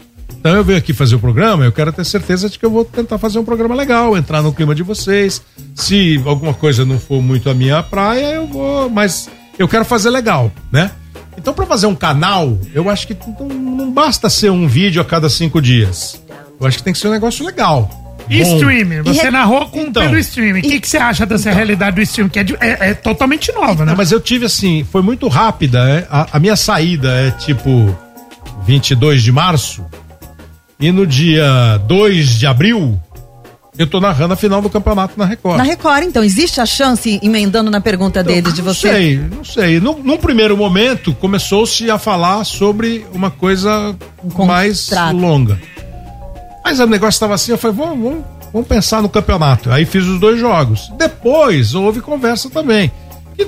Então 0.41 0.55
eu 0.55 0.63
venho 0.63 0.79
aqui 0.79 0.91
fazer 0.91 1.13
o 1.15 1.19
programa, 1.19 1.63
eu 1.63 1.71
quero 1.71 1.93
ter 1.93 2.03
certeza 2.03 2.49
de 2.49 2.57
que 2.57 2.65
eu 2.65 2.71
vou 2.71 2.83
tentar 2.83 3.19
fazer 3.19 3.37
um 3.37 3.45
programa 3.45 3.75
legal, 3.75 4.17
entrar 4.17 4.41
no 4.41 4.51
clima 4.51 4.73
de 4.73 4.81
vocês. 4.81 5.39
Se 5.75 6.19
alguma 6.25 6.51
coisa 6.51 6.83
não 6.83 6.97
for 6.97 7.21
muito 7.21 7.47
a 7.47 7.53
minha 7.53 7.83
praia, 7.83 8.33
eu 8.35 8.47
vou, 8.47 8.89
mas 8.89 9.29
eu 9.59 9.67
quero 9.67 9.85
fazer 9.85 10.09
legal, 10.09 10.51
né? 10.71 10.89
Então, 11.37 11.53
pra 11.53 11.65
fazer 11.67 11.85
um 11.85 11.93
canal, 11.95 12.57
eu 12.73 12.89
acho 12.89 13.05
que 13.07 13.15
não, 13.39 13.47
não 13.47 13.91
basta 13.91 14.31
ser 14.31 14.49
um 14.49 14.67
vídeo 14.67 14.99
a 14.99 15.05
cada 15.05 15.29
cinco 15.29 15.61
dias. 15.61 16.19
Eu 16.59 16.65
acho 16.65 16.77
que 16.79 16.83
tem 16.83 16.91
que 16.93 16.97
ser 16.99 17.07
um 17.07 17.11
negócio 17.11 17.45
legal. 17.45 18.17
E 18.27 18.43
bom. 18.43 18.55
streaming? 18.55 19.01
Você 19.03 19.29
narrou 19.29 19.67
com, 19.67 19.81
Então. 19.81 20.01
pelo 20.03 20.17
streaming. 20.17 20.59
O 20.59 20.63
que, 20.63 20.79
que 20.79 20.87
você 20.87 20.97
acha 20.97 21.23
dessa 21.23 21.51
realidade 21.51 21.95
do 21.97 22.01
streaming? 22.01 22.29
Que 22.31 22.39
é, 22.39 22.43
de- 22.43 22.57
é- 22.59 22.89
é 22.89 22.93
totalmente 22.95 23.51
nova, 23.51 23.85
né? 23.85 23.91
Não, 23.91 23.97
mas 23.97 24.11
eu 24.11 24.19
tive 24.19 24.45
assim, 24.45 24.83
foi 24.91 25.03
muito 25.03 25.27
rápida. 25.27 25.79
é, 25.87 26.07
A, 26.09 26.27
a 26.33 26.39
minha 26.39 26.55
saída 26.55 27.09
é 27.11 27.29
tipo 27.31 27.95
22 28.65 29.21
de 29.23 29.31
março. 29.31 29.85
E 30.81 30.91
no 30.91 31.05
dia 31.05 31.79
2 31.87 32.27
de 32.39 32.47
abril, 32.47 32.99
eu 33.77 33.85
tô 33.85 33.99
narrando 34.01 34.33
a 34.33 34.37
final 34.37 34.61
do 34.61 34.69
campeonato 34.69 35.13
na 35.17 35.25
Record. 35.25 35.57
Na 35.57 35.63
Record, 35.63 36.03
então, 36.03 36.23
existe 36.23 36.59
a 36.59 36.65
chance, 36.65 37.19
emendando 37.21 37.69
na 37.69 37.79
pergunta 37.79 38.23
dele, 38.23 38.51
de 38.51 38.61
Não 38.61 38.73
você? 38.73 38.91
sei, 38.91 39.17
não 39.17 39.43
sei. 39.43 39.79
Num, 39.79 40.01
num 40.01 40.17
primeiro 40.17 40.57
momento, 40.57 41.13
começou-se 41.13 41.89
a 41.89 41.99
falar 41.99 42.43
sobre 42.45 43.05
uma 43.13 43.29
coisa 43.29 43.95
mais 44.45 44.89
longa. 45.13 45.61
Mas 46.65 46.79
o 46.79 46.87
negócio 46.87 47.15
estava 47.17 47.35
assim, 47.35 47.51
eu 47.51 47.57
falei, 47.57 47.77
vamos, 47.77 47.99
vamos, 48.03 48.25
vamos 48.51 48.67
pensar 48.67 49.01
no 49.01 49.09
campeonato. 49.09 49.71
Aí 49.71 49.85
fiz 49.85 50.03
os 50.05 50.19
dois 50.19 50.39
jogos. 50.39 50.91
Depois 50.97 51.75
houve 51.75 52.01
conversa 52.01 52.49
também. 52.49 52.91
Que 53.37 53.47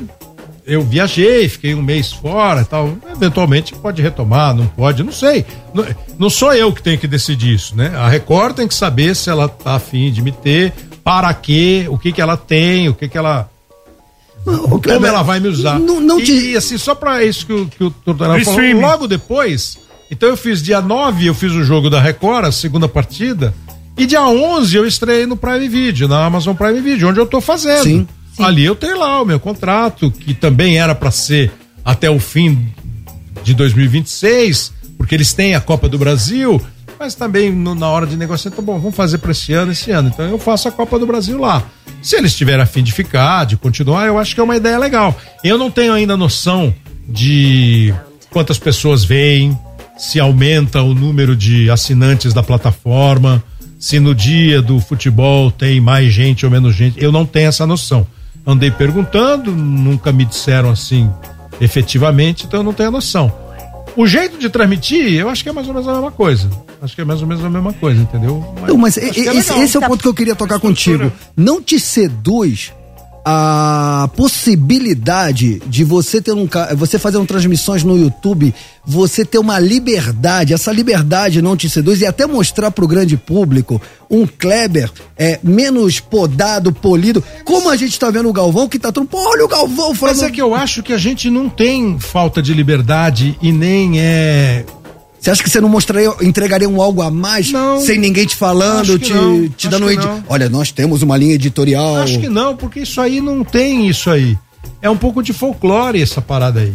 eu 0.65 0.81
viajei, 0.81 1.47
fiquei 1.49 1.73
um 1.75 1.81
mês 1.81 2.11
fora 2.11 2.61
e 2.61 2.65
tal. 2.65 2.95
Eventualmente 3.11 3.73
pode 3.73 4.01
retomar, 4.01 4.53
não 4.55 4.65
pode, 4.67 5.03
não 5.03 5.11
sei. 5.11 5.45
Não, 5.73 5.85
não 6.17 6.29
sou 6.29 6.53
eu 6.53 6.71
que 6.71 6.81
tenho 6.81 6.97
que 6.97 7.07
decidir 7.07 7.53
isso, 7.53 7.75
né? 7.75 7.91
A 7.95 8.07
Record 8.07 8.55
tem 8.55 8.67
que 8.67 8.73
saber 8.75 9.15
se 9.15 9.29
ela 9.29 9.47
tá 9.49 9.75
afim 9.75 10.11
de 10.11 10.21
me 10.21 10.31
ter, 10.31 10.71
para 11.03 11.33
quê, 11.33 11.85
o 11.89 11.97
que 11.97 12.11
que 12.13 12.21
ela 12.21 12.37
tem, 12.37 12.87
o 12.89 12.93
que 12.93 13.07
que 13.09 13.17
ela 13.17 13.49
como 14.45 15.05
ela 15.05 15.21
vai 15.23 15.39
me 15.39 15.47
usar. 15.47 15.79
Não- 15.79 16.01
não 16.01 16.19
e, 16.19 16.23
te- 16.23 16.51
e, 16.51 16.57
assim, 16.57 16.77
só 16.77 16.93
pra 16.93 17.23
isso 17.23 17.45
que 17.45 17.53
o, 17.53 17.65
que 17.67 17.83
o 17.83 17.89
Tortorella 17.89 18.39
falou, 18.43 18.59
streaming. 18.59 18.81
logo 18.81 19.07
depois, 19.07 19.77
então 20.11 20.27
eu 20.29 20.35
fiz 20.37 20.61
dia 20.61 20.81
9, 20.81 21.25
eu 21.27 21.33
fiz 21.33 21.53
o 21.53 21.63
jogo 21.63 21.89
da 21.89 22.01
Record, 22.01 22.45
a 22.45 22.51
segunda 22.51 22.87
partida, 22.89 23.53
e 23.97 24.05
dia 24.05 24.21
11 24.23 24.75
eu 24.75 24.85
estreiei 24.85 25.25
no 25.25 25.37
Prime 25.37 25.67
Video, 25.69 26.07
na 26.09 26.25
Amazon 26.25 26.55
Prime 26.55 26.81
Video, 26.81 27.07
onde 27.09 27.19
eu 27.19 27.25
tô 27.25 27.39
fazendo. 27.39 27.83
Sim. 27.83 28.07
Ali 28.39 28.63
eu 28.65 28.75
tenho 28.75 28.97
lá 28.99 29.21
o 29.21 29.25
meu 29.25 29.39
contrato, 29.39 30.09
que 30.11 30.33
também 30.33 30.77
era 30.77 30.95
pra 30.95 31.11
ser 31.11 31.51
até 31.85 32.09
o 32.09 32.19
fim 32.19 32.67
de 33.43 33.53
2026, 33.53 34.73
porque 34.97 35.13
eles 35.15 35.33
têm 35.33 35.53
a 35.55 35.61
Copa 35.61 35.87
do 35.89 35.97
Brasil, 35.97 36.61
mas 36.99 37.13
também 37.15 37.51
no- 37.51 37.75
na 37.75 37.87
hora 37.89 38.07
de 38.07 38.15
negociar, 38.15 38.51
tá 38.51 38.61
bom, 38.61 38.79
vamos 38.79 38.95
fazer 38.95 39.17
para 39.19 39.31
esse 39.31 39.53
ano, 39.53 39.71
esse 39.71 39.91
ano. 39.91 40.09
Então 40.13 40.25
eu 40.25 40.39
faço 40.39 40.67
a 40.67 40.71
Copa 40.71 40.97
do 40.97 41.05
Brasil 41.05 41.39
lá. 41.39 41.63
Se 42.01 42.15
eles 42.15 42.35
tiverem 42.35 42.61
a 42.61 42.65
fim 42.65 42.83
de 42.83 42.91
ficar, 42.91 43.45
de 43.45 43.55
continuar, 43.57 44.07
eu 44.07 44.17
acho 44.17 44.33
que 44.33 44.41
é 44.41 44.43
uma 44.43 44.55
ideia 44.55 44.77
legal. 44.77 45.15
Eu 45.43 45.57
não 45.57 45.69
tenho 45.69 45.93
ainda 45.93 46.17
noção 46.17 46.73
de 47.07 47.93
quantas 48.29 48.57
pessoas 48.57 49.03
veem, 49.03 49.57
se 49.97 50.19
aumenta 50.19 50.81
o 50.81 50.93
número 50.93 51.35
de 51.35 51.69
assinantes 51.69 52.33
da 52.33 52.41
plataforma, 52.41 53.43
se 53.79 53.99
no 53.99 54.15
dia 54.15 54.61
do 54.61 54.79
futebol 54.79 55.51
tem 55.51 55.79
mais 55.79 56.11
gente 56.13 56.45
ou 56.45 56.51
menos 56.51 56.73
gente. 56.75 57.01
Eu 57.01 57.11
não 57.11 57.25
tenho 57.25 57.47
essa 57.49 57.67
noção. 57.67 58.07
Andei 58.45 58.69
perguntando, 58.71 59.51
nunca 59.51 60.11
me 60.11 60.25
disseram 60.25 60.69
assim 60.69 61.09
efetivamente, 61.61 62.45
então 62.45 62.59
eu 62.59 62.63
não 62.63 62.73
tenho 62.73 62.89
a 62.89 62.91
noção. 62.91 63.31
O 63.95 64.07
jeito 64.07 64.37
de 64.37 64.49
transmitir, 64.49 65.13
eu 65.13 65.29
acho 65.29 65.43
que 65.43 65.49
é 65.49 65.51
mais 65.51 65.67
ou 65.67 65.73
menos 65.73 65.87
a 65.87 65.93
mesma 65.93 66.11
coisa. 66.11 66.49
Acho 66.81 66.95
que 66.95 67.01
é 67.01 67.05
mais 67.05 67.21
ou 67.21 67.27
menos 67.27 67.45
a 67.45 67.49
mesma 67.49 67.71
coisa, 67.73 68.01
entendeu? 68.01 68.43
Não, 68.67 68.77
mas 68.77 68.97
e- 68.97 69.01
que 69.01 69.05
é 69.21 69.35
esse, 69.35 69.49
legal. 69.51 69.63
esse 69.63 69.77
é 69.77 69.79
o 69.79 69.83
ponto 69.83 70.01
que 70.01 70.07
eu 70.07 70.13
queria 70.13 70.35
tocar 70.35 70.59
contigo. 70.59 71.11
Não 71.37 71.61
te 71.61 71.79
seduz 71.79 72.73
a 73.25 74.09
possibilidade 74.17 75.61
de 75.65 75.83
você 75.83 76.21
ter 76.21 76.33
um 76.33 76.47
você 76.75 76.99
fazer 76.99 77.17
um 77.17 77.25
transmissões 77.25 77.83
no 77.83 77.97
YouTube, 77.97 78.53
você 78.85 79.23
ter 79.23 79.37
uma 79.37 79.59
liberdade, 79.59 80.53
essa 80.53 80.71
liberdade 80.71 81.41
não 81.41 81.55
te 81.55 81.69
seduz 81.69 82.01
e 82.01 82.05
até 82.05 82.25
mostrar 82.25 82.71
pro 82.71 82.87
grande 82.87 83.15
público 83.15 83.81
um 84.09 84.27
Kleber 84.27 84.91
é 85.17 85.39
menos 85.41 85.99
podado, 85.99 86.73
polido, 86.73 87.23
como 87.45 87.69
a 87.69 87.77
gente 87.77 87.97
tá 87.97 88.11
vendo 88.11 88.27
o 88.27 88.33
Galvão 88.33 88.67
que 88.67 88.77
tá 88.77 88.91
todo, 88.91 89.07
pô, 89.07 89.17
olha 89.17 89.45
o 89.45 89.47
Galvão 89.47 89.95
falando 89.95 90.15
Mas 90.17 90.23
é 90.23 90.31
que 90.31 90.41
eu 90.41 90.53
acho 90.53 90.83
que 90.83 90.91
a 90.91 90.97
gente 90.97 91.29
não 91.29 91.47
tem 91.47 91.97
falta 91.99 92.41
de 92.41 92.53
liberdade 92.53 93.37
e 93.41 93.51
nem 93.51 94.01
é. 94.01 94.65
Você 95.23 95.31
acha 95.31 95.41
que 95.41 95.49
você 95.49 95.61
não 95.61 95.69
mostraria, 95.69 96.13
entregaria 96.21 96.67
um 96.67 96.81
algo 96.81 97.01
a 97.01 97.09
mais 97.09 97.49
sem 97.79 97.97
ninguém 97.97 98.25
te 98.25 98.35
falando, 98.35 98.99
te, 98.99 99.13
não, 99.13 99.47
te 99.47 99.69
dando 99.69 99.85
um 99.85 99.89
edi- 99.89 100.05
não. 100.05 100.21
Olha, 100.27 100.49
nós 100.49 100.69
temos 100.69 101.01
uma 101.01 101.15
linha 101.15 101.35
editorial. 101.35 101.95
Acho 101.95 102.19
que 102.19 102.27
não, 102.27 102.57
porque 102.57 102.81
isso 102.81 102.99
aí 102.99 103.21
não 103.21 103.41
tem 103.41 103.87
isso 103.87 104.09
aí. 104.09 104.37
É 104.81 104.89
um 104.89 104.97
pouco 104.97 105.23
de 105.23 105.31
folclore 105.31 106.01
essa 106.01 106.21
parada 106.21 106.59
aí. 106.59 106.73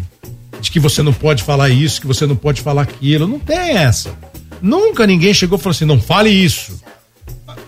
De 0.62 0.70
que 0.70 0.80
você 0.80 1.02
não 1.02 1.12
pode 1.12 1.42
falar 1.42 1.68
isso, 1.68 2.00
que 2.00 2.06
você 2.06 2.26
não 2.26 2.34
pode 2.36 2.62
falar 2.62 2.80
aquilo. 2.80 3.26
Não 3.26 3.38
tem 3.38 3.76
essa. 3.76 4.16
Nunca 4.62 5.06
ninguém 5.06 5.34
chegou 5.34 5.58
e 5.58 5.60
falou 5.60 5.72
assim: 5.72 5.84
não 5.84 6.00
fale 6.00 6.30
isso. 6.30 6.80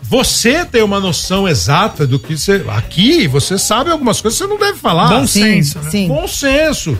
Você 0.01 0.65
tem 0.65 0.82
uma 0.82 0.98
noção 0.98 1.47
exata 1.47 2.07
do 2.07 2.19
que 2.19 2.39
você. 2.39 2.65
Aqui, 2.69 3.28
você 3.28 3.59
sabe 3.59 3.90
algumas 3.90 4.23
coisas 4.23 4.40
que 4.40 4.47
você 4.47 4.51
não 4.51 4.59
deve 4.59 4.78
falar. 4.78 5.09
Bom 5.11 5.27
Sim, 5.27 5.43
senso, 5.62 5.78
né? 5.81 5.90
sim. 5.90 6.09
Bom 6.09 6.27
senso. 6.27 6.98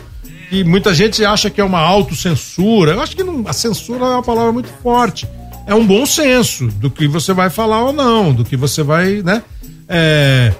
E 0.51 0.65
muita 0.65 0.93
gente 0.93 1.23
acha 1.23 1.49
que 1.49 1.61
é 1.61 1.63
uma 1.63 1.79
autocensura. 1.79 2.91
Eu 2.91 3.01
acho 3.01 3.15
que 3.15 3.23
não, 3.23 3.47
a 3.47 3.53
censura 3.53 4.03
é 4.03 4.09
uma 4.09 4.21
palavra 4.21 4.51
muito 4.51 4.69
forte. 4.83 5.27
É 5.65 5.73
um 5.73 5.85
bom 5.85 6.05
senso 6.05 6.67
do 6.67 6.91
que 6.91 7.07
você 7.07 7.33
vai 7.33 7.49
falar 7.49 7.83
ou 7.83 7.93
não, 7.93 8.33
do 8.33 8.43
que 8.43 8.57
você 8.57 8.83
vai, 8.83 9.21
né? 9.23 9.41
É, 9.87 10.51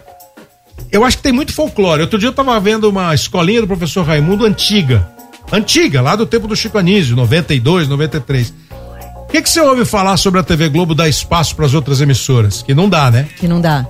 eu 0.92 1.04
acho 1.04 1.18
que 1.18 1.24
tem 1.24 1.34
muito 1.34 1.54
folclore. 1.54 2.02
Outro 2.02 2.18
dia 2.18 2.30
eu 2.30 2.34
tava 2.34 2.58
vendo 2.60 2.90
uma 2.90 3.14
escolinha 3.14 3.62
do 3.62 3.68
professor 3.68 4.06
Raimundo 4.06 4.46
antiga. 4.46 5.10
Antiga, 5.52 6.02
lá 6.02 6.16
do 6.16 6.26
tempo 6.26 6.48
do 6.48 6.56
Chico 6.56 6.78
Anísio, 6.78 7.16
92, 7.16 7.90
93. 7.90 8.54
O 9.16 9.32
que, 9.32 9.42
que 9.42 9.50
você 9.50 9.60
ouve 9.60 9.84
falar 9.84 10.16
sobre 10.18 10.40
a 10.40 10.44
TV 10.44 10.70
Globo 10.70 10.96
dar 10.96 11.10
espaço 11.10 11.56
para 11.56 11.66
as 11.66 11.74
outras 11.74 12.00
emissoras? 12.00 12.62
Que 12.62 12.74
não 12.74 12.88
dá, 12.88 13.12
né? 13.12 13.28
Que 13.38 13.48
não 13.48 13.60
dá. 13.60 13.86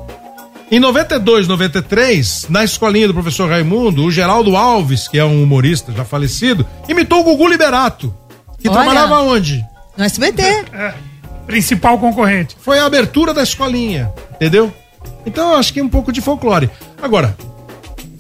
Em 0.71 0.79
92, 0.79 1.49
93, 1.49 2.45
na 2.49 2.63
escolinha 2.63 3.05
do 3.07 3.13
professor 3.13 3.49
Raimundo, 3.49 4.05
o 4.05 4.11
Geraldo 4.11 4.55
Alves, 4.55 5.05
que 5.07 5.19
é 5.19 5.25
um 5.25 5.43
humorista 5.43 5.91
já 5.91 6.05
falecido, 6.05 6.65
imitou 6.87 7.19
o 7.19 7.23
Gugu 7.25 7.47
Liberato, 7.49 8.13
que 8.57 8.69
Olha. 8.69 8.77
trabalhava 8.77 9.19
onde? 9.19 9.61
No 9.97 10.03
SBT. 10.05 10.41
É, 10.71 10.93
principal 11.45 11.97
concorrente. 11.99 12.55
Foi 12.61 12.79
a 12.79 12.85
abertura 12.85 13.33
da 13.33 13.43
escolinha, 13.43 14.11
entendeu? 14.35 14.71
Então 15.25 15.49
eu 15.51 15.55
acho 15.57 15.73
que 15.73 15.81
é 15.81 15.83
um 15.83 15.89
pouco 15.89 16.09
de 16.11 16.21
folclore. 16.21 16.69
Agora, 17.01 17.35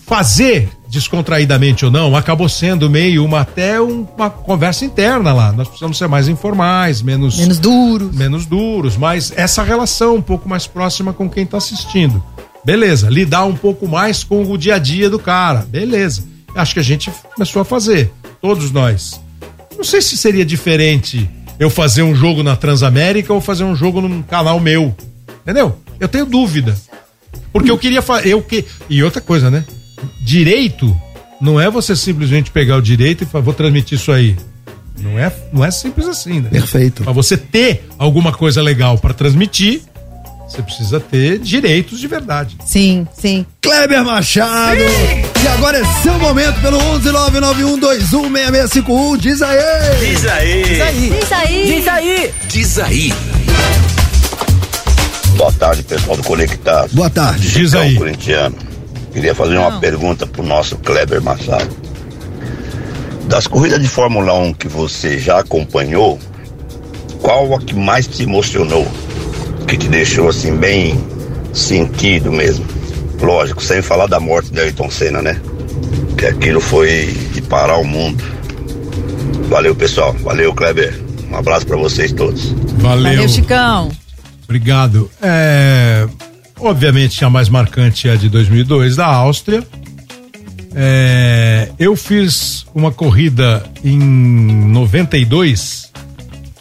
fazer 0.05 0.69
descontraidamente 0.89 1.85
ou 1.85 1.91
não, 1.91 2.17
acabou 2.17 2.49
sendo 2.49 2.89
meio 2.89 3.23
uma 3.23 3.39
até 3.41 3.79
um- 3.79 4.05
uma 4.17 4.29
conversa 4.29 4.83
interna 4.83 5.31
lá. 5.31 5.53
Nós 5.53 5.69
precisamos 5.69 5.97
ser 5.97 6.09
mais 6.09 6.27
informais, 6.27 7.01
menos 7.01 7.37
Menos 7.37 7.59
duros. 7.59 8.13
menos 8.13 8.45
duros, 8.45 8.97
mas 8.97 9.31
essa 9.37 9.63
relação 9.63 10.15
um 10.15 10.21
pouco 10.21 10.49
mais 10.49 10.67
próxima 10.67 11.13
com 11.13 11.29
quem 11.29 11.43
está 11.45 11.57
assistindo. 11.59 12.21
Beleza, 12.63 13.09
lidar 13.09 13.45
um 13.45 13.55
pouco 13.55 13.87
mais 13.87 14.23
com 14.23 14.43
o 14.43 14.57
dia 14.57 14.75
a 14.75 14.79
dia 14.79 15.09
do 15.09 15.19
cara. 15.19 15.65
Beleza. 15.67 16.23
Acho 16.55 16.73
que 16.73 16.79
a 16.79 16.83
gente 16.83 17.11
começou 17.33 17.61
a 17.61 17.65
fazer, 17.65 18.11
todos 18.41 18.71
nós. 18.71 19.19
Não 19.75 19.83
sei 19.83 20.01
se 20.01 20.17
seria 20.17 20.45
diferente 20.45 21.29
eu 21.59 21.69
fazer 21.69 22.03
um 22.03 22.13
jogo 22.13 22.43
na 22.43 22.55
Transamérica 22.55 23.33
ou 23.33 23.41
fazer 23.41 23.63
um 23.63 23.75
jogo 23.75 24.01
num 24.01 24.21
canal 24.21 24.59
meu. 24.59 24.95
Entendeu? 25.41 25.77
Eu 25.99 26.07
tenho 26.07 26.25
dúvida. 26.25 26.75
Porque 27.51 27.71
eu 27.71 27.77
queria 27.77 28.01
fazer. 28.01 28.29
Eu 28.29 28.41
que... 28.41 28.65
E 28.89 29.03
outra 29.03 29.21
coisa, 29.21 29.49
né? 29.49 29.65
Direito 30.21 30.95
não 31.39 31.59
é 31.59 31.69
você 31.69 31.95
simplesmente 31.95 32.51
pegar 32.51 32.77
o 32.77 32.81
direito 32.81 33.23
e 33.23 33.27
falar, 33.27 33.43
vou 33.43 33.53
transmitir 33.53 33.97
isso 33.97 34.11
aí. 34.11 34.37
Não 34.99 35.17
é, 35.17 35.31
não 35.51 35.65
é 35.65 35.71
simples 35.71 36.07
assim, 36.07 36.39
né? 36.39 36.49
Perfeito. 36.49 37.03
Pra 37.03 37.11
você 37.11 37.35
ter 37.35 37.87
alguma 37.97 38.31
coisa 38.31 38.61
legal 38.61 38.97
para 38.99 39.13
transmitir, 39.13 39.81
você 40.51 40.61
precisa 40.61 40.99
ter 40.99 41.39
direitos 41.39 41.99
de 41.99 42.07
verdade. 42.07 42.57
Sim, 42.65 43.07
sim. 43.13 43.45
Kleber 43.61 44.03
Machado. 44.03 44.81
E 44.81 45.47
agora 45.47 45.77
é 45.77 45.83
seu 46.03 46.19
momento 46.19 46.59
pelo 46.61 46.77
11991216651. 46.99 49.17
Diz 49.17 49.41
aí. 49.41 49.59
Diz 49.99 50.27
aí. 50.27 50.63
Diz 50.63 51.31
aí. 51.31 51.65
Diz 51.65 51.87
aí. 51.87 52.33
Diz 52.49 52.77
aí. 52.79 53.13
Boa 55.37 55.53
tarde, 55.53 55.83
pessoal 55.83 56.17
do 56.17 56.23
Conectado. 56.23 56.89
Boa 56.93 57.09
tarde. 57.09 57.49
Diz 57.49 57.73
aí. 57.73 57.95
corintiano. 57.95 58.57
Queria 59.13 59.33
fazer 59.33 59.57
uma 59.57 59.79
pergunta 59.79 60.27
pro 60.27 60.43
nosso 60.43 60.75
Kleber 60.77 61.21
Machado. 61.21 61.69
Das 63.27 63.47
corridas 63.47 63.81
de 63.81 63.87
Fórmula 63.87 64.33
1 64.33 64.53
que 64.53 64.67
você 64.67 65.17
já 65.17 65.39
acompanhou, 65.39 66.19
qual 67.21 67.55
a 67.55 67.59
que 67.59 67.73
mais 67.73 68.05
te 68.05 68.23
emocionou? 68.23 68.85
Que 69.71 69.77
te 69.77 69.87
deixou 69.87 70.27
assim 70.27 70.57
bem 70.57 71.01
sentido 71.53 72.29
mesmo? 72.29 72.65
Lógico, 73.21 73.63
sem 73.63 73.81
falar 73.81 74.05
da 74.05 74.19
morte 74.19 74.51
de 74.51 74.59
Ayrton 74.59 74.91
Senna, 74.91 75.21
né? 75.21 75.39
Que 76.17 76.25
aquilo 76.25 76.59
foi 76.59 77.17
de 77.33 77.41
parar 77.41 77.77
o 77.77 77.85
mundo. 77.85 78.21
Valeu, 79.47 79.73
pessoal. 79.73 80.11
Valeu, 80.23 80.53
Kleber. 80.53 81.01
Um 81.31 81.37
abraço 81.37 81.65
pra 81.65 81.77
vocês 81.77 82.11
todos. 82.11 82.51
Valeu. 82.79 83.13
Valeu, 83.13 83.29
Chicão. 83.29 83.89
Obrigado. 84.43 85.09
É, 85.21 86.05
obviamente 86.59 87.23
a 87.23 87.29
mais 87.29 87.47
marcante 87.47 88.09
é 88.09 88.11
a 88.11 88.15
de 88.17 88.27
2002 88.27 88.97
da 88.97 89.05
Áustria. 89.05 89.65
É, 90.75 91.69
eu 91.79 91.95
fiz 91.95 92.65
uma 92.75 92.91
corrida 92.91 93.63
em 93.85 93.97
92, 93.97 95.90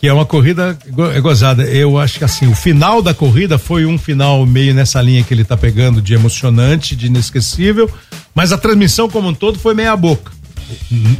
que 0.00 0.08
é 0.08 0.12
uma 0.12 0.24
corrida 0.24 0.78
é 1.14 1.20
gozada. 1.20 1.62
Eu 1.64 1.98
acho 1.98 2.18
que 2.18 2.24
assim, 2.24 2.46
o 2.46 2.54
final 2.54 3.02
da 3.02 3.12
corrida 3.12 3.58
foi 3.58 3.84
um 3.84 3.98
final 3.98 4.46
meio 4.46 4.74
nessa 4.74 5.00
linha 5.02 5.22
que 5.22 5.34
ele 5.34 5.44
tá 5.44 5.56
pegando 5.56 6.00
de 6.00 6.14
emocionante, 6.14 6.96
de 6.96 7.06
inesquecível, 7.06 7.90
mas 8.34 8.50
a 8.50 8.58
transmissão 8.58 9.10
como 9.10 9.28
um 9.28 9.34
todo 9.34 9.58
foi 9.58 9.74
meia 9.74 9.94
boca. 9.94 10.32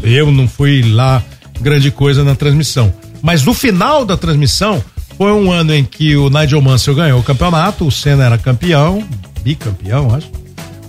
Eu 0.03 0.33
não 0.33 0.49
fui 0.49 0.83
lá 0.83 1.23
grande 1.61 1.91
coisa 1.91 2.25
na 2.25 2.35
transmissão. 2.35 2.93
Mas 3.21 3.45
no 3.45 3.53
final 3.53 4.05
da 4.07 4.17
transmissão, 4.17 4.83
foi 5.19 5.33
um 5.33 5.53
ano 5.53 5.75
em 5.75 5.85
que 5.85 6.17
o 6.17 6.31
Nigel 6.31 6.63
Mansell 6.63 6.95
ganhou 6.95 7.21
o 7.21 7.23
campeonato, 7.23 7.87
o 7.87 7.91
Senna 7.91 8.25
era 8.25 8.39
campeão, 8.39 9.07
bicampeão, 9.43 10.15
acho. 10.15 10.31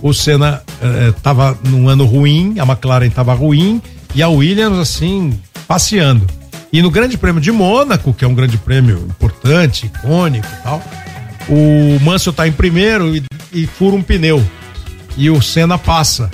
O 0.00 0.14
Senna 0.14 0.62
estava 1.14 1.58
num 1.62 1.90
ano 1.90 2.06
ruim, 2.06 2.54
a 2.58 2.64
McLaren 2.64 3.08
estava 3.08 3.34
ruim 3.34 3.82
e 4.14 4.22
a 4.22 4.28
Williams, 4.28 4.78
assim, 4.78 5.38
passeando. 5.68 6.26
E 6.72 6.80
no 6.80 6.90
Grande 6.90 7.18
Prêmio 7.18 7.40
de 7.40 7.52
Mônaco, 7.52 8.14
que 8.14 8.24
é 8.24 8.28
um 8.28 8.34
grande 8.34 8.56
prêmio 8.56 9.06
importante, 9.08 9.86
icônico 9.86 10.46
e 10.46 10.62
tal, 10.62 10.82
o 11.48 12.00
Mansell 12.00 12.32
tá 12.32 12.48
em 12.48 12.52
primeiro 12.52 13.14
e, 13.14 13.22
e 13.52 13.66
fura 13.66 13.94
um 13.94 14.02
pneu. 14.02 14.42
E 15.16 15.28
o 15.28 15.42
Senna 15.42 15.76
passa, 15.76 16.30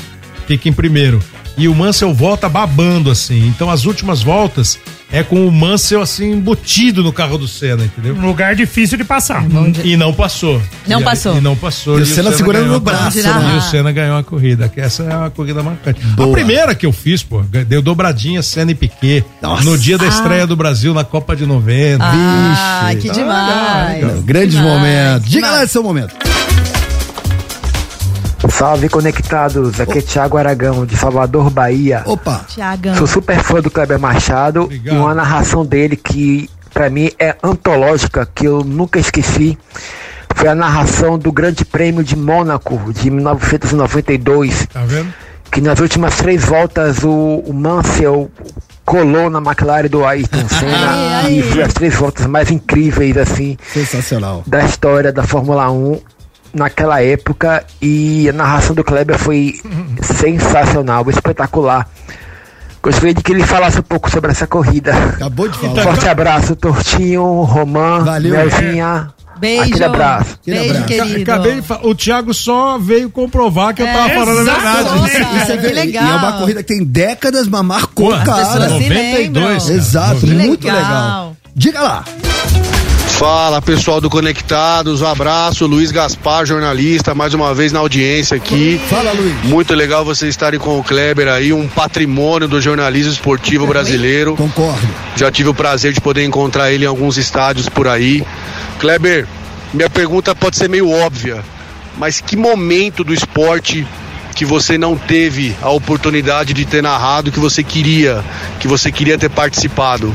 fica 0.47 0.69
em 0.69 0.73
primeiro. 0.73 1.21
E 1.57 1.67
o 1.67 1.75
Mansell 1.75 2.15
volta 2.15 2.49
babando, 2.49 3.11
assim. 3.11 3.49
Então 3.49 3.69
as 3.69 3.85
últimas 3.85 4.23
voltas 4.23 4.79
é 5.11 5.23
com 5.23 5.47
o 5.47 5.51
Mansell, 5.53 6.03
assim, 6.03 6.33
embutido 6.33 7.03
no 7.03 7.13
carro 7.13 7.39
do 7.39 7.49
Senna, 7.49 7.85
entendeu? 7.85 8.15
Um 8.15 8.27
lugar 8.27 8.55
difícil 8.55 8.99
de 8.99 9.05
passar. 9.05 9.45
E 9.85 9.97
não 9.97 10.13
passou. 10.13 10.61
Não 10.87 10.99
E 10.99 11.03
aí- 11.03 11.05
passou. 11.05 11.37
E 11.39 11.41
não 11.41 11.57
passou. 11.57 11.99
E 11.99 12.03
o 12.03 12.07
Senna 12.07 12.33
segurando 12.33 12.63
ganhou 12.65 12.75
no 12.75 12.81
braço, 12.81 13.23
né? 13.23 13.53
E 13.55 13.57
o 13.57 13.61
Senna 13.63 13.91
ganhou 13.93 14.19
a 14.19 14.23
corrida. 14.25 14.69
Que 14.69 14.81
essa 14.81 15.03
é 15.05 15.17
uma 15.17 15.31
corrida 15.31 15.63
marcante. 15.63 16.01
Boa. 16.09 16.29
A 16.29 16.33
primeira 16.33 16.75
que 16.75 16.85
eu 16.87 16.93
fiz, 16.93 17.23
pô, 17.23 17.41
deu 17.67 17.81
dobradinha 17.81 18.43
Senna 18.43 18.71
e 18.73 18.75
Piquet. 18.75 19.25
Nossa. 19.41 19.65
No 19.65 19.79
dia 19.79 19.97
da 19.97 20.07
estreia 20.07 20.47
do 20.47 20.57
Brasil 20.57 20.93
na 20.93 21.05
Copa 21.05 21.35
de 21.35 21.47
90. 21.47 22.05
Ah, 22.05 22.91
Vixe. 22.95 23.01
que 23.09 23.15
demais. 23.15 24.03
Não, 24.05 24.23
Grandes 24.23 24.57
Demais, 24.57 24.73
momentos. 24.75 25.29
Diga 25.29 25.37
demais. 25.43 25.57
lá 25.59 25.65
esse 25.65 25.73
seu 25.73 25.83
momento. 25.83 26.15
Salve 28.51 28.89
conectados, 28.89 29.81
aqui 29.81 29.99
é 29.99 30.03
Thiago 30.03 30.37
Aragão, 30.37 30.87
de 30.87 30.97
Salvador, 30.97 31.51
Bahia. 31.51 32.03
Opa. 32.07 32.45
Sou 32.97 33.07
super 33.07 33.39
fã 33.43 33.61
do 33.61 33.71
Kleber 33.71 33.99
Machado 33.99 34.63
Obrigado. 34.63 34.95
e 34.95 34.99
uma 34.99 35.15
narração 35.15 35.65
dele 35.67 35.97
que 35.97 36.49
pra 36.73 36.89
mim 36.89 37.11
é 37.19 37.37
antológica, 37.43 38.29
que 38.33 38.47
eu 38.47 38.63
nunca 38.65 38.99
esqueci. 38.99 39.59
Foi 40.35 40.49
a 40.49 40.55
narração 40.55 41.19
do 41.19 41.33
Grande 41.33 41.65
Prêmio 41.65 42.05
de 42.05 42.17
Mônaco 42.17 42.93
de 42.93 43.11
1992, 43.11 44.67
Tá 44.73 44.85
vendo? 44.85 45.13
que 45.51 45.61
nas 45.63 45.81
últimas 45.81 46.15
três 46.17 46.45
voltas 46.45 47.03
o, 47.03 47.43
o 47.47 47.53
Mansell 47.55 48.31
colou 48.85 49.31
na 49.31 49.39
McLaren 49.39 49.89
do 49.89 50.05
Ayrton 50.05 50.47
Senna 50.49 51.29
e 51.31 51.43
foi 51.43 51.63
as 51.63 51.73
três 51.73 51.95
voltas 51.95 52.27
mais 52.27 52.51
incríveis 52.51 53.17
assim 53.17 53.57
Sensacional. 53.73 54.43
da 54.47 54.63
história 54.65 55.11
da 55.13 55.23
Fórmula 55.23 55.71
1 55.71 56.01
naquela 56.53 57.03
época 57.03 57.65
e 57.81 58.29
a 58.29 58.33
narração 58.33 58.75
do 58.75 58.83
Kleber 58.85 59.19
foi 59.19 59.55
sensacional, 60.03 61.09
espetacular. 61.11 61.89
Gostaria 62.83 63.13
de 63.15 63.23
que 63.23 63.33
ele 63.33 63.45
falasse 63.45 63.79
um 63.81 63.83
pouco 63.83 64.11
sobre 64.11 64.31
essa 64.31 64.47
corrida. 64.47 64.93
Acabou 64.93 65.49
de 65.49 65.59
falar. 65.59 65.83
Forte 65.83 66.09
abraço, 66.09 66.55
Tortinho, 66.57 67.43
Romã, 67.43 68.05
Valeu. 68.05 68.33
Melzinha. 68.37 69.09
Beijo. 69.39 69.63
Aquele 69.71 69.85
abraço. 69.85 70.39
Aquele 70.41 70.59
Beijo, 70.59 70.75
abraço. 70.75 70.87
querido. 70.89 71.31
Acabei 71.33 71.61
de. 71.61 71.73
O 71.83 71.95
Thiago 71.95 72.35
só 72.35 72.79
veio 72.79 73.09
comprovar 73.11 73.73
que 73.75 73.83
eu 73.83 73.87
tava 73.87 74.11
É, 74.11 74.15
falando 74.15 74.39
a 74.39 74.43
exato. 74.43 74.61
verdade. 74.61 74.95
Nossa, 74.99 75.19
E 75.19 75.41
você 75.47 75.57
que 75.59 75.67
legal. 75.75 76.05
E 76.05 76.09
é 76.11 76.15
uma 76.15 76.33
corrida 76.39 76.63
que 76.63 76.75
tem 76.75 76.85
décadas, 76.85 77.47
mas 77.47 77.63
marcou, 77.65 78.11
Pô, 78.11 78.25
cara. 78.25 78.45
pessoas 78.47 78.65
se 78.65 78.89
92, 78.89 79.63
cara. 79.65 79.75
Exato, 79.77 80.21
Que 80.21 80.27
muito 80.35 80.65
legal. 80.67 80.81
legal. 80.83 81.37
Diga 81.55 81.81
lá. 81.83 82.05
Fala 83.19 83.61
pessoal 83.61 84.01
do 84.01 84.09
Conectados, 84.09 85.03
um 85.03 85.07
abraço, 85.07 85.67
Luiz 85.67 85.91
Gaspar, 85.91 86.47
jornalista, 86.47 87.17
mais 87.17 87.35
uma 87.35 87.53
vez 87.53 87.73
na 87.73 87.81
audiência 87.81 88.37
aqui. 88.37 88.81
Fala, 88.89 89.11
Luiz. 89.11 89.35
Muito 89.43 89.75
legal 89.75 90.05
vocês 90.05 90.31
estarem 90.31 90.61
com 90.61 90.79
o 90.79 90.85
Kleber 90.85 91.27
aí, 91.27 91.53
um 91.53 91.67
patrimônio 91.67 92.47
do 92.47 92.61
jornalismo 92.61 93.13
esportivo 93.13 93.67
brasileiro. 93.67 94.37
Concordo. 94.37 94.89
Já 95.17 95.33
tive 95.33 95.49
o 95.49 95.55
prazer 95.55 95.93
de 95.93 96.01
poder 96.01 96.25
encontrar 96.25 96.71
ele 96.71 96.85
em 96.85 96.87
alguns 96.87 97.17
estádios 97.17 97.69
por 97.69 97.89
aí. 97.89 98.25
Kleber, 98.79 99.27
minha 99.75 99.91
pergunta 99.91 100.33
pode 100.33 100.57
ser 100.57 100.69
meio 100.69 100.89
óbvia, 100.89 101.43
mas 101.97 102.21
que 102.21 102.37
momento 102.37 103.03
do 103.03 103.13
esporte 103.13 103.85
que 104.37 104.45
você 104.45 104.79
não 104.79 104.97
teve 104.97 105.57
a 105.61 105.71
oportunidade 105.71 106.55
de 106.55 106.65
ter 106.65 106.85
narrado 106.85 107.33
que 107.33 107.41
você 107.41 107.65
queria, 107.65 108.25
que 108.61 108.69
você 108.69 108.93
queria 108.93 109.19
ter 109.19 109.29
participado? 109.29 110.15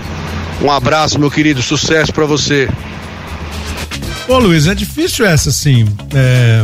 Um 0.62 0.72
abraço, 0.72 1.20
meu 1.20 1.30
querido, 1.30 1.62
sucesso 1.62 2.14
pra 2.14 2.26
você. 2.26 2.70
Ô 4.28 4.38
Luiz, 4.38 4.68
é 4.68 4.76
difícil 4.76 5.26
essa 5.26 5.50
assim. 5.50 5.86
é, 6.14 6.64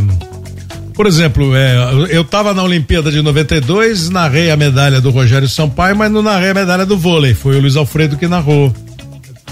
Por 0.94 1.06
exemplo, 1.06 1.54
é, 1.54 1.76
eu 2.10 2.24
tava 2.24 2.54
na 2.54 2.62
Olimpíada 2.62 3.10
de 3.10 3.20
92, 3.22 4.08
narrei 4.08 4.50
a 4.50 4.56
medalha 4.56 5.00
do 5.00 5.10
Rogério 5.10 5.48
Sampaio, 5.48 5.94
mas 5.96 6.10
não 6.10 6.22
narrei 6.22 6.50
a 6.50 6.54
medalha 6.54 6.86
do 6.86 6.96
vôlei. 6.96 7.34
Foi 7.34 7.56
o 7.56 7.60
Luiz 7.60 7.76
Alfredo 7.76 8.16
que 8.16 8.26
narrou. 8.26 8.72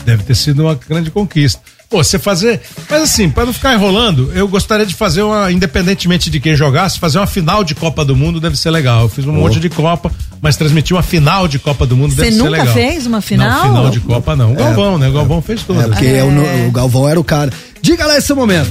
Deve 0.05 0.23
ter 0.23 0.35
sido 0.35 0.63
uma 0.63 0.75
grande 0.75 1.11
conquista. 1.11 1.61
Pô, 1.91 2.05
você 2.05 2.19
fazer. 2.19 2.61
Mas 2.91 3.03
assim, 3.03 3.31
pra 3.31 3.47
não 3.47 3.53
ficar 3.53 3.73
enrolando, 3.73 4.31
eu 4.35 4.47
gostaria 4.47 4.85
de 4.85 4.95
fazer 4.95 5.23
uma, 5.23 5.51
independentemente 5.51 6.29
de 6.29 6.39
quem 6.39 6.55
jogasse, 6.55 6.99
fazer 6.99 7.19
uma 7.19 7.27
final 7.27 7.65
de 7.65 7.75
Copa 7.75 8.05
do 8.05 8.15
Mundo 8.15 8.39
deve 8.39 8.57
ser 8.57 8.71
legal. 8.71 9.05
Eu 9.05 9.09
fiz 9.09 9.25
um 9.27 9.33
monte 9.33 9.59
de 9.59 9.71
Copa, 9.71 10.13
mas 10.43 10.55
transmitir 10.55 10.95
uma 10.95 11.03
final 11.03 11.49
de 11.49 11.59
Copa 11.59 11.87
do 11.87 11.97
Mundo 11.97 12.15
Você 12.15 12.25
deve 12.25 12.37
ser 12.37 12.43
legal. 12.43 12.67
nunca 12.67 12.79
fez 12.79 13.07
uma 13.07 13.23
final? 13.23 13.49
Não, 13.51 13.63
final 13.63 13.91
de 13.91 14.01
Copa 14.01 14.37
não. 14.37 14.53
O 14.53 14.55
Galvão, 14.55 14.99
né? 14.99 15.09
O 15.09 15.13
Galvão 15.13 15.41
fez 15.41 15.63
todas. 15.63 15.85
É, 15.85 15.89
porque 15.89 16.07
é 16.07 16.23
o, 16.25 16.69
o 16.69 16.71
Galvão 16.71 17.09
era 17.09 17.19
o 17.19 17.25
cara. 17.25 17.51
Diga 17.89 18.05
lá 18.05 18.19
esse 18.19 18.35
momento. 18.35 18.69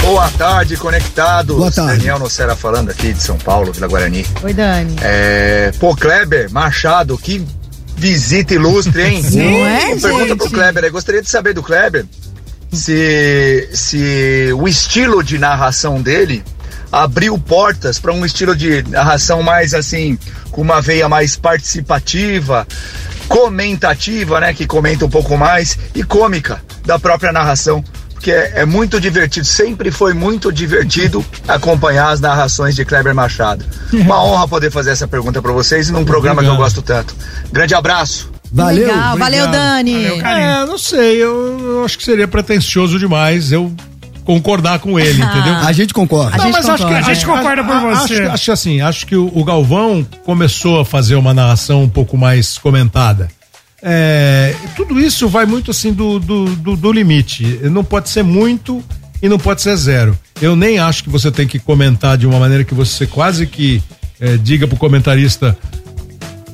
Boa 0.00 0.26
tarde, 0.38 0.78
conectados. 0.78 1.54
Boa 1.54 1.70
tarde. 1.70 1.98
Daniel 1.98 2.18
Nocera 2.18 2.56
falando 2.56 2.88
aqui 2.88 3.12
de 3.12 3.22
São 3.22 3.36
Paulo, 3.36 3.70
Vila 3.74 3.86
Guarani. 3.86 4.24
Oi, 4.42 4.54
Dani. 4.54 4.96
É, 5.02 5.70
pô, 5.78 5.94
Kleber 5.94 6.50
Machado, 6.50 7.18
que 7.18 7.46
visita 7.94 8.54
ilustre, 8.54 9.02
hein? 9.02 9.22
Não 9.32 9.66
é, 9.66 9.84
Uma 9.88 10.00
Pergunta 10.00 10.26
gente? 10.28 10.36
pro 10.38 10.50
Kleber, 10.50 10.84
eu 10.84 10.92
gostaria 10.92 11.20
de 11.20 11.28
saber 11.28 11.52
do 11.52 11.62
Kleber 11.62 12.06
se, 12.72 13.68
se 13.74 14.48
o 14.54 14.66
estilo 14.66 15.22
de 15.22 15.36
narração 15.36 16.00
dele 16.00 16.42
abriu 16.90 17.38
portas 17.38 17.98
para 17.98 18.14
um 18.14 18.24
estilo 18.24 18.56
de 18.56 18.82
narração 18.88 19.42
mais 19.42 19.74
assim, 19.74 20.18
com 20.50 20.62
uma 20.62 20.80
veia 20.80 21.06
mais 21.06 21.36
participativa, 21.36 22.66
comentativa, 23.28 24.40
né? 24.40 24.54
Que 24.54 24.66
comenta 24.66 25.04
um 25.04 25.10
pouco 25.10 25.36
mais, 25.36 25.78
e 25.94 26.02
cômica 26.02 26.62
da 26.86 26.98
própria 26.98 27.30
narração. 27.30 27.84
Porque 28.24 28.32
é, 28.32 28.62
é 28.62 28.64
muito 28.64 28.98
divertido, 28.98 29.44
sempre 29.44 29.90
foi 29.90 30.14
muito 30.14 30.50
divertido 30.50 31.22
acompanhar 31.46 32.08
as 32.08 32.20
narrações 32.20 32.74
de 32.74 32.82
Kleber 32.82 33.14
Machado. 33.14 33.62
Uma 33.92 34.24
honra 34.24 34.48
poder 34.48 34.70
fazer 34.70 34.92
essa 34.92 35.06
pergunta 35.06 35.42
para 35.42 35.52
vocês 35.52 35.90
num 35.90 36.06
programa 36.06 36.42
que 36.42 36.48
eu 36.48 36.56
gosto 36.56 36.80
tanto. 36.80 37.14
Grande 37.52 37.74
abraço. 37.74 38.32
Valeu. 38.50 38.86
Legal, 38.86 39.18
valeu, 39.18 39.46
Dani. 39.48 40.06
É, 40.22 40.64
não 40.64 40.78
sei, 40.78 41.22
eu, 41.22 41.60
eu 41.60 41.84
acho 41.84 41.98
que 41.98 42.04
seria 42.04 42.26
pretensioso 42.26 42.98
demais 42.98 43.52
eu 43.52 43.70
concordar 44.24 44.78
com 44.78 44.98
ele, 44.98 45.20
entendeu? 45.22 45.56
A 45.56 45.72
gente 45.72 45.92
concorda. 45.92 46.38
Não, 46.38 46.50
mas 46.50 46.66
acho 46.66 46.86
que 46.86 46.94
A 46.94 47.02
gente 47.02 47.26
concorda 47.26 47.62
por 47.62 47.78
você. 47.78 48.22
Acho, 48.22 48.32
acho 48.32 48.52
assim, 48.52 48.80
acho 48.80 49.06
que 49.06 49.16
o, 49.16 49.30
o 49.34 49.44
Galvão 49.44 50.02
começou 50.24 50.80
a 50.80 50.84
fazer 50.86 51.16
uma 51.16 51.34
narração 51.34 51.82
um 51.82 51.90
pouco 51.90 52.16
mais 52.16 52.56
comentada. 52.56 53.28
É, 53.86 54.54
tudo 54.74 54.98
isso 54.98 55.28
vai 55.28 55.44
muito 55.44 55.70
assim 55.70 55.92
do, 55.92 56.18
do, 56.18 56.46
do, 56.56 56.74
do 56.74 56.92
limite. 56.92 57.44
Não 57.64 57.84
pode 57.84 58.08
ser 58.08 58.22
muito 58.22 58.82
e 59.22 59.28
não 59.28 59.38
pode 59.38 59.60
ser 59.60 59.76
zero. 59.76 60.18
Eu 60.40 60.56
nem 60.56 60.78
acho 60.78 61.04
que 61.04 61.10
você 61.10 61.30
tem 61.30 61.46
que 61.46 61.58
comentar 61.58 62.16
de 62.16 62.26
uma 62.26 62.38
maneira 62.38 62.64
que 62.64 62.72
você 62.72 63.06
quase 63.06 63.46
que 63.46 63.82
é, 64.18 64.38
diga 64.38 64.66
pro 64.66 64.78
comentarista 64.78 65.56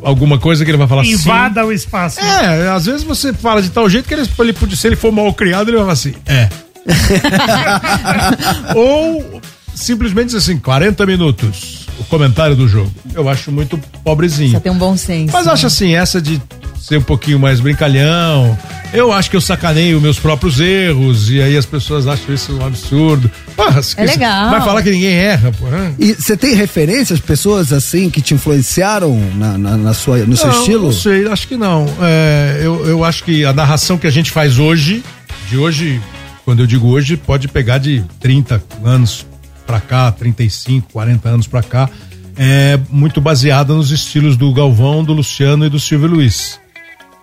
alguma 0.02 0.38
coisa 0.38 0.64
que 0.64 0.70
ele 0.72 0.78
vai 0.78 0.88
falar 0.88 1.02
assim. 1.02 1.12
Invada 1.12 1.64
o 1.64 1.72
espaço. 1.72 2.18
É, 2.20 2.68
às 2.68 2.86
vezes 2.86 3.04
você 3.04 3.32
fala 3.32 3.62
de 3.62 3.70
tal 3.70 3.88
jeito 3.88 4.08
que 4.08 4.14
ele, 4.14 4.28
ele 4.38 4.76
se 4.76 4.86
ele 4.88 4.96
for 4.96 5.12
mal 5.12 5.32
criado, 5.32 5.68
ele 5.68 5.76
vai 5.76 5.84
falar 5.84 5.92
assim, 5.92 6.14
é. 6.26 6.48
Ou 8.74 9.40
simplesmente 9.72 10.26
diz 10.26 10.34
assim, 10.36 10.58
40 10.58 11.06
minutos, 11.06 11.86
o 11.98 12.04
comentário 12.04 12.56
do 12.56 12.66
jogo. 12.66 12.90
Eu 13.14 13.28
acho 13.28 13.52
muito 13.52 13.78
pobrezinho. 14.02 14.52
Você 14.52 14.60
tem 14.60 14.72
um 14.72 14.78
bom 14.78 14.96
senso. 14.96 15.32
Mas 15.32 15.46
acho 15.46 15.66
assim, 15.66 15.94
essa 15.94 16.20
de 16.20 16.40
ser 16.80 16.98
um 16.98 17.02
pouquinho 17.02 17.38
mais 17.38 17.60
brincalhão, 17.60 18.58
eu 18.92 19.12
acho 19.12 19.30
que 19.30 19.36
eu 19.36 19.40
sacaneio 19.40 20.00
meus 20.00 20.18
próprios 20.18 20.58
erros 20.58 21.30
e 21.30 21.40
aí 21.40 21.56
as 21.56 21.66
pessoas 21.66 22.06
acham 22.06 22.34
isso 22.34 22.56
um 22.56 22.64
absurdo. 22.64 23.30
Porra, 23.54 23.80
É 23.96 24.04
legal. 24.04 24.50
Vai 24.50 24.60
falar 24.62 24.82
que 24.82 24.90
ninguém 24.90 25.14
erra, 25.14 25.52
né? 25.70 25.94
E 25.98 26.14
você 26.14 26.36
tem 26.36 26.54
referências, 26.54 27.20
pessoas 27.20 27.72
assim, 27.72 28.10
que 28.10 28.20
te 28.20 28.34
influenciaram 28.34 29.16
na, 29.36 29.58
na, 29.58 29.76
na 29.76 29.94
sua, 29.94 30.18
no 30.18 30.36
seu 30.36 30.48
Não, 30.48 30.58
estilo? 30.58 30.84
Não 30.86 30.92
sei, 30.92 31.28
acho 31.28 31.46
que 31.46 31.56
não. 31.56 31.86
É, 32.00 32.60
eu, 32.62 32.86
eu 32.86 33.04
acho 33.04 33.22
que 33.24 33.44
a 33.44 33.52
narração 33.52 33.96
que 33.98 34.06
a 34.06 34.10
gente 34.10 34.30
faz 34.30 34.58
hoje, 34.58 35.04
de 35.48 35.56
hoje, 35.56 36.00
quando 36.44 36.60
eu 36.60 36.66
digo 36.66 36.88
hoje, 36.88 37.16
pode 37.16 37.46
pegar 37.46 37.78
de 37.78 38.04
30 38.18 38.62
anos 38.84 39.26
pra 39.66 39.80
cá, 39.80 40.10
35, 40.10 40.92
40 40.92 41.28
anos 41.28 41.46
pra 41.46 41.62
cá, 41.62 41.88
é 42.36 42.78
muito 42.88 43.20
baseada 43.20 43.72
nos 43.72 43.90
estilos 43.90 44.36
do 44.36 44.52
Galvão, 44.52 45.04
do 45.04 45.12
Luciano 45.12 45.66
e 45.66 45.68
do 45.68 45.78
Silvio 45.78 46.08
Luiz. 46.08 46.59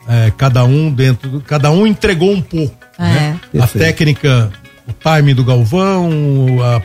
É, 0.07 0.31
cada 0.37 0.63
um 0.63 0.91
dentro 0.91 1.29
do, 1.29 1.41
cada 1.41 1.69
um 1.69 1.85
entregou 1.85 2.31
um 2.31 2.41
pouco. 2.41 2.75
né? 2.97 3.37
A 3.59 3.67
técnica, 3.67 4.51
o 4.87 4.93
time 4.93 5.33
do 5.33 5.43
Galvão, 5.43 6.09
a 6.63 6.81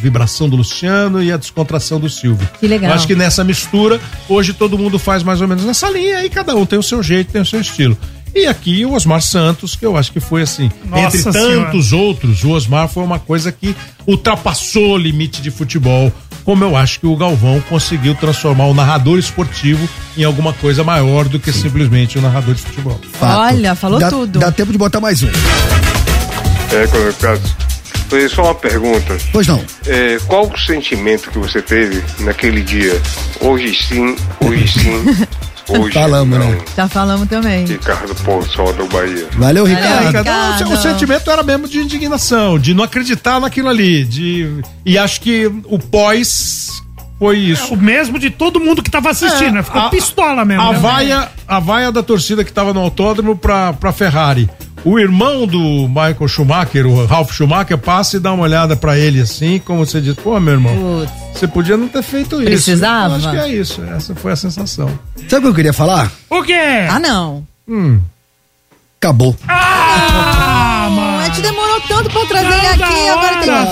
vibração 0.00 0.48
do 0.48 0.56
Luciano 0.56 1.22
e 1.22 1.30
a 1.32 1.36
descontração 1.36 2.00
do 2.00 2.08
Silvio. 2.08 2.48
Que 2.58 2.66
legal. 2.66 2.90
Eu 2.90 2.94
acho 2.94 3.06
que 3.06 3.14
nessa 3.14 3.44
mistura, 3.44 4.00
hoje 4.28 4.52
todo 4.52 4.78
mundo 4.78 4.98
faz 4.98 5.22
mais 5.22 5.40
ou 5.40 5.48
menos 5.48 5.64
nessa 5.64 5.90
linha 5.90 6.24
e 6.24 6.30
cada 6.30 6.54
um 6.54 6.64
tem 6.64 6.78
o 6.78 6.82
seu 6.82 7.02
jeito, 7.02 7.32
tem 7.32 7.42
o 7.42 7.46
seu 7.46 7.60
estilo. 7.60 7.96
E 8.34 8.46
aqui 8.46 8.86
o 8.86 8.94
Osmar 8.94 9.20
Santos, 9.20 9.76
que 9.76 9.84
eu 9.84 9.94
acho 9.96 10.10
que 10.10 10.18
foi 10.20 10.40
assim, 10.40 10.70
Nossa 10.86 11.18
entre 11.18 11.32
Senhora. 11.32 11.66
tantos 11.66 11.92
outros, 11.92 12.42
o 12.42 12.50
Osmar 12.52 12.88
foi 12.88 13.02
uma 13.02 13.18
coisa 13.18 13.52
que 13.52 13.76
ultrapassou 14.06 14.94
o 14.94 14.96
limite 14.96 15.42
de 15.42 15.50
futebol, 15.50 16.10
como 16.44 16.64
eu 16.64 16.76
acho 16.76 17.00
que 17.00 17.06
o 17.06 17.16
Galvão 17.16 17.60
conseguiu 17.68 18.14
transformar 18.14 18.66
o 18.66 18.74
narrador 18.74 19.18
esportivo 19.18 19.88
em 20.16 20.24
alguma 20.24 20.52
coisa 20.52 20.84
maior 20.84 21.28
do 21.28 21.38
que 21.38 21.52
simplesmente 21.52 22.18
o 22.18 22.22
narrador 22.22 22.54
de 22.54 22.62
futebol. 22.62 23.00
Fato. 23.12 23.54
Olha, 23.54 23.74
falou 23.74 24.00
Dá- 24.00 24.10
tudo. 24.10 24.38
Dá 24.38 24.52
tempo 24.52 24.72
de 24.72 24.78
botar 24.78 25.00
mais 25.00 25.22
um. 25.22 25.28
É, 25.28 26.86
Foi 28.12 28.28
só 28.28 28.42
uma 28.42 28.54
pergunta. 28.54 29.16
Pois 29.32 29.46
não. 29.46 29.64
É, 29.86 30.18
qual 30.26 30.46
o 30.46 30.58
sentimento 30.58 31.30
que 31.30 31.38
você 31.38 31.62
teve 31.62 32.04
naquele 32.20 32.60
dia? 32.60 33.00
Hoje 33.40 33.74
sim, 33.74 34.14
hoje 34.38 34.68
sim, 34.68 35.02
hoje 35.66 35.94
Falamos, 35.94 36.38
não. 36.38 36.50
né? 36.50 36.58
Já 36.76 36.86
falamos 36.88 37.26
também. 37.26 37.64
Ricardo 37.64 38.14
Poçol 38.16 38.70
do 38.74 38.86
Bahia. 38.88 39.26
Valeu, 39.32 39.38
Valeu, 39.38 39.64
Ricardo. 39.64 40.06
Ricardo, 40.08 40.18
Ricardo. 40.58 40.70
o, 40.70 40.74
o 40.74 40.76
sentimento 40.76 41.30
era 41.30 41.42
mesmo 41.42 41.66
de 41.66 41.78
indignação, 41.78 42.58
de 42.58 42.74
não 42.74 42.84
acreditar 42.84 43.40
naquilo 43.40 43.70
ali, 43.70 44.04
de 44.04 44.60
e 44.84 44.98
acho 44.98 45.18
que 45.22 45.46
o 45.64 45.78
pós 45.78 46.82
foi 47.18 47.38
isso. 47.38 47.72
O 47.72 47.78
mesmo 47.78 48.18
de 48.18 48.28
todo 48.28 48.60
mundo 48.60 48.82
que 48.82 48.90
tava 48.90 49.08
assistindo, 49.08 49.52
né? 49.54 49.62
Ficou 49.62 49.80
a- 49.80 49.88
pistola 49.88 50.44
mesmo. 50.44 50.62
A 50.62 50.72
né? 50.74 50.78
vaia, 50.78 51.28
a 51.48 51.58
vaia 51.58 51.90
da 51.90 52.02
torcida 52.02 52.44
que 52.44 52.52
tava 52.52 52.74
no 52.74 52.80
autódromo 52.80 53.34
pra, 53.36 53.72
pra 53.72 53.90
Ferrari. 53.90 54.50
O 54.84 54.98
irmão 54.98 55.46
do 55.46 55.86
Michael 55.88 56.26
Schumacher, 56.26 56.86
o 56.86 57.06
Ralf 57.06 57.30
Schumacher, 57.32 57.78
passa 57.78 58.16
e 58.16 58.20
dá 58.20 58.32
uma 58.32 58.42
olhada 58.42 58.74
pra 58.76 58.98
ele 58.98 59.20
assim, 59.20 59.60
como 59.64 59.86
você 59.86 60.00
diz, 60.00 60.14
pô, 60.16 60.40
meu 60.40 60.54
irmão, 60.54 60.74
Putz. 60.74 61.12
você 61.38 61.46
podia 61.46 61.76
não 61.76 61.86
ter 61.86 62.02
feito 62.02 62.36
isso. 62.36 62.44
Precisava? 62.50 63.14
Eu 63.14 63.16
acho 63.18 63.30
que 63.30 63.36
é 63.36 63.48
isso, 63.48 63.80
essa 63.84 64.14
foi 64.16 64.32
a 64.32 64.36
sensação. 64.36 64.90
Sabe 65.28 65.36
o 65.36 65.40
que 65.42 65.46
eu 65.48 65.54
queria 65.54 65.72
falar? 65.72 66.10
O 66.28 66.42
quê? 66.42 66.86
Ah, 66.90 66.98
não. 66.98 67.46
Hum. 67.68 68.00
Acabou. 69.00 69.36
Ah, 69.48 70.86
A 70.86 70.90
mano. 70.90 71.24
gente 71.26 71.40
demorou 71.42 71.80
tanto 71.82 72.10
pra 72.10 72.26
trazer 72.26 72.48
ele 72.48 72.60
Toda 72.60 72.84
aqui, 72.84 73.08
agora 73.08 73.36
tem 73.40 73.50
hora, 73.50 73.66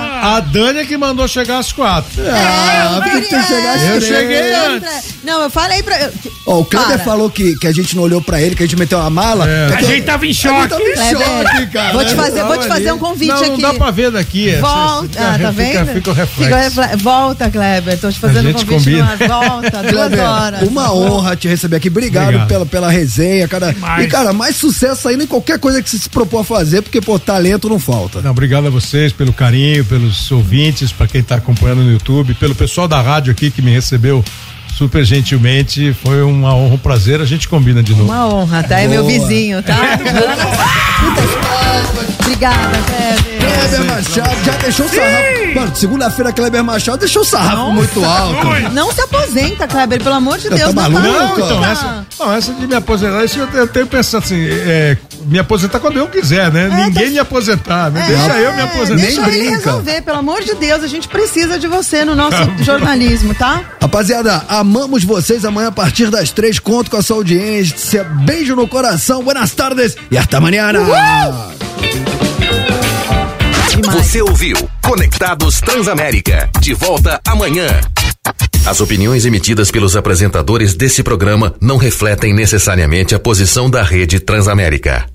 que. 0.00 0.05
A, 0.26 0.40
Dani 0.40 0.80
é 0.80 0.84
que 0.84 0.96
mandou 0.96 1.28
chegar 1.28 1.58
às 1.58 1.70
quatro. 1.72 2.10
Ah, 2.28 3.00
porque 3.02 3.20
tem 3.28 3.40
que 3.40 3.46
chegar 3.46 3.74
às 3.76 3.82
Eu 3.82 3.88
três. 4.00 4.04
cheguei 4.06 4.54
antes. 4.54 5.16
Não, 5.22 5.42
eu 5.42 5.50
falei 5.50 5.82
pra. 5.82 6.00
eu- 6.02 6.12
Ó, 6.46 6.60
o 6.60 6.64
Kleber 6.64 6.94
Para. 6.96 7.04
falou 7.04 7.28
que, 7.30 7.56
que 7.56 7.66
a 7.66 7.72
gente 7.72 7.94
não 7.96 8.02
olhou 8.04 8.20
pra 8.20 8.40
ele, 8.40 8.54
que 8.54 8.62
a 8.62 8.66
gente 8.66 8.78
meteu 8.78 9.00
a 9.00 9.10
mala. 9.10 9.48
É. 9.48 9.68
É 9.72 9.76
A 9.76 9.82
gente 9.82 10.02
tava 10.04 10.24
em 10.26 10.30
A 10.30 10.32
gente 10.32 10.42
choque. 10.42 10.68
tava 10.68 10.82
em 10.82 10.92
Kleber, 10.94 11.26
choque, 11.26 11.66
cara. 11.68 11.92
vou 11.92 12.04
te 12.04 12.14
fazer, 12.14 12.44
vou 12.44 12.58
te 12.58 12.68
fazer 12.68 12.92
um 12.92 12.98
convite 12.98 13.28
não, 13.28 13.36
aqui. 13.40 13.50
Não 13.50 13.58
dá 13.58 13.74
pra 13.74 13.90
ver 13.90 14.10
daqui. 14.10 14.50
essa- 14.50 14.60
Volta, 14.60 15.08
fica- 15.08 15.24
ah, 15.34 15.38
tá 15.38 15.50
vendo? 15.50 15.92
Fica 15.92 16.10
o 16.10 16.12
reflexo. 16.14 16.42
Fica 16.44 16.54
o 16.56 16.58
refle- 16.82 16.96
Volta, 17.02 17.50
Kleber. 17.50 17.98
Tô 18.00 18.10
te 18.12 18.18
fazendo 18.18 18.46
A 18.46 18.50
um 18.50 18.52
convite 18.52 18.68
combina. 18.74 19.16
numa 19.20 19.28
volta, 19.40 19.70
duas 19.82 19.90
Kleber, 19.92 20.20
horas. 20.28 20.62
uma 20.68 20.92
honra 20.92 21.36
te 21.36 21.48
receber 21.48 21.76
aqui. 21.76 21.88
Obrigado, 21.88 22.24
Obrigado. 22.24 22.48
Pela, 22.48 22.66
pela 22.66 22.90
resenha, 22.90 23.46
cara. 23.48 23.72
Demais. 23.72 24.04
E, 24.04 24.08
cara, 24.08 24.32
mais 24.32 24.56
sucesso 24.56 25.08
ainda 25.08 25.24
em 25.24 25.26
qualquer 25.26 25.58
coisa 25.58 25.80
que 25.82 25.88
você 25.90 25.98
se 25.98 26.08
propor 26.08 26.40
a 26.40 26.44
fazer, 26.44 26.82
porque, 26.82 27.00
pô, 27.00 27.18
talento 27.18 27.68
não 27.68 27.78
falta. 27.78 28.20
Não, 28.20 28.30
obrigado 28.30 28.66
a 28.66 28.70
vocês 28.70 29.12
pelo 29.12 29.32
carinho, 29.32 29.84
pelos 29.84 30.15
ouvintes, 30.30 30.92
para 30.92 31.06
quem 31.06 31.22
tá 31.22 31.36
acompanhando 31.36 31.82
no 31.82 31.92
YouTube, 31.92 32.34
pelo 32.34 32.54
pessoal 32.54 32.86
da 32.88 33.00
rádio 33.00 33.32
aqui 33.32 33.50
que 33.50 33.62
me 33.62 33.70
recebeu 33.70 34.24
super 34.76 35.04
gentilmente. 35.04 35.94
Foi 36.04 36.22
uma 36.22 36.54
honra, 36.54 36.74
um 36.74 36.78
prazer. 36.78 37.20
A 37.20 37.24
gente 37.24 37.48
combina 37.48 37.82
de 37.82 37.92
novo. 37.92 38.04
Uma 38.04 38.28
honra, 38.28 38.62
tá? 38.62 38.78
É 38.78 38.86
meu 38.86 39.02
Boa. 39.02 39.12
vizinho, 39.12 39.62
tá? 39.62 39.76
Obrigada, 42.20 42.78
Kleber. 42.86 43.38
Kleber 43.38 43.84
Machado 43.84 44.44
já 44.44 44.52
deixou 44.58 44.86
o 44.86 44.88
sarrafo. 44.88 45.35
Mano, 45.56 45.74
segunda-feira, 45.74 46.32
Kleber 46.32 46.62
Machado 46.62 46.98
deixou 46.98 47.22
o 47.22 47.24
sarrafo 47.24 47.70
muito 47.72 48.04
alto. 48.04 48.46
Não 48.72 48.92
se 48.92 49.00
aposenta, 49.00 49.66
Kleber, 49.66 50.02
pelo 50.02 50.14
amor 50.14 50.36
de 50.36 50.50
Tá 50.50 50.56
Deus. 50.56 50.74
maluco? 50.74 51.00
Não, 51.00 51.12
Não, 51.12 51.38
então, 51.38 51.64
essa, 51.64 52.06
não, 52.18 52.32
essa 52.34 52.52
de 52.52 52.66
me 52.66 52.74
aposentar, 52.74 53.24
isso 53.24 53.38
eu, 53.38 53.48
eu 53.60 53.66
tenho 53.66 53.86
pensado 53.86 54.22
assim, 54.24 54.36
é, 54.48 54.98
me 55.26 55.38
aposentar 55.38 55.80
quando 55.80 55.96
eu 55.96 56.06
quiser, 56.08 56.52
né? 56.52 56.68
Ninguém 56.84 57.10
me 57.10 57.18
aposentar, 57.18 57.90
né? 57.90 58.04
Deixa 58.06 58.38
eu 58.38 58.52
me 58.54 58.60
aposentar. 58.62 59.00
Deixa 59.00 59.20
Nem 59.22 59.30
ele 59.30 59.38
brinca. 59.50 59.56
resolver, 59.70 60.02
pelo 60.02 60.18
amor 60.18 60.42
de 60.42 60.54
Deus. 60.56 60.84
A 60.84 60.88
gente 60.88 61.08
precisa 61.08 61.58
de 61.58 61.66
você 61.66 62.04
no 62.04 62.14
nosso 62.14 62.36
jornalismo, 62.62 63.34
tá? 63.34 63.62
Rapaziada, 63.80 64.44
amamos 64.48 65.04
vocês 65.04 65.44
amanhã 65.44 65.68
a 65.68 65.72
partir 65.72 66.10
das 66.10 66.30
três. 66.30 66.58
Conto 66.58 66.90
com 66.90 66.98
a 66.98 67.02
sua 67.02 67.16
audiência. 67.16 68.04
Beijo 68.04 68.54
no 68.54 68.68
coração, 68.68 69.22
buenas 69.22 69.52
tardes 69.52 69.96
e 70.10 70.18
hasta 70.18 70.38
mañana. 70.38 70.80
Você 73.92 74.20
ouviu 74.20 74.56
Conectados 74.82 75.60
Transamérica. 75.60 76.50
De 76.60 76.74
volta 76.74 77.20
amanhã. 77.24 77.68
As 78.66 78.80
opiniões 78.80 79.24
emitidas 79.24 79.70
pelos 79.70 79.94
apresentadores 79.94 80.74
desse 80.74 81.04
programa 81.04 81.54
não 81.60 81.76
refletem 81.76 82.34
necessariamente 82.34 83.14
a 83.14 83.18
posição 83.18 83.70
da 83.70 83.84
Rede 83.84 84.18
Transamérica. 84.18 85.06